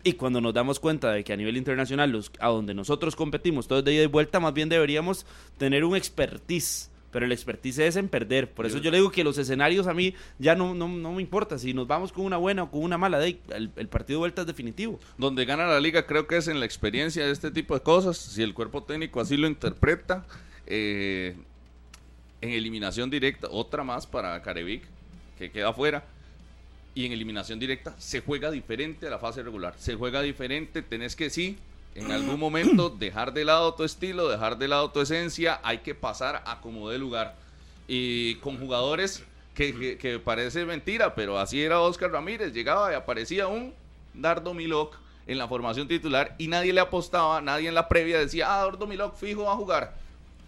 Y 0.04 0.12
cuando 0.14 0.40
nos 0.40 0.54
damos 0.54 0.78
cuenta 0.78 1.12
de 1.12 1.24
que 1.24 1.32
a 1.32 1.36
nivel 1.36 1.56
internacional, 1.56 2.10
los, 2.10 2.30
a 2.38 2.48
donde 2.48 2.72
nosotros 2.72 3.16
competimos, 3.16 3.66
todo 3.66 3.80
es 3.80 3.84
de 3.84 3.94
ida 3.94 4.02
y 4.04 4.06
vuelta, 4.06 4.40
más 4.40 4.54
bien 4.54 4.68
deberíamos 4.68 5.26
tener 5.58 5.84
un 5.84 5.96
expertise 5.96 6.88
pero 7.10 7.26
el 7.26 7.32
expertise 7.32 7.78
es 7.80 7.96
en 7.96 8.08
perder. 8.08 8.50
Por 8.50 8.66
eso 8.66 8.78
yo 8.78 8.90
le 8.90 8.98
digo 8.98 9.10
que 9.10 9.24
los 9.24 9.38
escenarios 9.38 9.86
a 9.86 9.94
mí 9.94 10.14
ya 10.38 10.54
no, 10.54 10.74
no, 10.74 10.88
me 10.88 11.22
importa. 11.22 11.58
Si 11.58 11.72
nos 11.72 11.86
vamos 11.86 12.12
con 12.12 12.24
una 12.24 12.36
buena 12.36 12.64
o 12.64 12.70
con 12.70 12.82
una 12.82 12.98
mala, 12.98 13.24
el, 13.24 13.40
el 13.48 13.88
partido 13.88 14.18
de 14.18 14.20
vuelta 14.20 14.42
es 14.42 14.46
definitivo. 14.46 15.00
Donde 15.16 15.44
gana 15.44 15.66
la 15.66 15.80
liga 15.80 16.06
creo 16.06 16.26
que 16.26 16.36
es 16.36 16.48
en 16.48 16.60
la 16.60 16.66
experiencia 16.66 17.24
de 17.24 17.32
este 17.32 17.50
tipo 17.50 17.74
de 17.74 17.80
cosas. 17.80 18.16
Si 18.18 18.42
el 18.42 18.54
cuerpo 18.54 18.82
técnico 18.82 19.20
así 19.20 19.36
lo 19.36 19.46
interpreta. 19.46 20.26
Eh, 20.66 21.34
en 22.40 22.50
eliminación 22.50 23.10
directa, 23.10 23.48
otra 23.50 23.82
más 23.82 24.06
para 24.06 24.40
Carevic, 24.42 24.82
que 25.38 25.50
queda 25.50 25.70
afuera. 25.70 26.04
Y 26.94 27.06
en 27.06 27.12
eliminación 27.12 27.58
directa 27.58 27.94
se 27.98 28.20
juega 28.20 28.50
diferente 28.50 29.06
a 29.06 29.10
la 29.10 29.18
fase 29.18 29.42
regular. 29.42 29.74
Se 29.78 29.94
juega 29.94 30.20
diferente, 30.20 30.82
tenés 30.82 31.16
que 31.16 31.30
sí 31.30 31.56
en 31.98 32.12
algún 32.12 32.38
momento 32.38 32.90
dejar 32.98 33.32
de 33.32 33.44
lado 33.44 33.74
tu 33.74 33.84
estilo, 33.84 34.28
dejar 34.28 34.58
de 34.58 34.68
lado 34.68 34.90
tu 34.90 35.00
esencia, 35.00 35.60
hay 35.62 35.78
que 35.78 35.94
pasar 35.94 36.42
a 36.46 36.60
como 36.60 36.88
de 36.90 36.98
lugar. 36.98 37.34
Y 37.86 38.36
con 38.36 38.58
jugadores 38.58 39.24
que, 39.54 40.20
parece 40.24 40.64
mentira, 40.64 41.14
pero 41.14 41.38
así 41.38 41.60
era 41.62 41.80
Oscar 41.80 42.12
Ramírez, 42.12 42.52
llegaba 42.52 42.92
y 42.92 42.94
aparecía 42.94 43.48
un 43.48 43.74
Dardo 44.14 44.54
Milok 44.54 44.96
en 45.26 45.38
la 45.38 45.48
formación 45.48 45.88
titular 45.88 46.34
y 46.38 46.48
nadie 46.48 46.72
le 46.72 46.80
apostaba, 46.80 47.40
nadie 47.40 47.68
en 47.68 47.74
la 47.74 47.88
previa 47.88 48.18
decía, 48.18 48.46
ah, 48.52 48.64
Dardo 48.64 48.86
Milok 48.86 49.16
fijo 49.16 49.44
va 49.44 49.52
a 49.52 49.56
jugar. 49.56 49.94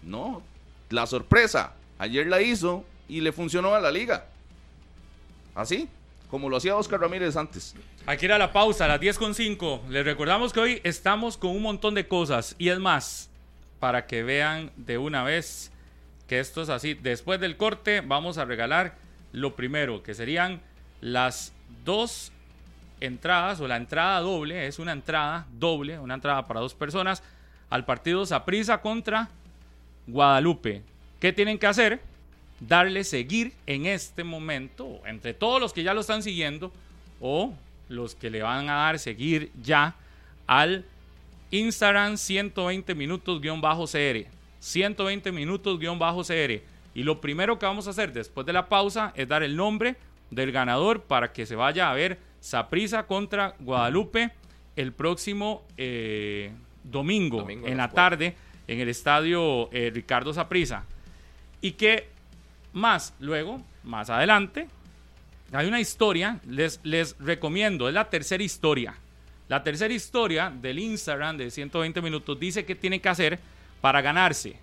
No, 0.03 0.41
la 0.89 1.05
sorpresa, 1.07 1.73
ayer 1.99 2.27
la 2.27 2.41
hizo 2.41 2.85
y 3.07 3.21
le 3.21 3.31
funcionó 3.31 3.75
a 3.75 3.79
la 3.79 3.91
liga. 3.91 4.25
Así 5.53 5.89
como 6.31 6.49
lo 6.49 6.55
hacía 6.55 6.77
Oscar 6.77 7.01
Ramírez 7.01 7.35
antes. 7.35 7.75
Aquí 8.05 8.25
era 8.25 8.37
la 8.37 8.53
pausa, 8.53 8.85
a 8.85 8.87
las 8.87 9.01
10.5. 9.01 9.89
Les 9.89 10.05
recordamos 10.05 10.53
que 10.53 10.61
hoy 10.61 10.81
estamos 10.85 11.35
con 11.35 11.51
un 11.51 11.61
montón 11.61 11.93
de 11.93 12.07
cosas. 12.07 12.55
Y 12.57 12.69
es 12.69 12.79
más, 12.79 13.29
para 13.81 14.07
que 14.07 14.23
vean 14.23 14.71
de 14.77 14.97
una 14.97 15.23
vez 15.23 15.73
que 16.27 16.39
esto 16.39 16.61
es 16.61 16.69
así. 16.69 16.93
Después 16.93 17.41
del 17.41 17.57
corte 17.57 17.99
vamos 17.99 18.37
a 18.37 18.45
regalar 18.45 18.95
lo 19.33 19.57
primero, 19.57 20.03
que 20.03 20.13
serían 20.13 20.61
las 21.01 21.51
dos 21.83 22.31
entradas 23.01 23.59
o 23.59 23.67
la 23.67 23.75
entrada 23.75 24.21
doble, 24.21 24.67
es 24.67 24.79
una 24.79 24.93
entrada 24.93 25.47
doble, 25.51 25.99
una 25.99 26.13
entrada 26.13 26.47
para 26.47 26.61
dos 26.61 26.75
personas 26.75 27.23
al 27.69 27.83
partido 27.83 28.25
Saprissa 28.25 28.79
contra 28.79 29.29
Guadalupe. 30.07 30.83
¿Qué 31.19 31.33
tienen 31.33 31.59
que 31.59 31.67
hacer? 31.67 32.10
Darle 32.61 33.03
seguir 33.03 33.53
en 33.65 33.85
este 33.85 34.23
momento, 34.23 35.01
entre 35.05 35.33
todos 35.33 35.59
los 35.59 35.73
que 35.73 35.83
ya 35.83 35.93
lo 35.93 36.01
están 36.01 36.23
siguiendo 36.23 36.71
o 37.19 37.53
los 37.89 38.15
que 38.15 38.29
le 38.29 38.41
van 38.41 38.69
a 38.69 38.75
dar 38.75 38.99
seguir 38.99 39.51
ya 39.61 39.95
al 40.47 40.85
Instagram 41.51 42.17
120 42.17 42.95
minutos-cr. 42.95 44.27
120 44.59 45.31
minutos-cr. 45.31 46.61
Y 46.93 47.03
lo 47.03 47.19
primero 47.19 47.57
que 47.57 47.65
vamos 47.65 47.87
a 47.87 47.91
hacer 47.91 48.13
después 48.13 48.45
de 48.45 48.53
la 48.53 48.69
pausa 48.69 49.11
es 49.15 49.27
dar 49.27 49.43
el 49.43 49.55
nombre 49.55 49.95
del 50.29 50.51
ganador 50.51 51.03
para 51.03 51.33
que 51.33 51.45
se 51.45 51.55
vaya 51.55 51.89
a 51.89 51.93
ver 51.93 52.19
Saprisa 52.39 53.05
contra 53.05 53.55
Guadalupe 53.59 54.31
el 54.75 54.93
próximo 54.93 55.63
eh, 55.77 56.51
domingo, 56.83 57.47
en 57.49 57.77
la 57.77 57.89
tarde 57.89 58.35
en 58.67 58.79
el 58.79 58.89
estadio 58.89 59.69
eh, 59.71 59.91
Ricardo 59.93 60.33
Saprisa. 60.33 60.85
Y 61.59 61.73
que 61.73 62.07
más 62.73 63.13
luego, 63.19 63.61
más 63.83 64.09
adelante, 64.09 64.67
hay 65.51 65.67
una 65.67 65.79
historia, 65.79 66.39
les, 66.47 66.79
les 66.83 67.17
recomiendo, 67.19 67.87
es 67.87 67.93
la 67.93 68.09
tercera 68.09 68.43
historia. 68.43 68.95
La 69.49 69.63
tercera 69.63 69.93
historia 69.93 70.49
del 70.49 70.79
Instagram 70.79 71.35
de 71.37 71.51
120 71.51 72.01
minutos 72.01 72.39
dice 72.39 72.63
que 72.63 72.75
tiene 72.75 73.01
que 73.01 73.09
hacer 73.09 73.39
para 73.81 74.01
ganarse 74.01 74.55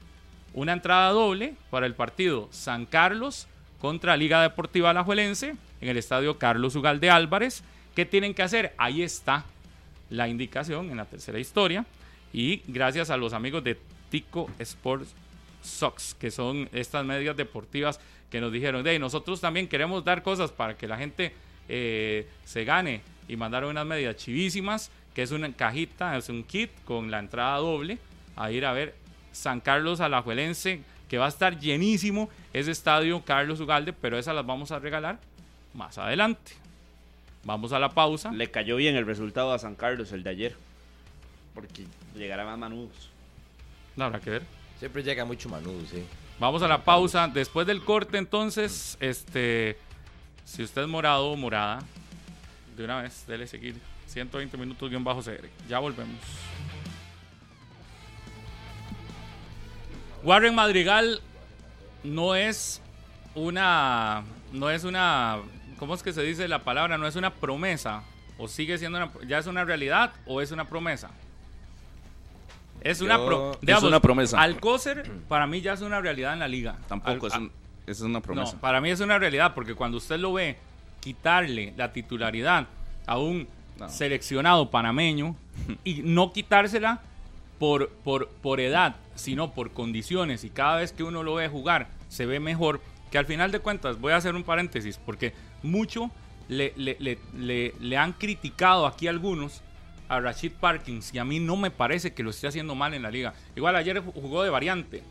una 0.54 0.72
entrada 0.72 1.10
doble 1.10 1.54
para 1.70 1.86
el 1.86 1.94
partido 1.94 2.48
San 2.52 2.86
Carlos 2.86 3.48
contra 3.80 4.16
Liga 4.16 4.40
Deportiva 4.40 4.90
Alajuelense 4.90 5.56
en 5.80 5.88
el 5.88 5.98
estadio 5.98 6.38
Carlos 6.38 6.74
Ugalde 6.74 7.10
Álvarez. 7.10 7.62
¿Qué 7.94 8.06
tienen 8.06 8.32
que 8.32 8.42
hacer? 8.42 8.72
Ahí 8.78 9.02
está 9.02 9.44
la 10.10 10.28
indicación 10.28 10.90
en 10.90 10.96
la 10.96 11.04
tercera 11.04 11.38
historia. 11.38 11.84
Y 12.32 12.62
gracias 12.66 13.10
a 13.10 13.16
los 13.16 13.32
amigos 13.32 13.62
de 13.64 13.78
Tico 14.10 14.50
Sports 14.58 15.14
Sox, 15.62 16.14
que 16.14 16.30
son 16.30 16.68
estas 16.72 17.04
medias 17.04 17.36
deportivas 17.36 18.00
que 18.30 18.40
nos 18.40 18.52
dijeron, 18.52 18.82
de 18.82 18.98
nosotros 18.98 19.40
también 19.40 19.68
queremos 19.68 20.04
dar 20.04 20.22
cosas 20.22 20.52
para 20.52 20.76
que 20.76 20.86
la 20.86 20.98
gente 20.98 21.32
eh, 21.68 22.26
se 22.44 22.64
gane 22.64 23.00
y 23.26 23.36
mandaron 23.36 23.70
unas 23.70 23.86
medias 23.86 24.16
chivísimas, 24.16 24.90
que 25.14 25.22
es 25.22 25.30
una 25.30 25.52
cajita, 25.52 26.16
es 26.16 26.28
un 26.28 26.44
kit 26.44 26.70
con 26.84 27.10
la 27.10 27.18
entrada 27.18 27.56
doble 27.58 27.98
a 28.36 28.50
ir 28.50 28.64
a 28.64 28.72
ver 28.72 28.94
San 29.32 29.60
Carlos 29.60 30.00
Alajuelense, 30.00 30.82
que 31.08 31.18
va 31.18 31.26
a 31.26 31.28
estar 31.28 31.58
llenísimo 31.58 32.28
ese 32.52 32.70
estadio 32.70 33.22
Carlos 33.24 33.60
Ugalde, 33.60 33.92
pero 33.92 34.18
esas 34.18 34.34
las 34.34 34.46
vamos 34.46 34.70
a 34.72 34.78
regalar 34.78 35.18
más 35.74 35.98
adelante. 35.98 36.52
Vamos 37.44 37.72
a 37.72 37.78
la 37.78 37.90
pausa. 37.90 38.30
Le 38.32 38.50
cayó 38.50 38.76
bien 38.76 38.96
el 38.96 39.06
resultado 39.06 39.52
a 39.52 39.58
San 39.58 39.74
Carlos 39.74 40.12
el 40.12 40.22
de 40.22 40.30
ayer, 40.30 40.56
porque 41.54 41.84
llegará 42.14 42.44
más 42.44 42.58
manudos. 42.58 43.10
No 43.96 44.04
habrá 44.04 44.20
que 44.20 44.30
ver. 44.30 44.57
Siempre 44.78 45.02
llega 45.02 45.24
mucho 45.24 45.48
manudo, 45.48 45.80
sí. 45.90 46.04
Vamos 46.38 46.62
a 46.62 46.68
la 46.68 46.84
pausa. 46.84 47.28
Después 47.28 47.66
del 47.66 47.82
corte, 47.84 48.16
entonces, 48.16 48.96
este, 49.00 49.76
si 50.44 50.62
usted 50.62 50.82
es 50.82 50.88
morado 50.88 51.26
o 51.26 51.36
morada, 51.36 51.80
de 52.76 52.84
una 52.84 53.02
vez, 53.02 53.26
dele 53.26 53.46
seguir. 53.46 53.76
120 54.06 54.56
minutos 54.56 54.88
guion 54.88 55.04
bajo 55.04 55.20
CR. 55.20 55.48
Ya 55.68 55.78
volvemos. 55.80 56.16
Warren 60.22 60.54
Madrigal 60.54 61.20
no 62.02 62.34
es 62.34 62.80
una, 63.34 64.24
no 64.52 64.70
es 64.70 64.84
una, 64.84 65.38
¿cómo 65.78 65.94
es 65.94 66.02
que 66.02 66.12
se 66.12 66.22
dice 66.22 66.48
la 66.48 66.64
palabra? 66.64 66.98
No 66.98 67.06
es 67.06 67.16
una 67.16 67.34
promesa. 67.34 68.02
O 68.38 68.48
sigue 68.48 68.78
siendo 68.78 68.98
una, 68.98 69.10
ya 69.26 69.38
es 69.38 69.46
una 69.46 69.64
realidad 69.64 70.12
o 70.26 70.40
es 70.40 70.52
una 70.52 70.68
promesa. 70.68 71.10
Es 72.82 73.00
una, 73.00 73.16
pro- 73.16 73.52
es 73.54 73.60
digamos, 73.60 73.84
una 73.84 74.00
promesa. 74.00 74.40
Alcócer 74.40 75.10
para 75.28 75.46
mí 75.46 75.60
ya 75.60 75.72
es 75.74 75.80
una 75.80 76.00
realidad 76.00 76.32
en 76.32 76.38
la 76.40 76.48
liga. 76.48 76.76
Tampoco 76.88 77.26
Al- 77.26 77.32
es, 77.32 77.38
un- 77.38 77.50
esa 77.86 77.90
es 77.92 78.00
una 78.02 78.20
promesa. 78.20 78.52
no, 78.54 78.60
para 78.60 78.80
mí 78.80 78.90
es 78.90 79.00
una 79.00 79.18
realidad 79.18 79.54
porque 79.54 79.74
cuando 79.74 79.96
usted 79.98 80.18
lo 80.18 80.32
ve 80.32 80.56
quitarle 81.00 81.72
la 81.76 81.92
titularidad 81.92 82.66
a 83.06 83.18
un 83.18 83.46
No. 83.78 83.88
seleccionado 83.88 84.70
panameño 84.70 85.36
y 85.84 86.02
no 86.02 86.32
quitársela 86.32 87.00
por, 87.60 87.88
por, 87.90 88.28
por 88.28 88.58
edad, 88.60 88.96
sino 89.14 89.52
por 89.52 89.70
condiciones 89.72 90.42
y 90.44 90.50
cada 90.50 90.76
vez 90.76 90.92
que 90.92 91.04
uno 91.04 91.22
lo 91.22 91.34
ve 91.34 91.48
jugar 91.48 91.86
se 92.08 92.26
ve 92.26 92.40
mejor, 92.40 92.80
que 93.10 93.18
al 93.18 93.26
final 93.26 93.52
de 93.52 93.60
cuentas, 93.60 94.00
voy 94.00 94.12
a 94.12 94.16
hacer 94.16 94.34
un 94.34 94.42
paréntesis 94.42 94.98
porque 95.04 95.32
mucho 95.62 96.10
le, 96.48 96.72
le, 96.76 96.96
le, 97.00 97.18
le- 97.36 97.74
le 97.80 97.96
han 97.96 98.12
criticado 98.14 98.86
aquí 98.86 99.06
algunos 99.08 99.62
a 100.08 100.20
Rashid 100.20 100.52
Parkins 100.52 101.12
y 101.14 101.18
a 101.18 101.24
mí 101.24 101.38
no 101.38 101.56
me 101.56 101.70
parece 101.70 102.14
que 102.14 102.22
lo 102.22 102.30
esté 102.30 102.46
haciendo 102.46 102.74
mal 102.74 102.94
en 102.94 103.02
la 103.02 103.10
liga. 103.10 103.34
Igual 103.56 103.76
ayer 103.76 104.00
jugó 104.00 104.42
de 104.42 104.50
variante, 104.50 105.02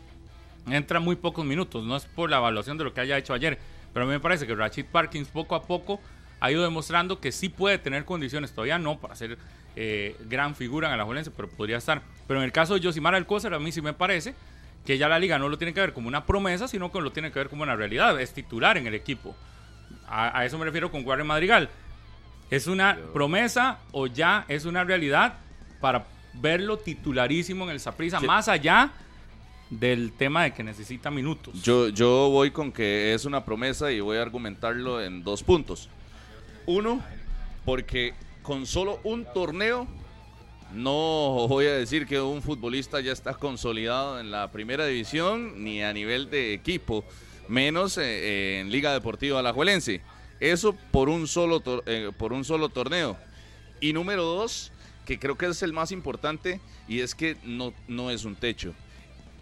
entra 0.68 1.00
muy 1.00 1.16
pocos 1.16 1.44
minutos, 1.44 1.84
no 1.84 1.96
es 1.96 2.04
por 2.04 2.30
la 2.30 2.38
evaluación 2.38 2.78
de 2.78 2.84
lo 2.84 2.94
que 2.94 3.00
haya 3.00 3.16
hecho 3.16 3.34
ayer, 3.34 3.58
pero 3.92 4.04
a 4.04 4.06
mí 4.06 4.12
me 4.12 4.20
parece 4.20 4.46
que 4.46 4.54
Rashid 4.54 4.86
Parkins 4.86 5.28
poco 5.28 5.54
a 5.54 5.62
poco 5.62 6.00
ha 6.40 6.50
ido 6.50 6.62
demostrando 6.62 7.20
que 7.20 7.32
sí 7.32 7.48
puede 7.48 7.78
tener 7.78 8.04
condiciones, 8.04 8.52
todavía 8.52 8.78
no 8.78 8.98
para 8.98 9.16
ser 9.16 9.38
eh, 9.76 10.16
gran 10.28 10.54
figura 10.54 10.88
en 10.88 10.94
el 10.94 11.00
Alajuelense, 11.00 11.30
pero 11.30 11.48
podría 11.48 11.78
estar. 11.78 12.02
Pero 12.26 12.40
en 12.40 12.44
el 12.44 12.52
caso 12.52 12.74
de 12.74 12.80
Josimar 12.84 13.14
Alcócer, 13.14 13.54
a 13.54 13.58
mí 13.58 13.72
sí 13.72 13.82
me 13.82 13.92
parece 13.92 14.34
que 14.84 14.98
ya 14.98 15.08
la 15.08 15.18
liga 15.18 15.38
no 15.38 15.48
lo 15.48 15.58
tiene 15.58 15.74
que 15.74 15.80
ver 15.80 15.92
como 15.92 16.08
una 16.08 16.26
promesa, 16.26 16.68
sino 16.68 16.90
que 16.92 17.00
lo 17.00 17.12
tiene 17.12 17.32
que 17.32 17.38
ver 17.38 17.48
como 17.48 17.62
una 17.62 17.76
realidad, 17.76 18.20
es 18.20 18.32
titular 18.32 18.76
en 18.76 18.86
el 18.86 18.94
equipo. 18.94 19.36
A, 20.06 20.38
a 20.38 20.44
eso 20.44 20.58
me 20.58 20.64
refiero 20.64 20.90
con 20.90 21.06
Warren 21.06 21.26
Madrigal. 21.26 21.68
¿Es 22.50 22.66
una 22.66 22.98
promesa 23.12 23.78
o 23.92 24.06
ya 24.06 24.44
es 24.48 24.64
una 24.64 24.82
realidad 24.84 25.34
para 25.80 26.06
verlo 26.34 26.78
titularísimo 26.78 27.64
en 27.64 27.70
el 27.70 27.80
Saprissa, 27.80 28.20
más 28.20 28.48
allá 28.48 28.90
del 29.68 30.12
tema 30.12 30.44
de 30.44 30.54
que 30.54 30.62
necesita 30.62 31.10
minutos? 31.10 31.62
Yo, 31.62 31.88
yo 31.88 32.30
voy 32.30 32.50
con 32.50 32.72
que 32.72 33.12
es 33.12 33.26
una 33.26 33.44
promesa 33.44 33.92
y 33.92 34.00
voy 34.00 34.16
a 34.16 34.22
argumentarlo 34.22 35.02
en 35.02 35.22
dos 35.22 35.42
puntos. 35.42 35.90
Uno, 36.64 37.02
porque 37.64 38.14
con 38.42 38.66
solo 38.66 38.98
un 39.04 39.26
torneo, 39.34 39.86
no 40.72 41.46
voy 41.48 41.66
a 41.66 41.74
decir 41.74 42.06
que 42.06 42.18
un 42.18 42.40
futbolista 42.40 43.00
ya 43.00 43.12
está 43.12 43.34
consolidado 43.34 44.20
en 44.20 44.30
la 44.30 44.50
primera 44.50 44.86
división 44.86 45.62
ni 45.62 45.82
a 45.82 45.92
nivel 45.92 46.30
de 46.30 46.54
equipo, 46.54 47.04
menos 47.46 47.98
eh, 47.98 48.60
en 48.60 48.70
Liga 48.70 48.92
Deportiva 48.94 49.38
Alajuelense. 49.38 50.00
Eso 50.40 50.74
por 50.90 51.08
un 51.08 51.26
solo, 51.26 51.62
eh, 51.86 52.12
por 52.16 52.32
un 52.32 52.44
solo 52.44 52.68
torneo. 52.68 53.16
Y 53.80 53.92
número 53.92 54.24
dos, 54.24 54.72
que 55.04 55.18
creo 55.18 55.36
que 55.36 55.46
es 55.46 55.62
el 55.62 55.72
más 55.72 55.92
importante, 55.92 56.60
y 56.86 57.00
es 57.00 57.14
que 57.14 57.36
no, 57.44 57.72
no 57.86 58.10
es 58.10 58.24
un 58.24 58.36
techo 58.36 58.74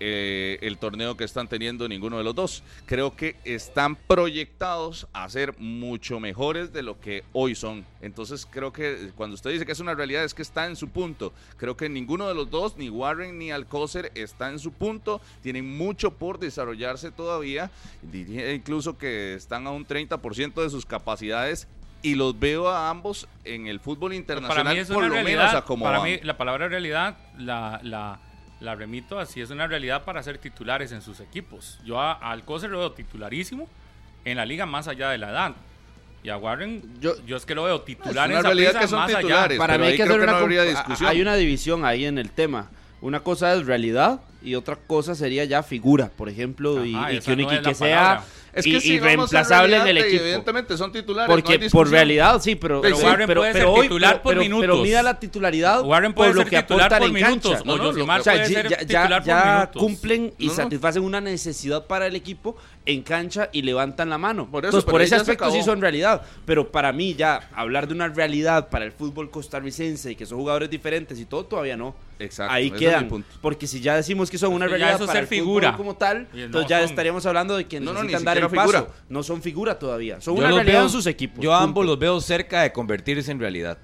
eh, 0.00 0.58
el 0.62 0.78
torneo 0.78 1.16
que 1.16 1.24
están 1.24 1.48
teniendo 1.48 1.88
ninguno 1.88 2.18
de 2.18 2.24
los 2.24 2.34
dos. 2.34 2.62
Creo 2.86 3.16
que 3.16 3.36
están 3.44 3.96
proyectados 3.96 5.06
a 5.12 5.28
ser 5.28 5.58
mucho 5.58 6.20
mejores 6.20 6.72
de 6.72 6.82
lo 6.82 7.00
que 7.00 7.24
hoy 7.32 7.54
son. 7.54 7.84
Entonces 8.00 8.46
creo 8.50 8.72
que 8.72 9.10
cuando 9.16 9.34
usted 9.34 9.50
dice 9.50 9.64
que 9.66 9.72
es 9.72 9.80
una 9.80 9.94
realidad 9.94 10.24
es 10.24 10.34
que 10.34 10.42
está 10.42 10.66
en 10.66 10.76
su 10.76 10.88
punto. 10.88 11.32
Creo 11.56 11.76
que 11.76 11.88
ninguno 11.88 12.28
de 12.28 12.34
los 12.34 12.50
dos, 12.50 12.76
ni 12.76 12.90
Warren 12.90 13.38
ni 13.38 13.50
Alcócer, 13.50 14.12
está 14.14 14.50
en 14.50 14.58
su 14.58 14.72
punto. 14.72 15.20
Tienen 15.42 15.76
mucho 15.76 16.10
por 16.12 16.38
desarrollarse 16.38 17.10
todavía. 17.10 17.70
Diría 18.02 18.52
incluso 18.52 18.98
que 18.98 19.34
están 19.34 19.66
a 19.66 19.70
un 19.70 19.86
30% 19.86 20.62
de 20.62 20.70
sus 20.70 20.84
capacidades. 20.86 21.68
Y 22.02 22.14
los 22.14 22.38
veo 22.38 22.68
a 22.68 22.90
ambos 22.90 23.26
en 23.44 23.66
el 23.66 23.80
fútbol 23.80 24.12
internacional, 24.12 24.64
para 24.64 24.74
mí 24.74 24.80
es 24.80 24.88
por 24.88 24.98
una 24.98 25.08
lo 25.08 25.14
realidad. 25.14 25.38
menos 25.46 25.54
a 25.54 25.64
como 25.64 25.84
para 25.86 25.98
van. 25.98 26.10
mí 26.10 26.18
la 26.22 26.36
palabra 26.36 26.68
realidad 26.68 27.16
la, 27.38 27.80
la, 27.82 28.20
la 28.60 28.74
remito 28.74 29.18
así, 29.18 29.40
es 29.40 29.50
una 29.50 29.66
realidad 29.66 30.04
para 30.04 30.22
ser 30.22 30.38
titulares 30.38 30.92
en 30.92 31.02
sus 31.02 31.20
equipos. 31.20 31.78
Yo 31.84 32.00
a, 32.00 32.12
a 32.12 32.30
Alcócer 32.32 32.70
lo 32.70 32.78
veo 32.78 32.92
titularísimo 32.92 33.68
en 34.24 34.36
la 34.38 34.46
liga 34.46 34.66
más 34.66 34.88
allá 34.88 35.10
de 35.10 35.18
la 35.18 35.30
edad. 35.30 35.52
Y 36.22 36.28
a 36.30 36.38
Warren, 36.38 36.82
yo, 37.00 37.12
Yo- 37.24 37.36
es 37.36 37.46
que 37.46 37.54
lo 37.54 37.64
veo 37.64 37.82
titular 37.82 38.28
una 38.28 38.38
en 38.38 38.44
realidad 38.44 38.80
que 38.80 38.88
son 38.88 38.98
más 39.00 39.08
titulares. 39.14 39.50
allá. 39.50 39.58
Para 39.58 39.78
mí 39.78 39.86
hay 39.86 39.96
que 39.96 40.02
hacer 40.02 40.16
que 40.16 40.22
una 40.24 40.32
no 40.40 40.46
discusión. 40.64 41.08
Hay 41.08 41.20
una 41.22 41.36
división 41.36 41.84
ahí 41.84 42.04
en 42.04 42.18
el 42.18 42.30
tema. 42.30 42.70
Una 43.00 43.20
cosa 43.20 43.52
es 43.54 43.66
realidad 43.66 44.20
y 44.42 44.54
otra 44.54 44.76
cosa 44.76 45.14
sería 45.14 45.44
ya 45.44 45.62
figura, 45.62 46.10
por 46.16 46.28
ejemplo, 46.28 46.84
y, 46.84 46.94
Ajá, 46.94 47.12
y 47.12 47.16
esa 47.18 47.26
que, 47.26 47.32
un 47.42 47.42
no 47.48 47.50
la 47.52 47.62
que 47.62 47.74
sea. 47.74 48.24
Es 48.54 48.64
que 48.64 48.70
i- 48.70 48.80
si 48.80 48.98
vamos 48.98 49.04
a 49.04 49.12
irreemplazable 49.12 49.76
en 49.76 49.86
el 49.86 49.98
equipo. 49.98 50.22
Evidentemente 50.22 50.78
son 50.78 50.90
titulares. 50.90 51.28
no 51.28 51.34
hay 51.34 51.42
Porque 51.42 51.52
por 51.58 51.62
discusión. 51.64 51.90
realidad, 51.92 52.40
sí, 52.40 52.54
pero, 52.54 52.80
Pero 52.80 52.96
pero, 52.96 53.06
Warren 53.08 53.26
pero, 53.26 53.40
puede 53.42 53.52
pero 53.52 53.64
ser 53.72 53.78
hoy, 53.78 53.82
titular 53.86 54.10
pero, 54.12 54.22
por 54.22 54.36
minutos. 54.36 54.60
pero 54.62 54.76
mida 54.82 55.02
la 55.02 55.20
titularidad 55.20 55.82
Warren 55.84 56.14
puede 56.14 56.30
por 56.30 56.36
lo 56.36 56.42
ser 56.42 56.50
que 56.50 56.56
aportan 56.56 56.98
por 57.00 57.08
en 57.08 57.12
minutos, 57.14 57.52
cancha. 57.52 57.60
o 57.62 57.64
No, 57.66 57.76
no, 57.76 57.92
lo- 57.92 58.04
O 58.14 58.22
sea, 58.22 58.46
ya, 58.46 58.62
ya- 58.86 59.08
por 59.18 59.24
ya 59.26 59.70
cumplen 59.74 60.32
y 60.38 60.46
No, 60.46 60.52
no. 60.52 60.56
satisfacen 60.56 61.02
una 61.02 61.20
necesidad 61.20 61.86
para 61.86 62.06
el 62.06 62.16
equipo 62.16 62.56
en 62.86 63.02
cancha 63.02 63.50
y 63.52 63.60
levantan 63.60 64.08
la 64.08 64.16
mano. 64.16 64.48
Por 64.50 64.64
eso, 64.64 64.68
Entonces, 64.78 64.90
por 64.90 65.02
ese 65.02 65.16
aspecto 65.16 65.50
sí 65.50 65.62
son 65.62 65.80
realidad. 65.82 66.22
Pero 66.46 66.70
para 66.72 66.92
mí 66.92 67.14
ya 67.14 67.50
hablar 67.54 67.86
de 67.88 67.92
una 67.94 68.08
realidad 68.08 68.70
para 68.70 68.86
el 68.86 68.92
fútbol 68.92 69.30
costarricense 69.30 70.12
y 70.12 70.16
que 70.16 70.24
son 70.24 70.38
jugadores 70.38 70.70
diferentes 70.70 71.18
y 71.20 71.26
todo, 71.26 71.44
todavía 71.44 71.76
no. 71.76 71.94
Exacto, 72.18 72.54
Ahí 72.54 72.70
quedan. 72.70 73.10
Porque 73.42 73.66
si 73.66 73.80
ya 73.82 73.94
decimos 73.96 74.25
que 74.30 74.38
son 74.38 74.52
una 74.52 74.66
realidad 74.66 74.94
eso 74.94 75.04
es 75.04 75.06
para 75.08 75.12
ser 75.14 75.22
el 75.22 75.28
figura. 75.28 75.76
como 75.76 75.94
tal, 75.96 76.28
no 76.32 76.38
entonces 76.40 76.68
ya 76.68 76.78
son. 76.80 76.90
estaríamos 76.90 77.26
hablando 77.26 77.56
de 77.56 77.66
que 77.66 77.80
No, 77.80 77.92
no, 77.92 78.02
necesitan 78.02 78.24
dar 78.24 78.38
el 78.38 78.44
una 78.44 78.54
paso. 78.54 78.72
figura. 78.72 78.94
No 79.08 79.22
son 79.22 79.42
figura 79.42 79.78
todavía. 79.78 80.20
Son 80.20 80.34
Yo 80.34 80.40
una 80.40 80.50
realidad 80.50 80.74
veo- 80.74 80.82
en 80.84 80.90
sus 80.90 81.06
equipos. 81.06 81.42
Yo 81.42 81.54
a 81.54 81.62
ambos 81.62 81.84
los 81.86 81.98
veo 81.98 82.20
cerca 82.20 82.62
de 82.62 82.72
convertirse 82.72 83.30
en 83.32 83.40
realidad. 83.40 83.78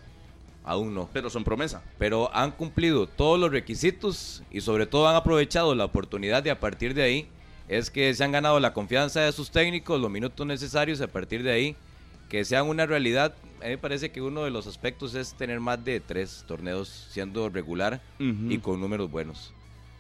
Aún 0.65 0.95
no. 0.95 1.09
Pero 1.13 1.29
son 1.29 1.43
promesa. 1.43 1.83
Pero 1.99 2.31
han 2.35 2.53
cumplido 2.53 3.07
todos 3.09 3.39
los 3.39 3.51
requisitos 3.51 4.43
y 4.51 4.61
sobre 4.61 4.87
todo 4.87 5.09
han 5.09 5.17
aprovechado 5.17 5.75
la 5.75 5.85
oportunidad 5.85 6.43
de 6.43 6.51
a 6.53 6.61
partir 6.61 6.95
de 6.95 7.03
ahí 7.03 7.27
es 7.69 7.91
que 7.91 8.13
se 8.15 8.23
han 8.23 8.33
ganado 8.33 8.61
la 8.61 8.73
confianza 8.73 9.21
de 9.23 9.33
sus 9.33 9.51
técnicos, 9.51 10.01
los 10.01 10.11
minutos 10.11 10.47
necesarios 10.47 11.01
y 11.01 11.03
a 11.03 11.09
partir 11.09 11.43
de 11.43 11.53
ahí 11.53 11.77
que 12.29 12.45
sean 12.45 12.67
una 12.69 12.87
realidad. 12.87 13.35
A 13.61 13.65
mí 13.65 13.71
me 13.71 13.79
parece 13.79 14.11
que 14.11 14.21
uno 14.23 14.45
de 14.45 14.51
los 14.51 14.67
aspectos 14.67 15.15
es 15.15 15.35
tener 15.35 15.59
más 15.61 15.85
de 15.85 16.01
tres 16.01 16.45
torneos 16.47 16.89
siendo 17.11 17.49
regular 17.49 18.01
Ujú. 18.21 18.51
y 18.51 18.59
con 18.59 18.81
números 18.81 19.11
buenos. 19.11 19.53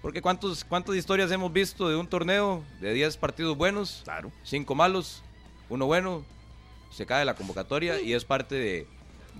Porque 0.02 0.20
¿cuántos, 0.20 0.64
¿cuántas 0.64 0.96
historias 0.96 1.30
hemos 1.30 1.52
visto 1.52 1.88
de 1.88 1.94
un 1.96 2.08
torneo 2.08 2.64
de 2.80 2.92
10 2.92 3.16
partidos 3.18 3.56
buenos? 3.56 4.02
Claro. 4.02 4.32
5 4.42 4.74
malos, 4.74 5.22
uno 5.68 5.86
bueno, 5.86 6.24
se 6.90 7.06
cae 7.06 7.24
la 7.24 7.34
convocatoria 7.34 8.00
y 8.00 8.12
es 8.12 8.24
parte 8.24 8.56
de, 8.56 8.86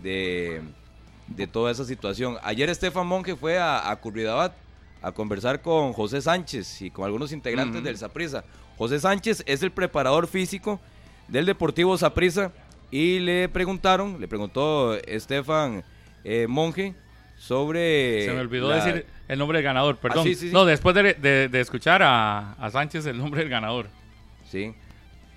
de, 0.02 0.62
de 1.26 1.46
toda 1.48 1.72
esa 1.72 1.84
situación. 1.84 2.38
Ayer 2.44 2.70
Estefan 2.70 3.06
Monge 3.06 3.34
fue 3.34 3.58
a, 3.58 3.90
a 3.90 3.96
Curridabat 3.96 4.54
a 5.02 5.10
conversar 5.10 5.60
con 5.60 5.92
José 5.92 6.22
Sánchez 6.22 6.80
y 6.80 6.90
con 6.92 7.04
algunos 7.04 7.32
integrantes 7.32 7.82
del 7.82 7.98
Saprissa. 7.98 8.44
José 8.78 9.00
Sánchez 9.00 9.42
es 9.46 9.62
el 9.64 9.72
preparador 9.72 10.28
físico 10.28 10.80
del 11.26 11.44
Deportivo 11.44 11.98
Saprissa 11.98 12.52
y 12.90 13.18
le 13.18 13.48
preguntaron, 13.48 14.20
le 14.20 14.28
preguntó 14.28 14.94
Estefan 14.94 15.82
eh, 16.22 16.46
Monge 16.48 16.94
sobre... 17.46 18.24
Se 18.26 18.32
me 18.32 18.40
olvidó 18.40 18.68
la- 18.68 18.76
decir 18.84 19.04
el 19.26 19.38
nombre 19.38 19.58
del 19.58 19.64
ganador, 19.64 19.96
perdón. 19.96 20.24
sí, 20.24 20.34
sí, 20.36 20.46
sí. 20.48 20.52
No, 20.52 20.64
después 20.64 20.94
de, 20.94 21.14
de- 21.14 21.48
de 21.48 21.60
escuchar 21.60 22.00
a, 22.02 22.52
a 22.52 22.70
Sánchez 22.70 23.04
el 23.06 23.18
nombre 23.18 23.40
del 23.40 23.48
ganador. 23.50 23.88
Sí. 24.48 24.72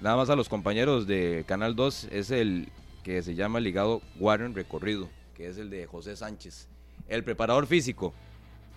Nada 0.02 0.16
más 0.16 0.30
a 0.30 0.36
los 0.36 0.48
compañeros 0.48 1.08
de 1.08 1.44
Canal 1.48 1.76
2 1.76 2.10
es 2.12 2.30
el 2.30 2.70
que 3.04 3.24
se 3.24 3.34
llama 3.34 3.60
ligado 3.60 4.02
Warren 4.20 4.54
Recorrido, 4.54 5.10
que 5.36 5.48
es 5.48 5.58
el 5.58 5.70
de 5.72 5.88
José 5.88 6.16
Sánchez. 6.16 6.68
El 7.08 7.24
preparador 7.24 7.66
físico. 7.66 8.14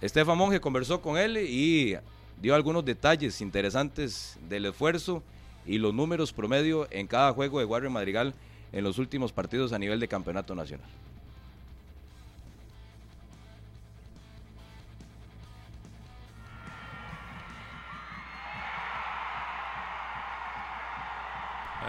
Estefan 0.00 0.38
Monge 0.38 0.60
conversó 0.60 1.02
con 1.02 1.18
él 1.18 1.36
y 1.36 1.96
dio 2.40 2.54
algunos 2.54 2.84
detalles 2.84 3.40
interesantes 3.42 4.38
del 4.48 4.66
esfuerzo 4.66 5.22
y 5.66 5.76
los 5.78 5.92
números 5.92 6.32
promedio 6.32 6.88
en 6.90 7.06
cada 7.06 7.32
juego 7.32 7.58
de 7.58 7.66
Warren 7.66 7.92
Madrigal 7.92 8.32
en 8.72 8.84
los 8.84 8.96
últimos 8.98 9.32
partidos 9.32 9.72
a 9.74 9.78
nivel 9.78 10.00
de 10.00 10.08
campeonato 10.08 10.54
nacional. 10.54 10.88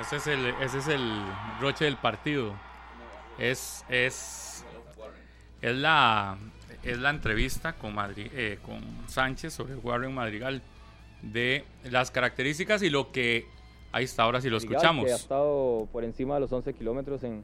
Ese 0.01 0.15
es 0.17 0.27
el, 0.27 0.45
ese 0.61 0.77
es 0.79 0.87
el 0.87 1.01
roche 1.59 1.85
del 1.85 1.97
partido. 1.97 2.53
Es, 3.37 3.85
es, 3.89 4.65
es 5.61 5.75
la, 5.75 6.37
es 6.83 6.97
la 6.97 7.09
entrevista 7.09 7.73
con, 7.73 7.95
Madri- 7.95 8.29
eh, 8.33 8.59
con 8.63 8.81
Sánchez 9.07 9.53
sobre 9.53 9.75
Warren 9.75 10.13
Madrigal 10.13 10.61
de 11.21 11.63
las 11.85 12.11
características 12.11 12.81
y 12.81 12.89
lo 12.89 13.11
que 13.11 13.45
ahí 13.91 14.05
está 14.05 14.23
ahora 14.23 14.41
si 14.41 14.49
lo 14.49 14.55
Madrigal, 14.57 14.75
escuchamos. 14.75 15.05
Que 15.05 15.11
ha 15.11 15.15
estado 15.15 15.87
por 15.91 16.03
encima 16.03 16.35
de 16.35 16.41
los 16.41 16.51
11 16.51 16.73
kilómetros 16.73 17.23
en, 17.23 17.43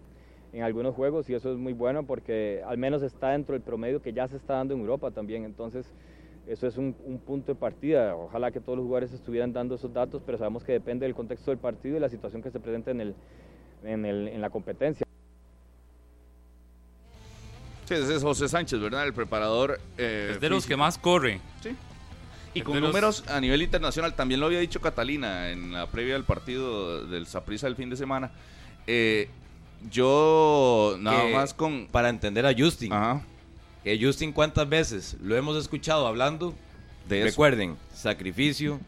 en 0.54 0.64
algunos 0.64 0.96
juegos 0.96 1.30
y 1.30 1.34
eso 1.34 1.52
es 1.52 1.58
muy 1.58 1.74
bueno 1.74 2.04
porque 2.04 2.62
al 2.68 2.78
menos 2.78 3.02
está 3.04 3.30
dentro 3.32 3.54
del 3.54 3.62
promedio 3.62 4.02
que 4.02 4.14
ya 4.14 4.28
se 4.28 4.38
está 4.38 4.56
dando 4.56 4.74
en 4.74 4.82
Europa 4.82 5.12
también. 5.12 5.44
Entonces, 5.46 5.86
eso 6.48 6.68
es 6.68 6.78
un, 6.78 6.96
un 7.06 7.18
punto 7.20 7.54
de 7.54 7.60
partida. 7.60 8.16
Ojalá 8.16 8.52
que 8.52 8.60
todos 8.60 8.78
los 8.78 8.86
jugadores 8.86 9.12
estuvieran 9.14 9.52
dando 9.54 9.76
esos 9.76 9.94
datos, 9.94 10.22
pero 10.26 10.38
sabemos 10.38 10.64
que 10.64 10.72
depende 10.74 11.06
del 11.06 11.16
contexto 11.16 11.52
del 11.52 11.60
partido 11.60 11.98
y 11.98 12.00
la 12.00 12.10
situación 12.10 12.42
que 12.42 12.52
se 12.52 12.60
presenta 12.60 12.92
en, 12.92 13.02
el, 13.02 13.16
en, 13.84 14.06
el, 14.06 14.28
en 14.28 14.42
la 14.42 14.50
competencia. 14.50 15.06
Sí, 17.86 17.94
ese 17.94 18.16
es 18.16 18.24
José 18.24 18.48
Sánchez, 18.50 18.80
¿verdad? 18.80 19.06
El 19.06 19.14
preparador. 19.14 19.80
eh, 19.98 20.32
es 20.34 20.42
de 20.42 20.50
los 20.50 20.58
físico. 20.64 20.70
que 20.70 20.78
más 20.78 20.98
corre. 20.98 21.40
Y 22.54 22.62
con 22.62 22.80
los- 22.80 22.84
números 22.90 23.24
a 23.28 23.40
nivel 23.42 23.62
internacional, 23.62 24.16
también 24.16 24.40
lo 24.40 24.46
había 24.48 24.60
dicho 24.60 24.80
Catalina 24.82 25.52
en 25.52 25.74
la 25.74 25.88
previa 25.88 26.14
del 26.14 26.24
partido 26.24 27.06
del 27.06 27.28
Saprissa 27.28 27.68
del 27.68 27.76
fin 27.76 27.90
de 27.90 27.98
semana. 27.98 28.32
Eh, 28.88 29.30
yo, 29.92 30.96
nada 31.00 31.26
Que- 31.28 31.34
más 31.34 31.54
con. 31.54 31.88
Para 31.92 32.10
entender 32.10 32.46
a 32.46 32.54
Justin. 32.58 32.92
Ajá, 32.94 33.22
Que 33.86 33.98
Justin 34.04 34.34
cuántas 34.34 34.68
veces 34.68 35.16
lo 35.22 35.38
hemos 35.38 35.56
escuchado 35.58 36.08
hablando 36.08 36.54
de 37.08 37.20
eso. 37.20 37.28
Recuerden, 37.28 37.78
sacrificio, 37.94 38.80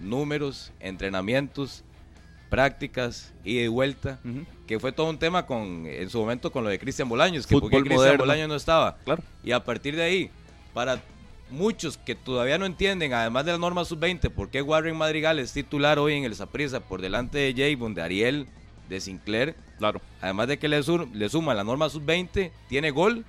números, 0.00 0.70
entrenamientos, 0.78 1.82
prácticas, 2.50 3.32
ida 3.44 3.62
y 3.62 3.68
vuelta, 3.68 4.18
ujú. 4.24 4.44
que 4.66 4.78
fue 4.78 4.92
todo 4.92 5.08
un 5.08 5.18
tema 5.18 5.46
con 5.46 5.86
en 5.86 6.10
su 6.10 6.18
momento 6.18 6.52
con 6.52 6.64
lo 6.64 6.70
de 6.70 6.78
Cristian 6.78 7.08
Bolaños, 7.08 7.46
que 7.46 7.54
Fútbol 7.54 7.70
porque 7.70 7.88
Cristian. 7.88 8.18
Bolaños 8.18 8.48
no 8.48 8.54
estaba. 8.56 8.98
Claro. 9.04 9.22
Y 9.42 9.52
a 9.52 9.64
partir 9.64 9.96
de 9.96 10.02
ahí, 10.02 10.30
para 10.74 11.00
muchos 11.50 11.96
que 11.96 12.14
todavía 12.14 12.58
no 12.58 12.66
entienden, 12.66 13.14
además 13.14 13.46
de 13.46 13.52
la 13.52 13.58
norma 13.58 13.84
sub-20, 13.86 14.28
por 14.30 14.50
qué 14.50 14.60
Warren 14.60 14.96
Madrigal 14.96 15.38
es 15.38 15.52
titular 15.54 15.98
hoy 15.98 16.12
en 16.14 16.24
el 16.24 16.34
Saprissa 16.34 16.80
por 16.80 17.00
delante 17.00 17.38
de 17.38 17.54
Javon, 17.74 17.94
de 17.94 18.02
Ariel, 18.02 18.46
de 18.90 19.00
Sinclair, 19.00 19.54
Claro. 19.78 20.02
además 20.20 20.48
de 20.48 20.58
que 20.58 20.68
le, 20.68 20.82
sur- 20.82 21.08
le 21.14 21.28
suma 21.30 21.54
la 21.54 21.64
norma 21.64 21.88
sub-20, 21.88 22.50
tiene 22.68 22.90
gol 22.90 23.24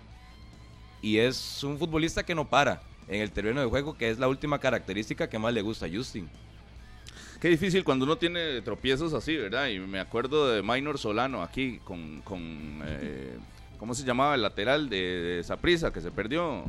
y 1.03 1.19
es 1.19 1.63
un 1.63 1.77
futbolista 1.77 2.23
que 2.23 2.33
no 2.33 2.49
para 2.49 2.81
en 3.07 3.21
el 3.21 3.31
terreno 3.31 3.59
de 3.61 3.67
juego, 3.67 3.95
que 3.95 4.09
es 4.09 4.17
la 4.17 4.29
última 4.29 4.57
característica 4.57 5.29
que 5.29 5.37
más 5.37 5.53
le 5.53 5.61
gusta 5.61 5.85
a 5.85 5.89
Justin. 5.93 6.29
Qué 7.41 7.49
difícil 7.49 7.83
cuando 7.83 8.05
uno 8.05 8.17
tiene 8.17 8.61
tropiezos 8.61 9.13
así, 9.13 9.35
¿verdad? 9.35 9.67
Y 9.67 9.77
me 9.79 9.99
acuerdo 9.99 10.47
de 10.49 10.63
Minor 10.63 10.97
Solano 10.97 11.43
aquí 11.43 11.79
con. 11.83 12.21
con 12.21 12.81
eh, 12.85 13.37
¿Cómo 13.77 13.93
se 13.93 14.05
llamaba 14.05 14.35
el 14.35 14.41
lateral 14.41 14.87
de, 14.87 15.41
Saprissa 15.43 15.91
que 15.91 15.99
se 15.99 16.09
perdió? 16.09 16.63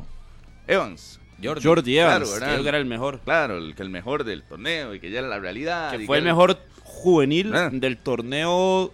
Evans. 0.67 1.21
Jordi. 1.41 1.63
Jordi 1.63 1.97
Evans, 1.97 2.29
Claro, 2.29 2.61
que 2.61 2.67
era 2.67 2.77
el 2.77 2.85
mejor. 2.85 3.21
Claro, 3.21 3.57
el 3.57 3.73
que 3.73 3.83
el 3.83 3.89
mejor 3.89 4.25
del 4.25 4.43
torneo 4.43 4.93
y 4.93 4.99
que 4.99 5.11
ya 5.11 5.19
era 5.19 5.29
la 5.29 5.39
realidad. 5.39 5.91
Que 5.91 6.05
fue 6.05 6.17
el 6.17 6.25
mejor 6.25 6.59
juvenil 6.83 7.55
Ah. 7.55 7.69
del 7.71 7.97
torneo 7.97 8.91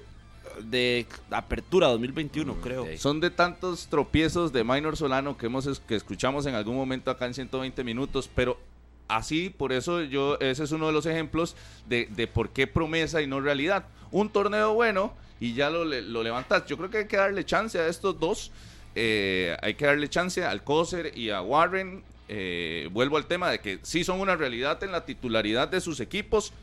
de 0.64 1.06
apertura 1.30 1.88
2021, 1.88 2.56
creo. 2.62 2.88
Son 2.98 3.20
de 3.20 3.30
tantos 3.30 3.88
tropiezos 3.88 4.52
de 4.52 4.64
Minor 4.64 4.98
Solano 4.98 5.38
que 5.38 5.46
hemos 5.48 5.80
que 5.82 5.96
escuchamos 5.96 6.46
en 6.46 6.56
algún 6.56 6.76
momento 6.76 7.12
acá 7.12 7.26
en 7.26 7.34
120 7.34 7.84
minutos, 7.84 8.30
pero 8.34 8.60
así, 9.08 9.50
por 9.50 9.72
eso 9.74 10.02
yo 10.02 10.38
ese 10.40 10.64
es 10.64 10.72
uno 10.72 10.88
de 10.88 10.94
los 10.94 11.06
ejemplos 11.06 11.56
de, 11.88 12.08
de 12.12 12.28
por 12.28 12.50
qué 12.50 12.68
promesa 12.68 13.22
y 13.22 13.28
no 13.28 13.40
realidad. 13.40 13.86
Un 14.12 14.30
torneo 14.30 14.74
bueno 14.74 15.14
y 15.40 15.54
ya 15.54 15.70
lo, 15.70 15.84
lo 15.84 16.24
levantas. 16.24 16.66
Yo 16.68 16.78
creo 16.78 16.90
que 16.90 17.00
hay 17.00 17.08
que 17.08 17.18
darle 17.18 17.44
chance 17.44 17.78
a 17.80 17.88
estos 17.88 18.20
dos. 18.20 18.52
Eh, 18.96 19.58
hay 19.62 19.74
que 19.74 19.86
darle 19.86 20.10
chance 20.10 20.44
al 20.44 20.64
Coser 20.64 21.18
y 21.18 21.30
a 21.30 21.42
Warren. 21.42 22.04
Eh, 22.30 22.88
vuelvo 22.92 23.18
al 23.18 23.26
tema 23.26 23.50
de 23.50 23.60
que 23.60 23.80
sí 23.82 24.04
son 24.04 24.22
una 24.22 24.36
realidad 24.36 24.82
en 24.84 24.92
la 24.92 25.04
titularidad 25.04 25.68
de 25.68 25.82
sus 25.82 26.00
equipos, 26.00 26.54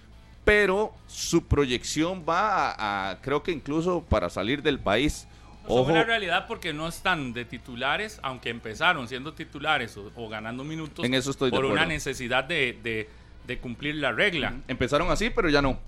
pero 0.48 0.94
su 1.06 1.44
proyección 1.46 2.24
va 2.28 2.70
a, 2.72 3.10
a- 3.10 3.20
creo 3.20 3.42
que 3.42 3.52
incluso 3.52 4.02
para 4.02 4.30
salir 4.30 4.62
del 4.62 4.78
país. 4.78 5.28
Ojo, 5.66 5.92
una 5.92 6.04
realidad 6.04 6.46
porque 6.48 6.72
no 6.72 6.88
están 6.88 7.34
de 7.34 7.44
titulares, 7.44 8.18
aunque 8.22 8.48
empezaron 8.48 9.06
siendo 9.08 9.34
titulares 9.34 9.94
o, 9.98 10.10
o 10.16 10.28
ganando 10.30 10.64
minutos 10.64 11.04
En 11.04 11.12
eso 11.12 11.30
estoy 11.30 11.50
de 11.50 11.56
por 11.56 11.66
una 11.66 11.84
necesidad 11.84 12.44
de, 12.44 12.78
de- 12.82 13.08
de 13.46 13.58
cumplir 13.58 13.96
la 13.96 14.12
regla. 14.12 14.54
empezaron 14.68 15.10
así, 15.10 15.28
pero 15.30 15.48
ya 15.50 15.60
no. 15.62 15.78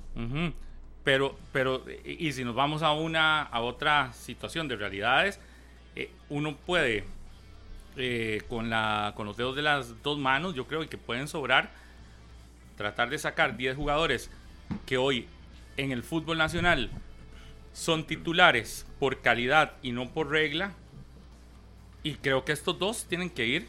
Pero, 1.05 1.39
pero, 1.53 1.83
y, 2.05 2.29
y 2.29 2.33
si 2.35 2.45
nos 2.45 2.55
vamos 2.55 2.83
a 2.83 2.93
una, 2.93 3.43
a 3.43 3.61
otra 3.61 4.13
situación 4.13 4.69
de 4.69 4.77
realidades, 4.77 5.41
eh, 5.97 6.11
uno 6.29 6.55
puede, 6.57 7.05
eh, 7.97 8.43
con 8.49 8.69
la, 8.69 9.13
con 9.17 9.27
los 9.27 9.37
dedos 9.39 9.57
de 9.57 9.63
las 9.63 10.03
dos 10.03 10.19
manos, 10.19 10.55
yo 10.55 10.67
creo 10.67 10.87
que 10.89 10.99
pueden 10.99 11.27
sobrar, 11.29 11.71
tratar 12.77 13.09
de 13.09 13.19
sacar 13.19 13.57
10 13.57 13.77
jugadores 13.77 14.31
que 14.87 14.97
hoy 14.99 15.27
en 15.77 15.93
el 15.93 16.03
fútbol 16.03 16.39
nacional 16.39 16.91
son 17.73 18.05
titulares 18.05 18.87
por 18.99 19.21
calidad 19.21 19.73
y 19.83 19.93
no 19.93 20.09
por 20.11 20.31
regla. 20.31 20.73
Y 22.03 22.15
creo 22.15 22.45
que 22.45 22.53
estos 22.53 22.79
dos 22.79 23.05
tienen 23.09 23.31
que 23.31 23.47
ir, 23.47 23.67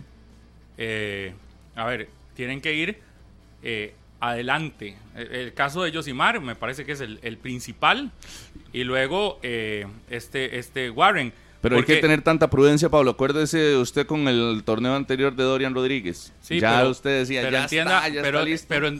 eh, 0.77 1.33
a 1.75 1.85
ver, 1.85 2.09
tienen 2.35 2.61
que 2.61 2.73
ir 2.73 2.97
eh, 3.61 3.93
adelante. 4.19 4.97
El, 5.15 5.27
el 5.35 5.53
caso 5.53 5.83
de 5.83 5.91
Josimar 5.91 6.39
me 6.39 6.55
parece 6.55 6.85
que 6.85 6.93
es 6.93 7.01
el, 7.01 7.19
el 7.23 7.37
principal. 7.37 8.11
Y 8.73 8.83
luego 8.85 9.39
eh, 9.43 9.85
este, 10.09 10.57
este 10.59 10.89
Warren. 10.89 11.33
Pero 11.61 11.75
hay 11.77 11.83
que 11.83 11.97
tener 11.97 12.23
tanta 12.23 12.49
prudencia, 12.49 12.89
Pablo. 12.89 13.11
Acuérdese 13.11 13.75
usted 13.75 14.07
con 14.07 14.27
el 14.27 14.63
torneo 14.65 14.95
anterior 14.95 15.35
de 15.35 15.43
Dorian 15.43 15.75
Rodríguez. 15.75 16.33
Sí, 16.41 16.59
ya 16.59 16.77
pero- 16.77 16.89
usted 16.89 17.19
decía, 17.19 17.41
pero 17.41 17.51
ya 17.51 17.63
entienda, 17.63 17.97
está, 17.97 18.09
ya 18.09 18.21
pero, 18.23 18.39
está 18.39 18.49
listo. 18.49 18.67
pero 18.69 18.91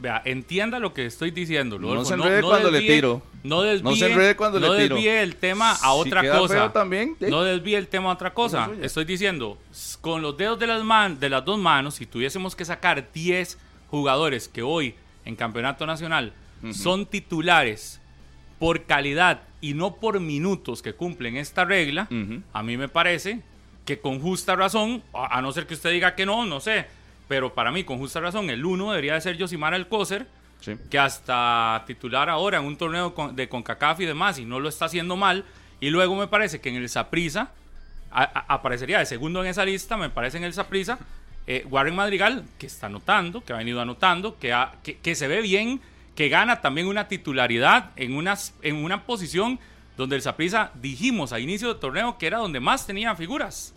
vea, 0.00 0.22
entienda 0.24 0.78
lo 0.78 0.94
que 0.94 1.06
estoy 1.06 1.30
diciendo. 1.30 1.78
No 1.78 2.04
se 2.04 2.14
enrede 2.14 2.42
cuando 2.42 2.70
le 2.70 2.80
tiro. 2.94 3.22
No 3.42 3.62
desvíe, 3.62 3.90
No 3.90 3.96
se 3.96 4.06
enrede 4.12 4.36
cuando 4.36 4.58
le 4.58 4.66
tiro. 4.82 4.94
desvíe 4.96 5.22
el 5.22 5.36
tema 5.36 5.72
a 5.72 5.92
otra 5.92 6.22
cosa. 6.38 6.72
también. 6.72 7.16
No 7.20 7.42
desvíe 7.42 7.76
el 7.76 7.88
tema 7.88 8.10
a 8.10 8.14
otra 8.14 8.32
cosa. 8.34 8.70
Estoy 8.82 9.04
diciendo, 9.04 9.58
con 10.00 10.22
los 10.22 10.36
dedos 10.36 10.58
de 10.58 10.66
las, 10.66 10.82
man- 10.82 11.18
de 11.20 11.28
las 11.30 11.44
dos 11.44 11.58
manos, 11.58 11.94
si 11.96 12.06
tuviésemos 12.06 12.54
que 12.56 12.64
sacar 12.64 13.12
10 13.12 13.58
jugadores 13.90 14.48
que 14.48 14.62
hoy 14.62 14.94
en 15.24 15.36
Campeonato 15.36 15.86
Nacional 15.86 16.32
son 16.72 17.06
titulares 17.06 18.00
por 18.58 18.84
calidad 18.84 19.42
y 19.60 19.74
no 19.74 19.94
por 19.96 20.18
minutos 20.20 20.82
que 20.82 20.92
cumplen 20.94 21.36
esta 21.36 21.64
regla, 21.64 22.08
a 22.52 22.62
mí 22.62 22.76
me 22.76 22.88
parece 22.88 23.40
que 23.84 24.00
con 24.00 24.20
justa 24.20 24.54
razón, 24.56 25.02
a 25.14 25.38
a 25.38 25.42
no 25.42 25.50
ser 25.52 25.66
que 25.66 25.74
usted 25.74 25.90
diga 25.92 26.14
que 26.14 26.26
no, 26.26 26.44
no 26.44 26.60
sé, 26.60 26.86
pero 27.28 27.54
para 27.54 27.70
mí 27.70 27.84
con 27.84 27.98
justa 27.98 28.20
razón 28.20 28.50
el 28.50 28.64
uno 28.64 28.90
debería 28.90 29.14
de 29.14 29.20
ser 29.20 29.36
Yosimar 29.36 29.74
Alcócer, 29.74 30.26
Sí. 30.60 30.74
que 30.90 30.98
hasta 30.98 31.84
titular 31.86 32.28
ahora 32.28 32.58
en 32.58 32.64
un 32.64 32.76
torneo 32.76 33.14
de 33.32 33.48
CONCACAF 33.48 34.00
y 34.00 34.06
demás 34.06 34.38
y 34.40 34.44
no 34.44 34.58
lo 34.58 34.68
está 34.68 34.86
haciendo 34.86 35.14
mal, 35.16 35.44
y 35.78 35.90
luego 35.90 36.16
me 36.16 36.26
parece 36.26 36.60
que 36.60 36.68
en 36.70 36.74
el 36.74 36.88
Saprisa 36.88 37.52
aparecería 38.10 38.98
de 38.98 39.06
segundo 39.06 39.42
en 39.42 39.50
esa 39.50 39.64
lista, 39.64 39.96
me 39.96 40.10
parece 40.10 40.38
en 40.38 40.44
el 40.44 40.52
Saprisa, 40.54 40.98
Warren 41.70 41.94
Madrigal, 41.94 42.44
que 42.58 42.66
está 42.66 42.86
anotando, 42.86 43.42
que 43.42 43.52
ha 43.52 43.56
venido 43.56 43.80
anotando, 43.80 44.38
que, 44.38 44.52
ha- 44.52 44.72
que, 44.82 44.98
que 44.98 45.14
se 45.14 45.28
ve 45.28 45.40
bien, 45.40 45.80
que 46.14 46.28
gana 46.28 46.60
también 46.60 46.88
una 46.88 47.08
titularidad 47.08 47.90
en, 47.96 48.14
unas, 48.16 48.54
en 48.62 48.76
una 48.84 49.04
posición 49.04 49.58
donde 49.96 50.16
el 50.16 50.22
Saprisa 50.22 50.72
dijimos 50.74 51.32
a 51.32 51.40
inicio 51.40 51.72
de 51.72 51.80
torneo 51.80 52.18
que 52.18 52.26
era 52.26 52.38
donde 52.38 52.60
más 52.60 52.86
tenía 52.86 53.14
figuras. 53.14 53.74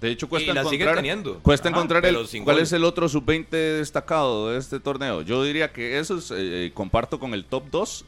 De 0.00 0.10
hecho, 0.10 0.28
cuesta 0.28 0.50
Y 0.50 0.54
la 0.54 0.62
sigue 0.64 0.76
encontrar, 0.76 0.96
teniendo. 0.96 1.38
Cuesta 1.40 1.68
Ajá, 1.68 1.78
encontrar 1.78 2.02
pero 2.02 2.20
el, 2.20 2.44
cuál 2.44 2.58
es 2.58 2.72
el 2.72 2.84
otro 2.84 3.08
sub-20 3.08 3.48
destacado 3.48 4.50
de 4.50 4.58
este 4.58 4.78
torneo. 4.78 5.22
Yo 5.22 5.42
diría 5.42 5.72
que 5.72 5.98
esos 5.98 6.32
eh, 6.36 6.70
comparto 6.74 7.18
con 7.18 7.32
el 7.34 7.44
top 7.44 7.64
2. 7.70 8.04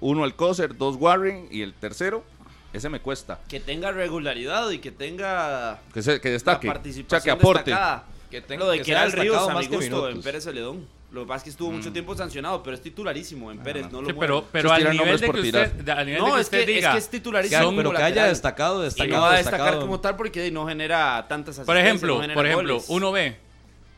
Uno 0.00 0.24
Alcócer, 0.24 0.76
dos 0.76 0.96
Warren 0.96 1.48
y 1.50 1.62
el 1.62 1.74
tercero, 1.74 2.24
ese 2.72 2.88
me 2.88 3.00
cuesta. 3.00 3.40
Que 3.48 3.58
tenga 3.60 3.90
regularidad 3.90 4.70
y 4.70 4.78
que 4.78 4.92
tenga 4.92 5.80
Que, 5.92 6.02
se, 6.02 6.20
que 6.20 6.28
la 6.28 6.32
destaque. 6.34 6.68
O 6.68 6.70
sea, 6.70 6.74
participación 6.74 7.22
que 7.24 7.30
aporte. 7.30 7.70
destacada. 7.70 8.04
Que 8.30 8.40
tenga- 8.42 8.64
Lo 8.64 8.70
de 8.70 8.78
que 8.78 8.84
que 8.84 8.92
sea 8.92 8.98
era 8.98 9.06
el 9.06 9.12
Ríos, 9.12 9.48
a 9.48 9.54
más 9.54 9.68
mi 9.68 9.76
gusto, 9.76 10.08
en 10.08 10.22
Pérez 10.22 10.44
Celedón. 10.44 10.86
Lo 11.10 11.22
que 11.22 11.26
pasa 11.28 11.36
es 11.38 11.42
que 11.44 11.50
estuvo 11.50 11.70
mucho 11.72 11.90
tiempo 11.90 12.14
sancionado, 12.14 12.62
pero 12.62 12.74
es 12.76 12.82
titularísimo 12.82 13.50
en 13.50 13.58
Pérez, 13.60 13.90
no 13.90 14.02
lo 14.02 14.08
Sí, 14.08 14.14
pero 14.18 14.44
pero 14.52 14.70
al 14.70 14.90
nivel 14.90 15.18
de 15.18 15.30
que 15.30 15.40
usted, 15.40 15.88
al 15.88 16.04
nivel 16.06 16.22
de 16.22 16.30
que 16.30 16.34
es 16.40 16.44
usted 16.46 16.60
que, 16.60 16.66
diga, 16.66 16.88
es 16.90 16.92
que 16.94 16.98
es 16.98 17.04
Que- 17.06 17.16
titularísimo 17.18 17.70
pero 17.70 17.88
como 17.88 17.96
que 17.98 18.02
haya 18.04 18.26
destacado, 18.26 18.82
Y 18.82 18.84
destacado, 18.84 19.16
no 19.16 19.22
va 19.22 19.32
a 19.32 19.36
destacar 19.38 19.58
destacado. 19.60 19.80
como 19.86 20.00
tal 20.00 20.16
porque 20.16 20.50
no 20.50 20.66
genera 20.66 21.24
tantas 21.26 21.58
asistencias. 21.58 21.66
Por 21.66 21.76
ejemplo, 21.78 22.26
no 22.26 22.34
por 22.34 22.46
ejemplo, 22.46 22.74
goles. 22.74 22.86
uno 22.90 23.10
ve 23.12 23.36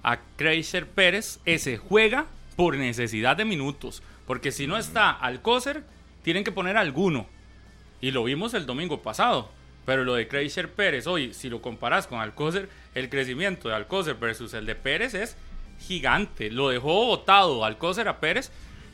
a 0.05 0.21
Kreischer 0.37 0.87
Pérez, 0.87 1.41
ese 1.47 1.79
juega 1.79 2.27
por 2.55 2.77
necesidad 2.77 3.37
de 3.37 3.45
minutos. 3.45 4.03
Porque 4.27 4.53
si 4.53 4.69
no 4.69 4.79
está 4.79 5.11
Alcócer, 5.11 5.83
tienen 6.23 6.45
que 6.45 6.53
poner 6.53 6.77
alguno. 6.77 7.27
Y 8.01 8.13
lo 8.13 8.23
vimos 8.23 8.55
el 8.55 8.67
domingo 8.67 9.03
pasado. 9.03 9.51
Pero 9.85 10.05
lo 10.05 10.15
de 10.15 10.29
Kreischer 10.29 10.71
Pérez, 10.71 11.09
hoy, 11.09 11.35
si 11.35 11.49
lo 11.51 11.61
comparas 11.61 12.07
con 12.07 12.21
Alcócer, 12.21 12.69
el 12.95 13.09
crecimiento 13.11 13.69
de 13.69 13.75
Alcócer 13.75 14.15
versus 14.15 14.55
el 14.55 14.65
de 14.67 14.77
Pérez 14.77 15.15
es 15.15 15.37
gigante. 15.81 16.51
Lo 16.51 16.69
dejó 16.69 17.07
botado 17.07 17.65
Alcócer 17.65 18.09
a 18.09 18.21
Pérez. 18.21 18.51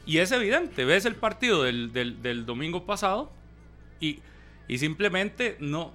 Y 0.06 0.18
es 0.18 0.30
evidente, 0.30 0.84
ves 0.84 1.04
el 1.04 1.16
partido 1.16 1.64
del, 1.64 1.92
del- 1.92 2.46
domingo 2.46 2.86
pasado 2.86 3.32
y, 4.00 4.20
y 4.68 4.78
simplemente 4.78 5.56
no. 5.58 5.92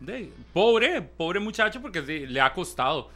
de- 0.00 0.32
pobre, 0.52 1.02
pobre 1.02 1.38
muchacho, 1.38 1.80
porque 1.80 2.00
le 2.02 2.40
ha 2.40 2.52
costado. 2.52 3.10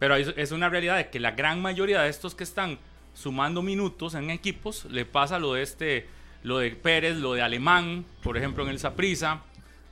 Pero 0.00 0.16
es, 0.16 0.34
es 0.36 0.50
una 0.50 0.68
realidad 0.68 0.96
de 0.96 1.10
que 1.10 1.20
la 1.20 1.30
gran 1.30 1.62
mayoría 1.62 2.02
de 2.02 2.08
estos 2.10 2.34
que 2.34 2.42
están 2.42 2.78
sumando 3.14 3.62
minutos 3.62 4.14
en 4.14 4.30
equipos, 4.30 4.84
le 4.86 5.04
pasa 5.04 5.38
lo 5.38 5.54
de 5.54 5.62
este, 5.62 6.08
lo 6.42 6.58
de 6.58 6.72
Pérez, 6.72 7.18
lo 7.18 7.34
de 7.34 7.42
Alemán, 7.42 8.04
por 8.24 8.36
ejemplo, 8.36 8.64
en 8.64 8.70
el 8.70 8.80
Saprisa, 8.80 9.42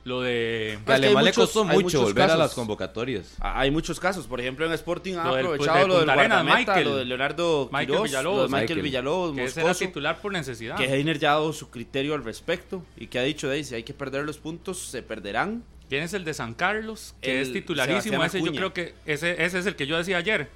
lo 0.03 0.21
de. 0.21 0.79
Que 0.85 0.91
a 0.91 0.95
Es 0.95 1.01
que 1.01 1.05
Alemán 1.07 1.23
le 1.25 1.29
muchos- 1.31 1.43
costó 1.45 1.63
mucho 1.65 2.01
volver 2.01 2.23
a 2.23 2.27
casos. 2.27 2.39
las 2.39 2.53
convocatorias. 2.53 3.35
Ah, 3.39 3.59
Hay 3.59 3.71
muchos 3.71 3.99
casos, 3.99 4.25
por 4.27 4.39
ejemplo 4.39 4.65
en 4.65 4.71
Sporting 4.73 5.15
ha 5.15 5.25
Lo 5.25 5.35
del- 5.35 5.45
aprovechado 5.45 5.87
lo 5.87 5.95
del 5.99 6.05
guardameta, 6.05 6.43
Michael. 6.43 6.83
lo 6.85 6.95
de 6.97 7.05
Leonardo 7.05 7.69
Michael 7.71 7.87
Quiroz, 7.87 8.03
Villalobos. 8.03 8.37
lo 8.37 8.43
de 8.43 8.47
Michael, 8.49 8.61
Michael. 8.63 8.81
Villalobos, 8.81 9.35
que 9.35 9.41
era 9.43 9.53
Moscoso, 9.67 9.85
titular 9.85 10.21
por 10.21 10.31
necesidad. 10.31 10.75
que 10.77 10.85
Heiner 10.85 11.19
ya 11.19 11.31
ha 11.31 11.33
dado 11.35 11.53
su 11.53 11.69
criterio 11.69 12.15
al 12.15 12.23
respecto 12.23 12.83
y 12.97 13.07
que 13.07 13.19
ha 13.19 13.23
dicho 13.23 13.47
de 13.47 13.55
ahí, 13.57 13.63
si 13.63 13.75
hay 13.75 13.83
que 13.83 13.93
perder 13.93 14.25
los 14.25 14.37
puntos, 14.37 14.79
se 14.79 15.03
perderán. 15.03 15.63
Tienes 15.87 16.13
el 16.13 16.23
de 16.23 16.33
San 16.33 16.53
Carlos, 16.53 17.13
que 17.21 17.35
El 17.41 17.47
es 17.47 17.53
titularísimo. 17.53 18.23
Ese 18.23 18.41
yo 18.41 18.51
creo 18.53 18.73
que 18.73 18.95
ese, 19.05 19.43
ese 19.43 19.59
es 19.59 19.65
el 19.65 19.75
que 19.75 19.85
yo 19.87 19.97
decía 19.97 20.17
ayer. 20.17 20.49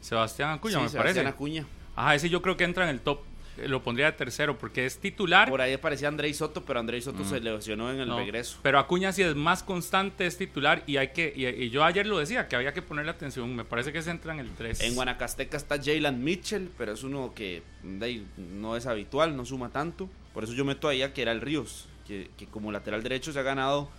Sebastián 0.00 0.50
Acuña, 0.50 0.76
Sí, 0.78 0.82
me 0.82 0.88
Sebastián 0.88 1.14
parece. 1.14 1.28
Acuña. 1.28 1.66
Ajá, 1.96 2.14
ese 2.14 2.28
yo 2.30 2.40
creo 2.42 2.56
que 2.56 2.64
entra 2.64 2.84
en 2.84 2.90
el 2.90 3.00
top. 3.00 3.20
Lo 3.66 3.82
pondría 3.82 4.06
de 4.06 4.12
tercero 4.12 4.58
porque 4.58 4.86
es 4.86 4.98
titular. 4.98 5.48
Por 5.48 5.60
ahí 5.60 5.72
aparecía 5.72 6.08
Andrei 6.08 6.32
Soto, 6.34 6.64
pero 6.64 6.80
Andrei 6.80 7.00
Soto 7.00 7.24
se 7.24 7.40
lesionó 7.40 7.90
en 7.90 8.00
el 8.00 8.06
Mm. 8.06 8.10
No, 8.10 8.18
regreso. 8.18 8.58
Pero 8.62 8.78
Acuña 8.78 9.12
sí 9.12 9.22
es 9.22 9.34
más 9.34 9.62
constante, 9.62 10.26
es 10.26 10.36
titular 10.38 10.82
y 10.86 10.96
hay 10.96 11.08
que 11.08 11.32
y, 11.34 11.46
y 11.46 11.70
yo 11.70 11.84
ayer 11.84 12.06
lo 12.06 12.18
decía 12.18 12.48
que 12.48 12.56
había 12.56 12.72
que 12.72 12.82
ponerle 12.82 13.10
atención. 13.10 13.54
Me 13.54 13.64
parece 13.64 13.92
que 13.92 14.00
se 14.02 14.10
entra 14.10 14.32
en 14.32 14.40
el 14.40 14.50
3. 14.50 14.80
En 14.82 14.94
Guanacasteca 14.94 15.56
está 15.56 15.76
Jalen 15.82 16.22
Mitchell, 16.22 16.70
pero 16.78 16.92
es 16.92 17.02
uno 17.02 17.32
que 17.34 17.62
ahí, 18.00 18.26
no 18.36 18.76
es 18.76 18.86
habitual, 18.86 19.36
no 19.36 19.44
suma 19.44 19.70
tanto. 19.70 20.08
Por 20.32 20.44
eso 20.44 20.52
yo 20.52 20.64
meto 20.64 20.88
ahí 20.88 21.02
a 21.02 21.12
que 21.12 21.22
era 21.22 21.32
el 21.32 21.40
Ríos, 21.40 21.88
que, 22.06 22.30
que 22.38 22.46
como 22.46 22.70
lateral 22.72 23.02
derecho 23.02 23.32
se 23.32 23.38
ha 23.38 23.42
ganado 23.42 23.90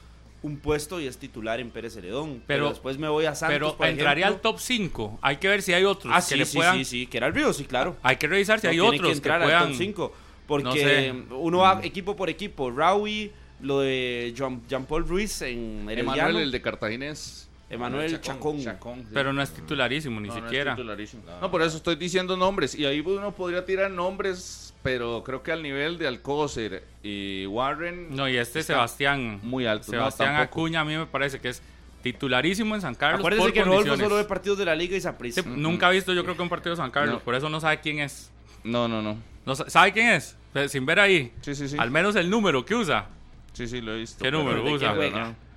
un 0.42 0.58
puesto 0.58 1.02
y 1.02 1.08
es 1.08 1.18
titular 1.18 1.60
en 1.60 1.70
Pérez 1.70 1.94
Celedón. 1.96 2.42
Pero, 2.48 2.66
Pero- 2.66 2.70
después 2.70 2.98
me 2.98 3.10
voy 3.10 3.26
a 3.26 3.36
Santos, 3.36 3.56
Pero 3.56 3.76
por 3.76 3.88
entraría 3.88 4.28
al 4.28 4.40
top 4.42 4.60
5. 4.60 5.20
Hay 5.22 5.38
que 5.38 5.48
ver 5.48 5.62
si 5.62 5.74
hay 5.74 5.84
otros 5.86 6.14
Ah, 6.16 6.20
que 6.20 6.26
sí, 6.28 6.36
le 6.38 6.46
sí, 6.46 6.58
puedan. 6.58 6.78
sí, 6.78 6.86
sí, 6.86 7.08
que 7.08 7.18
era 7.18 7.28
el 7.28 7.34
Ríos, 7.34 7.58
sí, 7.58 7.66
claro. 7.66 7.98
Hay 8.04 8.16
que 8.18 8.28
revisar 8.28 8.60
si 8.60 8.68
No 8.68 8.72
hay 8.72 8.80
otros 8.80 9.02
que, 9.08 9.12
entrar 9.12 9.42
puedan. 9.44 9.64
al 9.64 9.68
top 9.70 9.78
5. 9.78 10.14
Porque 10.48 10.64
No 10.64 10.72
sé. 10.74 11.14
uno 11.36 11.58
va 11.60 11.80
equipo 11.84 12.16
por 12.16 12.30
equipo. 12.30 12.72
Raui, 12.72 13.32
lo 13.62 13.82
de 13.82 14.34
Jean, 14.36 14.62
Jean 14.68 14.86
Paul 14.86 15.08
Ruiz 15.08 15.42
en 15.44 15.86
Emanuel, 15.90 16.38
el 16.38 16.52
de 16.52 16.62
Cartaginés. 16.62 17.46
Emanuel 17.70 18.20
Chacón. 18.20 18.60
Chacón, 18.64 19.02
sí. 19.02 19.10
Pero 19.14 19.32
no 19.32 19.44
es 19.44 19.52
titularísimo, 19.52 20.20
ni 20.20 20.28
No, 20.28 20.34
no 20.34 20.40
es 20.40 20.46
siquiera. 20.46 20.74
titularísimo. 20.76 21.22
No, 21.40 21.52
por 21.52 21.62
eso 21.62 21.78
estoy 21.78 21.98
diciendo 21.98 22.36
nombres. 22.36 22.74
Y 22.74 22.84
ahí 22.86 23.00
uno 23.02 23.32
podría 23.36 23.64
tirar 23.64 23.92
nombres, 23.92 24.69
pero 24.84 25.24
creo 25.24 25.44
que 25.44 25.52
al 25.52 25.62
nivel 25.64 25.98
de 25.98 26.08
Alcócer 26.08 26.84
y 27.04 27.46
Warren. 27.48 28.16
No, 28.16 28.28
y 28.30 28.38
este 28.38 28.64
Sebastián. 28.64 29.40
Muy 29.44 29.66
alto. 29.66 29.92
Sebastián 29.92 30.34
no. 30.36 30.40
Acuña 30.42 30.82
a 30.82 30.86
mí 30.86 30.96
me 30.96 31.06
parece 31.06 31.40
que 31.40 31.50
es 31.50 31.62
titularísimo 32.02 32.76
en 32.76 32.82
San 32.82 32.96
Carlos. 32.96 33.20
Acuérdense 33.20 33.46
por 33.46 33.54
que 33.54 33.64
Rodolfo 33.64 33.98
solo 33.98 34.16
ve 34.16 34.24
partidos 34.24 34.58
de 34.58 34.66
la 34.66 34.76
Liga 34.76 34.96
y 34.96 35.02
Saprissa. 35.02 35.42
Sí, 35.42 35.50
Nunca 35.50 35.88
ha 35.88 35.92
visto 35.92 36.14
yo 36.14 36.24
creo 36.24 36.36
que 36.36 36.42
un 36.42 36.50
partido 36.50 36.72
de 36.72 36.78
San 36.78 36.92
Carlos, 36.92 37.16
No. 37.16 37.20
por 37.22 37.36
eso 37.36 37.50
no 37.50 37.60
sabe 37.60 37.80
quién 37.82 38.00
es. 38.00 38.32
No, 38.64 38.88
no, 38.88 39.02
no. 39.02 39.18
No 39.46 39.56
sa- 39.56 39.70
¿Sabe 39.70 39.92
quién 39.94 40.10
es? 40.10 40.38
Sin 40.68 40.86
ver 40.86 41.00
ahí. 41.00 41.32
Sí, 41.42 41.56
sí, 41.56 41.68
sí. 41.68 41.76
Al 41.78 41.92
menos 41.92 42.16
el 42.16 42.30
número 42.30 42.66
que 42.66 42.76
usa. 42.76 43.08
Sí, 43.54 43.68
sí, 43.68 43.82
lo 43.82 43.94
he 43.94 44.00
visto. 44.00 44.24
¿Qué 44.24 44.32
número 44.32 44.64
usa? 44.64 44.96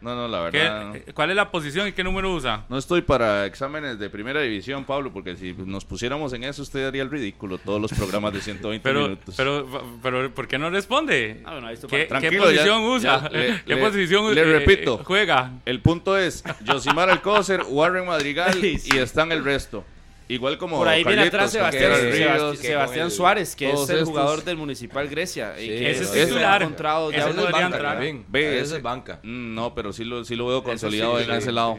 No, 0.03 0.16
no, 0.16 0.27
la 0.29 0.51
¿Qué- 0.51 0.59
verdad. 0.59 0.85
no. 0.89 0.95
eh, 0.97 1.05
¿Cuál 1.15 1.31
es 1.31 1.37
la 1.37 1.51
posición 1.51 1.87
y 1.89 1.93
qué 1.93 2.03
número 2.03 2.33
usa? 2.35 2.65
No 2.69 2.77
estoy 2.77 3.03
para 3.03 3.47
exámenes 3.47 3.99
de 3.99 4.11
primera 4.11 4.41
división, 4.41 4.85
Pablo, 4.85 5.12
porque 5.12 5.37
si 5.37 5.53
nos 5.53 5.85
pusiéramos 5.85 6.33
en 6.33 6.45
eso, 6.45 6.62
usted 6.62 6.87
haría 6.89 7.03
el 7.03 7.11
ridículo 7.11 7.59
todos 7.59 7.81
los 7.81 7.93
programas 7.93 8.33
de 8.33 8.41
120 8.43 8.83
Pero, 8.83 9.03
minutos. 9.03 9.35
pero, 9.37 9.99
pero, 10.03 10.35
¿por 10.35 10.49
qué 10.49 10.59
no 10.59 10.70
responde? 10.70 11.41
Ah, 11.45 11.53
bueno, 11.53 11.69
ahí 11.69 11.77
¿Qué, 11.89 12.09
qué 12.20 12.31
ya- 12.31 12.39
posición 12.39 12.83
usa? 12.83 13.23
ya 13.23 13.29
le- 13.39 13.62
¿Qué 13.65 13.74
le- 13.77 13.81
posición 13.81 14.35
le 14.35 14.41
eh, 14.41 14.45
repito. 14.45 14.99
eh, 15.01 15.05
juega? 15.05 15.53
El 15.65 15.81
punto 15.81 16.19
es 16.19 16.43
Josimar 16.66 17.09
Alcócer, 17.09 17.62
Warren 17.69 18.07
Madrigal 18.07 18.55
Sí, 18.61 18.79
sí. 18.79 18.97
y 18.97 18.99
están 18.99 19.31
el 19.33 19.45
resto. 19.45 19.85
Igual 20.33 20.57
como 20.59 20.79
Por 20.79 20.89
ahí 20.89 21.05
viene 21.05 21.17
Carlitos, 21.31 21.35
atrás 21.39 21.53
Sebastián, 21.53 21.91
que- 21.93 21.97
Sebastián- 22.17 22.51
que 22.53 22.67
Sebastián 22.69 23.05
el- 23.07 23.11
Suárez, 23.13 23.57
que 23.57 23.71
es 23.71 23.75
el 23.91 23.97
estos. 23.97 24.09
jugador 24.09 24.45
del 24.45 24.57
Municipal 24.57 25.09
Grecia. 25.09 25.55
y 25.59 25.63
Sí, 25.63 25.69
que 25.69 25.91
ese 25.91 26.03
es 26.05 26.09
se 26.11 26.23
ha 26.23 26.27
titular. 26.27 26.63
encontrado 26.63 27.11
ya 27.11 27.19
Ese 27.19 27.29
podría 27.29 27.51
banca 27.51 27.67
entrar. 27.67 27.99
Ve, 28.29 28.49
Ese 28.49 28.61
ese- 28.61 28.77
es 28.77 28.83
banca. 28.83 29.19
Mm, 29.23 29.55
No, 29.55 29.75
pero 29.75 29.93
sí 29.93 30.05
lo, 30.05 30.25
sí 30.25 30.35
lo 30.37 30.47
veo 30.47 30.63
consolidado 30.63 31.17
sí, 31.19 31.25
en 31.25 31.31
sí, 31.31 31.37
ese 31.37 31.47
sí. 31.47 31.53
lado. 31.53 31.79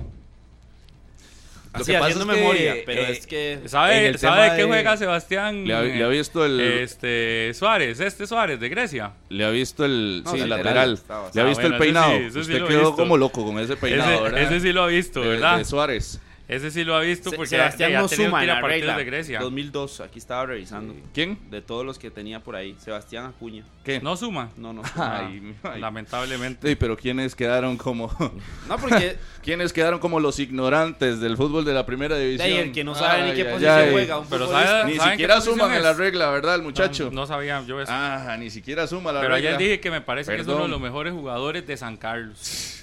Lo 1.73 1.79
Así, 1.79 1.91
que 1.91 1.97
pasa 1.97 2.05
haciendo 2.11 2.31
es 2.31 2.37
que, 2.37 2.43
memoria, 2.43 2.75
pero 2.85 3.01
eh, 3.01 3.11
es 3.13 3.25
que... 3.25 3.59
¿Sabe, 3.65 4.05
el 4.09 4.19
¿sabe 4.19 4.51
de 4.51 4.57
qué 4.57 4.63
juega 4.65 4.95
Sebastián? 4.95 5.65
Le 5.65 5.73
ha, 5.73 5.81
le 5.81 6.03
ha 6.03 6.07
visto 6.07 6.45
el, 6.45 6.59
Este 6.61 7.51
Suárez, 7.55 7.99
este 7.99 8.27
Suárez 8.27 8.59
de 8.59 8.69
Grecia. 8.69 9.13
le 9.29 9.43
ha 9.43 9.49
visto 9.49 9.83
el, 9.83 10.21
No, 10.23 10.31
sí, 10.33 10.39
sí, 10.41 10.47
lateral. 10.47 10.93
Estaba- 10.93 11.31
Le 11.33 11.41
ha 11.41 11.43
Ah, 11.43 11.47
visto 11.47 11.61
bueno, 11.63 11.75
el 11.77 11.81
peinado. 11.81 12.11
sí, 12.11 12.23
ese 12.25 12.31
sí 12.43 12.51
Usted 12.53 12.67
quedó 12.67 12.95
como 12.95 13.17
loco 13.17 13.43
con 13.43 13.57
ese 13.57 13.75
peinado, 13.75 14.11
Ese, 14.11 14.21
¿verdad? 14.21 14.41
ese 14.43 14.59
sí 14.59 14.71
lo 14.71 14.83
ha 14.83 14.87
visto, 14.87 15.21
De- 15.21 15.27
¿verdad? 15.29 15.57
de 15.57 15.65
Suárez. 15.65 16.19
Ese 16.53 16.71
sí 16.71 16.83
lo 16.83 16.95
ha 16.95 16.99
visto 17.01 17.31
porque 17.31 17.49
Sebastián 17.49 17.89
ya, 17.89 17.97
ya 17.97 18.01
no 18.01 18.07
tenido 18.07 18.29
suma 18.29 18.39
que 18.39 18.43
en 18.43 18.49
ir 18.49 18.51
a 18.51 18.55
la 18.55 18.61
partidos 18.61 18.81
regla. 18.87 18.97
de 18.97 19.05
Grecia. 19.05 19.39
2002, 19.39 19.99
aquí 20.01 20.19
estaba 20.19 20.45
revisando. 20.45 20.93
¿Quién? 21.13 21.37
De 21.49 21.61
todos 21.61 21.85
los 21.85 21.97
que 21.99 22.11
tenía 22.11 22.39
por 22.41 22.55
ahí. 22.55 22.75
Sebastián 22.79 23.25
Acuña. 23.25 23.63
¿Qué? 23.83 23.99
No 24.01 24.15
suma. 24.15 24.49
No, 24.55 24.71
no. 24.73 24.81
Ay, 24.95 25.55
ay. 25.63 25.81
Lamentablemente. 25.81 26.69
Sí, 26.69 26.75
pero 26.75 26.95
¿quiénes 26.95 27.35
quedaron 27.35 27.75
como 27.77 28.07
No, 28.69 28.77
porque 28.77 29.17
quiénes 29.43 29.73
quedaron 29.73 29.99
como 29.99 30.19
los 30.19 30.39
ignorantes 30.39 31.19
del 31.19 31.35
fútbol 31.37 31.65
de 31.65 31.73
la 31.73 31.85
primera 31.85 32.15
de 32.15 32.25
división? 32.25 32.47
ahí 32.49 32.57
el 32.57 32.71
que 32.71 32.83
no 32.83 32.95
sabe 32.95 33.23
ni 33.23 33.29
Ay, 33.31 33.35
qué 33.35 33.41
ay, 33.47 33.53
posición 33.53 33.91
juega. 33.91 34.19
Un 34.19 34.27
Pero 34.29 34.47
sabe- 34.49 34.85
Ni 34.91 34.97
¿Saben 34.97 35.11
siquiera 35.13 35.35
qué 35.35 35.41
suman 35.41 35.73
en 35.73 35.83
la 35.83 35.93
regla, 35.93 36.29
¿verdad, 36.29 36.55
el 36.55 36.61
muchacho? 36.61 37.05
No, 37.05 37.21
no 37.21 37.27
sabía 37.27 37.61
yo 37.65 37.81
eso. 37.81 37.91
Ah, 37.93 38.35
ni 38.39 38.49
siquiera 38.49 38.87
suma 38.87 39.11
la 39.11 39.21
pero 39.21 39.33
regla. 39.35 39.49
ayer 39.49 39.59
dije 39.59 39.79
que 39.79 39.91
me 39.91 40.01
parece 40.01 40.31
que 40.35 40.41
es 40.41 40.47
uno 40.47 40.53
de 40.53 40.57
Perdón. 40.61 40.71
los 40.71 40.81
mejores 40.81 41.13
jugadores 41.13 41.65
de 41.67 41.75
San 41.77 41.97
Carlos. 41.97 42.79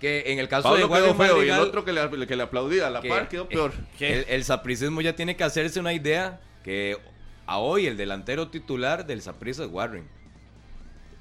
Que 0.00 0.24
en 0.32 0.38
el 0.38 0.48
caso 0.48 0.64
Pablo 0.64 0.76
de 0.76 0.82
quedó 0.82 0.92
Warren 1.12 1.16
feo 1.16 1.44
y 1.44 1.48
el 1.48 1.58
otro 1.58 1.84
que 1.84 1.92
le, 1.92 2.26
que 2.26 2.36
le 2.36 2.42
aplaudía 2.42 2.86
a 2.88 2.90
la 2.90 3.00
que- 3.00 3.08
par 3.08 3.28
quedó 3.28 3.48
peor. 3.48 3.72
El, 3.98 4.24
el 4.28 4.44
sapricismo 4.44 5.00
ya 5.00 5.14
tiene 5.16 5.36
que 5.36 5.44
hacerse 5.44 5.80
una 5.80 5.92
idea 5.94 6.40
que 6.62 6.98
a 7.46 7.58
hoy 7.58 7.86
el 7.86 7.96
delantero 7.96 8.48
titular 8.48 9.06
del 9.06 9.22
Saprissa 9.22 9.64
es 9.64 9.70
Warren. 9.70 10.06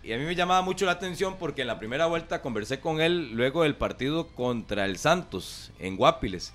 Y 0.04 0.12
a 0.14 0.18
mí 0.18 0.24
me 0.26 0.36
llamaba 0.36 0.62
mucho 0.62 0.86
la 0.86 0.92
atención 0.92 1.38
porque 1.40 1.62
en 1.62 1.68
la 1.68 1.80
primera 1.80 2.06
vuelta 2.06 2.42
conversé 2.42 2.80
con 2.80 3.02
él 3.02 3.32
luego 3.34 3.64
del 3.64 3.76
partido 3.76 4.28
contra 4.28 4.86
el 4.86 4.98
Santos 4.98 5.72
en 5.80 5.96
Guapiles. 5.98 6.54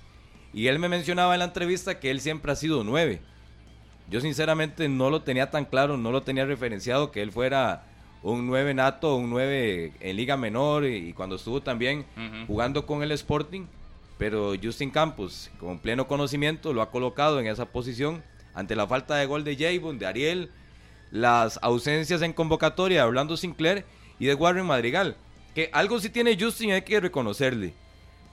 Y 0.53 0.67
él 0.67 0.79
me 0.79 0.89
mencionaba 0.89 1.33
en 1.33 1.39
la 1.39 1.45
entrevista 1.45 1.99
que 1.99 2.11
él 2.11 2.21
siempre 2.21 2.51
ha 2.51 2.55
sido 2.55 2.83
nueve. 2.83 3.21
Yo 4.09 4.21
sinceramente 4.21 4.87
no 4.89 5.09
lo 5.09 5.23
tenía 5.23 5.49
tan 5.49 5.65
claro, 5.65 5.97
no 5.97 6.11
lo 6.11 6.21
tenía 6.23 6.45
referenciado 6.45 7.11
que 7.11 7.21
él 7.21 7.31
fuera 7.31 7.83
un 8.23 8.47
9 8.47 8.73
nato, 8.73 9.15
un 9.15 9.29
9 9.29 9.93
en 9.99 10.15
liga 10.15 10.37
menor 10.37 10.85
y, 10.85 11.13
cuando 11.13 11.35
estuvo 11.35 11.61
también 11.61 12.05
jugando 12.47 12.85
con 12.85 13.03
el 13.03 13.11
Sporting. 13.11 13.65
Pero 14.17 14.53
Justin 14.61 14.91
Campos, 14.91 15.49
con 15.59 15.79
pleno 15.79 16.07
conocimiento, 16.07 16.73
lo 16.73 16.83
ha 16.83 16.91
colocado 16.91 17.39
en 17.39 17.47
esa 17.47 17.65
posición 17.65 18.23
ante 18.53 18.75
la 18.75 18.85
falta 18.85 19.15
de 19.15 19.25
gol 19.25 19.43
de 19.43 19.55
Javon, 19.55 19.97
de 19.97 20.05
Ariel, 20.05 20.51
las 21.09 21.57
ausencias 21.63 22.21
en 22.21 22.33
convocatoria 22.33 23.01
de 23.01 23.07
Orlando 23.07 23.35
Sinclair 23.35 23.83
y 24.19 24.27
de 24.27 24.35
Warren 24.35 24.67
Madrigal. 24.67 25.15
Que 25.55 25.69
algo 25.73 25.99
sí 25.99 26.09
tiene 26.09 26.37
Justin, 26.39 26.71
hay 26.71 26.83
que 26.83 26.99
reconocerle. 26.99 27.73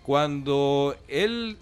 Cuando 0.02 0.94
él 1.08 1.56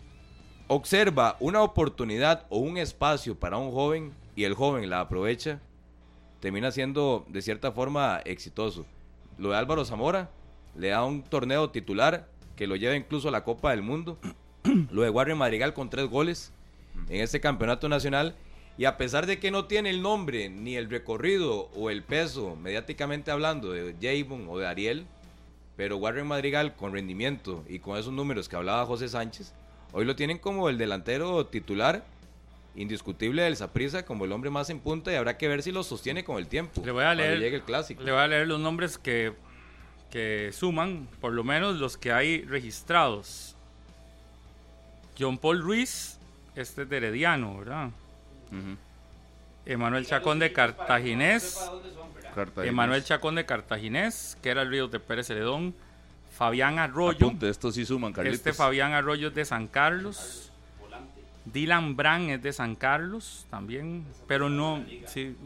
observa 0.67 1.37
una 1.39 1.63
oportunidad 1.63 2.47
o 2.49 2.59
un 2.59 2.79
espacio 2.79 3.39
para 3.39 3.57
un 3.59 3.71
joven 3.71 4.13
y 4.35 4.45
el 4.45 4.55
joven 4.55 4.91
la 4.91 5.01
aprovecha, 5.01 5.61
termina 6.47 6.71
siendo 6.71 7.27
de 7.27 7.43
cierta 7.43 7.73
forma 7.73 8.21
exitoso. 8.25 8.87
Lo 9.37 9.51
de 9.51 9.57
Álvaro 9.57 9.85
Zamora 9.85 10.31
le 10.77 10.91
da 10.91 11.05
un 11.05 11.25
torneo 11.25 11.71
titular 11.71 12.29
que 12.55 12.69
lo 12.69 12.77
lleva 12.77 12.95
incluso 12.95 13.27
a 13.27 13.33
la 13.33 13.43
Copa 13.43 13.73
del 13.73 13.83
Mundo. 13.83 14.17
lo 14.93 15.03
de 15.03 15.11
Warren 15.11 15.39
Madrigal 15.39 15.75
con 15.75 15.91
tres 15.91 16.07
goles 16.07 16.53
en 17.09 17.21
este 17.21 17.41
campeonato 17.41 17.89
nacional. 17.89 18.37
Y 18.79 18.85
a 18.85 18.97
pesar 18.97 19.27
de 19.27 19.41
que 19.41 19.51
no 19.51 19.65
tiene 19.65 19.91
el 19.91 20.03
nombre, 20.03 20.49
ni 20.49 20.77
el 20.77 20.89
recorrido 20.89 21.69
o 21.75 21.91
el 21.91 22.05
peso, 22.05 22.55
mediáticamente 22.55 23.33
hablando, 23.33 23.73
de 23.73 23.97
Javon 24.01 24.47
o 24.49 24.57
de 24.57 24.69
Ariel, 24.69 25.05
pero 25.77 25.97
Warren 25.97 26.29
Madrigal 26.29 26.77
con 26.77 26.93
rendimiento 26.93 27.65
y 27.69 27.81
con 27.81 27.99
esos 27.99 28.13
números 28.13 28.49
que 28.49 28.55
hablaba 28.55 28.87
José 28.87 29.09
Sánchez, 29.09 29.53
Hoy 29.93 30.05
lo 30.05 30.15
tienen 30.15 30.39
como 30.39 30.69
el 30.69 30.79
delantero 30.79 31.47
titular 31.47 32.05
indiscutible 32.77 33.43
del 33.43 33.57
Saprissa 33.57 34.05
como 34.05 34.25
el 34.25 34.33
hombre 34.33 34.51
más 34.51 34.71
en 34.71 34.81
punta 34.81 35.13
y 35.13 35.17
habrá 35.17 35.37
que 35.37 35.49
ver 35.49 35.63
si 35.63 35.73
lo 35.73 35.83
sostiene 35.83 36.25
con 36.25 36.39
el 36.39 36.47
tiempo. 36.47 36.83
Le 36.85 36.93
voy 36.93 37.05
a 37.05 37.15
leer 37.15 37.39
llegue 37.39 37.57
el 37.57 37.63
clásico. 37.63 38.03
Le 38.03 38.13
voy 38.13 38.21
a 38.21 38.27
leer 38.29 38.47
los 38.47 38.61
nombres 38.61 38.99
que, 38.99 39.33
que 40.11 40.51
suman, 40.53 41.09
por 41.21 41.33
lo 41.33 41.43
menos 41.43 41.77
los 41.77 41.97
que 41.97 42.13
hay 42.13 42.43
registrados. 42.43 43.57
John 45.19 45.39
Paul 45.39 45.63
Ruiz, 45.63 46.19
este 46.55 46.83
es 46.83 46.89
de 46.89 46.97
Herediano, 46.99 47.59
¿verdad? 47.59 47.91
Emanuel 49.65 50.07
Chacón 50.07 50.39
de 50.39 50.53
Cartaginés. 50.53 51.59
Emanuel 52.59 53.03
Chacón 53.03 53.35
de 53.35 53.47
Cartaginés, 53.47 54.37
que 54.43 54.51
era 54.51 54.63
el 54.63 54.71
río 54.71 54.89
de 54.89 55.01
Pérez 55.01 55.31
Heredón. 55.31 55.75
Fabián 56.37 56.79
Arroyo. 56.79 57.33
estos 57.41 57.75
sí 57.75 57.87
suman, 57.87 58.13
Este 58.27 58.53
Fabián 58.53 58.93
Arroyo 58.93 59.29
es 59.29 59.35
de 59.35 59.47
San 59.47 59.67
Carlos. 59.67 60.53
Dylan 61.53 61.97
Brand 61.97 62.31
es 62.31 62.43
de 62.43 62.53
San 62.53 62.75
Carlos 62.75 63.47
también, 63.51 64.05
pero 64.27 64.51
no, 64.51 64.85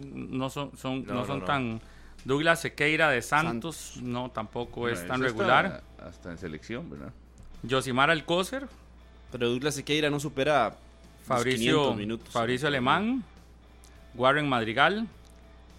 no 0.03 0.51
son, 0.51 0.77
son 0.77 1.07
no, 1.07 1.27
son 1.27 1.45
tan. 1.45 1.81
Douglas 2.25 2.61
Sequeira 2.61 3.09
de 3.09 3.23
Santos, 3.23 3.99
no 4.03 4.31
tampoco 4.31 4.89
es 4.89 5.07
tan 5.07 5.23
regular. 5.23 5.83
Hasta 5.99 6.31
en 6.31 6.39
selección, 6.39 6.91
¿verdad? 6.91 7.13
Josimar 7.69 8.11
Alcócer. 8.11 8.69
Pero 9.31 9.49
Douglas 9.49 9.75
Sequeira 9.75 10.11
no 10.11 10.19
supera 10.19 10.77
Fabricio, 11.25 11.95
minutos. 11.95 12.31
Fabricio 12.33 12.67
Alemán, 12.67 13.23
Warren 14.15 14.49
Madrigal, 14.49 15.07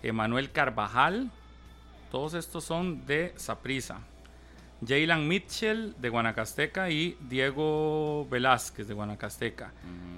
Emanuel 0.04 0.52
Carvajal. 0.52 1.30
Todos 2.12 2.34
estos 2.34 2.64
son 2.64 3.06
de 3.06 3.34
Saprisa. 3.36 4.02
Jaylan 4.86 5.28
Mitchell 5.28 5.96
de 5.98 6.10
Guanacasteca 6.10 6.90
y 6.90 7.18
Diego 7.22 8.28
Velázquez 8.30 8.88
de 8.88 8.94
Guanacasteca. 8.94 9.74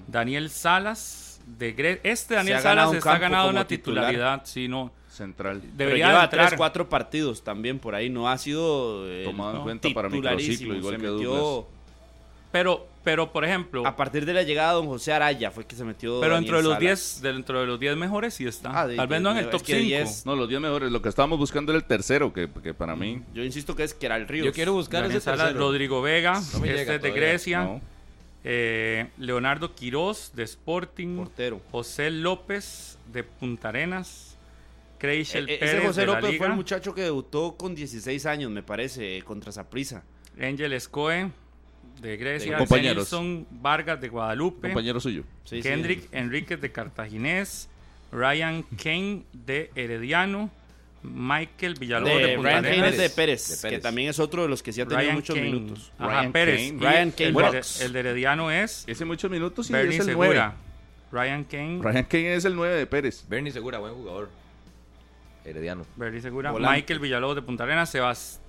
Daniel 0.06 0.50
Salas 0.50 1.40
de 1.46 1.72
Gre 1.72 2.00
Este 2.02 2.34
Daniel 2.34 2.60
Salas 2.60 2.92
está 2.94 3.18
ganado 3.18 3.50
una 3.50 3.66
titularidad, 3.66 4.42
sino 4.44 4.92
central. 5.08 5.62
Debería 5.76 6.06
Pero 6.06 6.18
lleva 6.18 6.30
tres, 6.30 6.54
cuatro 6.56 6.88
partidos 6.88 7.44
también 7.44 7.78
por 7.78 7.94
ahí. 7.94 8.10
No 8.10 8.28
ha 8.28 8.38
sido 8.38 9.08
eh, 9.08 9.24
tomado 9.24 9.58
en 9.58 9.62
cuenta 9.62 9.88
para 9.94 10.08
microciclo, 10.08 10.74
igual 10.74 10.96
que 10.96 11.08
metió, 11.08 11.68
Pero 12.54 12.86
pero, 13.04 13.30
por 13.30 13.44
ejemplo. 13.44 13.86
A 13.86 13.94
partir 13.94 14.24
de 14.24 14.32
la 14.32 14.42
llegada 14.42 14.70
de 14.70 14.74
don 14.76 14.86
José 14.86 15.12
Araya 15.12 15.50
fue 15.50 15.66
que 15.66 15.76
se 15.76 15.84
metió. 15.84 16.20
Pero 16.20 16.36
dentro 16.36 16.56
de, 16.56 16.62
los 16.62 16.78
10, 16.78 17.20
dentro 17.20 17.60
de 17.60 17.66
los 17.66 17.78
10 17.78 17.96
mejores 17.96 18.32
sí 18.32 18.46
está. 18.46 18.70
Ah, 18.70 18.88
Tal 18.96 19.06
vez 19.06 19.20
no 19.20 19.30
en 19.32 19.36
el 19.36 19.50
top 19.50 19.62
5. 19.62 20.10
No, 20.24 20.34
los 20.34 20.48
10 20.48 20.60
mejores. 20.62 20.90
Lo 20.90 21.02
que 21.02 21.10
estábamos 21.10 21.38
buscando 21.38 21.70
era 21.72 21.78
el 21.78 21.84
tercero, 21.84 22.32
que, 22.32 22.48
que 22.62 22.72
para 22.72 22.96
mí. 22.96 23.22
Yo 23.34 23.44
insisto 23.44 23.76
que 23.76 23.84
es 23.84 23.92
que 23.92 24.06
era 24.06 24.16
el 24.16 24.26
Río. 24.26 24.46
Yo 24.46 24.52
quiero 24.52 24.72
buscar 24.72 25.04
ese 25.04 25.20
tercero. 25.20 25.58
Rodrigo 25.58 26.00
Vega, 26.00 26.38
este 26.38 26.94
es 26.94 27.02
de 27.02 27.10
Grecia. 27.10 27.80
Eh, 28.42 29.08
Leonardo 29.18 29.74
Quiroz 29.74 30.32
de 30.34 30.44
Sporting. 30.44 31.16
Portero. 31.16 31.60
José 31.70 32.10
López 32.10 32.98
de 33.12 33.22
Punta 33.22 33.68
Arenas. 33.68 34.38
Creichel 34.98 35.48
e, 35.50 35.56
e, 35.56 35.58
Pérez. 35.58 35.74
Ese 35.74 35.86
José 35.86 36.06
López 36.06 36.38
fue 36.38 36.46
el 36.46 36.54
muchacho 36.54 36.94
que 36.94 37.02
debutó 37.02 37.56
con 37.56 37.74
16 37.74 38.24
años, 38.24 38.50
me 38.50 38.62
parece, 38.62 39.20
contra 39.22 39.52
Saprisa. 39.52 40.04
Angel 40.40 40.72
Escoe 40.72 41.30
de 42.04 42.16
Grecia, 42.18 42.58
compañeros. 42.58 43.04
Nelson 43.04 43.46
Vargas 43.50 44.00
de 44.00 44.08
Guadalupe, 44.08 44.68
compañero 44.68 45.00
suyo, 45.00 45.24
sí, 45.44 45.62
Kendrick 45.62 46.08
Enríquez 46.12 46.60
de 46.60 46.70
Cartaginés, 46.70 47.68
Ryan 48.12 48.62
Kane 48.82 49.22
de 49.32 49.70
Herediano, 49.74 50.50
Michael 51.02 51.74
Villalobos 51.74 52.16
de, 52.18 52.26
de 52.26 52.36
Ryan 52.36 52.62
Kane 52.62 52.92
de 52.92 53.10
Pérez, 53.10 53.64
que 53.66 53.78
también 53.78 54.10
es 54.10 54.18
otro 54.18 54.42
de 54.42 54.48
los 54.48 54.62
que 54.62 54.72
sí 54.72 54.82
ha 54.82 54.86
tenido 54.86 55.12
muchos 55.12 55.36
minutos. 55.36 55.92
Ryan 55.98 56.32
Pérez. 56.32 56.72
Kane. 56.72 56.80
Ryan 56.80 57.10
Kane. 57.10 57.48
El, 57.80 57.92
de, 57.92 58.00
Herediano 58.00 58.50
es. 58.50 58.84
Ese 58.86 59.04
muchos 59.04 59.30
minutos 59.30 59.70
y 59.70 59.72
Bernie 59.72 59.94
es 59.94 60.00
el 60.00 60.06
Segura. 60.06 60.54
Ryan 61.10 61.44
Kane. 61.44 61.80
Ryan 61.82 62.04
Kane 62.04 62.34
es 62.34 62.44
el 62.44 62.54
9 62.54 62.76
de 62.76 62.86
Pérez. 62.86 63.24
Bernie 63.28 63.52
Segura, 63.52 63.78
buen 63.78 63.94
jugador. 63.94 64.28
Herediano. 65.44 65.86
Bernie 65.96 66.20
Segura. 66.20 66.52
Michael 66.52 66.98
Villalobos 66.98 67.36
de 67.36 67.42
Punta 67.42 67.64
Arenas. 67.64 67.96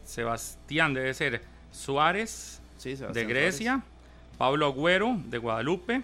Sebastián 0.04 0.94
debe 0.94 1.14
ser 1.14 1.42
Suárez 1.72 2.62
de 2.84 3.26
Grecia, 3.26 3.82
Pablo 4.38 4.68
Agüero 4.68 5.18
de 5.26 5.38
Guadalupe, 5.38 6.04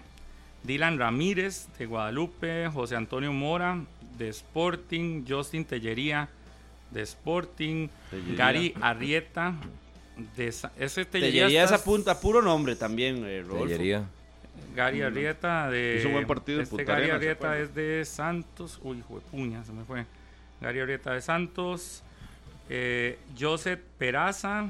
Dylan 0.62 0.98
Ramírez 0.98 1.68
de 1.78 1.86
Guadalupe, 1.86 2.68
José 2.72 2.96
Antonio 2.96 3.32
Mora 3.32 3.80
de 4.18 4.28
Sporting, 4.28 5.24
Justin 5.28 5.64
Tellería 5.64 6.28
de 6.90 7.02
Sporting, 7.02 7.88
Gary 8.36 8.74
Arrieta 8.80 9.54
de 10.36 10.48
ese 10.48 11.04
Tellería, 11.04 11.46
Tellería 11.46 11.64
es 11.64 11.72
apunta 11.72 12.20
puro 12.20 12.42
nombre 12.42 12.76
también, 12.76 13.22
eh, 13.26 13.44
Tellería. 13.50 14.04
Gary 14.74 15.02
Arrieta 15.02 15.70
de. 15.70 15.98
Es 15.98 16.04
un 16.04 16.12
buen 16.12 16.26
partido. 16.26 16.60
Este 16.60 16.84
Gary 16.84 17.10
Arrieta 17.10 17.58
es 17.58 17.74
de 17.74 18.04
Santos. 18.04 18.78
Uy, 18.82 18.98
hijo 18.98 19.16
de 19.16 19.20
puña, 19.22 19.64
se 19.64 19.72
me 19.72 19.84
fue. 19.84 20.04
Gary 20.60 20.80
Arrieta 20.80 21.12
de 21.12 21.20
Santos. 21.20 22.02
Eh, 22.68 23.18
Joseph 23.38 23.80
Peraza 23.98 24.68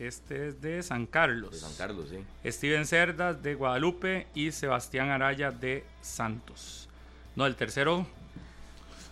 este 0.00 0.48
es 0.48 0.60
de 0.62 0.82
San 0.82 1.06
Carlos. 1.06 1.52
De 1.52 1.58
San 1.58 1.74
Carlos, 1.74 2.06
sí. 2.08 2.50
Steven 2.50 2.86
Cerdas 2.86 3.42
de 3.42 3.54
Guadalupe 3.54 4.26
y 4.34 4.50
Sebastián 4.50 5.10
Araya 5.10 5.50
de 5.50 5.84
Santos. 6.00 6.88
No, 7.36 7.46
el 7.46 7.54
tercero. 7.54 8.06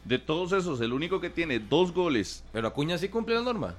De 0.05 0.19
todos 0.19 0.53
esos, 0.53 0.81
el 0.81 0.93
único 0.93 1.21
que 1.21 1.29
tiene 1.29 1.59
dos 1.59 1.93
goles. 1.93 2.43
Pero 2.53 2.69
Acuña 2.69 2.97
sí 2.97 3.09
cumple 3.09 3.35
la 3.35 3.43
norma. 3.43 3.75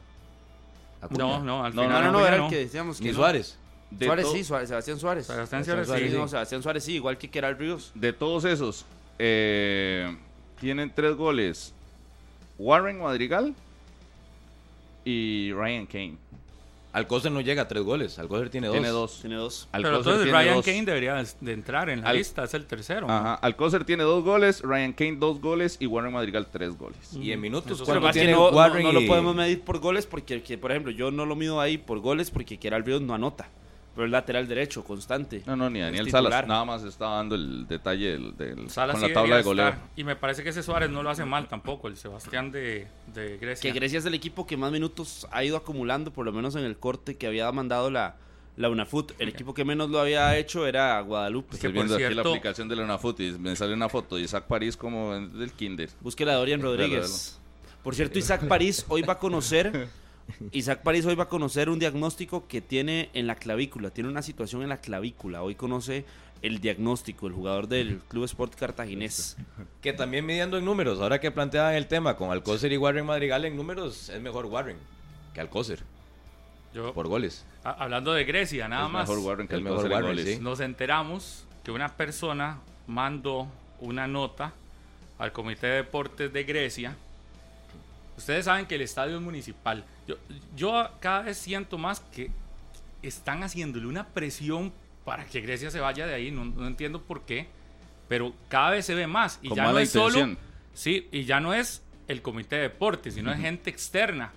No, 1.10 1.44
no, 1.44 1.66
al 1.66 1.76
no, 1.76 1.82
final. 1.82 2.04
No, 2.06 2.12
no, 2.12 2.28
era 2.28 2.44
el 2.44 2.50
que 2.50 2.58
decíamos 2.58 3.00
que. 3.00 3.06
Ni 3.06 3.14
Suárez. 3.14 3.58
Suárez 4.00 4.28
sí, 4.32 4.44
Sebastián 4.44 5.00
Suárez. 5.00 5.26
Sebastián 5.26 5.66
Suárez, 5.66 5.88
sí. 5.88 6.16
No, 6.16 6.28
Sebastián 6.28 6.62
Suárez 6.62 6.84
sí, 6.84 6.94
igual 6.94 7.18
que 7.18 7.30
Keral 7.30 7.58
Ríos. 7.58 7.92
De 7.96 8.14
todos 8.14 8.46
esos, 8.46 8.86
eh, 9.18 10.16
tienen 10.60 10.92
tres 10.94 11.16
goles. 11.16 11.74
Warren 12.60 13.00
Madrigal 13.00 13.56
y 15.06 15.52
Ryan 15.54 15.88
Kane. 15.88 16.18
Alcocer 16.92 17.32
no 17.32 17.42
llega 17.42 17.64
a 17.64 17.68
tres 17.68 17.84
goles, 17.84 18.18
Alcocer 18.18 18.50
tiene 18.50 18.68
dos. 18.68 18.74
Tiene 18.74 18.90
dos. 18.90 19.20
Tiene 19.22 19.36
dos. 19.36 19.68
Pero 19.72 19.98
entonces 19.98 20.32
Ryan 20.32 20.62
Kane 20.62 20.86
debería 20.86 21.24
de 21.40 21.54
entrar 21.54 21.90
en 21.90 22.02
la 22.02 22.14
lista, 22.14 22.44
es 22.44 22.54
el 22.56 22.66
tercero. 22.66 23.10
Ajá, 23.10 23.36
Alcocer 23.36 23.86
tiene 23.86 24.04
dos 24.04 24.24
goles, 24.24 24.62
Ryan 24.62 24.94
Kane 24.94 25.18
dos 25.18 25.40
goles 25.40 25.78
y 25.80 25.86
Warren 25.86 26.14
Madrigal 26.14 26.48
tres 26.52 26.78
goles. 26.78 27.14
Y 27.14 27.32
en 27.32 27.42
minutos, 27.42 27.82
¿cuánto 27.84 28.10
tiene 28.12 28.32
no, 28.32 28.50
Warren 28.50 28.84
no, 28.84 28.92
lo 28.92 29.06
podemos 29.06 29.36
medir 29.36 29.62
por 29.62 29.80
goles 29.80 30.08
porque, 30.08 30.40
por 30.58 30.72
ejemplo, 30.72 30.92
yo 30.92 31.12
no 31.12 31.26
lo 31.26 31.36
mido 31.36 31.62
ahí 31.62 31.78
por 31.78 32.00
goles 32.00 32.32
porque 32.32 32.58
Keral 32.58 32.84
Ríos 32.84 33.02
no 33.02 33.14
anota 33.14 33.48
pero 34.00 34.06
el 34.06 34.14
lateral 34.14 34.48
derecho, 34.48 34.82
constante. 34.82 35.44
No, 35.46 35.58
no, 35.58 35.70
ni 35.70 35.82
Daniel 35.82 36.10
Salas. 36.10 36.48
Nada 36.48 36.64
más 36.64 36.84
está 36.84 37.10
dando 37.10 37.36
el 37.36 37.68
detalle 37.68 38.12
del, 38.12 38.38
del 38.38 38.56
con 38.74 39.02
la 39.02 39.12
tabla 39.14 39.36
de 39.36 39.44
goleo. 39.44 39.76
Y 39.98 40.06
me 40.06 40.16
parece 40.16 40.42
que 40.42 40.52
ese 40.52 40.64
Suárez 40.64 40.90
no 40.90 41.04
lo 41.04 41.10
hace 41.10 41.26
mal 41.26 41.50
tampoco, 41.50 41.90
el 41.90 41.98
Sebastián 41.98 42.50
de, 42.50 42.88
de, 43.14 43.38
Grecia. 43.40 43.70
Que 43.70 43.78
Grecia 43.78 44.00
es 44.00 44.06
el 44.06 44.14
equipo 44.14 44.48
que 44.48 44.56
más 44.56 44.72
minutos 44.72 45.28
ha 45.32 45.44
ido 45.44 45.58
acumulando, 45.58 46.14
por 46.14 46.26
lo 46.26 46.32
menos 46.32 46.56
en 46.56 46.64
el 46.64 46.78
corte 46.78 47.18
que 47.18 47.28
había 47.28 47.52
mandado 47.52 47.92
la, 47.92 48.16
la 48.56 48.70
UNAFUT. 48.70 49.12
El 49.20 49.28
equipo 49.28 49.54
que 49.54 49.66
menos 49.66 49.90
lo 49.90 50.00
había 50.00 50.38
hecho 50.38 50.66
era 50.66 51.02
Guadalupe. 51.02 51.56
Estoy 51.56 51.74
viendo 51.74 51.96
aquí 51.96 52.14
la 52.14 52.22
aplicación 52.22 52.70
de 52.70 52.78
la 52.78 52.84
UNAFUT 52.84 53.20
y 53.20 53.32
me 53.34 53.54
sale 53.58 53.74
una 53.74 53.90
foto 53.90 54.16
de 54.16 54.22
Isaac 54.22 54.46
París 54.46 54.78
como 54.78 55.14
del 55.14 55.52
Kinder. 55.52 55.90
Búsquela 56.00 56.32
de 56.32 56.38
Dorian 56.38 56.62
Rodríguez. 56.62 57.38
Por 57.84 57.96
cierto, 57.96 58.18
Isaac 58.18 58.48
París 58.48 58.86
hoy 58.88 59.02
va 59.02 59.14
a 59.14 59.20
conocer 59.20 59.90
Isaac 60.52 60.82
París 60.84 61.06
hoy 61.06 61.16
va 61.16 61.24
a 61.26 61.30
conocer 61.30 61.70
un 61.70 61.80
diagnóstico 61.80 62.48
que 62.48 62.62
tiene 62.62 63.10
en 63.14 63.28
la 63.28 63.36
clavícula, 63.36 63.90
tiene 63.92 64.10
una 64.10 64.22
situación 64.22 64.62
en 64.64 64.70
la 64.70 64.78
clavícula. 64.82 65.42
Hoy 65.44 65.56
conoce 65.56 66.06
el 66.42 66.60
diagnóstico, 66.62 67.28
el 67.28 67.34
jugador 67.34 67.68
del 67.68 68.00
Club 68.08 68.24
Sport 68.26 68.56
Cartaginés. 68.56 69.36
Que 69.82 69.92
también 69.94 70.26
midiendo 70.26 70.58
en 70.58 70.66
números, 70.66 71.00
ahora 71.02 71.20
que 71.20 71.32
planteaban 71.32 71.76
el 71.76 71.88
tema 71.88 72.16
con 72.16 72.32
Alcócer 72.32 72.72
y 72.72 72.78
Warren 72.78 73.06
Madrigal 73.06 73.44
en 73.46 73.56
números, 73.58 74.10
es 74.10 74.22
mejor 74.22 74.46
Warren 74.46 74.78
que 75.34 75.42
Alcócer 75.42 75.84
Yo, 76.74 76.94
por 76.94 77.08
goles. 77.08 77.46
a- 77.64 77.72
hablando 77.72 78.14
de 78.14 78.24
Grecia, 78.24 78.68
nada 78.68 78.86
Es 78.86 78.92
más. 78.92 79.10
mejor 79.10 79.24
Warren 79.26 79.48
que 79.48 79.56
el 79.56 79.62
mejor 79.62 79.80
mejor 79.84 79.92
Warren, 79.92 80.10
goles. 80.12 80.36
sí. 80.38 80.42
Nos 80.42 80.60
enteramos 80.62 81.46
que 81.64 81.72
una 81.72 81.90
persona 81.98 82.60
mandó 82.88 83.48
una 83.82 84.08
nota 84.08 84.54
al 85.18 85.32
Comité 85.34 85.68
de 85.68 85.76
Deportes 85.78 86.32
de 86.32 86.44
Grecia. 86.46 86.96
Ustedes 88.20 88.46
saben 88.46 88.66
que 88.66 88.76
el 88.76 88.82
estadio 88.82 89.16
es 89.16 89.22
municipal. 89.22 89.86
Yo, 90.06 90.18
yo 90.56 90.90
cada 91.00 91.22
vez 91.22 91.38
siento 91.38 91.78
más 91.78 92.02
que 92.02 92.32
están 93.02 93.44
haciéndole 93.44 93.88
una 93.88 94.08
presión 94.08 94.74
para 95.06 95.26
que 95.26 95.40
Grecia 95.40 95.72
se 95.72 95.80
vaya 95.80 96.06
de 96.06 96.14
ahí. 96.14 96.30
No, 96.30 96.44
no 96.44 96.68
entiendo 96.68 97.02
por 97.02 97.22
qué. 97.22 97.48
Pero 98.10 98.34
cada 98.50 98.72
vez 98.72 98.86
se 98.86 98.94
ve 98.94 99.08
más. 99.08 99.40
Y 99.42 99.48
Con 99.48 99.56
ya 99.56 99.72
no 99.72 99.80
es 99.80 99.92
solo. 99.92 100.36
Sí, 100.74 101.08
y 101.14 101.24
ya 101.24 101.40
no 101.40 101.54
es 101.54 101.82
el 102.10 102.22
comité 102.22 102.58
de 102.58 102.64
deportes, 102.64 103.14
sino 103.14 103.32
es 103.32 103.40
gente 103.40 103.70
externa. 103.70 104.34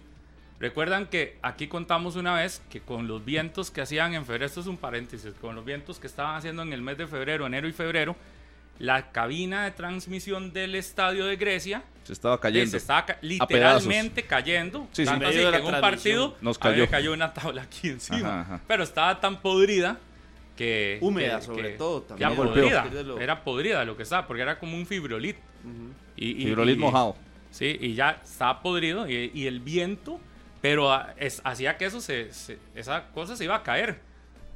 Recuerdan 0.61 1.07
que 1.07 1.39
aquí 1.43 1.67
contamos 1.67 2.15
una 2.15 2.35
vez 2.35 2.63
que 2.71 2.81
con 2.81 3.09
los 3.09 3.25
vientos 3.25 3.73
que 3.73 3.81
hacían 3.81 4.15
en 4.15 4.25
febrero, 4.25 4.47
esto 4.47 4.61
es 4.61 4.69
un 4.69 4.77
paréntesis, 4.77 5.35
con 5.41 5.57
los 5.57 5.65
vientos 5.65 5.99
que 5.99 6.07
estaban 6.07 6.37
haciendo 6.37 6.63
en 6.63 6.73
el 6.73 6.83
mes 6.83 6.97
de 6.99 7.09
febrero, 7.09 7.47
enero 7.47 7.67
y 7.67 7.73
febrero, 7.73 8.15
la 8.79 9.13
cabina 9.13 9.65
de 9.65 9.71
transmisión 9.73 10.53
del 10.53 10.75
estadio 10.75 11.27
de 11.27 11.37
Grecia 11.37 11.85
Se 12.05 12.13
estaba 12.13 12.41
cayendo. 12.41 12.71
se 12.71 12.79
estaba 12.79 13.07
ca- 13.07 13.19
literalmente 13.23 14.25
cayendo. 14.25 14.89
Sí, 14.93 15.03
sí. 15.03 15.05
tanto 15.05 15.27
así 15.29 15.39
que 15.39 15.49
en 15.57 15.65
un 15.65 15.81
partido 15.81 16.37
nos 16.41 16.59
cayó. 16.59 16.89
cayó 16.89 17.13
una 17.13 17.33
tabla 17.33 17.63
aquí 17.63 17.89
encima. 17.89 18.41
Ajá, 18.41 18.41
ajá. 18.41 18.61
Pero 18.67 18.83
estaba 18.83 19.21
tan 19.21 19.41
podrida 19.41 19.99
que... 20.57 20.99
Húmeda, 21.01 21.39
que- 21.39 21.45
sobre 21.47 21.73
que- 21.73 21.79
todo, 21.79 22.03
Ya 22.03 22.29
también. 22.29 22.35
podrida. 22.37 22.83
Golpeó. 22.89 23.21
Era 23.21 23.45
podrida 23.45 23.85
lo 23.85 23.97
que 23.97 24.03
estaba, 24.03 24.27
porque 24.27 24.43
era 24.43 24.59
como 24.59 24.77
un 24.77 24.87
fibrolit. 24.87 25.37
Y, 26.17 26.43
y- 26.43 26.45
Fibrolit 26.47 26.77
y- 26.77 26.81
mojado. 26.81 27.17
Sí, 27.51 27.77
y 27.81 27.95
ya 27.95 28.21
estaba 28.25 28.63
podrido 28.63 29.09
y, 29.09 29.31
y 29.35 29.47
el 29.47 29.61
viento, 29.61 30.19
pero 30.61 30.91
es- 31.19 31.41
hacía 31.45 31.77
que 31.77 31.85
eso 31.85 32.01
se, 32.01 32.33
se- 32.33 32.59
esa 32.75 33.09
cosa 33.13 33.37
se 33.37 33.45
iba 33.45 33.57
a 33.57 33.63
caer. 33.63 34.01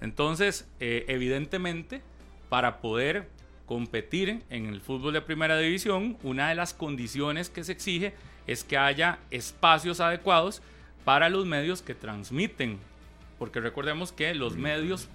Entonces, 0.00 0.66
eh, 0.80 1.04
evidentemente, 1.08 2.02
para 2.48 2.78
poder 2.80 3.28
competir 3.66 4.42
en 4.48 4.66
el 4.66 4.80
fútbol 4.80 5.12
de 5.12 5.20
primera 5.20 5.58
división, 5.58 6.16
una 6.22 6.48
de 6.48 6.54
las 6.54 6.72
condiciones 6.72 7.50
que 7.50 7.64
se 7.64 7.72
exige 7.72 8.14
es 8.46 8.64
que 8.64 8.78
haya 8.78 9.18
espacios 9.30 10.00
adecuados 10.00 10.62
para 11.04 11.28
los 11.28 11.46
medios 11.46 11.82
que 11.82 11.94
transmiten. 11.94 12.78
Porque 13.38 13.60
recordemos 13.60 14.12
que 14.12 14.34
los 14.34 14.56
medios 14.56 15.08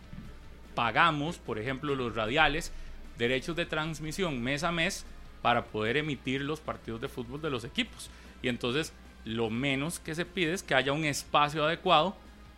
pagamos, 0.76 1.38
por 1.38 1.60
ejemplo, 1.60 1.96
los 1.96 2.16
radiales, 2.16 2.72
derechos 3.18 3.56
de 3.56 3.66
transmisión 3.66 4.42
mes 4.42 4.64
a 4.64 4.72
mes 4.72 5.06
para 5.42 5.66
poder 5.66 5.98
emitir 5.98 6.42
los 6.42 6.60
partidos 6.60 7.02
de 7.02 7.08
fútbol 7.08 7.42
de 7.42 7.50
los 7.50 7.64
equipos. 7.64 8.10
Y 8.42 8.48
entonces 8.48 8.94
lo 9.26 9.50
menos 9.50 10.00
que 10.00 10.16
se 10.16 10.26
pide 10.26 10.54
es 10.54 10.64
que 10.64 10.76
haya 10.76 10.94
un 10.94 11.06
espacio 11.06 11.64
adecuado 11.64 12.16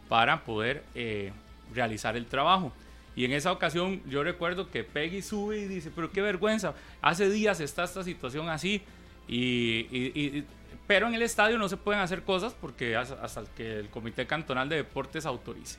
para 0.09 0.43
poder 0.43 0.83
eh, 0.95 1.31
realizar 1.73 2.15
el 2.15 2.25
trabajo. 2.25 2.73
Y 3.15 3.25
en 3.25 3.31
esa 3.33 3.51
ocasión 3.51 4.01
yo 4.09 4.23
recuerdo 4.23 4.69
que 4.69 4.83
Peggy 4.83 5.21
sube 5.21 5.59
y 5.59 5.67
dice, 5.67 5.91
pero 5.95 6.11
qué 6.11 6.21
vergüenza, 6.21 6.73
hace 7.01 7.29
días 7.29 7.59
está 7.59 7.83
esta 7.83 8.03
situación 8.03 8.49
así, 8.49 8.81
y, 9.27 9.87
y- 9.91 10.11
y- 10.15 10.45
pero 10.87 11.07
en 11.07 11.13
el 11.13 11.21
estadio 11.21 11.57
no 11.57 11.69
se 11.69 11.77
pueden 11.77 12.01
hacer 12.01 12.23
cosas 12.23 12.53
porque 12.59 12.95
hasta, 12.95 13.43
que 13.55 13.79
el 13.79 13.89
Comité 13.89 14.25
Cantonal 14.25 14.67
de 14.67 14.77
Deportes 14.77 15.25
autorice. 15.25 15.77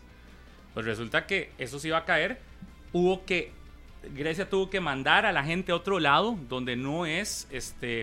Pues 0.73 0.87
resulta 0.87 1.27
que 1.27 1.51
eso 1.59 1.79
se 1.79 1.89
iba 1.89 1.99
a 1.99 2.05
caer, 2.05 2.39
hubo 2.93 3.25
que, 3.25 3.53
Grecia 4.15 4.49
tuvo 4.49 4.71
que 4.71 4.81
mandar 4.81 5.27
a 5.27 5.33
la 5.33 5.45
gente 5.45 5.73
a 5.73 5.77
otro 5.77 5.99
lado, 5.99 6.39
donde 6.49 6.77
no 6.77 7.05
es, 7.07 7.49
este, 7.51 8.03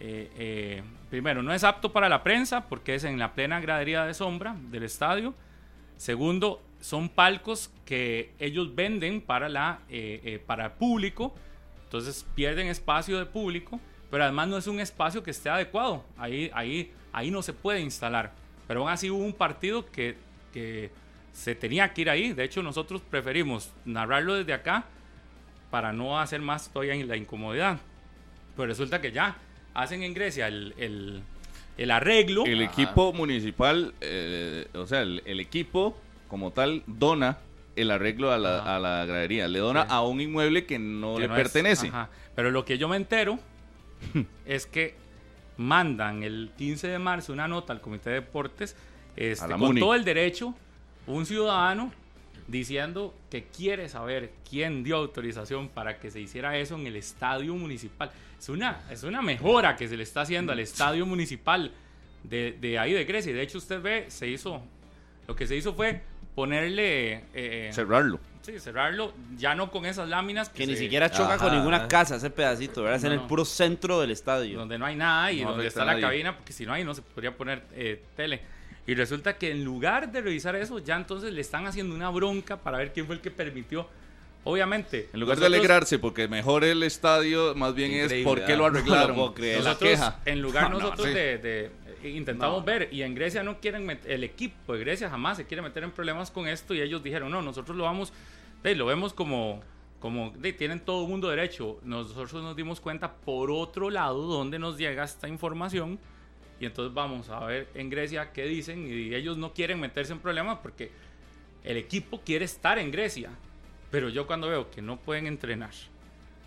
eh, 0.00 0.30
eh, 0.36 0.82
primero, 1.10 1.42
no 1.42 1.52
es 1.54 1.64
apto 1.64 1.92
para 1.92 2.08
la 2.08 2.22
prensa, 2.22 2.68
porque 2.68 2.94
es 2.94 3.04
en 3.04 3.18
la 3.18 3.32
plena 3.34 3.60
gradería 3.60 4.04
de 4.04 4.14
sombra 4.14 4.56
del 4.70 4.82
estadio. 4.84 5.34
Segundo, 5.96 6.62
son 6.82 7.08
palcos 7.08 7.70
que 7.84 8.32
ellos 8.40 8.74
venden 8.74 9.20
para, 9.20 9.48
la, 9.48 9.80
eh, 9.88 10.20
eh, 10.24 10.42
para 10.44 10.66
el 10.66 10.72
público, 10.72 11.32
entonces 11.84 12.26
pierden 12.34 12.66
espacio 12.66 13.18
de 13.18 13.26
público, 13.26 13.80
pero 14.10 14.24
además 14.24 14.48
no 14.48 14.58
es 14.58 14.66
un 14.66 14.80
espacio 14.80 15.22
que 15.22 15.30
esté 15.30 15.48
adecuado, 15.48 16.04
ahí, 16.18 16.50
ahí, 16.52 16.92
ahí 17.12 17.30
no 17.30 17.40
se 17.40 17.52
puede 17.52 17.80
instalar. 17.80 18.32
Pero 18.66 18.80
aún 18.80 18.90
así 18.90 19.10
hubo 19.10 19.24
un 19.24 19.32
partido 19.32 19.86
que, 19.92 20.16
que 20.52 20.90
se 21.32 21.54
tenía 21.54 21.92
que 21.94 22.00
ir 22.00 22.10
ahí, 22.10 22.32
de 22.32 22.42
hecho 22.42 22.64
nosotros 22.64 23.00
preferimos 23.08 23.72
narrarlo 23.84 24.34
desde 24.34 24.52
acá 24.52 24.84
para 25.70 25.92
no 25.92 26.18
hacer 26.18 26.40
más 26.40 26.68
todavía 26.68 26.96
la 27.06 27.16
incomodidad. 27.16 27.78
Pero 28.56 28.66
resulta 28.66 29.00
que 29.00 29.12
ya 29.12 29.36
hacen 29.72 30.02
en 30.02 30.14
Grecia 30.14 30.48
el, 30.48 30.74
el, 30.78 31.22
el 31.78 31.90
arreglo. 31.92 32.44
El 32.44 32.60
equipo 32.60 33.12
municipal, 33.12 33.94
eh, 34.00 34.66
o 34.74 34.86
sea, 34.86 35.02
el, 35.02 35.22
el 35.24 35.38
equipo 35.38 35.96
como 36.32 36.50
tal 36.50 36.82
dona 36.86 37.36
el 37.76 37.90
arreglo 37.90 38.32
a 38.32 38.38
la, 38.38 38.74
a 38.76 38.78
la 38.78 39.04
gradería. 39.04 39.46
Le 39.48 39.58
dona 39.58 39.82
Sí. 39.82 39.88
a 39.90 40.00
un 40.00 40.18
inmueble 40.22 40.64
que 40.64 40.78
no 40.78 41.16
que 41.16 41.20
le 41.22 41.28
no 41.28 41.36
es- 41.36 41.42
pertenece. 41.42 41.88
ajá. 41.88 42.08
Pero 42.34 42.50
lo 42.50 42.64
que 42.64 42.78
yo 42.78 42.88
me 42.88 42.96
entero 42.96 43.38
es 44.46 44.64
que 44.64 44.94
mandan 45.58 46.22
el 46.22 46.50
15 46.56 46.88
de 46.88 46.98
marzo 46.98 47.34
una 47.34 47.48
nota 47.48 47.74
al 47.74 47.82
Comité 47.82 48.08
de 48.08 48.16
Deportes 48.16 48.74
este, 49.14 49.46
con 49.46 49.60
MUNI. 49.60 49.80
todo 49.80 49.94
el 49.94 50.04
derecho, 50.04 50.54
un 51.06 51.26
ciudadano 51.26 51.92
diciendo 52.48 53.14
que 53.30 53.44
quiere 53.44 53.90
saber 53.90 54.32
quién 54.48 54.82
dio 54.84 54.96
autorización 54.96 55.68
para 55.68 55.98
que 56.00 56.10
se 56.10 56.18
hiciera 56.18 56.56
eso 56.56 56.76
en 56.76 56.86
el 56.86 56.96
estadio 56.96 57.54
municipal. 57.54 58.10
Es 58.38 58.48
una, 58.48 58.80
es 58.90 59.02
una 59.02 59.20
mejora 59.20 59.76
que 59.76 59.86
se 59.86 59.98
le 59.98 60.02
está 60.02 60.22
haciendo 60.22 60.50
al 60.52 60.60
estadio 60.60 61.04
municipal 61.04 61.72
de, 62.24 62.56
de 62.58 62.78
ahí 62.78 62.94
de 62.94 63.04
Grecia. 63.04 63.30
Y 63.30 63.34
de 63.34 63.42
hecho 63.42 63.58
usted 63.58 63.80
ve, 63.82 64.06
se 64.08 64.28
hizo, 64.28 64.62
lo 65.28 65.36
que 65.36 65.46
se 65.46 65.56
hizo 65.56 65.74
fue 65.74 66.02
ponerle... 66.34 67.24
eh, 67.34 67.70
Cerrarlo. 67.72 68.18
Sí, 68.42 68.58
cerrarlo, 68.58 69.12
ya 69.36 69.54
no 69.54 69.70
con 69.70 69.86
esas 69.86 70.08
láminas 70.08 70.48
Que 70.48 70.66
ni 70.66 70.72
se- 70.74 70.80
siquiera 70.80 71.08
choca 71.10 71.38
con 71.38 71.52
ninguna 71.54 71.86
casa 71.86 72.16
ese 72.16 72.28
pedacito, 72.28 72.82
¿verdad? 72.82 72.96
Es 72.98 73.04
en 73.04 73.14
No, 73.14 73.22
el 73.22 73.28
puro 73.28 73.44
centro 73.44 74.00
del 74.00 74.10
estadio. 74.10 74.58
donde 74.58 74.78
no 74.78 74.84
hay 74.86 74.96
nada 74.96 75.30
y 75.30 75.42
No 75.44 75.50
donde 75.50 75.68
está 75.68 75.84
la 75.84 76.00
cabina, 76.00 76.36
porque 76.36 76.52
si 76.52 76.66
no 76.66 76.72
hay 76.72 76.82
no 76.82 76.92
se 76.92 77.02
podría 77.02 77.36
poner 77.36 77.62
eh, 77.74 78.02
tele. 78.16 78.40
Y 78.84 78.94
resulta 78.94 79.38
que 79.38 79.52
en 79.52 79.62
lugar 79.64 80.10
de 80.10 80.20
revisar 80.22 80.56
eso, 80.56 80.80
ya 80.80 80.96
entonces 80.96 81.32
le 81.32 81.40
están 81.40 81.68
haciendo 81.68 81.94
una 81.94 82.10
bronca 82.10 82.56
para 82.56 82.78
ver 82.78 82.92
quién 82.92 83.06
fue 83.06 83.14
el 83.14 83.20
que 83.20 83.30
permitió. 83.30 83.88
Obviamente. 84.44 85.08
En 85.12 85.20
lugar 85.20 85.38
de 85.38 85.46
alegrarse 85.46 86.00
porque 86.00 86.26
mejor 86.26 86.64
el 86.64 86.82
estadio, 86.82 87.54
más 87.54 87.76
bien 87.76 87.92
es 87.92 88.12
por 88.24 88.44
qué 88.44 88.56
lo 88.56 88.66
arreglaron. 88.66 89.02
No 89.02 89.08
lo 89.08 89.14
puedo 89.14 89.34
creer. 89.34 89.58
Es 89.58 89.64
la 89.64 89.78
queja. 89.78 90.18
En 90.24 90.42
lugar 90.42 90.64
No, 90.70 90.80
nosotros 90.80 91.06
sí. 91.06 91.14
de, 91.14 91.38
de- 91.38 91.70
intentamos 92.10 92.60
No. 92.60 92.64
ver, 92.64 92.88
y 92.92 93.02
en 93.02 93.14
Grecia 93.14 93.42
no 93.42 93.60
quieren 93.60 93.86
met- 93.86 94.04
el 94.06 94.24
equipo 94.24 94.72
de 94.74 94.80
Grecia 94.80 95.08
jamás 95.10 95.36
se 95.36 95.46
quiere 95.46 95.62
meter 95.62 95.82
en 95.84 95.90
problemas 95.90 96.30
con 96.30 96.46
esto, 96.48 96.74
y 96.74 96.80
ellos 96.80 97.02
dijeron, 97.02 97.30
no, 97.30 97.42
nosotros 97.42 97.76
lo 97.76 97.84
vamos, 97.84 98.12
de, 98.62 98.74
lo 98.74 98.86
vemos 98.86 99.12
como, 99.12 99.60
como 100.00 100.30
de, 100.32 100.52
tienen 100.52 100.80
todo 100.80 101.02
el 101.04 101.08
mundo 101.08 101.28
derecho. 101.28 101.78
Nosotros 101.84 102.32
nos 102.42 102.56
dimos 102.56 102.80
cuenta 102.80 103.12
por 103.14 103.50
otro 103.50 103.90
lado 103.90 104.22
donde 104.22 104.58
nos 104.58 104.78
llega 104.78 105.04
esta 105.04 105.28
información, 105.28 105.98
y 106.60 106.66
entonces 106.66 106.94
vamos 106.94 107.28
a 107.28 107.44
ver 107.44 107.68
en 107.74 107.90
Grecia 107.90 108.32
qué 108.32 108.44
dicen, 108.44 108.86
y 108.86 109.14
ellos 109.14 109.36
no 109.36 109.52
quieren 109.52 109.80
meterse 109.80 110.12
en 110.12 110.20
problemas 110.20 110.58
porque 110.62 110.90
el 111.64 111.76
equipo 111.76 112.20
quiere 112.24 112.44
estar 112.44 112.78
en 112.78 112.90
Grecia, 112.92 113.30
pero 113.90 114.08
yo 114.08 114.26
cuando 114.26 114.48
veo 114.48 114.70
que 114.70 114.80
no 114.82 114.96
pueden 114.96 115.26
entrenar, 115.26 115.70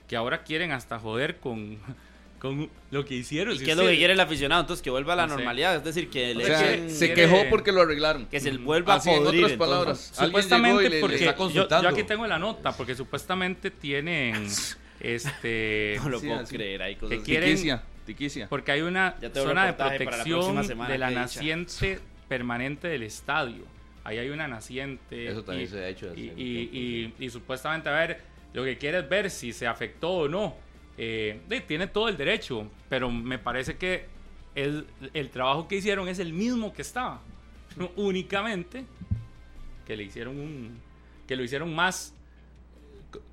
que 0.08 0.16
ahora 0.16 0.44
quieren 0.44 0.72
hasta 0.72 1.00
joder 1.00 1.38
con, 1.40 1.78
con 2.46 2.70
lo 2.92 3.06
que 3.06 3.16
hicieron. 3.16 3.54
¿Y 3.56 3.60
si 3.60 3.66
qué 3.66 3.72
es 3.72 3.78
lo 3.78 3.86
que 3.86 3.98
quiere 3.98 4.14
el 4.14 4.20
aficionado? 4.20 4.62
Entonces 4.62 4.84
que 4.84 4.90
vuelva 4.90 5.14
a 5.14 5.16
la 5.16 5.24
No 5.24 5.30
sé. 5.30 5.36
normalidad, 5.38 5.76
es 5.76 5.84
decir, 5.84 6.10
que 6.10 6.32
O 6.32 6.36
le 6.36 6.44
O 6.44 6.48
sea, 6.48 6.90
se 6.90 7.14
quejó 7.14 7.44
porque 7.50 7.72
lo 7.72 7.82
arreglaron. 7.82 8.26
que 8.28 8.40
se 8.40 8.52
vuelva 8.58 8.96
Así, 8.96 9.10
a 9.10 9.14
en 9.16 9.24
podrir. 9.24 9.44
otras 9.44 9.52
entonces. 9.54 9.76
palabras. 9.76 10.12
Supuestamente 10.14 10.90
le- 10.90 11.00
porque 11.02 11.16
le 11.18 11.22
está 11.24 11.32
yo, 11.34 11.38
consultando. 11.38 11.90
yo 11.90 11.96
aquí 11.96 12.04
tengo 12.08 12.28
la 12.28 12.40
nota, 12.40 12.72
porque 12.72 12.96
supuestamente 12.96 13.72
tienen 13.72 14.48
este 15.00 15.98
No 16.04 16.10
lo 16.10 16.20
Sí, 16.20 16.28
puedo 16.28 16.40
así. 16.42 16.56
creer, 16.56 16.82
hay 16.82 16.96
cosas 16.96 17.10
Que 17.10 17.16
así. 17.16 17.26
quieren- 17.32 17.50
Tiquicia, 17.50 17.84
tiquicia. 18.06 18.48
porque 18.50 18.72
hay 18.72 18.82
una 18.82 19.16
zona 19.34 19.66
de 19.66 19.72
la 19.72 19.78
protección 19.78 20.40
próxima 20.40 20.64
semana, 20.64 20.90
de 20.92 20.98
la 20.98 21.12
naciente 21.12 22.00
permanente 22.28 22.88
del 22.88 23.04
estadio. 23.04 23.64
Ahí 24.04 24.20
hay 24.20 24.30
una 24.30 24.48
naciente. 24.48 25.28
Eso 25.28 25.44
también 25.44 25.68
y- 25.68 25.72
se 25.72 25.80
ha 25.84 25.88
hecho 25.90 26.12
hace 26.12 26.20
Y, 26.20 26.30
un 26.30 26.40
y- 26.40 26.68
tiempo, 26.68 27.18
y- 27.22 27.26
y 27.26 27.30
supuestamente, 27.30 27.90
a 27.90 27.94
ver, 27.94 28.20
lo 28.54 28.64
que 28.64 28.78
quiere 28.78 29.00
es 29.00 29.10
ver 29.10 29.30
si 29.32 29.52
se 29.52 29.68
afectó 29.68 30.12
o 30.12 30.28
no. 30.28 30.56
Eh, 30.98 31.42
tiene 31.68 31.88
todo 31.88 32.08
el 32.08 32.18
derecho, 32.18 32.68
pero 32.90 33.12
me 33.12 33.38
parece 33.38 33.78
que 33.78 34.06
el, 34.56 34.88
el 35.14 35.30
trabajo 35.30 35.68
que 35.68 35.76
hicieron 35.76 36.08
es 36.08 36.20
el 36.20 36.34
mismo 36.34 36.74
que 36.74 36.82
estaba. 36.82 37.22
Únicamente 37.96 38.86
que 39.86 39.96
le 39.96 40.04
hicieron 40.04 40.40
un. 40.40 40.80
que 41.28 41.36
lo 41.36 41.44
hicieron 41.44 41.74
más. 41.74 42.14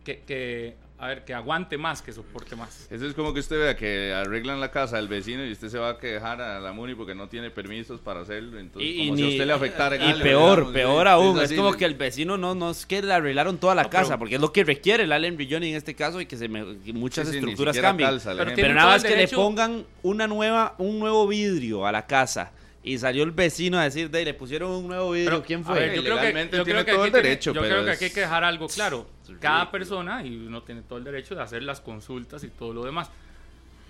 que, 0.05 0.21
que 0.21 0.77
a 1.03 1.09
ver, 1.09 1.25
que 1.25 1.35
aguante 1.35 1.77
más, 1.77 2.01
que 2.01 2.13
soporte 2.13 2.55
más. 2.55 2.87
Eso 2.89 3.05
es 3.09 3.13
como 3.15 3.35
que 3.35 3.41
usted 3.41 3.59
vea 3.59 3.77
que 3.77 4.13
arreglan 4.15 4.61
la 4.61 4.71
casa 4.71 4.99
del 4.99 5.09
vecino 5.09 5.45
y 5.45 5.51
usted 5.51 5.69
se 5.69 5.77
va 5.77 5.91
a 5.91 5.99
quejar 5.99 6.41
a 6.41 6.61
la 6.61 6.73
MUNI 6.73 6.95
porque 6.95 7.13
no 7.13 7.29
tiene 7.29 7.51
permisos 7.51 8.01
para 8.01 8.21
hacerlo. 8.21 8.57
Entonces, 8.61 8.89
Y, 8.89 9.03
y 9.03 9.07
como 9.09 9.17
si 9.17 9.23
a 9.23 9.27
ni- 9.27 9.33
usted 9.33 9.47
le 9.47 9.53
afectara 9.53 9.97
y 9.97 10.01
algo, 10.01 10.23
peor, 10.23 10.55
digamos, 10.59 10.73
peor 10.73 11.07
sí, 11.07 11.11
aún. 11.13 11.41
Es, 11.41 11.53
como 11.55 11.73
que 11.73 11.87
el 11.87 11.95
vecino 11.97 12.39
no, 12.39 12.55
no 12.55 12.71
es 12.71 12.87
que 12.87 13.03
le 13.03 13.13
arreglaron 13.13 13.59
toda 13.59 13.75
la 13.75 13.83
No, 13.83 13.91
pero- 13.91 14.03
casa, 14.05 14.17
porque 14.17 14.37
es 14.37 14.41
lo 14.41 14.53
que 14.53 14.63
requiere 14.63 15.03
el 15.03 15.11
Allen 15.11 15.35
Brilloni 15.35 15.71
en 15.71 15.75
este 15.77 15.97
caso 15.97 16.21
y 16.21 16.27
que, 16.27 16.37
se 16.37 16.49
me- 16.49 16.79
que 16.85 16.93
muchas 16.93 17.27
Sí, 17.27 17.33
sí, 17.33 17.39
estructuras 17.39 17.75
siquiera 17.75 17.89
cambien. 17.89 18.09
calza 18.09 18.35
Pero 18.55 18.73
nada 18.75 18.87
más 18.91 19.03
que 19.03 19.09
derecho- 19.09 19.37
le 19.39 19.43
pongan 19.43 19.85
una 20.05 20.29
nueva, 20.29 20.77
un 20.79 21.01
nuevo 21.01 21.27
vidrio 21.27 21.85
a 21.85 21.91
la 21.91 22.07
casa. 22.07 22.53
Y 22.85 22.99
salió 22.99 23.23
el 23.23 23.31
vecino 23.31 23.79
a 23.79 23.85
decir, 23.85 24.11
de, 24.11 24.25
le 24.25 24.35
pusieron 24.35 24.71
un 24.73 24.89
nuevo 24.89 25.13
vidrio. 25.13 25.31
Pero, 25.31 25.43
¿Quién 25.45 25.65
fue? 25.65 25.79
ver, 25.79 25.95
yo 25.95 26.03
creo 26.03 26.17
que, 26.21 26.33
yo 26.33 26.33
tiene 26.33 26.65
creo 26.65 26.85
que 26.85 26.93
tiene- 27.11 27.11
derecho, 27.29 27.53
yo 27.53 27.61
pero 27.61 27.75
creo 27.75 27.85
que 27.85 27.91
es- 27.93 27.97
aquí 27.97 28.05
hay 28.07 28.11
que 28.11 28.21
dejar 28.21 28.43
algo 28.43 28.67
claro. 28.67 29.07
Cada 29.41 29.71
persona, 29.71 30.25
y 30.25 30.37
uno 30.47 30.63
tiene 30.63 30.83
todo 30.83 30.99
el 30.99 31.05
derecho 31.05 31.35
de 31.35 31.43
hacer 31.43 31.63
las 31.63 31.81
consultas 31.81 32.45
y 32.45 32.49
todo 32.49 32.73
lo 32.73 32.85
demás. 32.85 33.11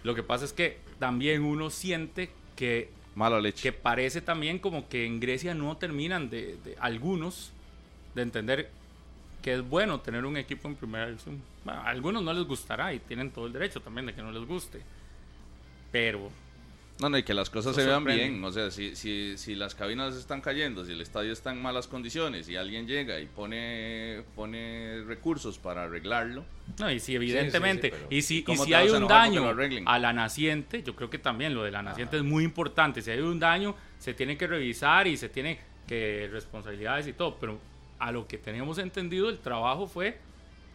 Lo 0.05 0.14
que 0.14 0.23
pasa 0.23 0.44
es 0.44 0.52
que 0.52 0.78
también 0.98 1.43
uno 1.43 1.70
siente 1.70 2.31
que, 2.56 2.90
Mala 3.14 3.40
leche. 3.40 3.62
que 3.62 3.73
parece 3.73 4.20
también 4.20 4.59
como 4.59 4.89
que 4.89 5.06
en 5.06 5.20
Grecia 5.20 5.55
no 5.55 5.77
terminan 5.77 6.28
de, 6.31 6.56
de- 6.64 6.77
algunos 6.81 7.52
de 8.14 8.23
entender 8.23 8.70
que 9.43 9.55
es 9.55 9.69
bueno 9.69 10.01
tener 10.01 10.24
un 10.24 10.36
equipo 10.36 10.69
en 10.69 10.77
primera 10.77 11.06
división. 11.06 11.43
Bueno, 11.64 11.81
a 11.81 11.89
algunos 11.89 12.23
no 12.23 12.32
les 12.32 12.44
gustará 12.44 12.93
y 12.94 12.98
tienen 13.01 13.31
todo 13.31 13.47
el 13.47 13.52
derecho 13.52 13.81
también 13.81 14.06
de 14.06 14.14
que 14.14 14.23
no 14.23 14.31
les 14.32 14.44
guste. 14.47 14.81
Pero 15.90 16.31
No, 17.03 17.11
no, 17.11 17.19
y 17.19 17.24
que 17.24 17.35
las 17.35 17.51
cosas 17.51 17.73
Eso 17.73 17.81
se 17.81 17.87
vean 17.87 17.99
sorprende. 17.99 18.29
bien. 18.31 18.45
O 18.45 18.53
sea, 18.53 18.70
si, 18.70 18.95
si, 18.95 19.37
si 19.37 19.55
las 19.57 19.74
cabinas 19.74 20.15
están 20.15 20.41
cayendo, 20.41 20.85
si 20.85 20.93
el 20.93 21.01
estadio 21.01 21.33
está 21.33 21.51
en 21.51 21.61
malas 21.61 21.89
condiciones 21.89 22.49
y 22.49 22.57
alguien 22.57 22.87
llega 22.87 23.19
y 23.19 23.27
pone, 23.27 24.23
pone 24.37 25.03
recursos 25.05 25.59
para 25.59 25.85
arreglarlo, 25.85 26.45
No, 26.79 26.91
y 26.91 27.01
si 27.01 27.15
evidentemente, 27.16 27.93
y 28.09 28.23
si, 28.23 28.39
y 28.39 28.43
¿cómo 28.45 28.65
si 28.65 28.73
hay 28.73 28.89
un 28.89 29.09
daño 29.09 29.53
a 29.85 29.99
la 29.99 30.12
naciente, 30.12 30.83
yo 30.83 30.95
creo 30.95 31.11
que 31.11 31.19
también 31.19 31.55
lo 31.55 31.65
de 31.65 31.73
la 31.73 31.83
naciente 31.83 32.16
es 32.16 32.23
muy 32.23 32.45
importante. 32.45 33.03
Si 33.03 33.11
hay 33.11 33.19
un 33.20 33.41
daño, 33.41 33.74
se 33.99 34.15
tiene 34.15 34.37
que 34.37 34.47
revisar 34.47 35.07
y 35.09 35.16
se 35.16 35.29
tiene 35.29 35.59
que 35.87 36.29
responsabilidades 36.33 37.09
y 37.09 37.12
todo, 37.12 37.37
pero 37.41 37.59
a 37.99 38.12
lo 38.12 38.27
que 38.27 38.39
teníamos 38.39 38.79
entendido, 38.79 39.29
el 39.29 39.39
trabajo 39.39 39.87
fue 39.87 40.19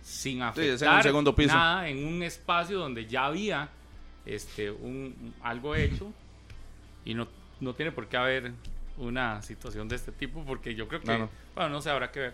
sin 0.01 0.41
es 0.41 0.41
en 0.41 0.41
un 0.41 0.43
afectar 0.43 1.03
segundo 1.03 1.35
piso. 1.35 1.53
nada 1.53 1.89
en 1.89 2.05
un 2.05 2.23
espacio 2.23 2.79
donde 2.79 3.05
ya 3.05 3.25
había 3.25 3.69
este 4.27 4.71
un 4.71 5.33
algo 5.41 5.75
hecho 5.75 6.11
y 7.05 7.13
no, 7.13 7.27
no 7.59 7.73
tiene 7.73 7.91
por 7.91 8.07
qué 8.07 8.17
haber 8.17 8.51
una 8.97 9.41
situación 9.41 9.87
de 9.87 9.95
este 9.95 10.11
tipo 10.11 10.43
porque 10.45 10.75
yo 10.75 10.87
creo 10.87 11.01
que 11.01 11.07
No, 11.07 11.17
no. 11.19 11.29
bueno 11.55 11.69
no 11.69 11.81
sé 11.81 11.89
habrá 11.89 12.11
que 12.11 12.19
ver 12.19 12.33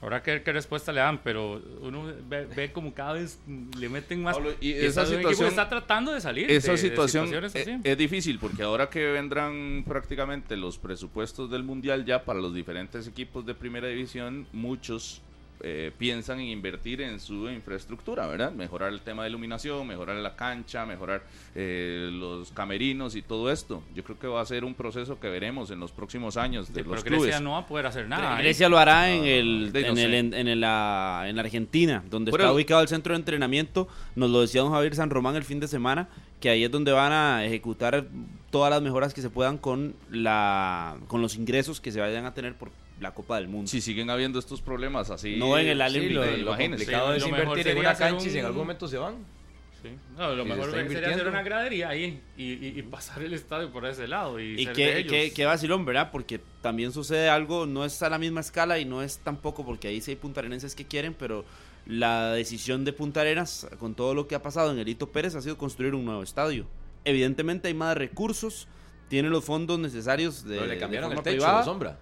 habrá 0.00 0.20
que 0.20 0.32
ver 0.32 0.42
qué 0.42 0.52
respuesta 0.52 0.90
le 0.90 1.00
dan 1.00 1.18
pero 1.22 1.62
uno 1.80 2.12
ve, 2.28 2.44
ve 2.46 2.72
como 2.72 2.92
cada 2.92 3.12
vez 3.12 3.38
le 3.78 3.88
meten 3.88 4.20
más 4.22 4.34
Pablo, 4.36 4.52
y 4.60 4.70
y 4.70 4.72
esa 4.84 5.02
es 5.04 5.10
situación- 5.10 5.48
está 5.48 5.68
tratando 5.68 6.12
de 6.12 6.20
salir 6.20 6.50
esa 6.50 6.72
de- 6.72 6.76
de 6.76 6.78
situación 6.88 7.26
situaciones 7.28 7.54
así. 7.54 7.70
eh, 7.70 7.80
es 7.92 7.96
difícil 7.98 8.38
porque 8.40 8.64
ahora 8.64 8.90
que 8.90 9.12
vendrán 9.12 9.84
prácticamente 9.86 10.56
los 10.56 10.76
presupuestos 10.76 11.50
del 11.52 11.62
mundial 11.62 12.04
ya 12.04 12.24
para 12.24 12.40
los 12.40 12.52
diferentes 12.52 13.06
equipos 13.06 13.46
de 13.46 13.54
primera 13.54 13.86
división, 13.86 14.46
muchos 14.52 15.22
eh, 15.64 15.92
piensan 15.96 16.40
en 16.40 16.48
invertir 16.48 17.00
en 17.02 17.20
su 17.20 17.48
infraestructura, 17.48 18.26
¿verdad? 18.26 18.50
Mejorar 18.52 18.92
el 18.92 19.00
tema 19.00 19.22
de 19.22 19.28
iluminación, 19.30 19.86
mejorar 19.86 20.16
la 20.16 20.34
cancha, 20.34 20.84
mejorar 20.86 21.22
eh, 21.54 22.08
los 22.12 22.50
camerinos 22.50 23.14
y 23.14 23.22
todo 23.22 23.50
esto. 23.50 23.82
Yo 23.94 24.02
creo 24.02 24.18
que 24.18 24.26
va 24.26 24.40
a 24.40 24.46
ser 24.46 24.64
un 24.64 24.74
proceso 24.74 25.20
que 25.20 25.28
veremos 25.28 25.70
en 25.70 25.78
los 25.80 25.92
próximos 25.92 26.36
años 26.36 26.66
de 26.68 26.74
Sí, 26.74 26.80
pero 26.82 26.94
los 26.96 27.04
Grecia 27.04 27.18
clubes. 27.20 27.40
no 27.42 27.52
va 27.52 27.58
a 27.58 27.66
poder 27.66 27.86
hacer 27.86 28.08
nada. 28.08 28.38
Grecia 28.38 28.68
lo 28.68 28.76
hará 28.78 29.10
en 29.10 29.24
el, 29.24 29.72
de- 29.72 29.82
no 29.82 29.88
en, 29.88 29.98
el 29.98 30.10
sé. 30.10 30.18
en, 30.18 30.34
en 30.34 30.48
el, 30.48 30.52
en 30.52 30.60
la 30.60 31.20
Argentina, 31.38 32.02
donde 32.10 32.32
Pero 32.32 32.44
está 32.44 32.52
ubicado 32.52 32.82
el 32.82 32.88
centro 32.88 33.12
de 33.14 33.18
entrenamiento. 33.20 33.86
Nos 34.16 34.30
lo 34.30 34.40
decía 34.40 34.62
don 34.62 34.72
Javier 34.72 34.94
San 34.96 35.10
Román 35.10 35.36
el 35.36 35.44
fin 35.44 35.60
de 35.60 35.68
semana, 35.68 36.08
que 36.40 36.50
ahí 36.50 36.64
es 36.64 36.70
donde 36.72 36.90
van 36.92 37.12
a 37.12 37.44
ejecutar 37.44 38.04
todas 38.50 38.70
las 38.70 38.82
mejoras 38.82 39.14
que 39.14 39.22
se 39.22 39.30
puedan 39.30 39.58
con 39.58 39.94
la 40.10 40.96
con 41.06 41.22
los 41.22 41.36
ingresos 41.36 41.80
que 41.80 41.92
se 41.92 42.00
vayan 42.00 42.26
a 42.26 42.34
tener 42.34 42.54
por 42.54 42.70
la 43.02 43.12
Copa 43.14 43.36
del 43.36 43.48
Mundo. 43.48 43.68
Si 43.70 43.80
siguen 43.80 44.08
habiendo 44.10 44.38
estos 44.38 44.62
problemas 44.62 45.10
así. 45.10 45.36
No 45.36 45.58
en 45.58 45.68
el 45.68 45.80
Allen 45.82 46.02
Sí, 46.02 46.08
lo, 46.10 46.24
lo 46.24 46.56
complicado 46.56 47.10
Sí, 47.12 47.16
es 47.16 47.22
lo 47.22 47.28
mejor 47.28 47.42
invertir 47.48 47.68
en 47.72 47.78
una 47.78 47.94
cancha 47.94 48.26
y 48.26 48.30
si 48.30 48.38
en 48.38 48.44
algún 48.46 48.62
momento 48.62 48.88
se 48.88 48.98
van. 48.98 49.16
Sí. 49.82 49.88
No, 50.16 50.32
lo 50.36 50.44
se 50.44 50.48
mejor 50.48 50.68
está 50.78 50.92
sería 50.92 51.10
hacer 51.14 51.26
una 51.26 51.42
gradería 51.42 51.88
ahí 51.88 52.20
y, 52.36 52.52
y- 52.52 52.78
y 52.78 52.82
pasar 52.82 53.20
el 53.22 53.34
estadio 53.34 53.72
por 53.72 53.84
ese 53.84 54.06
lado 54.06 54.38
y, 54.38 54.52
Y 54.60 54.64
ser 54.64 54.66
de 54.68 54.72
qué, 54.74 54.98
ellos. 54.98 55.10
qué, 55.12 55.32
qué 55.32 55.44
vacilón, 55.44 55.84
¿verdad? 55.84 56.10
Porque 56.12 56.40
también 56.60 56.92
sucede 56.92 57.28
algo, 57.28 57.66
no 57.66 57.84
es 57.84 58.00
a 58.02 58.08
la 58.08 58.18
misma 58.18 58.40
escala 58.42 58.78
y 58.78 58.84
no 58.84 59.02
es 59.02 59.18
tampoco 59.18 59.64
porque 59.66 59.88
ahí 59.88 60.00
sí 60.00 60.12
hay 60.12 60.16
puntarenenses 60.16 60.76
que 60.76 60.86
quieren, 60.86 61.14
pero 61.14 61.44
la 61.84 62.32
decisión 62.32 62.84
de 62.84 62.92
Punta 62.92 63.22
Arenas, 63.22 63.66
con 63.80 63.96
todo 63.96 64.14
lo 64.14 64.28
que 64.28 64.36
ha 64.36 64.42
pasado 64.42 64.70
en 64.70 64.78
el 64.78 64.88
Hito 64.88 65.10
Pérez, 65.10 65.34
ha 65.34 65.40
sido 65.42 65.58
construir 65.58 65.96
un 65.96 66.04
nuevo 66.04 66.22
estadio. 66.22 66.68
Evidentemente 67.04 67.66
hay 67.66 67.74
más 67.74 67.96
recursos, 67.96 68.68
tiene 69.08 69.30
los 69.30 69.44
fondos 69.44 69.80
necesarios 69.80 70.44
de, 70.44 70.54
Pero 70.58 70.66
le 70.68 70.74
de 70.74 70.78
cambiaron 70.80 71.10
el 71.10 71.18
techo, 71.18 71.38
privada. 71.38 71.58
la 71.58 71.64
sombra. 71.64 71.98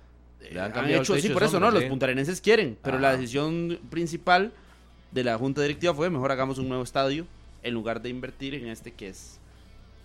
Han 0.57 0.77
han 0.77 0.91
hecho, 0.91 1.17
sí, 1.19 1.29
por 1.29 1.43
eso 1.43 1.61
no, 1.61 1.71
los 1.71 1.85
puntarenenses 1.85 2.41
quieren, 2.41 2.77
pero 2.83 2.99
la 2.99 3.13
decisión 3.17 3.79
principal 3.91 4.53
de 5.13 5.25
la 5.25 5.37
junta 5.39 5.63
directiva 5.63 5.95
fue 5.95 6.11
mejor 6.11 6.33
hagamos 6.33 6.59
un 6.59 6.69
nuevo 6.69 6.83
estadio 6.83 7.27
en 7.63 7.75
lugar 7.75 8.01
de 8.01 8.09
invertir 8.09 8.55
en 8.55 8.69
este 8.69 8.93
que 8.93 9.09
es 9.09 9.39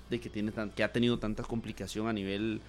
de 0.10 0.20
que 0.20 0.30
tiene 0.30 0.52
tan, 0.52 0.70
que 0.70 0.84
ha 0.84 0.92
tenido 0.92 1.18
tanta 1.18 1.44
complicación 1.44 2.08
a 2.08 2.14
nivel 2.14 2.62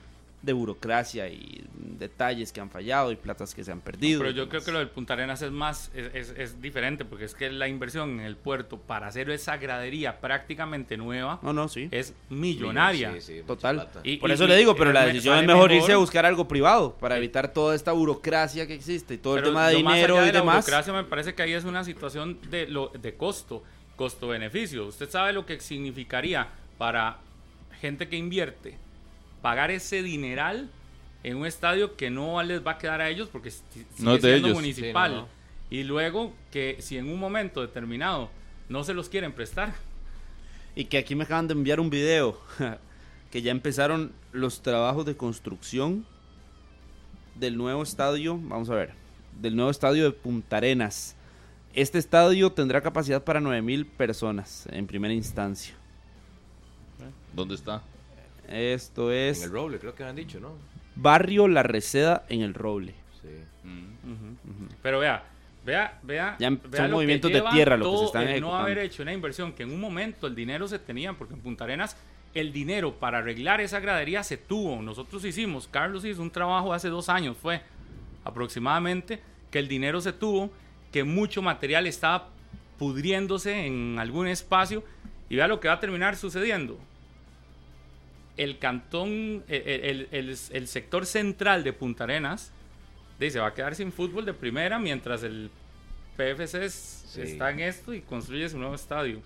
de 0.43 0.53
burocracia 0.53 1.29
y 1.29 1.65
detalles 1.99 2.53
que 2.53 2.61
han 2.61 2.71
fallado 2.71 3.11
y 3.11 3.17
platas 3.17 3.53
que 3.55 3.65
se 3.65 3.73
han 3.73 3.81
perdido. 3.81 4.21
Pero 4.21 4.31
yo 4.31 4.49
creo 4.49 4.63
que 4.63 4.71
lo 4.71 4.79
del 4.79 4.89
Punta 4.89 5.15
Arenas 5.15 5.43
es 5.43 5.51
más, 5.51 5.91
es, 5.95 6.11
es- 6.15 6.35
es 6.39 6.63
diferente, 6.63 7.05
porque 7.05 7.25
es 7.25 7.35
que 7.35 7.51
la 7.51 7.67
inversión 7.67 8.21
en 8.21 8.27
el 8.27 8.37
puerto 8.37 8.79
para 8.79 9.09
hacer 9.09 9.29
esa 9.31 9.57
gradería 9.57 10.21
prácticamente 10.21 10.97
nueva 10.97 11.41
No, 11.43 11.53
no, 11.53 11.69
sí. 11.69 11.89
es 11.91 12.15
millonaria. 12.29 13.13
Sí, 13.15 13.21
sí, 13.21 13.43
Total. 13.47 13.89
Y- 14.05 14.19
Por 14.19 14.31
y- 14.31 14.35
eso 14.35 14.45
y- 14.45 14.49
le 14.49 14.57
digo, 14.57 14.77
pero 14.77 14.91
eh, 14.91 14.93
la 14.93 15.01
me- 15.01 15.07
decisión 15.09 15.37
es 15.39 15.47
mejor, 15.47 15.69
mejor. 15.71 15.73
irse 15.83 15.93
a 15.93 15.97
buscar 15.97 16.25
algo 16.27 16.47
privado 16.47 16.93
para 16.95 17.17
Sí. 17.17 17.19
evitar 17.19 17.53
toda 17.53 17.75
esta 17.75 17.91
burocracia 17.93 18.67
que 18.69 18.75
existe 18.75 19.15
y 19.15 19.19
todo 19.19 19.35
Pero 19.35 19.47
el 19.49 19.53
tema 19.53 19.69
de 19.69 19.83
más 19.83 19.95
dinero 19.95 20.15
allá 20.17 20.23
y 20.23 20.27
de 20.29 20.33
la 20.35 20.39
demás. 20.41 20.57
burocracia 20.65 20.93
me 20.93 21.05
parece 21.05 21.35
que 21.35 21.43
ahí 21.43 21.53
es 21.55 21.65
una 21.65 21.83
situación 21.83 22.39
de, 22.51 22.69
lo, 22.69 22.89
de 22.89 23.15
costo, 23.17 23.65
costo-beneficio. 23.97 24.87
Usted 24.87 25.09
sabe 25.11 25.33
lo 25.33 25.45
que 25.47 25.59
significaría 25.61 26.47
para 26.79 27.19
gente 27.81 28.09
que 28.09 28.17
invierte 28.17 28.77
pagar 29.43 29.71
ese 29.71 30.03
dineral 30.03 30.71
en 31.23 31.37
un 31.37 31.47
estadio 31.47 31.97
que 31.97 32.11
no 32.11 32.43
les 32.43 32.65
va 32.67 32.73
a 32.73 32.79
quedar 32.79 33.01
a 33.01 33.09
ellos 33.09 33.29
porque 33.31 33.51
si- 33.51 33.61
sigue 33.73 33.87
No 33.99 34.15
es 34.15 34.23
de 34.23 34.31
siendo 34.31 34.49
ellos. 34.49 34.59
municipal. 34.61 35.11
Sí, 35.11 35.17
no, 35.17 35.23
no. 35.23 35.29
Y 35.71 35.83
luego 35.83 36.33
que 36.53 36.77
si 36.81 36.97
en 36.99 37.09
un 37.09 37.19
momento 37.19 37.61
determinado 37.61 38.31
no 38.69 38.85
se 38.85 38.95
los 38.95 39.09
quieren 39.09 39.33
prestar, 39.33 39.75
Y 40.79 40.85
que 40.85 40.99
aquí 40.99 41.15
me 41.15 41.25
acaban 41.25 41.49
de 41.49 41.55
enviar 41.55 41.81
un 41.81 41.89
video 41.91 42.39
que 43.31 43.41
ya 43.43 43.51
empezaron 43.51 44.13
los 44.33 44.61
trabajos 44.63 45.07
de 45.07 45.17
construcción 45.17 46.05
del 47.35 47.57
nuevo 47.57 47.83
estadio, 47.83 48.39
vamos 48.41 48.69
a 48.71 48.75
ver, 48.75 48.93
del 49.41 49.57
nuevo 49.57 49.71
estadio 49.71 50.05
de 50.05 50.11
Punta 50.13 50.59
Arenas. 50.59 51.17
Este 51.75 51.99
estadio 51.99 52.53
tendrá 52.53 52.81
capacidad 52.83 53.25
para 53.25 53.41
9000 53.41 53.87
personas 53.87 54.67
en 54.71 54.87
primera 54.87 55.13
instancia. 55.15 55.75
¿Dónde 57.35 57.55
está? 57.55 57.83
Esto 58.49 59.13
En 59.13 59.19
es 59.31 59.43
el 59.43 59.51
Roble, 59.51 59.79
creo 59.79 59.95
que 59.95 60.05
han 60.05 60.17
dicho, 60.17 60.41
¿no? 60.41 60.53
Barrio 60.95 61.49
La 61.49 61.63
Reseda 61.63 62.25
en 62.29 62.43
el 62.43 62.55
Roble. 62.55 62.95
Sí. 63.21 63.29
Mm. 63.65 64.69
pero 64.83 65.01
vea, 65.01 65.25
vea, 65.65 65.99
vea, 66.03 66.37
Ya 66.39 66.51
vea 66.51 66.83
son 66.83 66.91
movimientos 66.93 67.33
de 67.33 67.43
tierra 67.53 67.77
lo 67.77 67.91
que 67.91 67.99
se 67.99 68.05
están 68.05 68.23
el 68.23 68.29
no 68.29 68.33
ejecutando. 68.33 68.57
haber 68.57 68.79
hecho 68.79 69.03
una 69.03 69.13
inversión 69.13 69.53
que 69.53 69.65
en 69.65 69.73
un 69.73 69.81
momento 69.81 70.27
el 70.27 70.35
dinero 70.35 70.69
se 70.69 70.79
tenía, 70.79 71.13
porque 71.13 71.35
en 71.35 71.41
Punta 71.41 71.65
Arenas 71.65 71.97
el 72.35 72.53
dinero 72.53 72.95
para 72.95 73.19
arreglar 73.19 73.61
esa 73.61 73.81
gradería 73.81 74.23
se 74.23 74.37
tuvo. 74.37 74.81
Nosotros 74.83 75.25
hicimos, 75.25 75.67
Carlos 75.69 76.05
hizo 76.05 76.23
un 76.23 76.31
trabajo 76.31 76.73
hace 76.73 76.89
dos 76.89 77.09
años, 77.09 77.37
fue 77.41 77.63
aproximadamente, 78.25 79.21
que 79.51 79.59
el 79.59 79.69
dinero 79.69 80.01
se 80.01 80.13
tuvo, 80.13 80.51
que 80.93 81.05
mucho 81.05 81.43
material 81.43 81.87
estaba 81.87 82.29
pudriéndose 82.79 83.67
en 83.67 83.99
algún 83.99 84.29
espacio 84.29 84.85
y 85.29 85.37
vea 85.37 85.49
lo 85.49 85.61
que 85.61 85.69
va 85.69 85.75
a 85.75 85.81
terminar 85.81 86.17
sucediendo. 86.17 86.79
El 88.37 88.59
cantón, 88.59 89.45
el, 89.49 89.63
el- 89.69 90.09
el- 90.11 90.37
el 90.53 90.69
sector 90.69 91.07
central 91.07 91.65
de 91.65 91.73
Punta 91.73 92.05
Arenas, 92.05 92.53
dice, 93.19 93.39
va 93.41 93.49
a 93.49 93.55
quedar 93.55 93.75
sin 93.75 93.93
fútbol 93.93 94.25
de 94.27 94.35
primera 94.35 94.79
mientras 94.79 95.23
el 95.23 95.51
PFC 96.17 96.65
es- 96.65 97.17
está 97.17 97.51
en 97.51 97.61
esto 97.61 97.95
y 97.95 98.01
construye 98.03 98.49
su 98.49 98.59
nuevo 98.59 98.75
estadio. 98.75 99.21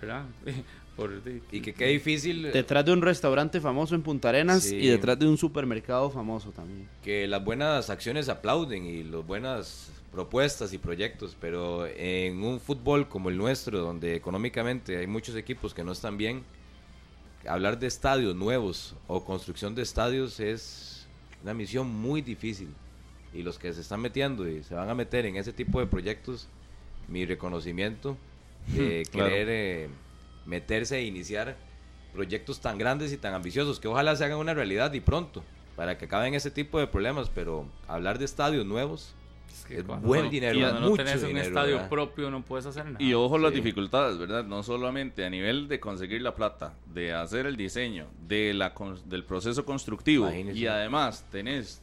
¿Verdad? 0.00 0.24
Por- 0.96 1.22
de- 1.24 1.40
Y 1.50 1.60
que 1.60 1.72
qué 1.74 1.86
difícil 1.86 2.52
Detrás 2.52 2.84
de 2.84 2.92
un 2.92 3.02
restaurante 3.02 3.60
famoso 3.60 3.94
en 3.96 4.02
Punta 4.02 4.28
Arenas 4.28 4.62
Sí. 4.64 4.76
y 4.76 4.86
detrás 4.88 5.18
de 5.18 5.26
un 5.26 5.36
supermercado 5.36 6.10
famoso 6.10 6.50
también. 6.52 6.88
que 7.02 7.26
las 7.26 7.42
buenas 7.44 7.90
acciones 7.90 8.28
aplauden 8.28 8.84
y 8.86 9.02
las 9.02 9.26
buenas 9.26 9.90
propuestas 10.12 10.72
y 10.72 10.78
proyectos, 10.78 11.36
pero 11.40 11.86
en 11.88 12.44
un 12.44 12.60
fútbol 12.60 13.08
como 13.08 13.28
el 13.30 13.36
nuestro, 13.36 13.80
donde 13.80 14.14
económicamente 14.14 14.96
hay 14.98 15.08
muchos 15.08 15.34
equipos 15.34 15.74
que 15.74 15.82
no 15.82 15.90
están 15.90 16.16
bien, 16.16 16.44
hablar 17.48 17.78
de 17.78 17.86
estadios 17.86 18.34
nuevos 18.34 18.94
o 19.06 19.24
construcción 19.24 19.74
de 19.74 19.82
estadios 19.82 20.40
es 20.40 21.06
una 21.42 21.54
misión 21.54 21.88
muy 21.88 22.22
difícil. 22.22 22.68
Y 23.32 23.42
los 23.42 23.58
que 23.58 23.72
se 23.72 23.80
están 23.80 24.00
metiendo 24.00 24.48
y 24.48 24.62
se 24.62 24.74
van 24.74 24.88
a 24.88 24.94
meter 24.94 25.26
en 25.26 25.36
ese 25.36 25.52
tipo 25.52 25.80
de 25.80 25.86
proyectos 25.86 26.48
mi 27.08 27.26
reconocimiento 27.26 28.16
de 28.68 29.04
Claro. 29.10 29.28
querer 29.28 29.48
eh, 29.50 29.88
meterse 30.46 30.98
e 30.98 31.04
iniciar 31.04 31.56
proyectos 32.12 32.60
tan 32.60 32.78
grandes 32.78 33.12
y 33.12 33.16
tan 33.16 33.34
ambiciosos 33.34 33.80
que 33.80 33.88
ojalá 33.88 34.14
se 34.16 34.24
hagan 34.24 34.38
una 34.38 34.54
realidad 34.54 34.92
y 34.92 35.00
pronto 35.00 35.42
para 35.76 35.98
que 35.98 36.04
acaben 36.04 36.34
ese 36.34 36.50
tipo 36.52 36.78
de 36.78 36.86
problemas, 36.86 37.28
pero 37.34 37.66
hablar 37.88 38.18
de 38.20 38.24
estadios 38.24 38.64
nuevos 38.64 39.14
que 39.66 39.78
es 39.78 39.84
cuando 39.84 40.06
buen 40.06 40.24
no- 40.24 40.30
dinero, 40.30 40.58
y 40.58 40.62
cuando 40.62 40.80
no 40.80 40.88
mucho 40.90 41.04
tenés 41.04 41.22
un 41.22 41.28
dinero, 41.28 41.46
estadio 41.48 41.74
¿verdad? 41.74 41.88
propio 41.90 42.30
no 42.30 42.42
puedes 42.42 42.66
hacer 42.66 42.84
nada. 42.86 42.96
Y 42.98 43.14
ojo 43.14 43.38
las 43.38 43.50
Sí. 43.52 43.56
dificultades, 43.56 44.18
¿verdad? 44.18 44.44
No 44.44 44.62
solamente 44.62 45.24
a 45.24 45.30
nivel 45.30 45.68
de 45.68 45.78
conseguir 45.80 46.22
la 46.22 46.34
plata, 46.34 46.74
de 46.92 47.12
hacer 47.12 47.46
el 47.46 47.56
diseño, 47.56 48.06
de 48.26 48.52
la 48.54 48.72
del 49.06 49.24
proceso 49.24 49.64
constructivo 49.64 50.26
Imagínese. 50.26 50.58
y 50.58 50.66
además 50.66 51.26
tenés 51.30 51.80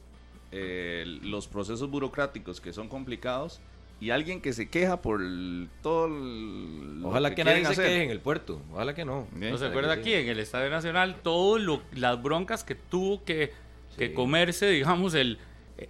eh, 0.54 1.04
los 1.22 1.46
procesos 1.48 1.88
burocráticos 1.90 2.60
que 2.60 2.74
son 2.74 2.86
complicados 2.88 3.58
y 4.02 4.10
alguien 4.10 4.42
que 4.42 4.52
se 4.52 4.68
queja 4.68 5.00
por 5.00 5.22
el- 5.22 5.70
todo 5.80 6.06
el- 6.06 7.00
lo 7.00 7.08
Ojalá 7.08 7.34
que, 7.34 7.42
nadie 7.44 7.60
quieren 7.60 7.74
se 7.74 7.80
hacer. 7.80 7.86
quede 7.86 8.04
en 8.04 8.10
el 8.10 8.20
puerto, 8.20 8.60
ojalá 8.70 8.94
que 8.94 9.04
no. 9.06 9.26
Bien. 9.32 9.52
¿No 9.52 9.56
se 9.58 9.64
acuerda 9.66 9.94
que 9.94 10.00
aquí 10.00 10.10
sí. 10.10 10.16
en 10.16 10.28
el 10.28 10.38
Estadio 10.40 10.68
Nacional 10.68 11.16
todo 11.22 11.58
lo, 11.58 11.80
las 11.94 12.22
broncas 12.22 12.64
que 12.64 12.74
tuvo 12.74 13.24
que, 13.24 13.50
que 13.96 14.08
Sí. 14.08 14.12
comerse, 14.14 14.66
digamos, 14.68 15.14
el, 15.14 15.38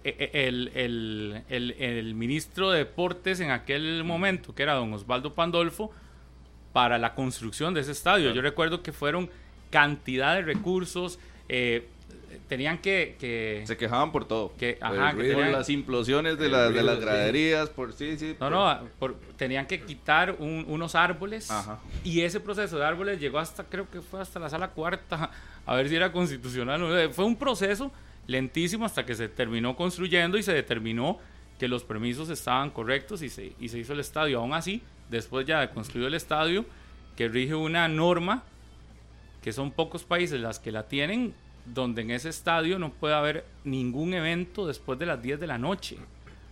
el, 0.03 0.71
el, 0.75 1.43
el, 1.49 1.71
el 1.79 2.15
ministro 2.15 2.71
de 2.71 2.79
Deportes 2.79 3.39
en 3.39 3.51
aquel 3.51 4.03
momento, 4.03 4.53
que 4.55 4.63
era 4.63 4.73
don 4.73 4.93
Osvaldo 4.93 5.33
Pandolfo, 5.33 5.91
para 6.71 6.97
la 6.97 7.13
construcción 7.15 7.73
de 7.73 7.81
ese 7.81 7.91
estadio? 7.91 8.31
Yo 8.33 8.41
recuerdo 8.41 8.81
que 8.81 8.91
fueron 8.91 9.29
cantidad 9.69 10.35
de 10.35 10.41
recursos, 10.43 11.19
eh, 11.49 11.87
tenían 12.47 12.77
que... 12.79 13.15
que, 13.19 13.63
Se 13.65 13.77
quejaban 13.77 14.11
por 14.11 14.25
todo. 14.27 14.53
que- 14.57 14.71
el 14.81 14.83
ajá, 14.83 15.15
que 15.15 15.23
tenían- 15.29 15.51
las 15.51 15.69
implosiones 15.69 16.37
de, 16.37 16.49
la- 16.49 16.63
de 16.63 16.69
ruido, 16.69 16.83
las 16.83 16.95
sí. 16.97 17.01
graderías, 17.01 17.69
por 17.69 17.93
sí, 17.93 18.17
sí. 18.17 18.35
No, 18.39 18.49
por- 18.49 18.51
no, 18.51 18.79
por- 18.99 19.15
tenían 19.37 19.65
que 19.65 19.81
quitar 19.81 20.35
un- 20.39 20.65
unos 20.67 20.95
árboles 20.95 21.49
Ajá. 21.49 21.79
y 22.03 22.21
ese 22.21 22.39
proceso 22.39 22.77
de 22.77 22.85
árboles 22.85 23.19
llegó 23.19 23.39
hasta, 23.39 23.63
creo 23.63 23.89
que 23.89 24.01
fue 24.01 24.21
hasta 24.21 24.39
la 24.39 24.49
sala 24.49 24.69
cuarta, 24.69 25.31
a 25.65 25.75
ver 25.75 25.89
si 25.89 25.95
era 25.95 26.11
constitucional. 26.11 26.81
o 26.83 26.89
no. 26.89 27.11
Fue 27.13 27.25
un 27.25 27.35
proceso 27.35 27.91
lentísimo 28.27 28.85
hasta 28.85 29.05
que 29.05 29.15
se 29.15 29.29
terminó 29.29 29.75
construyendo 29.75 30.37
y 30.37 30.43
se 30.43 30.53
determinó 30.53 31.19
que 31.59 31.67
los 31.67 31.83
permisos 31.83 32.29
estaban 32.29 32.69
correctos 32.71 33.21
y 33.21 33.29
se, 33.29 33.53
y 33.59 33.69
se 33.69 33.79
hizo 33.79 33.93
el 33.93 33.99
estadio. 33.99 34.39
Aún 34.39 34.53
así, 34.53 34.81
después 35.09 35.45
ya 35.45 35.61
de 35.61 35.69
construido 35.69 36.07
el 36.07 36.13
estadio, 36.13 36.65
que 37.15 37.27
rige 37.27 37.55
una 37.55 37.87
norma, 37.87 38.43
que 39.41 39.53
son 39.53 39.71
pocos 39.71 40.03
países 40.03 40.39
las 40.39 40.59
que 40.59 40.71
la 40.71 40.87
tienen, 40.87 41.33
donde 41.65 42.01
en 42.01 42.11
ese 42.11 42.29
estadio 42.29 42.79
no 42.79 42.91
puede 42.91 43.13
haber 43.13 43.45
ningún 43.63 44.13
evento 44.13 44.67
después 44.67 44.99
de 44.99 45.05
las 45.05 45.21
10 45.21 45.39
de 45.39 45.47
la 45.47 45.57
noche, 45.57 45.97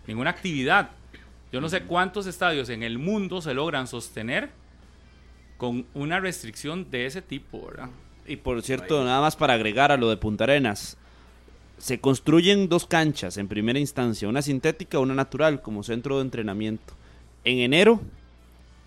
ninguna 0.07 0.30
actividad. 0.30 0.91
Yo 1.52 1.60
no 1.60 1.68
sé 1.68 1.84
cuántos 1.84 2.27
estadios 2.27 2.69
en 2.69 2.84
el 2.84 2.98
mundo 2.98 3.41
se 3.41 3.53
logran 3.53 3.88
sostener 3.88 4.52
con 5.57 5.85
una 5.93 6.19
restricción 6.19 6.89
de 6.89 7.06
ese 7.06 7.22
tipo, 7.22 7.65
¿verdad? 7.68 7.89
Y 8.26 8.38
por 8.38 8.61
cierto, 8.61 9.03
nada 9.03 9.19
más 9.19 9.35
para 9.35 9.53
agregar 9.53 9.91
a 9.91 9.98
lo 9.98 10.10
de 10.10 10.18
Punta 10.18 10.45
Arenas, 10.45 10.98
se 11.81 11.99
construyen 11.99 12.69
dos 12.69 12.85
canchas 12.85 13.37
en 13.37 13.47
primera 13.47 13.79
instancia, 13.79 14.27
una 14.27 14.43
sintética 14.43 14.99
y 14.99 15.01
una 15.01 15.15
natural 15.15 15.61
como 15.61 15.81
centro 15.83 16.17
de 16.17 16.21
entrenamiento. 16.21 16.93
En 17.43 17.57
enero 17.57 17.99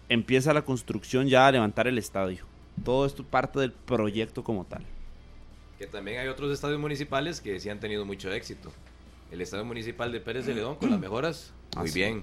empieza 0.08 0.54
la 0.54 0.62
construcción 0.62 1.26
ya 1.26 1.48
a 1.48 1.52
levantar 1.52 1.88
el 1.88 1.98
estadio. 1.98 2.44
Todo 2.84 3.04
esto 3.04 3.24
parte 3.24 3.58
del 3.58 3.72
proyecto 3.72 4.44
como 4.44 4.64
tal. 4.64 4.82
Que 5.78 5.86
también 5.88 6.20
hay 6.20 6.28
otros 6.28 6.52
estadios 6.52 6.78
municipales 6.78 7.40
que 7.40 7.58
sí 7.58 7.68
han 7.68 7.80
tenido 7.80 8.04
mucho 8.04 8.32
éxito. 8.32 8.72
El 9.32 9.40
estadio 9.40 9.64
municipal 9.64 10.12
de 10.12 10.20
Pérez 10.20 10.46
de 10.46 10.54
León 10.54 10.76
con 10.76 10.90
las 10.90 11.00
mejoras, 11.00 11.52
muy 11.76 11.88
Ah, 11.88 11.92
bien. 11.92 12.22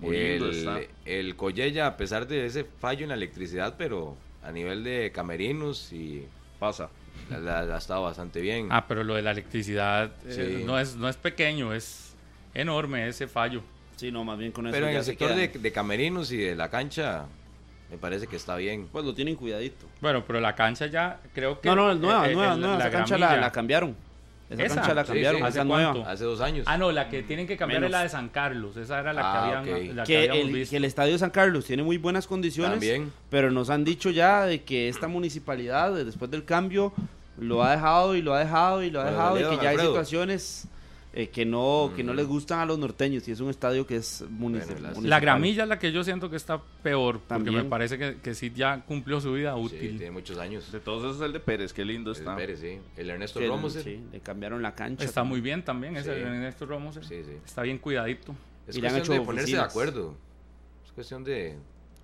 Lindo 0.00 0.48
el, 0.48 0.88
el 1.04 1.36
Collella, 1.36 1.86
a 1.86 1.96
pesar 1.98 2.26
de 2.26 2.46
ese 2.46 2.64
fallo 2.64 3.02
en 3.02 3.10
la 3.10 3.16
electricidad, 3.16 3.74
pero 3.76 4.16
a 4.42 4.50
nivel 4.50 4.82
de 4.82 5.12
camerinos 5.12 5.92
y 5.92 6.24
Pasa. 6.58 6.90
La, 7.30 7.38
la- 7.38 7.62
la 7.64 7.74
ha 7.74 7.78
estado 7.78 8.02
bastante 8.02 8.40
bien. 8.40 8.68
Ah, 8.70 8.86
pero 8.86 9.04
lo 9.04 9.14
de 9.14 9.22
la 9.22 9.30
electricidad 9.32 10.10
eh, 10.26 10.62
no, 10.64 10.78
es, 10.78 10.96
no 10.96 11.08
es 11.08 11.16
pequeño, 11.16 11.72
es 11.72 12.14
enorme 12.54 13.06
ese 13.08 13.26
fallo. 13.28 13.62
Sí, 13.96 14.10
no, 14.10 14.24
más 14.24 14.38
bien 14.38 14.50
con 14.52 14.66
eso 14.66 14.72
pero 14.74 14.86
en 14.86 14.92
ya 14.94 14.98
el 15.00 15.04
se 15.04 15.10
sector 15.12 15.34
de, 15.34 15.48
de 15.48 15.72
camerinos 15.72 16.32
y 16.32 16.38
de 16.38 16.54
la 16.56 16.70
cancha, 16.70 17.26
me 17.90 17.98
parece 17.98 18.26
que 18.26 18.36
está 18.36 18.56
bien. 18.56 18.88
Pues 18.90 19.04
lo 19.04 19.14
tienen 19.14 19.36
cuidadito. 19.36 19.86
Bueno, 20.00 20.24
pero 20.26 20.40
la 20.40 20.54
cancha 20.54 20.86
ya 20.86 21.20
creo 21.34 21.60
que... 21.60 21.68
No, 21.68 21.76
no, 21.76 21.92
es 21.92 21.98
nueva, 21.98 22.26
eh, 22.26 22.32
eh, 22.32 22.34
nueva, 22.34 22.54
el- 22.54 22.60
nueva. 22.60 22.78
la 22.78 22.90
cancha 22.90 23.18
la 23.18 23.52
cambiaron. 23.52 23.94
Esa, 24.50 24.62
¿Esa? 24.64 24.74
cancha 24.74 24.94
la 24.94 25.04
cambiaron, 25.04 25.40
sí. 25.40 25.46
¿Hace 25.46 25.64
cuánto? 25.66 26.24
Dos 26.24 26.40
años. 26.40 26.64
Ah, 26.68 26.76
no, 26.76 26.90
la 26.90 27.08
que 27.08 27.22
tienen 27.22 27.46
que 27.46 27.56
cambiar 27.56 27.84
es 27.84 27.90
la 27.90 28.02
de 28.02 28.08
San 28.08 28.28
Carlos. 28.30 28.76
Esa 28.76 28.98
era 29.00 29.12
la 29.12 29.22
Ah, 29.22 29.32
que, 29.62 29.72
habían, 29.72 29.88
ok. 29.90 29.94
la 29.96 30.02
que 30.04 30.12
que 30.12 30.18
habíamos 30.18 30.48
el, 30.48 30.52
visto. 30.54 30.70
que 30.70 30.76
el 30.78 30.84
estadio 30.84 31.12
de 31.12 31.18
San 31.20 31.30
Carlos 31.30 31.64
tiene 31.64 31.82
muy 31.84 31.98
buenas 31.98 32.26
condiciones, 32.26 32.72
También. 32.72 33.12
pero 33.30 33.50
nos 33.52 33.70
han 33.70 33.84
dicho 33.84 34.10
ya 34.10 34.44
de 34.46 34.62
que 34.64 34.88
esta 34.88 35.06
municipalidad, 35.08 35.94
de- 35.94 36.04
después 36.04 36.30
del 36.32 36.44
cambio, 36.44 36.92
lo 37.38 37.62
ha 37.62 37.70
dejado 37.70 38.16
y 38.16 38.22
lo 38.22 38.34
ha 38.34 38.40
dejado 38.40 38.82
y 38.82 38.90
lo 38.90 39.00
ha 39.00 39.04
Bueno, 39.04 39.16
dejado 39.18 39.40
y 39.54 39.56
que 39.56 39.62
ya 39.64 39.70
hay 39.70 39.78
situaciones 39.78 40.66
eh, 41.12 41.28
que 41.28 41.44
no 41.44 41.92
que 41.96 42.04
no 42.04 42.14
les 42.14 42.26
gustan 42.26 42.60
a 42.60 42.66
los 42.66 42.78
norteños 42.78 43.26
y 43.26 43.32
es 43.32 43.40
un 43.40 43.50
estadio 43.50 43.84
que 43.86 43.96
es 43.96 44.22
munici- 44.22 44.30
Bueno, 44.30 44.80
municipal. 44.80 45.08
La 45.10 45.18
gramilla 45.18 45.64
es 45.64 45.68
la 45.68 45.78
que 45.78 45.90
yo 45.90 46.04
siento 46.04 46.30
que 46.30 46.36
está 46.36 46.62
peor, 46.82 47.14
porque 47.14 47.28
También. 47.28 47.56
me 47.56 47.64
parece 47.64 47.98
que, 47.98 48.18
que 48.22 48.32
sí 48.34 48.52
ya 48.54 48.82
cumplió 48.86 49.20
su 49.20 49.32
vida 49.32 49.54
Sí, 49.54 49.60
útil. 49.60 49.96
tiene 49.98 50.10
muchos 50.12 50.38
años. 50.38 50.70
De 50.70 50.78
todos 50.78 51.02
esos 51.10 51.26
el 51.26 51.32
de 51.32 51.40
Pérez, 51.40 51.72
qué 51.72 51.84
lindo 51.84 52.12
El 52.12 52.16
está. 52.16 52.36
Pérez, 52.36 52.60
sí. 52.60 52.78
El 52.96 53.10
Ernesto 53.10 53.40
el- 53.40 53.48
Romoser. 53.48 53.82
sí, 53.82 54.00
le 54.12 54.20
cambiaron 54.20 54.62
la 54.62 54.74
cancha. 54.76 55.04
Está 55.04 55.24
muy 55.24 55.40
bien 55.40 55.64
también, 55.64 55.96
ese 55.96 56.14
Sí. 56.14 56.20
Ernesto 56.20 56.66
Ramos. 56.66 56.96
eh. 56.96 57.00
Sí, 57.02 57.22
sí. 57.24 57.36
Está 57.44 57.62
bien 57.62 57.78
cuidadito. 57.78 58.34
Es 58.68 58.76
Y 58.76 58.80
le 58.80 58.86
han 58.86 58.94
cuestión 58.94 59.14
hecho 59.16 59.20
de 59.22 59.26
ponerse 59.26 59.50
de 59.50 59.58
oficinas. 59.58 59.70
acuerdo. 59.70 60.14
Es 60.84 60.92
cuestión 60.92 61.24
de, 61.24 61.56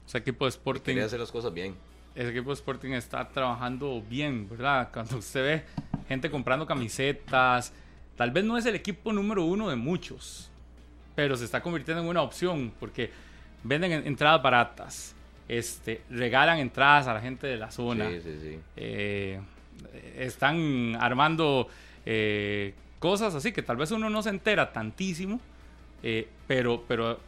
Ese 0.07 0.19
equipo 0.19 0.47
de 0.47 0.49
Sporting, 0.51 0.95
querer 0.95 1.05
hacer 1.05 1.21
las 1.21 1.31
cosas 1.31 1.53
bien. 1.55 1.77
ese 2.17 2.31
equipo 2.31 2.49
de 2.51 2.55
Sporting 2.55 2.91
está 2.91 3.29
trabajando 3.29 4.03
bien, 4.11 4.49
¿verdad? 4.49 4.89
Cuando 4.93 5.19
usted 5.19 5.43
ve 5.45 5.65
gente 6.09 6.29
comprando 6.31 6.67
camisetas, 6.67 7.73
tal 8.17 8.31
vez 8.31 8.45
no 8.45 8.57
es 8.59 8.67
el 8.67 8.75
equipo 8.75 9.13
número 9.13 9.45
uno 9.45 9.69
de 9.69 9.77
muchos, 9.77 10.51
pero 11.15 11.37
se 11.37 11.45
está 11.45 11.63
convirtiendo 11.63 12.03
en 12.03 12.09
una 12.09 12.23
opción 12.23 12.73
porque 12.81 13.11
venden 13.63 13.93
en- 13.93 14.07
entradas 14.07 14.43
baratas, 14.43 15.15
este, 15.49 16.03
regalan 16.11 16.59
entradas 16.59 17.07
a 17.07 17.15
la 17.15 17.21
gente 17.21 17.47
de 17.47 17.57
la 17.57 17.71
zona. 17.71 18.09
Sí, 18.11 18.21
sí, 18.23 18.39
sí. 18.43 18.59
eh, 18.77 19.41
están 20.17 20.97
armando 21.01 21.69
eh, 22.05 22.75
cosas 22.99 23.35
así 23.35 23.53
que 23.53 23.63
tal 23.63 23.77
vez 23.77 23.91
uno 23.91 24.09
no 24.11 24.23
se 24.23 24.31
entera 24.31 24.73
tantísimo, 24.73 25.41
eh, 26.03 26.29
pero, 26.47 26.85
pero, 26.89 27.19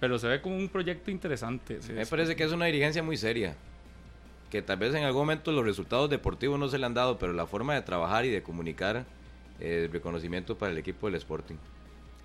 pero 0.00 0.18
se 0.18 0.28
ve 0.28 0.40
como 0.40 0.56
un 0.56 0.68
proyecto 0.68 1.10
interesante. 1.10 1.78
Me 1.92 2.06
parece 2.06 2.36
que 2.36 2.44
es 2.44 2.52
una 2.52 2.66
dirigencia 2.66 3.02
muy 3.02 3.16
seria. 3.16 3.54
Que 4.50 4.62
tal 4.62 4.76
vez 4.76 4.94
en 4.94 5.02
algún 5.04 5.22
momento 5.22 5.50
los 5.50 5.64
resultados 5.64 6.08
deportivos 6.10 6.58
no 6.60 6.68
se 6.68 6.78
le 6.78 6.86
han 6.86 6.94
dado, 6.94 7.18
pero 7.18 7.32
la 7.32 7.46
forma 7.46 7.74
de 7.74 7.82
trabajar 7.82 8.24
y 8.24 8.30
de 8.30 8.42
comunicar, 8.42 9.04
eh, 9.60 9.88
reconocimiento 9.92 10.56
para 10.56 10.72
el 10.72 10.78
equipo 10.78 11.06
del 11.06 11.16
Sporting. 11.16 11.56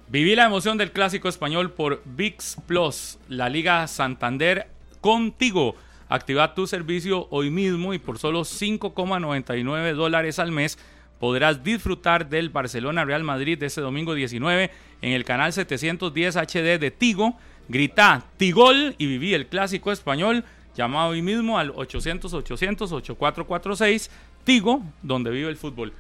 Viví 0.10 0.36
la 0.36 0.46
emoción 0.46 0.78
del 0.78 0.92
clásico 0.92 1.30
español 1.30 1.72
por 1.72 2.02
VIX 2.04 2.58
Plus, 2.66 3.20
la 3.28 3.48
Liga 3.48 3.86
Santander 3.88 4.68
contigo. 5.02 5.76
Activa 6.08 6.56
tu 6.56 6.66
servicio 6.66 7.28
hoy 7.30 7.52
mismo 7.52 7.94
y 7.94 8.00
por 8.00 8.18
solo 8.18 8.42
5,99 8.42 9.94
dólares 9.94 10.40
al 10.40 10.52
mes 10.52 10.80
podrás 11.20 11.64
disfrutar 11.64 12.28
del 12.28 12.50
Barcelona 12.50 13.06
Real 13.06 13.24
Madrid 13.24 13.60
de 13.60 13.68
este 13.68 13.82
domingo 13.82 14.16
19 14.16 14.72
en 15.04 15.14
el 15.14 15.26
canal 15.26 15.54
710 15.54 16.38
HD 16.38 16.80
de 16.80 16.90
Tigo. 16.90 17.38
Grita 17.68 18.26
Tigol 18.38 18.96
y 18.98 19.06
viví 19.06 19.36
el 19.36 19.46
clásico 19.46 19.92
español. 19.92 20.44
Llama 20.76 21.08
hoy 21.08 21.22
mismo 21.22 21.60
al 21.60 21.72
800-800-8446 21.74 24.10
Tigo, 24.44 24.82
donde 25.04 25.30
vive 25.30 25.50
el 25.50 25.58
fútbol. 25.58 25.94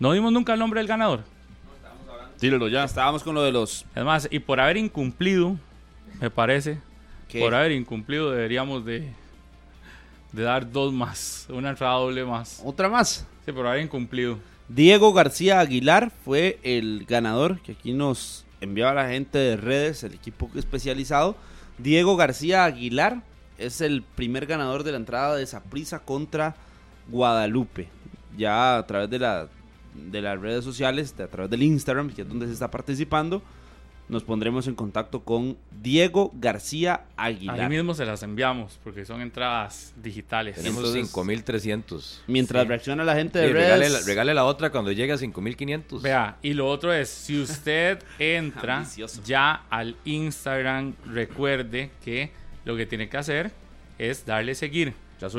No 0.00 0.12
dimos 0.12 0.32
nunca 0.32 0.54
el 0.54 0.58
nombre 0.58 0.80
del 0.80 0.88
ganador. 0.88 1.22
Tírelo 2.38 2.68
ya. 2.68 2.84
Estábamos 2.84 3.22
con 3.22 3.34
lo 3.34 3.42
de 3.42 3.52
los 3.52 3.84
Es 3.94 4.02
más, 4.02 4.26
y 4.30 4.38
por 4.38 4.58
haber 4.58 4.78
incumplido, 4.78 5.58
me 6.20 6.30
parece, 6.30 6.78
por 7.38 7.54
haber 7.54 7.72
incumplido 7.72 8.30
deberíamos 8.30 8.84
de, 8.86 9.12
de 10.32 10.42
dar 10.42 10.72
dos 10.72 10.90
más, 10.92 11.46
una 11.50 11.70
entrada 11.70 11.94
doble 11.96 12.24
más. 12.24 12.62
otra 12.64 12.88
más. 12.88 13.26
Sí, 13.44 13.52
por 13.52 13.66
haber 13.66 13.82
incumplido. 13.82 14.38
Diego 14.68 15.12
García 15.12 15.60
Aguilar 15.60 16.10
fue 16.24 16.58
el 16.62 17.04
ganador 17.06 17.60
que 17.60 17.72
aquí 17.72 17.92
nos 17.92 18.46
enviaba 18.62 18.94
la 18.94 19.08
gente 19.08 19.36
de 19.36 19.56
redes, 19.58 20.02
el 20.02 20.14
equipo 20.14 20.50
especializado. 20.54 21.36
Diego 21.76 22.16
García 22.16 22.64
Aguilar 22.64 23.22
es 23.58 23.82
el 23.82 24.02
primer 24.02 24.46
ganador 24.46 24.82
de 24.82 24.92
la 24.92 24.96
entrada 24.96 25.36
de 25.36 25.46
Saprissa 25.46 25.98
contra 25.98 26.56
Guadalupe. 27.08 27.88
Ya 28.38 28.78
a 28.78 28.86
través 28.86 29.10
de, 29.10 29.18
la, 29.18 29.48
de 29.94 30.20
las 30.22 30.40
redes 30.40 30.64
sociales, 30.64 31.16
de- 31.16 31.24
a 31.24 31.28
través 31.28 31.50
del 31.50 31.62
Instagram, 31.62 32.10
que 32.10 32.22
es 32.22 32.28
donde 32.28 32.46
se 32.46 32.52
está 32.52 32.70
participando, 32.70 33.42
nos 34.08 34.24
pondremos 34.24 34.66
en 34.66 34.74
contacto 34.74 35.20
con 35.22 35.56
Diego 35.82 36.32
García 36.34 37.04
Ahí 37.16 37.36
Aguilar. 37.48 37.70
mismo 37.70 37.94
se 37.94 38.04
las 38.04 38.24
enviamos 38.24 38.80
porque 38.82 39.04
son 39.04 39.20
entradas 39.20 39.94
digitales. 40.02 40.56
Tenemos 40.56 40.78
Entonces- 40.78 41.02
5300. 41.06 42.20
Mientras 42.26 42.64
Sí. 42.64 42.68
reacciona 42.68 43.04
la 43.04 43.14
gente 43.14 43.38
Sí, 43.40 43.46
de 43.46 43.52
regale, 43.52 43.88
redes. 43.88 44.00
la, 44.00 44.06
regale 44.06 44.34
la 44.34 44.44
otra 44.46 44.70
cuando 44.70 44.90
llegue 44.90 45.12
a 45.12 45.16
5500. 45.16 46.02
Vea, 46.02 46.38
y 46.42 46.54
lo 46.54 46.66
otro 46.68 46.92
es, 46.92 47.08
si 47.08 47.40
usted 47.40 48.02
entra 48.18 48.84
ya 49.24 49.62
al 49.70 49.94
Instagram, 50.04 50.94
recuerde 51.06 51.90
que 52.04 52.32
lo 52.64 52.76
que 52.76 52.86
tiene 52.86 53.08
que 53.08 53.16
hacer 53.16 53.52
es 53.96 54.26
darle 54.26 54.56
seguir. 54.56 54.92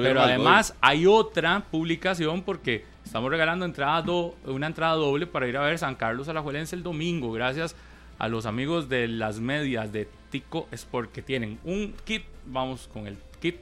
Pero 0.09 0.19
además 0.35 0.75
hay 0.81 1.05
otra 1.07 1.65
publicación 1.71 2.43
porque 2.43 2.85
estamos 3.03 3.29
regalando 3.31 3.65
entrada 3.65 4.01
do- 4.01 4.35
una 4.45 4.67
entrada 4.67 4.93
doble 4.95 5.27
para 5.27 5.47
ir 5.47 5.57
a 5.57 5.61
ver 5.61 5.77
San 5.79 5.95
Carlos 5.95 6.27
Alajuelense 6.27 6.75
el 6.75 6.83
domingo, 6.83 7.31
gracias 7.31 7.75
a 8.19 8.27
los 8.27 8.45
amigos 8.45 8.87
de 8.89 9.07
las 9.07 9.39
medias 9.39 9.91
de 9.91 10.07
Tico 10.29 10.67
Sport 10.71 11.11
que 11.11 11.21
tienen 11.21 11.59
un 11.63 11.93
kit, 12.05 12.23
vamos 12.45 12.87
con 12.93 13.07
el 13.07 13.17
kit, 13.41 13.55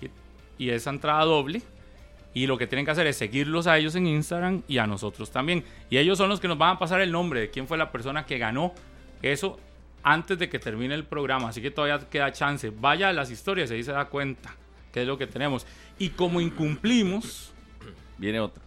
kit 0.00 0.10
y 0.58 0.70
esa 0.70 0.90
entrada 0.90 1.24
doble. 1.24 1.62
Y 2.34 2.46
lo 2.46 2.58
que 2.58 2.66
tienen 2.66 2.84
que 2.84 2.90
hacer 2.90 3.06
es 3.06 3.16
seguirlos 3.16 3.66
a 3.66 3.78
ellos 3.78 3.94
en 3.94 4.06
Instagram 4.06 4.62
y 4.68 4.76
a 4.76 4.86
nosotros 4.86 5.30
también. 5.30 5.64
Y 5.88 5.96
ellos 5.96 6.18
son 6.18 6.28
los 6.28 6.38
que 6.38 6.48
nos 6.48 6.58
van 6.58 6.76
a 6.76 6.78
pasar 6.78 7.00
el 7.00 7.10
nombre 7.10 7.40
de 7.40 7.50
quién 7.50 7.66
fue 7.66 7.78
la 7.78 7.90
persona 7.90 8.26
que 8.26 8.36
ganó 8.36 8.74
eso 9.22 9.58
antes 10.02 10.38
de 10.38 10.50
que 10.50 10.58
termine 10.58 10.94
el 10.94 11.04
programa. 11.04 11.48
Así 11.48 11.62
que 11.62 11.70
todavía 11.70 11.98
queda 12.10 12.30
chance. 12.32 12.70
Vaya 12.78 13.08
a 13.08 13.14
las 13.14 13.30
historias 13.30 13.70
y 13.70 13.74
ahí 13.74 13.82
se 13.82 13.92
da 13.92 14.04
cuenta 14.06 14.54
es 15.02 15.06
lo 15.06 15.18
que 15.18 15.26
tenemos. 15.26 15.66
Y 15.98 16.10
como 16.10 16.40
incumplimos, 16.40 17.52
Viene 18.18 18.40
otra. 18.40 18.62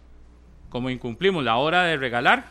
como 0.68 0.90
incumplimos 0.90 1.42
la 1.44 1.56
hora 1.56 1.82
de 1.84 1.96
regalar, 1.96 2.48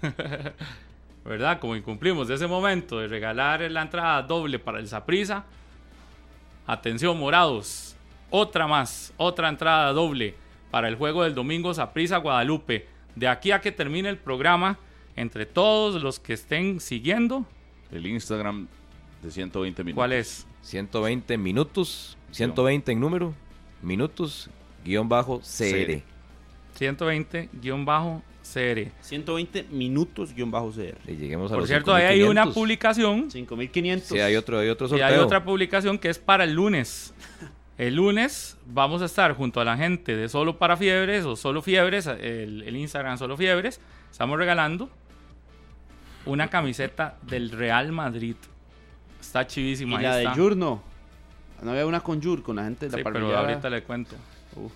¿verdad? 1.24 1.58
Como 1.60 1.76
incumplimos 1.76 2.28
de 2.28 2.34
ese 2.34 2.46
momento 2.46 2.98
de 2.98 3.08
regalar 3.08 3.60
la 3.70 3.82
entrada 3.82 4.22
doble 4.22 4.58
para 4.58 4.78
el 4.78 4.88
Saprisa. 4.88 5.44
Atención, 6.66 7.18
morados. 7.18 7.96
Otra 8.30 8.66
más, 8.66 9.12
otra 9.16 9.48
entrada 9.48 9.92
doble 9.92 10.34
para 10.70 10.88
el 10.88 10.96
juego 10.96 11.22
del 11.22 11.34
domingo 11.34 11.72
Saprisa 11.72 12.16
Guadalupe. 12.18 12.88
De 13.14 13.28
aquí 13.28 13.52
a 13.52 13.60
que 13.60 13.70
termine 13.70 14.08
el 14.08 14.16
programa, 14.16 14.78
entre 15.14 15.46
todos 15.46 16.02
los 16.02 16.18
que 16.18 16.32
estén 16.32 16.80
siguiendo, 16.80 17.46
El 17.92 18.06
Instagram 18.06 18.66
de 19.22 19.30
120 19.30 19.84
minutos. 19.84 19.94
¿cuál 19.96 20.12
es? 20.12 20.46
120 20.62 21.38
minutos, 21.38 22.16
120 22.34 22.92
en 22.92 23.00
número, 23.00 23.34
minutos, 23.82 24.48
guion 24.84 25.08
bajo 25.08 25.40
CR. 25.40 26.02
120-CR. 26.78 28.90
120 29.00 29.64
minutos 29.70 30.34
guion 30.34 30.50
bajo 30.50 30.70
CR. 30.70 30.98
Y 31.10 31.16
lleguemos 31.16 31.50
a 31.50 31.54
Por 31.54 31.62
los 31.62 31.68
cierto, 31.68 31.94
ahí 31.94 32.04
hay 32.04 32.22
una 32.22 32.42
5500. 32.44 32.54
publicación 32.54 33.30
5500. 33.30 34.08
Sí, 34.08 34.20
hay 34.20 34.36
otro, 34.36 34.58
hay 34.58 34.68
otro 34.68 34.96
y 34.96 35.00
hay 35.00 35.16
otra 35.18 35.44
publicación 35.44 35.98
que 35.98 36.08
es 36.10 36.18
para 36.18 36.44
el 36.44 36.52
lunes. 36.54 37.14
El 37.78 37.94
lunes 37.96 38.56
vamos 38.66 39.02
a 39.02 39.06
estar 39.06 39.34
junto 39.34 39.60
a 39.60 39.64
la 39.64 39.76
gente 39.76 40.14
de 40.16 40.28
Solo 40.28 40.58
para 40.58 40.76
Fiebres 40.76 41.24
o 41.24 41.34
Solo 41.36 41.60
Fiebres, 41.62 42.06
el, 42.06 42.62
el 42.62 42.76
Instagram 42.76 43.18
Solo 43.18 43.36
Fiebres. 43.36 43.80
Estamos 44.12 44.38
regalando 44.38 44.88
una 46.26 46.48
camiseta 46.48 47.18
del 47.22 47.50
Real 47.50 47.90
Madrid. 47.92 48.36
Está 49.20 49.42
Y 49.42 49.46
chivísima. 49.46 49.98
ahí 49.98 50.04
la 50.04 50.16
de 50.16 50.22
está. 50.24 50.34
Jur 50.36 50.56
no. 50.56 50.82
No 51.62 51.70
había 51.70 51.86
una 51.86 52.00
con 52.00 52.22
Jur, 52.22 52.42
con 52.42 52.56
la 52.56 52.64
gente 52.64 52.86
de 52.86 52.92
la 52.92 52.98
Sí, 52.98 53.04
pero 53.04 53.36
ahorita 53.36 53.70
le 53.70 53.82
cuento. 53.82 54.16
Uf. 54.56 54.72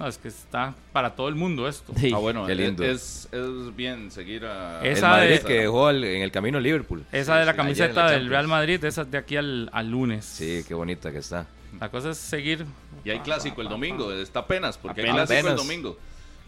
No, 0.00 0.06
es 0.08 0.18
que 0.18 0.28
está 0.28 0.74
para 0.92 1.14
todo 1.14 1.28
el 1.28 1.34
mundo 1.34 1.68
esto. 1.68 1.92
Sí. 1.96 2.10
Ah, 2.14 2.18
bueno, 2.18 2.46
Qué 2.46 2.54
lindo. 2.54 2.82
Es, 2.82 3.28
es 3.30 3.76
bien 3.76 4.10
seguir 4.10 4.44
a... 4.46 4.80
El 4.82 4.92
Esa 4.92 5.08
Madrid 5.10 5.34
de- 5.38 5.40
que 5.40 5.52
dejó 5.60 5.86
al- 5.86 6.02
en 6.02 6.22
el 6.22 6.32
camino 6.32 6.58
Liverpool. 6.58 7.04
Esa 7.12 7.36
de 7.36 7.44
la 7.46 7.52
sí, 7.52 7.56
camiseta 7.56 8.04
la 8.06 8.10
del. 8.12 8.28
Real 8.28 8.48
Madrid, 8.48 8.82
esa 8.84 9.02
es 9.02 9.10
de 9.10 9.18
aquí 9.18 9.36
al, 9.36 9.68
al 9.72 9.90
lunes. 9.90 10.24
Sí, 10.24 10.62
qué 10.66 10.74
bonita 10.74 11.12
que 11.12 11.18
está. 11.18 11.46
La 11.78 11.88
cosa 11.90 12.10
es 12.10 12.18
seguir. 12.18 12.64
Y 13.04 13.10
hay 13.10 13.20
clásico 13.20 13.62
el 13.62 13.68
domingo, 13.68 14.12
está 14.12 14.40
apenas, 14.40 14.76
porque 14.78 15.02
hay 15.02 15.08
Apenas. 15.08 15.28
clásico 15.28 15.50
el 15.50 15.56
domingo. 15.56 15.98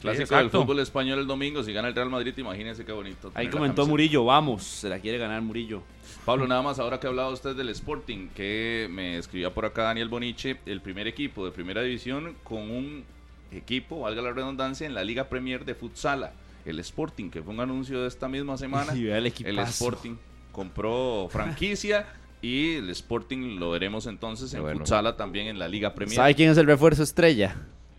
Clásico 0.00 0.36
del 0.36 0.50
fútbol 0.50 0.80
español 0.80 1.18
el 1.20 1.26
domingo, 1.26 1.62
si 1.62 1.72
gana 1.72 1.88
el 1.88 1.94
Real 1.94 2.10
Madrid, 2.10 2.34
imagínense 2.36 2.84
qué 2.84 2.92
bonito. 2.92 3.30
Ahí 3.34 3.48
comentó. 3.48 3.86
Murillo, 3.86 4.24
vamos, 4.24 4.62
se 4.62 4.88
la 4.88 4.98
quiere 4.98 5.16
ganar 5.18 5.40
Murillo. 5.42 5.82
Pablo, 6.24 6.46
nada 6.46 6.62
más, 6.62 6.78
ahora 6.78 6.98
que 6.98 7.06
hablaba 7.06 7.28
usted 7.28 7.54
del 7.54 7.68
Sporting, 7.68 8.28
que 8.34 8.88
me 8.90 9.18
escribía 9.18 9.52
por 9.52 9.66
acá 9.66 9.82
Daniel 9.82 10.08
Boniche, 10.08 10.56
el 10.64 10.80
primer 10.80 11.06
equipo 11.06 11.44
de 11.44 11.52
primera 11.52 11.82
división 11.82 12.34
con 12.42 12.70
un 12.70 13.04
equipo, 13.52 14.00
valga 14.00 14.22
la 14.22 14.32
redundancia, 14.32 14.86
en 14.86 14.94
la 14.94 15.04
Liga 15.04 15.28
Premier 15.28 15.66
de 15.66 15.74
Futsala, 15.74 16.32
el 16.64 16.78
Sporting, 16.80 17.28
que 17.28 17.42
fue 17.42 17.52
un 17.52 17.60
anuncio 17.60 18.00
de 18.00 18.08
esta 18.08 18.26
misma 18.26 18.56
semana. 18.56 18.94
Y 18.96 19.04
vea 19.04 19.18
el 19.18 19.26
el. 19.26 19.58
Sporting 19.58 20.16
compró 20.50 21.28
franquicia 21.30 22.06
y 22.40 22.76
el 22.76 22.88
Sporting 22.90 23.58
lo 23.58 23.72
veremos 23.72 24.06
entonces 24.06 24.54
en 24.54 24.62
bueno. 24.62 24.78
Futsala 24.78 25.18
también 25.18 25.48
en 25.48 25.58
la 25.58 25.68
Liga 25.68 25.94
Premier. 25.94 26.16
¿Sabe 26.16 26.34
quién 26.34 26.50
es 26.50 26.56
el 26.56 26.66
refuerzo 26.66 27.02
estrella? 27.02 27.56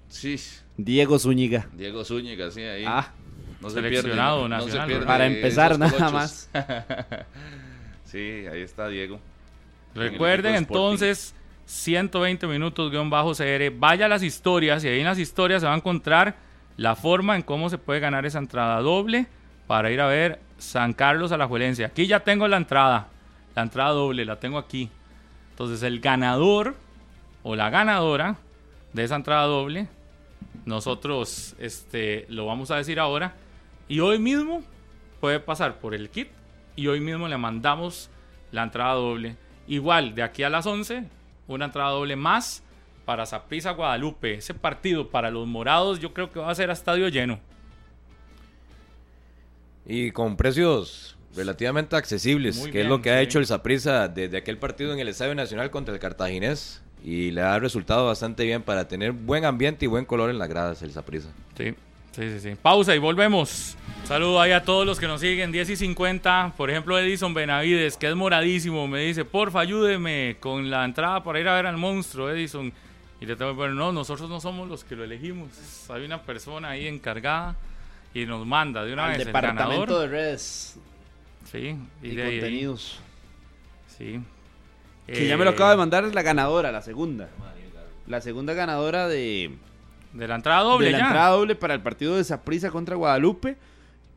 Sí, 0.07 0.39
Diego 0.77 1.19
Zúñiga. 1.19 1.69
Diego 1.73 2.03
Zúñiga, 2.03 2.49
sí, 2.49 2.61
ahí. 2.61 2.85
Ah, 2.87 3.11
no 3.61 3.69
seleccionado 3.69 4.49
no 4.49 4.61
se 4.61 4.79
pierde 4.81 5.05
para 5.05 5.27
empezar 5.27 5.77
nada 5.77 6.09
más. 6.09 6.49
sí, 8.05 8.45
ahí 8.51 8.61
está 8.61 8.87
Diego. 8.87 9.19
Recuerden 9.93 10.55
entonces 10.55 11.35
120 11.65 12.47
minutos 12.47 12.91
guion 12.91 13.09
bajo 13.09 13.33
CR. 13.33 13.71
Vaya 13.77 14.05
a 14.05 14.09
las 14.09 14.23
historias 14.23 14.83
y 14.83 14.87
ahí 14.87 14.99
en 14.99 15.05
las 15.05 15.19
historias 15.19 15.61
se 15.61 15.67
va 15.67 15.73
a 15.73 15.77
encontrar 15.77 16.35
la 16.77 16.95
forma 16.95 17.35
en 17.35 17.41
cómo 17.41 17.69
se 17.69 17.77
puede 17.77 17.99
ganar 17.99 18.25
esa 18.25 18.39
entrada 18.39 18.79
doble 18.81 19.27
para 19.67 19.91
ir 19.91 20.01
a 20.01 20.07
ver 20.07 20.39
San 20.57 20.93
Carlos 20.93 21.31
Alajuelense. 21.31 21.85
Aquí 21.85 22.07
ya 22.07 22.19
tengo 22.21 22.47
la 22.47 22.57
entrada, 22.57 23.07
la 23.55 23.61
entrada 23.63 23.91
doble, 23.91 24.25
la 24.25 24.39
tengo 24.39 24.57
aquí. 24.57 24.89
Entonces 25.51 25.83
el 25.83 25.99
ganador 25.99 26.75
o 27.43 27.55
la 27.55 27.69
ganadora 27.69 28.37
de 28.93 29.03
esa 29.03 29.15
entrada 29.15 29.43
doble, 29.43 29.87
nosotros 30.65 31.55
este, 31.59 32.25
lo 32.29 32.45
vamos 32.45 32.71
a 32.71 32.75
decir 32.75 32.99
ahora. 32.99 33.33
Y 33.87 33.99
hoy 33.99 34.19
mismo 34.19 34.63
puede 35.19 35.39
pasar 35.39 35.79
por 35.79 35.93
el 35.95 36.09
kit 36.09 36.27
y 36.75 36.87
hoy 36.87 36.99
mismo 36.99 37.27
le 37.27 37.37
mandamos 37.37 38.09
la 38.51 38.63
entrada 38.63 38.93
doble. 38.93 39.35
Igual, 39.67 40.15
de 40.15 40.23
aquí 40.23 40.43
a 40.43 40.49
las 40.49 40.65
11, 40.65 41.03
una 41.47 41.65
entrada 41.65 41.89
doble 41.91 42.15
más 42.15 42.63
para 43.05 43.25
Saprissa 43.25 43.71
Guadalupe. 43.71 44.35
Ese 44.35 44.53
partido 44.53 45.09
para 45.09 45.31
los 45.31 45.47
morados 45.47 45.99
yo 45.99 46.13
creo 46.13 46.31
que 46.31 46.39
va 46.39 46.51
a 46.51 46.55
ser 46.55 46.69
a 46.69 46.73
estadio 46.73 47.07
lleno. 47.07 47.39
Y 49.85 50.11
con 50.11 50.35
precios 50.35 51.15
relativamente 51.35 51.95
accesibles, 51.95 52.57
Muy 52.57 52.71
que 52.71 52.81
es 52.81 52.87
lo 52.87 53.01
que 53.01 53.11
ha 53.11 53.21
hecho 53.21 53.39
el 53.39 53.45
Saprissa 53.45 54.07
desde 54.07 54.37
aquel 54.37 54.57
partido 54.57 54.93
en 54.93 54.99
el 54.99 55.09
Estadio 55.09 55.35
Nacional 55.35 55.69
contra 55.69 55.93
el 55.93 55.99
Cartaginés. 55.99 56.81
Y 57.03 57.29
le 57.29 57.41
ha 57.41 57.59
resultado 57.59 58.07
bastante 58.07 58.45
bien 58.45 58.63
para 58.63 58.87
tener 58.87 59.11
buen 59.11 59.45
ambiente 59.45 59.85
y 59.85 59.87
buen 59.87 60.05
color 60.05 60.31
en 60.31 60.39
las 60.39 60.49
gradas 60.49 60.81
el 60.81 60.91
Saprissa. 60.91 61.29
Sí, 61.55 61.75
sí, 62.15 62.29
sí, 62.31 62.39
sí. 62.39 62.55
Pausa 62.61 62.95
y 62.95 62.99
volvemos. 62.99 63.77
Un 64.01 64.07
saludo 64.07 64.39
ahí 64.39 64.51
a 64.51 64.63
todos 64.63 64.85
los 64.85 64.99
que 64.99 65.07
nos 65.07 65.21
siguen, 65.21 65.51
10 65.51 65.69
y 65.71 65.75
50. 65.75 66.53
Por 66.55 66.69
ejemplo, 66.69 66.97
Edison 66.99 67.33
Benavides, 67.33 67.97
que 67.97 68.07
es 68.09 68.15
moradísimo, 68.15 68.87
me 68.87 68.99
dice, 69.01 69.25
porfa, 69.25 69.61
ayúdeme 69.61 70.37
con 70.39 70.69
la 70.69 70.85
entrada 70.85 71.23
para 71.23 71.39
ir 71.39 71.47
a 71.47 71.55
ver 71.55 71.65
al 71.65 71.77
monstruo, 71.77 72.29
Edison. 72.29 72.71
Y 73.21 73.25
le 73.25 73.35
tengo 73.35 73.51
que 73.51 73.57
poner, 73.57 73.75
no, 73.75 73.91
nosotros 73.91 74.29
no 74.29 74.39
somos 74.39 74.67
los 74.69 74.83
que 74.83 74.95
lo 74.95 75.03
elegimos. 75.03 75.49
Hay 75.89 76.03
una 76.05 76.21
persona 76.21 76.69
ahí 76.71 76.87
encargada 76.87 77.55
y 78.13 78.25
nos 78.25 78.45
manda 78.45 78.83
de 78.85 78.93
una 78.93 79.05
Al 79.05 79.11
vez 79.11 79.19
el 79.21 79.25
departamento 79.27 79.69
ganador. 79.69 79.99
de 80.01 80.07
redes 80.07 80.77
Sí, 81.51 81.75
y, 82.03 82.07
y, 82.07 82.15
de 82.15 82.23
ahí- 82.23 82.39
contenidos. 82.39 82.99
Sí. 83.97 84.19
Que 85.07 85.27
ya 85.27 85.35
Eh, 85.35 85.37
me 85.37 85.45
lo 85.45 85.51
acaba 85.51 85.71
de 85.71 85.77
mandar, 85.77 86.03
es 86.05 86.13
la 86.13 86.21
ganadora, 86.23 86.71
la 86.71 86.81
segunda. 86.81 87.29
La 88.07 88.21
segunda 88.21 88.53
ganadora 88.53 89.07
de, 89.07 89.51
De 90.15 90.29
la 90.29 90.35
entrada 90.35 90.61
doble 90.61 90.85
de 90.87 90.91
la 90.93 90.99
ya. 90.99 91.05
entrada 91.07 91.29
doble 91.31 91.55
para 91.55 91.73
el 91.73 91.81
partido 91.81 92.15
de 92.15 92.23
Saprissa 92.23 92.71
contra 92.71 92.95
Guadalupe. 92.95 93.57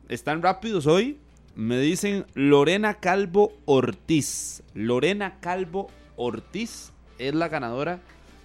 Están 0.07 0.41
rápidos 0.41 0.87
hoy. 0.87 1.17
Me 1.55 1.77
dicen 1.77 2.25
Lorena 2.35 2.93
Calvo 2.93 3.51
Ortiz. 3.65 4.63
Lorena 4.73 5.39
Calvo 5.41 5.89
Ortiz 6.15 6.93
es 7.17 7.35
la 7.35 7.49
ganadora 7.49 7.99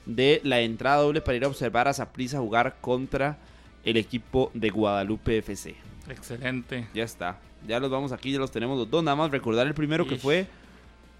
de 0.05 0.41
la 0.43 0.61
entrada 0.61 1.03
doble 1.03 1.21
para 1.21 1.37
ir 1.37 1.45
a 1.45 1.49
observar 1.49 1.87
a 1.87 1.93
Saprissa 1.93 2.41
jugar 2.41 2.77
contra 2.81 3.39
el 3.85 3.97
equipo 3.99 4.51
de 4.53 4.71
Guadalupe 4.71 5.39
FC. 5.39 5.77
Excelente. 6.09 6.89
Ya 6.93 7.05
está. 7.05 7.39
Ya 7.69 7.79
los 7.79 7.89
vamos 7.89 8.11
aquí, 8.11 8.33
ya 8.33 8.41
los 8.41 8.51
tenemos 8.51 8.77
los 8.77 8.91
dos. 8.91 9.05
Nada 9.05 9.17
más 9.17 9.31
recordar 9.31 9.67
el 9.69 9.75
primero 9.75 10.09
que 10.09 10.17
fue 10.17 10.49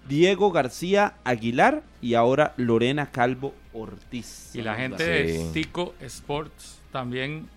Diego 0.09 0.51
García 0.51 1.13
Aguilar 1.23 1.81
y 2.01 2.15
ahora 2.15 2.53
Lorena 2.57 3.09
Calvo 3.09 3.53
Ortiz. 3.75 4.51
Y 4.55 4.61
la 4.61 4.75
gente 4.75 5.03
de. 5.03 5.49
Tico 5.53 5.93
Sports 6.01 6.79
también 6.91 7.47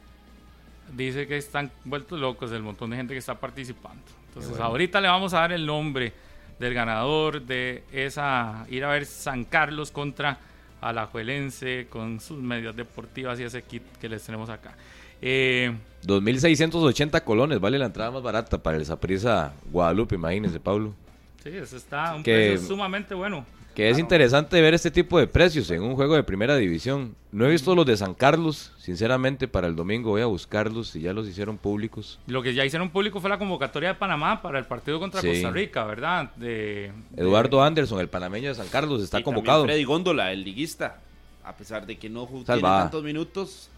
dice 0.96 1.26
que 1.26 1.36
están 1.36 1.70
vueltos 1.84 2.18
locos 2.18 2.50
el 2.52 2.62
montón 2.62 2.90
de 2.90 2.96
gente 2.96 3.14
que 3.14 3.18
está 3.18 3.34
participando. 3.38 4.02
Entonces 4.28 4.58
ahorita 4.60 5.00
le 5.00 5.08
vamos 5.08 5.32
a 5.34 5.40
dar 5.40 5.52
el 5.52 5.64
nombre 5.66 6.12
del 6.58 6.74
ganador 6.74 7.42
de 7.42 7.84
esa 7.92 8.66
ir 8.68 8.84
a 8.84 8.88
ver 8.90 9.06
San 9.06 9.44
Carlos 9.44 9.90
contra 9.90 10.38
Alajuelense 10.80 11.86
con 11.90 12.20
sus 12.20 12.38
medias 12.40 12.74
deportivas 12.74 13.38
y 13.40 13.44
ese 13.44 13.62
kit 13.62 13.82
que 14.00 14.08
les 14.08 14.22
tenemos 14.24 14.48
acá. 14.50 14.74
Eh, 15.20 15.72
2.680 16.04 17.22
colones, 17.24 17.58
vale 17.60 17.78
la 17.78 17.86
entrada 17.86 18.10
más 18.10 18.22
barata 18.22 18.58
para 18.62 18.76
el 18.76 18.86
Saprissa 18.86 19.52
Guadalupe, 19.70 20.14
imagínense, 20.14 20.60
Pablo. 20.60 20.94
sí, 21.42 21.50
eso 21.50 21.76
está 21.76 22.14
un 22.14 22.22
Que- 22.22 22.50
precio 22.52 22.68
sumamente 22.68 23.14
bueno. 23.14 23.44
Que 23.78 23.90
es 23.90 23.98
interesante 24.00 24.60
ver 24.60 24.74
este 24.74 24.90
tipo 24.90 25.20
de 25.20 25.28
precios 25.28 25.70
en 25.70 25.84
un 25.84 25.94
juego 25.94 26.16
de 26.16 26.24
primera 26.24 26.56
división. 26.56 27.14
No 27.30 27.46
he 27.46 27.50
visto 27.50 27.76
los 27.76 27.86
de 27.86 27.96
San 27.96 28.12
Carlos, 28.12 28.72
sinceramente 28.78 29.46
para 29.46 29.68
el 29.68 29.76
domingo 29.76 30.10
voy 30.10 30.20
a 30.20 30.26
buscarlos 30.26 30.88
si 30.88 31.00
ya 31.02 31.12
los 31.12 31.28
hicieron 31.28 31.58
públicos. 31.58 32.18
Lo 32.26 32.42
que 32.42 32.54
ya 32.54 32.64
hicieron 32.64 32.90
público 32.90 33.20
fue 33.20 33.30
la 33.30 33.38
convocatoria 33.38 33.90
de 33.90 33.94
Panamá 33.94 34.42
para 34.42 34.58
el 34.58 34.64
partido 34.64 34.98
contra 34.98 35.20
Sí. 35.20 35.28
Costa 35.28 35.52
Rica, 35.52 35.84
¿verdad? 35.84 36.32
De, 36.34 36.90
de- 37.12 37.22
Eduardo 37.22 37.62
Anderson, 37.62 38.00
el 38.00 38.08
panameño 38.08 38.48
de 38.48 38.56
San 38.56 38.66
Carlos, 38.66 39.00
está 39.00 39.20
Y 39.20 39.22
convocado. 39.22 39.62
Freddy 39.62 39.84
Góndola, 39.84 40.32
el 40.32 40.42
liguista. 40.42 40.96
A 41.44 41.52
pesar 41.52 41.86
de 41.86 41.96
que 41.98 42.08
no 42.10 42.26
jugó 42.26 42.42
tantos 42.42 43.04
minutos, 43.04 43.70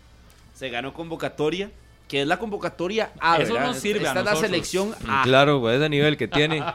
se 0.54 0.70
ganó 0.70 0.94
convocatoria, 0.94 1.70
que 2.08 2.22
es 2.22 2.26
la 2.26 2.38
convocatoria 2.38 3.12
A. 3.20 3.36
Eso 3.36 3.52
¿verdad? 3.52 3.68
nos 3.68 3.76
sirve 3.76 3.98
Esta 4.06 4.14
a 4.16 4.18
es 4.20 4.24
la 4.24 4.36
selección 4.36 4.94
A. 5.06 5.24
Claro, 5.24 5.60
pues, 5.60 5.76
ese 5.78 5.90
nivel 5.90 6.16
que 6.16 6.26
tiene. 6.26 6.64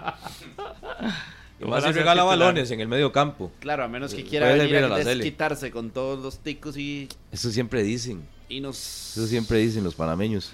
Más 1.68 1.84
regala 1.96 2.24
balones 2.24 2.72
en 2.72 2.80
el 2.82 2.88
medio 2.88 3.12
campo. 3.12 3.52
Claro, 3.60 3.84
a 3.84 3.88
menos 3.88 4.14
que 4.14 4.24
quiera 4.24 4.48
venir 4.54 4.76
a 4.78 4.98
desquitarse 4.98 5.72
con 5.72 5.92
todos 5.92 6.22
los 6.24 6.40
ticos 6.40 6.78
y, 6.78 7.08
Eso 7.32 7.50
siempre 7.52 7.84
dicen. 7.84 8.24
y 8.50 8.62
nos... 8.62 8.78
Eso 9.18 9.28
siempre 9.28 9.58
dicen 9.60 9.84
los 9.84 9.96
panameños. 9.96 10.54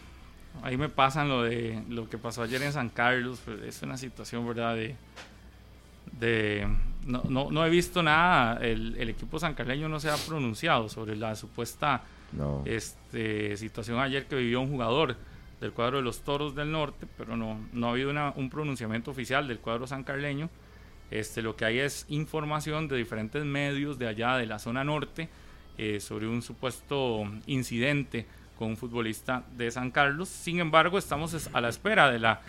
Ahí 0.63 0.75
me 0.77 0.89
pasan 0.89 1.29
lo 1.29 1.43
de 1.43 1.81
lo 1.89 2.09
que 2.09 2.17
pasó 2.17 2.43
ayer 2.43 2.61
en 2.61 2.73
San 2.73 2.89
Carlos, 2.89 3.39
pues, 3.45 3.61
es 3.63 3.81
una 3.83 3.97
situación, 3.97 4.45
¿verdad? 4.47 4.75
De, 4.75 4.95
de 6.19 6.67
no, 7.05 7.23
no, 7.29 7.49
no 7.51 7.65
he 7.65 7.69
visto 7.69 8.03
nada, 8.03 8.57
el, 8.61 8.95
el 8.97 9.09
equipo 9.09 9.39
sancarleño 9.39 9.87
no 9.89 9.99
se 9.99 10.09
ha 10.09 10.15
pronunciado 10.17 10.89
sobre 10.89 11.15
la 11.15 11.35
supuesta 11.35 12.03
No. 12.33 12.63
este, 12.65 13.55
situación 13.57 13.99
ayer 13.99 14.25
que 14.27 14.35
vivió 14.35 14.61
un 14.61 14.69
jugador 14.69 15.15
del 15.61 15.71
cuadro 15.71 15.97
de 15.97 16.03
los 16.03 16.19
Toros 16.21 16.55
del 16.55 16.71
Norte, 16.71 17.07
pero 17.17 17.37
no, 17.37 17.59
no 17.71 17.87
ha 17.87 17.91
habido 17.91 18.09
una- 18.09 18.33
un 18.35 18.49
pronunciamiento 18.49 19.11
oficial 19.11 19.47
del 19.47 19.59
cuadro 19.59 19.87
sancarleño. 19.87 20.49
Este, 21.11 21.41
lo 21.41 21.55
que 21.55 21.65
hay 21.65 21.79
es 21.79 22.05
información 22.09 22.87
de 22.87 22.97
diferentes 22.97 23.43
medios 23.45 23.99
de 23.99 24.07
allá 24.07 24.37
de 24.37 24.45
la 24.45 24.59
zona 24.59 24.83
norte 24.83 25.29
eh, 25.77 25.99
sobre 25.99 26.27
un 26.27 26.41
supuesto 26.41 27.23
incidente 27.47 28.25
con 28.57 28.69
un 28.69 28.77
futbolista 28.77 29.43
de 29.57 29.71
San 29.71 29.91
Carlos. 29.91 30.29
Sin 30.29 30.59
embargo, 30.59 30.97
estamos 30.97 31.33
es- 31.33 31.49
a 31.53 31.61
la 31.61 31.69
espera 31.69 32.09
de, 32.11 32.19
la, 32.19 32.41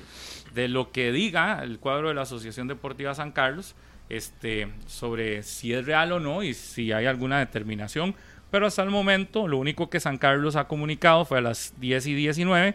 de 0.55 0.69
lo 0.69 0.93
que 0.93 1.11
diga 1.11 1.63
el 1.63 1.79
cuadro 1.79 2.09
de 2.09 2.15
la 2.15 2.23
Asociación 2.23 2.69
Deportiva 2.69 3.15
San 3.15 3.33
Carlos 3.33 3.75
este, 4.09 4.69
sobre 4.87 5.43
si 5.43 5.73
es 5.73 5.87
real 5.87 6.13
o 6.13 6.21
no 6.21 6.43
y 6.43 6.55
si 6.55 6.93
hay 6.93 7.07
alguna 7.07 7.39
determinación. 7.39 8.15
Pero 8.51 8.67
hasta 8.67 8.83
el 8.83 8.91
momento, 8.91 9.49
lo 9.49 9.57
único 9.57 9.89
que 9.89 9.99
San 10.01 10.19
Carlos 10.19 10.57
ha 10.57 10.69
comunicado 10.69 11.25
fue 11.25 11.39
a 11.39 11.41
las 11.41 11.73
10 11.81 12.07
y 12.09 12.15
19 12.15 12.75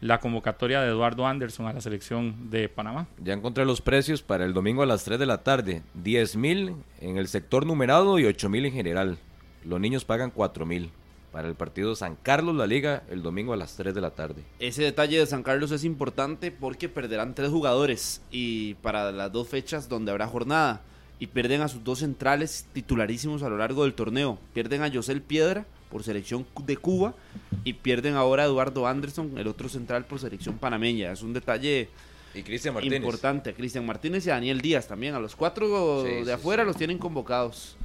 la 0.00 0.20
convocatoria 0.20 0.80
de 0.80 0.88
Eduardo 0.88 1.26
Anderson 1.26 1.66
a 1.66 1.72
la 1.72 1.80
selección 1.80 2.50
de 2.50 2.68
Panamá. 2.68 3.06
Ya 3.22 3.32
encontré 3.32 3.64
los 3.64 3.80
precios 3.80 4.22
para 4.22 4.44
el 4.44 4.52
domingo 4.52 4.82
a 4.82 4.86
las 4.86 5.04
3 5.04 5.18
de 5.18 5.26
la 5.26 5.42
tarde. 5.42 5.82
10 5.94 6.36
mil 6.36 6.74
en 7.00 7.16
el 7.16 7.28
sector 7.28 7.66
numerado 7.66 8.18
y 8.18 8.26
8 8.26 8.48
mil 8.48 8.66
en 8.66 8.72
general. 8.72 9.18
Los 9.64 9.80
niños 9.80 10.04
pagan 10.04 10.30
4 10.30 10.66
mil. 10.66 10.90
Para 11.32 11.48
el 11.48 11.56
partido 11.56 11.96
San 11.96 12.16
Carlos 12.22 12.54
La 12.54 12.66
Liga 12.66 13.02
el 13.10 13.22
domingo 13.22 13.54
a 13.54 13.56
las 13.56 13.76
3 13.76 13.92
de 13.92 14.00
la 14.00 14.10
tarde. 14.10 14.44
Ese 14.60 14.82
detalle 14.82 15.18
de 15.18 15.26
San 15.26 15.42
Carlos 15.42 15.72
es 15.72 15.82
importante 15.82 16.52
porque 16.52 16.88
perderán 16.88 17.34
tres 17.34 17.50
jugadores 17.50 18.22
y 18.30 18.74
para 18.74 19.10
las 19.10 19.32
dos 19.32 19.48
fechas 19.48 19.88
donde 19.88 20.12
habrá 20.12 20.28
jornada 20.28 20.82
y 21.18 21.26
pierden 21.28 21.62
a 21.62 21.68
sus 21.68 21.82
dos 21.82 22.00
centrales 22.00 22.66
titularísimos 22.72 23.42
a 23.42 23.48
lo 23.48 23.56
largo 23.56 23.82
del 23.82 23.94
torneo. 23.94 24.38
Pierden 24.52 24.82
a 24.82 24.92
Josel 24.92 25.22
Piedra 25.22 25.66
por 25.94 26.02
selección 26.02 26.44
de 26.66 26.76
Cuba 26.76 27.14
y 27.62 27.72
pierden 27.74 28.16
ahora 28.16 28.42
a 28.42 28.46
Eduardo 28.46 28.84
Anderson, 28.88 29.38
el 29.38 29.46
otro 29.46 29.68
central 29.68 30.04
por 30.06 30.18
selección 30.18 30.58
panameña. 30.58 31.12
Es 31.12 31.22
un 31.22 31.32
detalle 31.32 31.88
Y 32.34 32.42
Cristian 32.42 32.74
Martínez. 32.74 32.98
importante. 32.98 33.50
A 33.50 33.52
Cristian 33.54 33.86
Martínez 33.86 34.26
y 34.26 34.30
a 34.30 34.32
Daniel 34.34 34.60
Díaz 34.60 34.88
también. 34.88 35.14
A 35.14 35.20
los 35.20 35.36
cuatro 35.36 36.02
Sí, 36.04 36.08
de 36.14 36.24
sí, 36.24 36.30
afuera 36.32 36.64
sí. 36.64 36.66
los 36.66 36.76
tienen 36.76 36.98
convocados. 36.98 37.76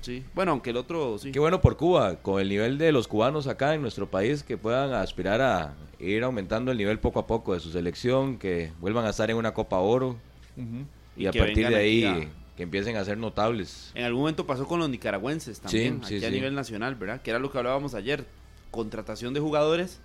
Sí. 0.00 0.22
Bueno, 0.34 0.52
aunque 0.52 0.70
el 0.70 0.78
otro 0.78 1.18
sí. 1.18 1.32
Qué 1.32 1.38
bueno 1.38 1.60
por 1.60 1.76
Cuba, 1.76 2.16
con 2.16 2.40
el 2.40 2.48
nivel 2.48 2.78
de 2.78 2.92
los 2.92 3.06
cubanos 3.08 3.46
acá 3.46 3.74
en 3.74 3.82
nuestro 3.82 4.06
país, 4.10 4.42
que 4.42 4.56
puedan 4.56 4.94
aspirar 4.94 5.42
a 5.42 5.74
ir 6.00 6.22
aumentando 6.24 6.72
el 6.72 6.78
nivel 6.78 6.98
poco 6.98 7.18
a 7.20 7.26
poco 7.26 7.52
de 7.52 7.60
su 7.60 7.70
selección, 7.70 8.38
que 8.38 8.72
vuelvan 8.80 9.04
a 9.04 9.10
estar 9.10 9.30
en 9.30 9.36
una 9.36 9.52
Copa 9.52 9.76
Oro 9.80 10.16
y, 11.14 11.24
Y 11.24 11.26
a 11.26 11.32
partir 11.32 11.68
de 11.68 11.76
ahí 11.76 12.04
a- 12.06 12.26
que 12.56 12.62
empiecen 12.62 12.96
a 12.96 13.04
ser 13.04 13.18
notables. 13.18 13.90
En 13.94 14.04
algún 14.04 14.22
momento 14.22 14.46
pasó 14.46 14.66
con 14.66 14.78
los 14.80 14.88
nicaragüenses 14.88 15.60
también, 15.60 16.00
Sí, 16.04 16.08
sí, 16.10 16.16
aquí 16.16 16.24
a 16.26 16.28
sí. 16.28 16.34
nivel 16.34 16.54
nacional, 16.54 16.94
¿verdad? 16.94 17.20
Que 17.22 17.30
era 17.30 17.38
lo 17.38 17.50
que 17.50 17.58
hablábamos 17.58 17.94
ayer. 17.94 18.24
Contratación 18.70 19.34
de 19.34 19.40
jugadores 19.40 20.00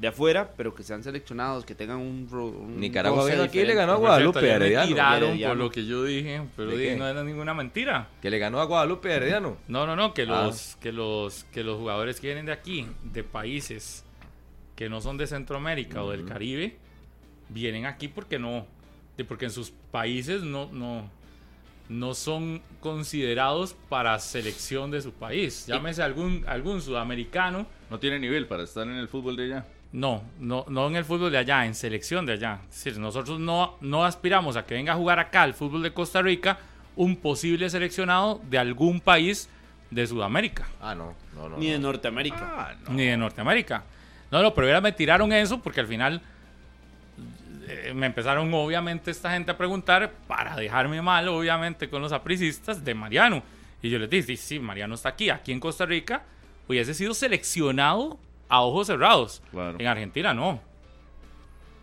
de 0.00 0.08
afuera, 0.08 0.52
pero 0.58 0.74
que 0.74 0.82
sean 0.82 1.02
seleccionados, 1.02 1.64
que 1.64 1.74
tengan 1.74 1.96
un... 1.98 2.28
ro- 2.30 2.48
un 2.48 2.78
Nicaragua 2.80 3.24
vino 3.24 3.42
aquí 3.42 3.60
y 3.60 3.64
le 3.64 3.74
ganó 3.74 3.92
a 3.92 3.96
cierto, 3.96 4.00
Guadalupe 4.08 4.40
me 4.42 4.48
Herediano. 4.50 4.86
tiraron 4.88 5.28
Herediano. 5.30 5.54
por 5.54 5.64
lo 5.64 5.70
que 5.70 5.86
yo 5.86 6.04
dije, 6.04 6.42
pero 6.54 6.70
¿De 6.70 6.76
di- 6.76 6.84
qué? 6.84 6.96
no 6.96 7.06
era 7.08 7.24
ninguna 7.24 7.54
mentira. 7.54 8.08
Que 8.20 8.28
le 8.28 8.38
ganó 8.38 8.60
a 8.60 8.64
Guadalupe 8.64 9.10
Herediano. 9.10 9.56
No, 9.68 9.86
no, 9.86 9.96
no, 9.96 10.12
que 10.12 10.22
Ah. 10.22 10.44
los, 10.46 10.76
que 10.80 10.92
los, 10.92 11.44
que 11.44 11.64
los 11.64 11.78
jugadores 11.78 12.20
que 12.20 12.26
vienen 12.26 12.44
de 12.44 12.52
aquí, 12.52 12.86
de 13.04 13.24
países 13.24 14.04
que 14.76 14.90
no 14.90 15.00
son 15.00 15.16
de 15.16 15.26
Centroamérica 15.26 16.02
o 16.02 16.10
del 16.10 16.26
Caribe, 16.26 16.76
vienen 17.48 17.86
aquí 17.86 18.08
porque 18.08 18.38
no, 18.38 18.66
porque 19.26 19.46
en 19.46 19.50
sus 19.50 19.70
países 19.90 20.42
no, 20.42 20.70
no, 20.72 21.10
no 21.88 22.14
son 22.14 22.62
considerados 22.80 23.74
para 23.88 24.18
selección 24.18 24.90
de 24.90 25.00
su 25.00 25.12
país. 25.12 25.66
Llámese 25.66 26.02
algún, 26.02 26.44
algún 26.46 26.80
sudamericano, 26.80 27.66
No 27.90 27.98
tiene 27.98 28.18
nivel 28.18 28.46
para 28.46 28.64
estar 28.64 28.84
en 28.86 28.96
el 28.96 29.08
fútbol 29.08 29.36
de 29.36 29.44
allá. 29.44 29.66
no, 29.92 30.22
no, 30.40 30.64
no 30.68 30.88
en 30.88 30.96
el 30.96 31.04
fútbol 31.04 31.30
de 31.30 31.38
allá, 31.38 31.64
en 31.66 31.74
selección 31.74 32.26
de 32.26 32.32
allá. 32.34 32.60
Es 32.68 32.84
decir, 32.84 32.98
nosotros 33.00 33.38
no, 33.38 33.76
no 33.80 34.04
aspiramos 34.04 34.56
a 34.56 34.66
que 34.66 34.74
venga 34.74 34.92
a 34.92 34.96
jugar 34.96 35.18
acá 35.18 35.42
al 35.42 35.54
fútbol 35.54 35.82
de 35.82 35.92
Costa 35.92 36.20
Rica 36.22 36.58
un 36.96 37.16
posible 37.16 37.68
seleccionado 37.70 38.40
de 38.50 38.58
algún 38.58 39.00
país 39.00 39.48
de 39.90 40.06
Sudamérica. 40.06 40.66
Ah, 40.80 40.94
no, 40.94 41.14
no, 41.34 41.48
no. 41.48 41.56
Ni 41.58 41.70
de 41.70 41.78
no. 41.78 41.88
Norteamérica. 41.88 42.76
ni 42.90 43.04
de 43.06 43.16
Norteamérica. 43.16 43.84
No, 44.30 44.42
no, 44.42 44.52
pero 44.54 44.66
ahora 44.66 44.80
me 44.80 44.90
tiraron 44.92 45.32
eso 45.32 45.60
porque 45.62 45.80
al 45.80 45.86
final 45.86 46.20
eh, 47.66 47.92
me 47.94 48.06
empezaron 48.06 48.52
obviamente 48.54 49.10
esta 49.10 49.30
gente 49.32 49.50
a 49.50 49.58
preguntar 49.58 50.12
para 50.26 50.56
dejarme 50.56 51.02
mal, 51.02 51.28
obviamente, 51.28 51.88
con 51.88 52.02
los 52.02 52.12
apricistas 52.12 52.84
de 52.84 52.94
Mariano. 52.94 53.42
Y 53.82 53.90
yo 53.90 53.98
les 53.98 54.08
dije, 54.08 54.26
sí, 54.26 54.36
sí, 54.36 54.58
Mariano 54.58 54.94
está 54.94 55.10
aquí, 55.10 55.30
aquí 55.30 55.52
en 55.52 55.60
Costa 55.60 55.84
Rica, 55.86 56.22
hubiese 56.68 56.94
sido 56.94 57.14
seleccionado 57.14 58.18
a 58.48 58.62
ojos 58.62 58.86
cerrados. 58.86 59.42
Claro. 59.50 59.76
En 59.78 59.86
Argentina 59.86 60.32
no. 60.32 60.60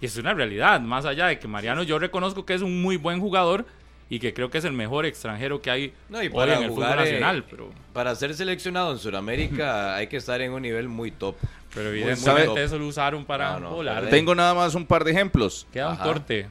Y 0.02 0.06
es 0.06 0.18
una 0.18 0.34
realidad, 0.34 0.82
más 0.82 1.06
allá 1.06 1.28
de 1.28 1.40
que 1.40 1.48
Mariano 1.48 1.84
yo 1.84 2.00
reconozco 2.00 2.46
que 2.46 2.54
es 2.54 2.62
un 2.62 2.82
muy 2.82 2.98
buen 2.98 3.20
jugador 3.20 3.66
y 4.10 4.20
que 4.20 4.34
creo 4.34 4.50
que 4.50 4.58
es 4.58 4.66
el 4.66 4.74
mejor 4.74 5.06
extranjero 5.06 5.62
que 5.62 5.72
hay 5.72 5.94
No, 6.10 6.22
y 6.22 6.28
hoy 6.28 6.34
para 6.34 6.58
en 6.58 6.64
el 6.64 6.70
jugar, 6.70 6.92
fútbol 6.92 7.08
eh, 7.08 7.12
nacional, 7.12 7.46
pero, 7.50 7.70
Para 7.94 8.14
ser 8.16 8.34
seleccionado 8.36 8.92
en 8.92 9.00
Sudamérica 9.00 9.96
hay 9.96 10.08
que 10.08 10.18
estar 10.18 10.42
en 10.42 10.52
un 10.52 10.62
nivel 10.62 10.90
muy 10.90 11.12
top. 11.12 11.36
Pero 11.74 11.90
evidentemente 11.90 12.64
eso 12.64 12.78
lo 12.78 12.88
usaron 12.88 13.26
para 13.26 13.54
No, 13.54 13.60
no, 13.62 13.70
volar. 13.72 14.10
Tengo 14.10 14.34
nada 14.36 14.54
más 14.54 14.76
un 14.76 14.86
par 14.86 15.04
de 15.04 15.12
ejemplos 15.12 15.66
Queda 15.72 15.88
un 15.90 15.94
Ajá. 15.96 16.04
corte. 16.04 16.48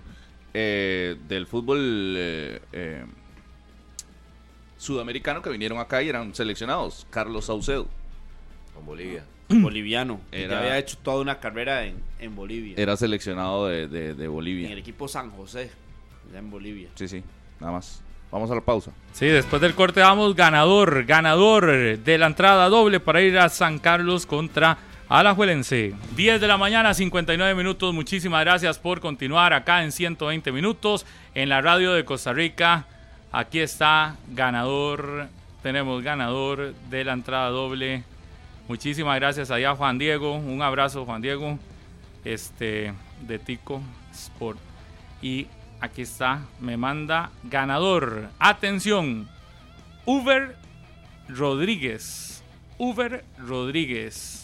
eh, 0.54 1.16
del 1.28 1.46
fútbol 1.46 2.14
eh, 2.16 2.60
eh, 2.72 3.04
sudamericano 4.78 5.42
que 5.42 5.50
vinieron 5.50 5.78
acá 5.78 6.02
y 6.02 6.08
eran 6.08 6.34
seleccionados. 6.34 7.06
Carlos 7.10 7.46
Saucedo 7.46 7.86
Con 8.74 8.84
Bolivia. 8.86 9.24
Boliviano. 9.48 10.20
Que 10.30 10.44
Era- 10.44 10.54
ya 10.54 10.58
había 10.60 10.78
hecho 10.78 10.96
toda 11.02 11.20
una 11.20 11.38
carrera 11.38 11.84
en, 11.84 11.96
en 12.18 12.34
Bolivia. 12.34 12.74
era 12.76 12.96
seleccionado 12.96 13.66
de, 13.68 13.86
de- 13.88 14.14
de 14.14 14.24
En 14.24 14.32
Bolivia. 14.32 14.70
el 14.72 14.78
equipo 14.78 15.08
San 15.08 15.30
José, 15.30 15.70
ya 16.32 16.38
en 16.38 16.50
Bolivia. 16.50 16.88
Sí, 16.94 17.06
sí, 17.08 17.22
nada 17.60 17.72
más. 17.72 18.02
Vamos 18.30 18.50
a 18.50 18.54
la 18.54 18.62
pausa. 18.62 18.92
Sí, 19.12 19.26
después 19.26 19.60
del 19.60 19.74
corte 19.74 20.00
vamos 20.00 20.34
ganador, 20.34 21.04
ganador 21.04 21.66
de 21.98 22.18
la 22.18 22.26
entrada 22.26 22.66
doble 22.70 22.98
para 22.98 23.20
ir 23.20 23.38
a 23.38 23.50
San 23.50 23.78
Carlos 23.78 24.24
contra 24.24 24.78
Alajuelense. 25.12 25.92
10 26.16 26.40
de 26.40 26.48
la 26.48 26.56
mañana, 26.56 26.94
59 26.94 27.54
minutos. 27.54 27.92
Muchísimas 27.92 28.40
gracias 28.40 28.78
por 28.78 29.00
continuar 29.00 29.52
acá 29.52 29.84
en 29.84 29.92
120 29.92 30.50
minutos 30.52 31.04
en 31.34 31.50
la 31.50 31.60
radio 31.60 31.92
de 31.92 32.06
Costa 32.06 32.32
Rica. 32.32 32.86
Aquí 33.30 33.58
está 33.58 34.16
ganador, 34.28 35.28
tenemos 35.62 36.02
ganador 36.02 36.72
de 36.88 37.04
la 37.04 37.12
entrada 37.12 37.50
doble. 37.50 38.04
Muchísimas 38.68 39.16
gracias 39.16 39.50
allá 39.50 39.76
Juan 39.76 39.98
Diego. 39.98 40.34
Un 40.34 40.62
abrazo 40.62 41.04
Juan 41.04 41.20
Diego. 41.20 41.58
Este 42.24 42.94
de 43.20 43.38
Tico 43.38 43.82
Sport. 44.14 44.58
Y 45.20 45.46
aquí 45.82 46.00
está, 46.00 46.40
me 46.58 46.78
manda 46.78 47.32
ganador. 47.42 48.30
Atención, 48.38 49.28
Uber 50.06 50.56
Rodríguez. 51.28 52.42
Uber 52.78 53.22
Rodríguez 53.36 54.41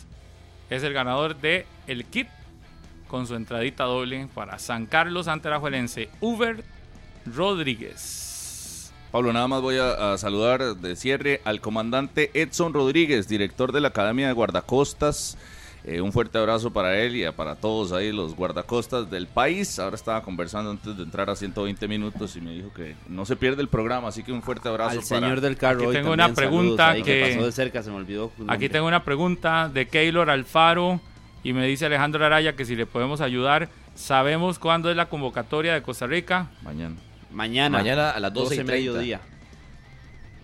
es 0.70 0.82
el 0.82 0.93
ganador 0.93 1.36
de 1.36 1.66
el 1.86 2.05
kit 2.05 2.28
con 3.09 3.27
su 3.27 3.35
entradita 3.35 3.85
doble 3.85 4.28
para 4.35 4.59
San 4.59 4.86
Carlos 4.86 5.28
ante 5.28 5.49
la 5.49 5.59
Juelense. 5.59 6.11
Uber 6.20 6.62
Rodríguez. 7.27 8.93
Pablo, 9.11 9.32
nada 9.32 9.49
más 9.49 9.62
voy 9.62 9.78
a, 9.78 10.12
a 10.12 10.19
saludar 10.19 10.77
de 10.77 10.95
cierre 10.95 11.40
al 11.45 11.62
comandante 11.62 12.31
Edson 12.35 12.74
Rodríguez, 12.74 13.27
director 13.27 13.73
de 13.73 13.81
la 13.81 13.89
Academia 13.89 14.27
de 14.27 14.35
Guardacostas 14.35 15.39
Eh, 15.85 16.01
un 16.01 16.13
fuerte 16.13 16.37
abrazo 16.39 16.73
para 16.73 16.99
él 16.99 17.17
y 17.17 17.31
para 17.33 17.55
todos 17.55 17.93
ahí 17.93 18.13
los 18.13 18.35
guardacostas 18.35 19.11
del 19.11 19.27
país. 19.27 19.79
Ahora 19.79 19.97
estaba 19.97 20.23
conversando 20.23 20.71
antes 20.71 20.97
de 20.97 21.03
entrar 21.05 21.31
a 21.31 21.37
120 21.37 21.87
minutos 21.89 22.37
y 22.37 22.41
me 22.41 22.51
dijo 22.53 22.73
que 22.75 22.95
no 23.09 23.25
se 23.25 23.37
pierde 23.37 23.63
el 23.63 23.69
programa, 23.69 24.09
así 24.09 24.23
que 24.23 24.33
un 24.33 24.43
fuerte 24.43 24.69
abrazo 24.69 24.99
Al 24.99 25.05
señor 25.05 25.41
del 25.41 25.57
carro. 25.57 25.79
Aquí 25.79 25.87
hoy 25.87 25.95
tengo 25.95 26.11
también, 26.11 26.27
una 26.31 26.35
pregunta 26.35 26.95
que- 27.03 27.33
pasó 27.35 27.47
de 27.47 27.53
cerca, 27.53 27.83
se 27.83 27.91
me 27.91 27.97
olvidó. 27.97 28.33
Aquí 28.49 28.69
tengo 28.69 28.87
una 28.87 29.05
pregunta 29.05 29.69
de 29.73 29.87
Keylor 29.87 30.31
Alfaro 30.31 31.01
y 31.45 31.53
me 31.53 31.67
dice 31.67 31.87
Alejandro 31.87 32.25
Araya 32.27 32.55
que 32.55 32.65
si 32.65 32.75
le 32.77 32.85
podemos 32.87 33.21
ayudar. 33.21 33.69
¿Sabemos 33.95 34.59
cuándo 34.59 34.91
es 34.91 34.97
la 34.97 35.09
convocatoria 35.09 35.75
de 35.75 35.83
Costa 35.83 36.07
Rica? 36.07 36.51
mañana. 36.63 36.97
Mañana. 37.31 37.77
Mañana 37.79 38.11
a 38.11 38.21
las 38.21 38.33
12 38.33 38.55
y 38.55 38.59
12 38.59 38.73
mediodía. 38.73 39.21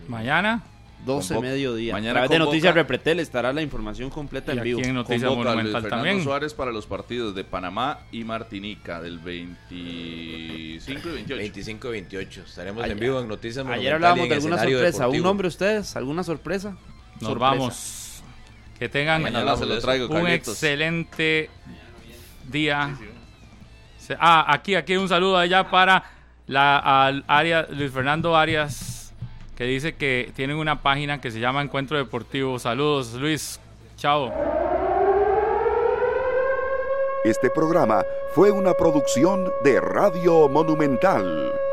Mañana. 0.07 0.63
12 1.05 1.33
Convoca- 1.35 1.47
mediodía. 1.49 1.93
mañana 1.93 2.11
a 2.11 2.13
través 2.13 2.29
de 2.31 2.39
Noticias 2.39 2.73
Repretel 2.73 3.19
estará 3.19 3.53
la 3.53 3.61
información 3.61 4.09
completa 4.09 4.51
en 4.53 4.61
vivo. 4.63 4.79
aquí 4.79 4.89
en 4.89 4.95
Noticias 4.95 5.29
Convoca 5.29 5.51
a 5.51 5.53
Luis 5.55 5.65
Fernando 5.71 5.89
también. 5.89 6.23
Suárez 6.23 6.53
para 6.53 6.71
los 6.71 6.85
partidos 6.87 7.35
de 7.35 7.43
Panamá 7.43 7.99
y 8.11 8.23
Martinica 8.23 9.01
del 9.01 9.19
25 9.19 11.09
y 11.09 11.11
28. 11.13 11.35
25 11.37 11.87
y 11.87 11.91
28. 11.91 12.41
Estaremos 12.47 12.83
Ayer- 12.83 12.93
en 12.93 12.99
vivo 12.99 13.19
en 13.21 13.27
Noticias 13.27 13.57
Ayer 13.57 13.65
Monumental 13.65 13.91
y 13.91 13.93
hablábamos 13.95 14.29
de 14.29 14.35
alguna 14.35 14.57
sorpresa. 14.57 15.07
¿Un 15.07 15.21
nombre 15.21 15.47
ustedes? 15.47 15.95
¿Alguna 15.95 16.23
sorpresa? 16.23 16.69
Nos 17.21 17.29
Sorpresa. 17.29 17.39
vamos. 17.51 18.01
Que 18.79 18.89
tengan 18.89 19.21
Mañana 19.21 19.39
Mañana 19.39 19.39
hablamos 19.51 19.59
se 19.59 19.65
de 19.65 19.69
lo 19.69 19.77
eso. 19.77 19.87
traigo, 19.87 20.07
un 20.07 20.23
Carlitos. 20.25 20.47
excelente 20.53 21.49
día. 22.51 22.97
Se- 23.97 24.17
Ah, 24.19 24.45
aquí, 24.53 24.75
aquí 24.75 24.97
un 24.97 25.07
saludo 25.07 25.37
allá 25.37 25.69
para 25.71 26.03
la 26.47 26.77
al 27.07 27.23
área 27.27 27.65
Luis 27.71 27.91
Fernando 27.91 28.35
Arias 28.35 28.94
que 29.55 29.63
dice 29.63 29.95
que 29.95 30.31
tienen 30.35 30.57
una 30.57 30.81
página 30.81 31.21
que 31.21 31.31
se 31.31 31.39
llama 31.39 31.61
Encuentro 31.61 31.97
Deportivo. 31.97 32.59
Saludos, 32.59 33.13
Luis. 33.13 33.59
Chao. 33.97 34.31
Este 37.23 37.49
programa 37.49 38.03
fue 38.33 38.51
una 38.51 38.73
producción 38.73 39.51
de 39.63 39.79
Radio 39.81 40.47
Monumental. 40.47 41.64